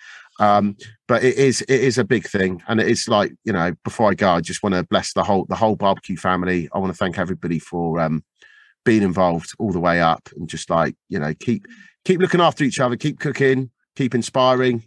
Um, 0.41 0.76
but 1.07 1.22
it 1.22 1.36
is 1.36 1.61
it 1.62 1.80
is 1.80 1.99
a 1.99 2.05
big 2.05 2.26
thing, 2.26 2.62
and 2.66 2.80
it 2.80 2.88
is 2.88 3.09
like 3.09 3.32
you 3.45 3.53
know. 3.53 3.74
Before 3.84 4.11
I 4.11 4.14
go, 4.14 4.30
I 4.30 4.41
just 4.41 4.62
want 4.62 4.74
to 4.74 4.82
bless 4.84 5.12
the 5.12 5.22
whole 5.22 5.45
the 5.45 5.55
whole 5.55 5.76
barbecue 5.76 6.16
family. 6.16 6.68
I 6.74 6.78
want 6.78 6.93
to 6.93 6.97
thank 6.97 7.18
everybody 7.18 7.59
for 7.59 8.01
um, 8.01 8.24
being 8.84 9.03
involved 9.03 9.53
all 9.59 9.70
the 9.70 9.78
way 9.78 10.01
up, 10.01 10.28
and 10.36 10.49
just 10.49 10.70
like 10.70 10.97
you 11.11 11.18
know, 11.18 11.34
keep 11.34 11.66
keep 12.07 12.20
looking 12.20 12.41
after 12.41 12.64
each 12.64 12.80
other, 12.80 12.97
keep 12.97 13.20
cooking, 13.20 13.70
keep 13.97 14.14
inspiring, 14.14 14.82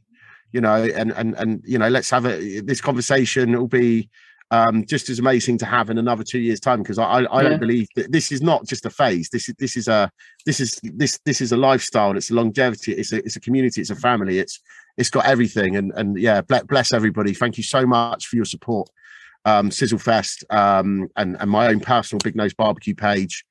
you 0.51 0.59
know, 0.59 0.83
and 0.83 1.11
and 1.11 1.35
and 1.35 1.61
you 1.65 1.77
know, 1.77 1.89
let's 1.89 2.09
have 2.09 2.25
a 2.25 2.61
this 2.61 2.81
conversation. 2.81 3.53
It'll 3.53 3.67
be 3.67 4.09
um, 4.49 4.85
just 4.85 5.09
as 5.09 5.19
amazing 5.19 5.57
to 5.59 5.65
have 5.65 5.89
in 5.89 5.97
another 5.97 6.23
two 6.23 6.39
years' 6.39 6.59
time 6.59 6.83
because 6.83 6.99
I, 6.99 7.03
I, 7.03 7.23
I 7.23 7.41
yeah. 7.41 7.49
don't 7.49 7.59
believe 7.59 7.87
that 7.95 8.11
this 8.11 8.31
is 8.31 8.41
not 8.41 8.65
just 8.65 8.85
a 8.85 8.89
phase. 8.89 9.29
This 9.29 9.49
is 9.49 9.55
this 9.57 9.77
is 9.77 9.87
a 9.87 10.11
this 10.45 10.59
is 10.59 10.79
this 10.83 11.19
this 11.25 11.41
is 11.41 11.51
a 11.51 11.57
lifestyle. 11.57 12.15
It's 12.17 12.29
a 12.29 12.35
longevity. 12.35 12.93
It's 12.93 13.11
a 13.11 13.17
it's 13.17 13.35
a 13.35 13.39
community. 13.39 13.81
It's 13.81 13.89
a 13.89 13.95
family. 13.95 14.39
It's 14.39 14.59
it's 14.97 15.09
got 15.09 15.25
everything. 15.25 15.75
And 15.75 15.91
and 15.95 16.17
yeah, 16.17 16.41
bless 16.41 16.93
everybody. 16.93 17.33
Thank 17.33 17.57
you 17.57 17.63
so 17.63 17.85
much 17.85 18.27
for 18.27 18.35
your 18.35 18.45
support. 18.45 18.89
Um, 19.45 19.71
Sizzle 19.71 19.99
Fest 19.99 20.45
um, 20.49 21.09
and 21.17 21.35
and 21.39 21.49
my 21.49 21.67
own 21.67 21.79
personal 21.79 22.19
Big 22.23 22.35
Nose 22.35 22.53
Barbecue 22.53 22.95
page. 22.95 23.45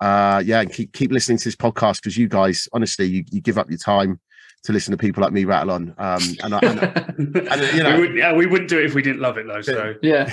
Uh, 0.00 0.42
yeah, 0.44 0.60
and 0.60 0.72
keep 0.72 0.92
keep 0.92 1.10
listening 1.10 1.38
to 1.38 1.44
this 1.44 1.56
podcast 1.56 1.96
because 1.96 2.16
you 2.16 2.28
guys, 2.28 2.68
honestly, 2.72 3.06
you, 3.06 3.24
you 3.30 3.40
give 3.40 3.58
up 3.58 3.68
your 3.68 3.78
time 3.78 4.20
to 4.64 4.72
listen 4.72 4.92
to 4.92 4.98
people 4.98 5.22
like 5.22 5.32
me 5.32 5.44
rattle 5.44 5.70
on. 5.70 5.94
Um, 5.98 6.22
and, 6.42 6.54
I, 6.54 6.58
and, 6.62 7.36
and, 7.36 7.76
you 7.76 7.82
know, 7.82 7.94
we, 7.94 8.08
would, 8.08 8.16
yeah, 8.16 8.32
we 8.32 8.46
wouldn't 8.46 8.68
do 8.68 8.78
it 8.78 8.86
if 8.86 8.94
we 8.94 9.02
didn't 9.02 9.20
love 9.20 9.38
it, 9.38 9.46
though. 9.46 9.62
So 9.62 9.94
yeah, 10.02 10.30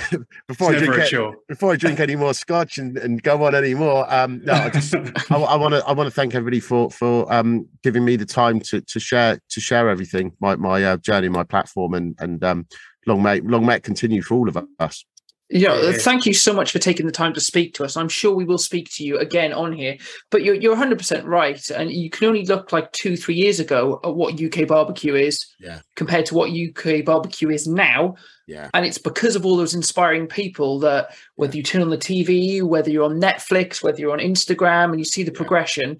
before 0.48 0.74
I 0.74 0.78
drink 0.78 1.12
it, 1.12 1.34
before 1.48 1.72
I 1.72 1.76
drink 1.76 2.00
any 2.00 2.16
more 2.16 2.34
scotch 2.34 2.78
and, 2.78 2.98
and 2.98 3.22
go 3.22 3.44
on 3.44 3.54
anymore, 3.54 4.12
um, 4.12 4.42
no, 4.44 4.52
I 4.52 4.70
just 4.70 4.94
I 5.30 5.56
want 5.56 5.74
to 5.74 5.84
I 5.86 5.92
want 5.92 6.08
to 6.08 6.14
thank 6.14 6.34
everybody 6.34 6.60
for 6.60 6.90
for 6.90 7.32
um, 7.32 7.68
giving 7.82 8.04
me 8.04 8.16
the 8.16 8.26
time 8.26 8.60
to 8.60 8.80
to 8.80 9.00
share 9.00 9.38
to 9.48 9.60
share 9.60 9.88
everything 9.88 10.32
my 10.40 10.56
my 10.56 10.82
uh, 10.82 10.96
journey, 10.98 11.28
my 11.28 11.44
platform, 11.44 11.94
and 11.94 12.14
and 12.18 12.42
um, 12.42 12.66
long 13.06 13.22
may 13.22 13.40
long 13.40 13.64
may 13.64 13.76
it 13.76 13.82
continue 13.82 14.22
for 14.22 14.34
all 14.34 14.48
of 14.48 14.58
us. 14.78 15.04
Yeah, 15.48 15.92
thank 15.92 16.26
you 16.26 16.34
so 16.34 16.52
much 16.52 16.72
for 16.72 16.80
taking 16.80 17.06
the 17.06 17.12
time 17.12 17.32
to 17.34 17.40
speak 17.40 17.74
to 17.74 17.84
us. 17.84 17.96
I'm 17.96 18.08
sure 18.08 18.34
we 18.34 18.44
will 18.44 18.58
speak 18.58 18.90
to 18.94 19.04
you 19.04 19.16
again 19.18 19.52
on 19.52 19.72
here. 19.72 19.96
But 20.30 20.42
you're 20.42 20.56
you're 20.56 20.72
100 20.72 20.98
percent 20.98 21.24
right, 21.24 21.70
and 21.70 21.92
you 21.92 22.10
can 22.10 22.26
only 22.26 22.44
look 22.44 22.72
like 22.72 22.90
two 22.90 23.16
three 23.16 23.36
years 23.36 23.60
ago 23.60 24.00
at 24.02 24.16
what 24.16 24.42
UK 24.42 24.66
barbecue 24.66 25.14
is, 25.14 25.46
yeah, 25.60 25.80
compared 25.94 26.26
to 26.26 26.34
what 26.34 26.50
UK 26.50 27.04
barbecue 27.04 27.48
is 27.48 27.68
now. 27.68 28.16
Yeah, 28.48 28.70
and 28.74 28.84
it's 28.84 28.98
because 28.98 29.36
of 29.36 29.46
all 29.46 29.56
those 29.56 29.74
inspiring 29.74 30.26
people 30.26 30.80
that 30.80 31.14
whether 31.36 31.56
you 31.56 31.62
turn 31.62 31.82
on 31.82 31.90
the 31.90 31.98
TV, 31.98 32.60
whether 32.62 32.90
you're 32.90 33.04
on 33.04 33.20
Netflix, 33.20 33.84
whether 33.84 34.00
you're 34.00 34.12
on 34.12 34.18
Instagram, 34.18 34.90
and 34.90 34.98
you 34.98 35.04
see 35.04 35.22
the 35.22 35.30
yeah. 35.30 35.36
progression. 35.36 35.98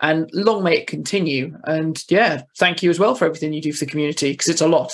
And 0.00 0.30
long 0.32 0.62
may 0.62 0.78
it 0.78 0.86
continue. 0.86 1.56
And 1.64 2.00
yeah, 2.08 2.42
thank 2.56 2.84
you 2.84 2.90
as 2.90 3.00
well 3.00 3.16
for 3.16 3.24
everything 3.24 3.52
you 3.52 3.62
do 3.62 3.72
for 3.72 3.84
the 3.84 3.90
community 3.90 4.30
because 4.30 4.48
it's 4.48 4.60
a 4.60 4.68
lot. 4.68 4.92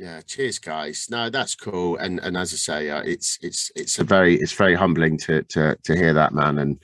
Yeah, 0.00 0.22
cheers, 0.22 0.58
guys. 0.58 1.08
No, 1.10 1.28
that's 1.28 1.54
cool. 1.54 1.98
And 1.98 2.20
and 2.20 2.34
as 2.34 2.54
I 2.54 2.56
say, 2.56 2.88
uh, 2.90 3.02
it's 3.02 3.38
it's 3.42 3.70
it's 3.76 3.98
a 3.98 4.04
very 4.04 4.34
it's 4.36 4.54
very 4.54 4.74
humbling 4.74 5.18
to 5.18 5.42
to 5.42 5.76
to 5.84 5.94
hear 5.94 6.14
that, 6.14 6.32
man. 6.32 6.56
And 6.56 6.82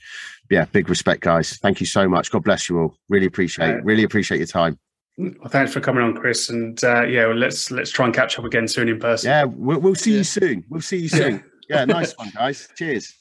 yeah, 0.51 0.66
big 0.66 0.90
respect, 0.90 1.22
guys. 1.22 1.56
Thank 1.56 1.80
you 1.80 1.86
so 1.86 2.06
much. 2.10 2.30
God 2.30 2.44
bless 2.44 2.68
you 2.68 2.78
all. 2.78 2.94
Really 3.09 3.24
appreciate 3.24 3.76
uh, 3.76 3.80
really 3.84 4.02
appreciate 4.02 4.36
your 4.36 4.47
time. 4.47 4.78
Well, 5.16 5.48
thanks 5.48 5.72
for 5.72 5.80
coming 5.80 6.02
on, 6.02 6.14
Chris. 6.14 6.51
And 6.51 6.82
uh, 6.84 7.05
yeah, 7.05 7.24
well, 7.24 7.36
let's 7.36 7.70
let's 7.70 7.90
try 7.90 8.05
and 8.05 8.14
catch 8.14 8.38
up 8.38 8.44
again 8.44 8.68
soon 8.68 8.90
in 8.90 8.98
person. 8.98 9.30
Yeah, 9.30 9.44
we'll, 9.44 9.80
we'll 9.80 9.94
see 9.94 10.10
yeah. 10.10 10.18
you 10.18 10.24
soon. 10.24 10.64
We'll 10.68 10.82
see 10.82 10.98
you 10.98 11.09
soon. 11.09 11.43
yeah, 11.70 11.86
nice 11.86 12.12
one, 12.18 12.30
guys. 12.34 12.68
Cheers. 12.76 13.14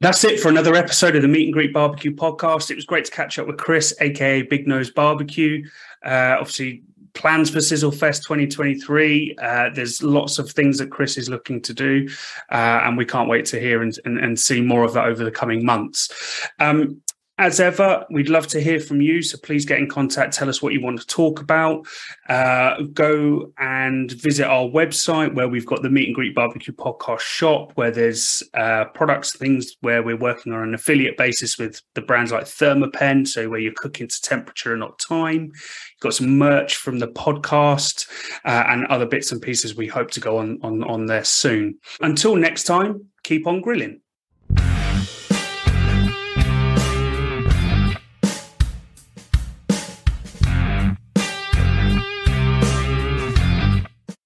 That's 0.00 0.22
it 0.24 0.38
for 0.38 0.50
another 0.50 0.74
episode 0.74 1.16
of 1.16 1.22
the 1.22 1.28
Meet 1.28 1.44
and 1.44 1.54
Greet 1.54 1.72
Barbecue 1.72 2.14
podcast. 2.14 2.70
It 2.70 2.74
was 2.74 2.84
great 2.84 3.06
to 3.06 3.10
catch 3.10 3.38
up 3.38 3.46
with 3.46 3.56
Chris, 3.56 3.94
aka 4.02 4.42
Big 4.42 4.68
Nose 4.68 4.90
Barbecue. 4.90 5.64
Uh, 6.04 6.36
obviously, 6.38 6.82
plans 7.14 7.48
for 7.50 7.60
Sizzle 7.60 7.92
Fest 7.92 8.24
2023. 8.24 9.36
Uh, 9.40 9.70
there's 9.72 10.02
lots 10.02 10.38
of 10.38 10.50
things 10.50 10.78
that 10.78 10.90
Chris 10.90 11.16
is 11.16 11.28
looking 11.28 11.60
to 11.62 11.72
do, 11.72 12.08
uh, 12.50 12.82
and 12.84 12.96
we 12.96 13.04
can't 13.04 13.28
wait 13.28 13.46
to 13.46 13.60
hear 13.60 13.82
and, 13.82 13.98
and, 14.04 14.18
and, 14.18 14.38
see 14.38 14.60
more 14.60 14.84
of 14.84 14.92
that 14.92 15.06
over 15.06 15.24
the 15.24 15.30
coming 15.30 15.64
months. 15.64 16.10
Um, 16.58 17.00
as 17.36 17.58
ever, 17.58 18.06
we'd 18.10 18.28
love 18.28 18.46
to 18.48 18.60
hear 18.60 18.78
from 18.78 19.00
you. 19.00 19.20
So 19.20 19.36
please 19.42 19.64
get 19.64 19.80
in 19.80 19.88
contact. 19.88 20.34
Tell 20.34 20.48
us 20.48 20.62
what 20.62 20.72
you 20.72 20.80
want 20.80 21.00
to 21.00 21.06
talk 21.06 21.40
about. 21.40 21.84
Uh, 22.28 22.82
go 22.92 23.52
and 23.58 24.12
visit 24.12 24.46
our 24.46 24.66
website 24.66 25.34
where 25.34 25.48
we've 25.48 25.66
got 25.66 25.82
the 25.82 25.90
Meet 25.90 26.06
and 26.06 26.14
Greet 26.14 26.34
Barbecue 26.34 26.72
Podcast 26.72 27.20
shop, 27.20 27.72
where 27.74 27.90
there's 27.90 28.42
uh, 28.54 28.84
products, 28.94 29.36
things 29.36 29.74
where 29.80 30.02
we're 30.02 30.16
working 30.16 30.52
on 30.52 30.62
an 30.62 30.74
affiliate 30.74 31.16
basis 31.16 31.58
with 31.58 31.82
the 31.94 32.02
brands 32.02 32.30
like 32.30 32.44
Thermapen. 32.44 33.26
So 33.26 33.48
where 33.48 33.60
you're 33.60 33.72
cooking 33.72 34.06
to 34.06 34.20
temperature 34.20 34.72
and 34.72 34.80
not 34.80 35.00
time. 35.00 35.46
You've 35.46 36.00
got 36.00 36.14
some 36.14 36.38
merch 36.38 36.76
from 36.76 37.00
the 37.00 37.08
podcast 37.08 38.08
uh, 38.44 38.64
and 38.68 38.86
other 38.86 39.06
bits 39.06 39.32
and 39.32 39.42
pieces. 39.42 39.74
We 39.74 39.88
hope 39.88 40.12
to 40.12 40.20
go 40.20 40.38
on 40.38 40.60
on 40.62 40.84
on 40.84 41.06
there 41.06 41.24
soon. 41.24 41.78
Until 42.00 42.36
next 42.36 42.62
time, 42.64 43.06
keep 43.24 43.48
on 43.48 43.60
grilling. 43.60 44.02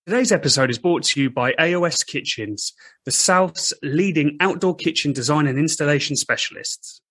Today's 0.08 0.32
episode 0.32 0.70
is 0.70 0.78
brought 0.78 1.02
to 1.02 1.20
you 1.20 1.28
by 1.28 1.52
AOS 1.60 2.02
Kitchens, 2.06 2.72
the 3.04 3.10
South's 3.10 3.74
leading 3.82 4.38
outdoor 4.40 4.74
kitchen 4.74 5.12
design 5.12 5.46
and 5.46 5.58
installation 5.58 6.16
specialists. 6.16 7.02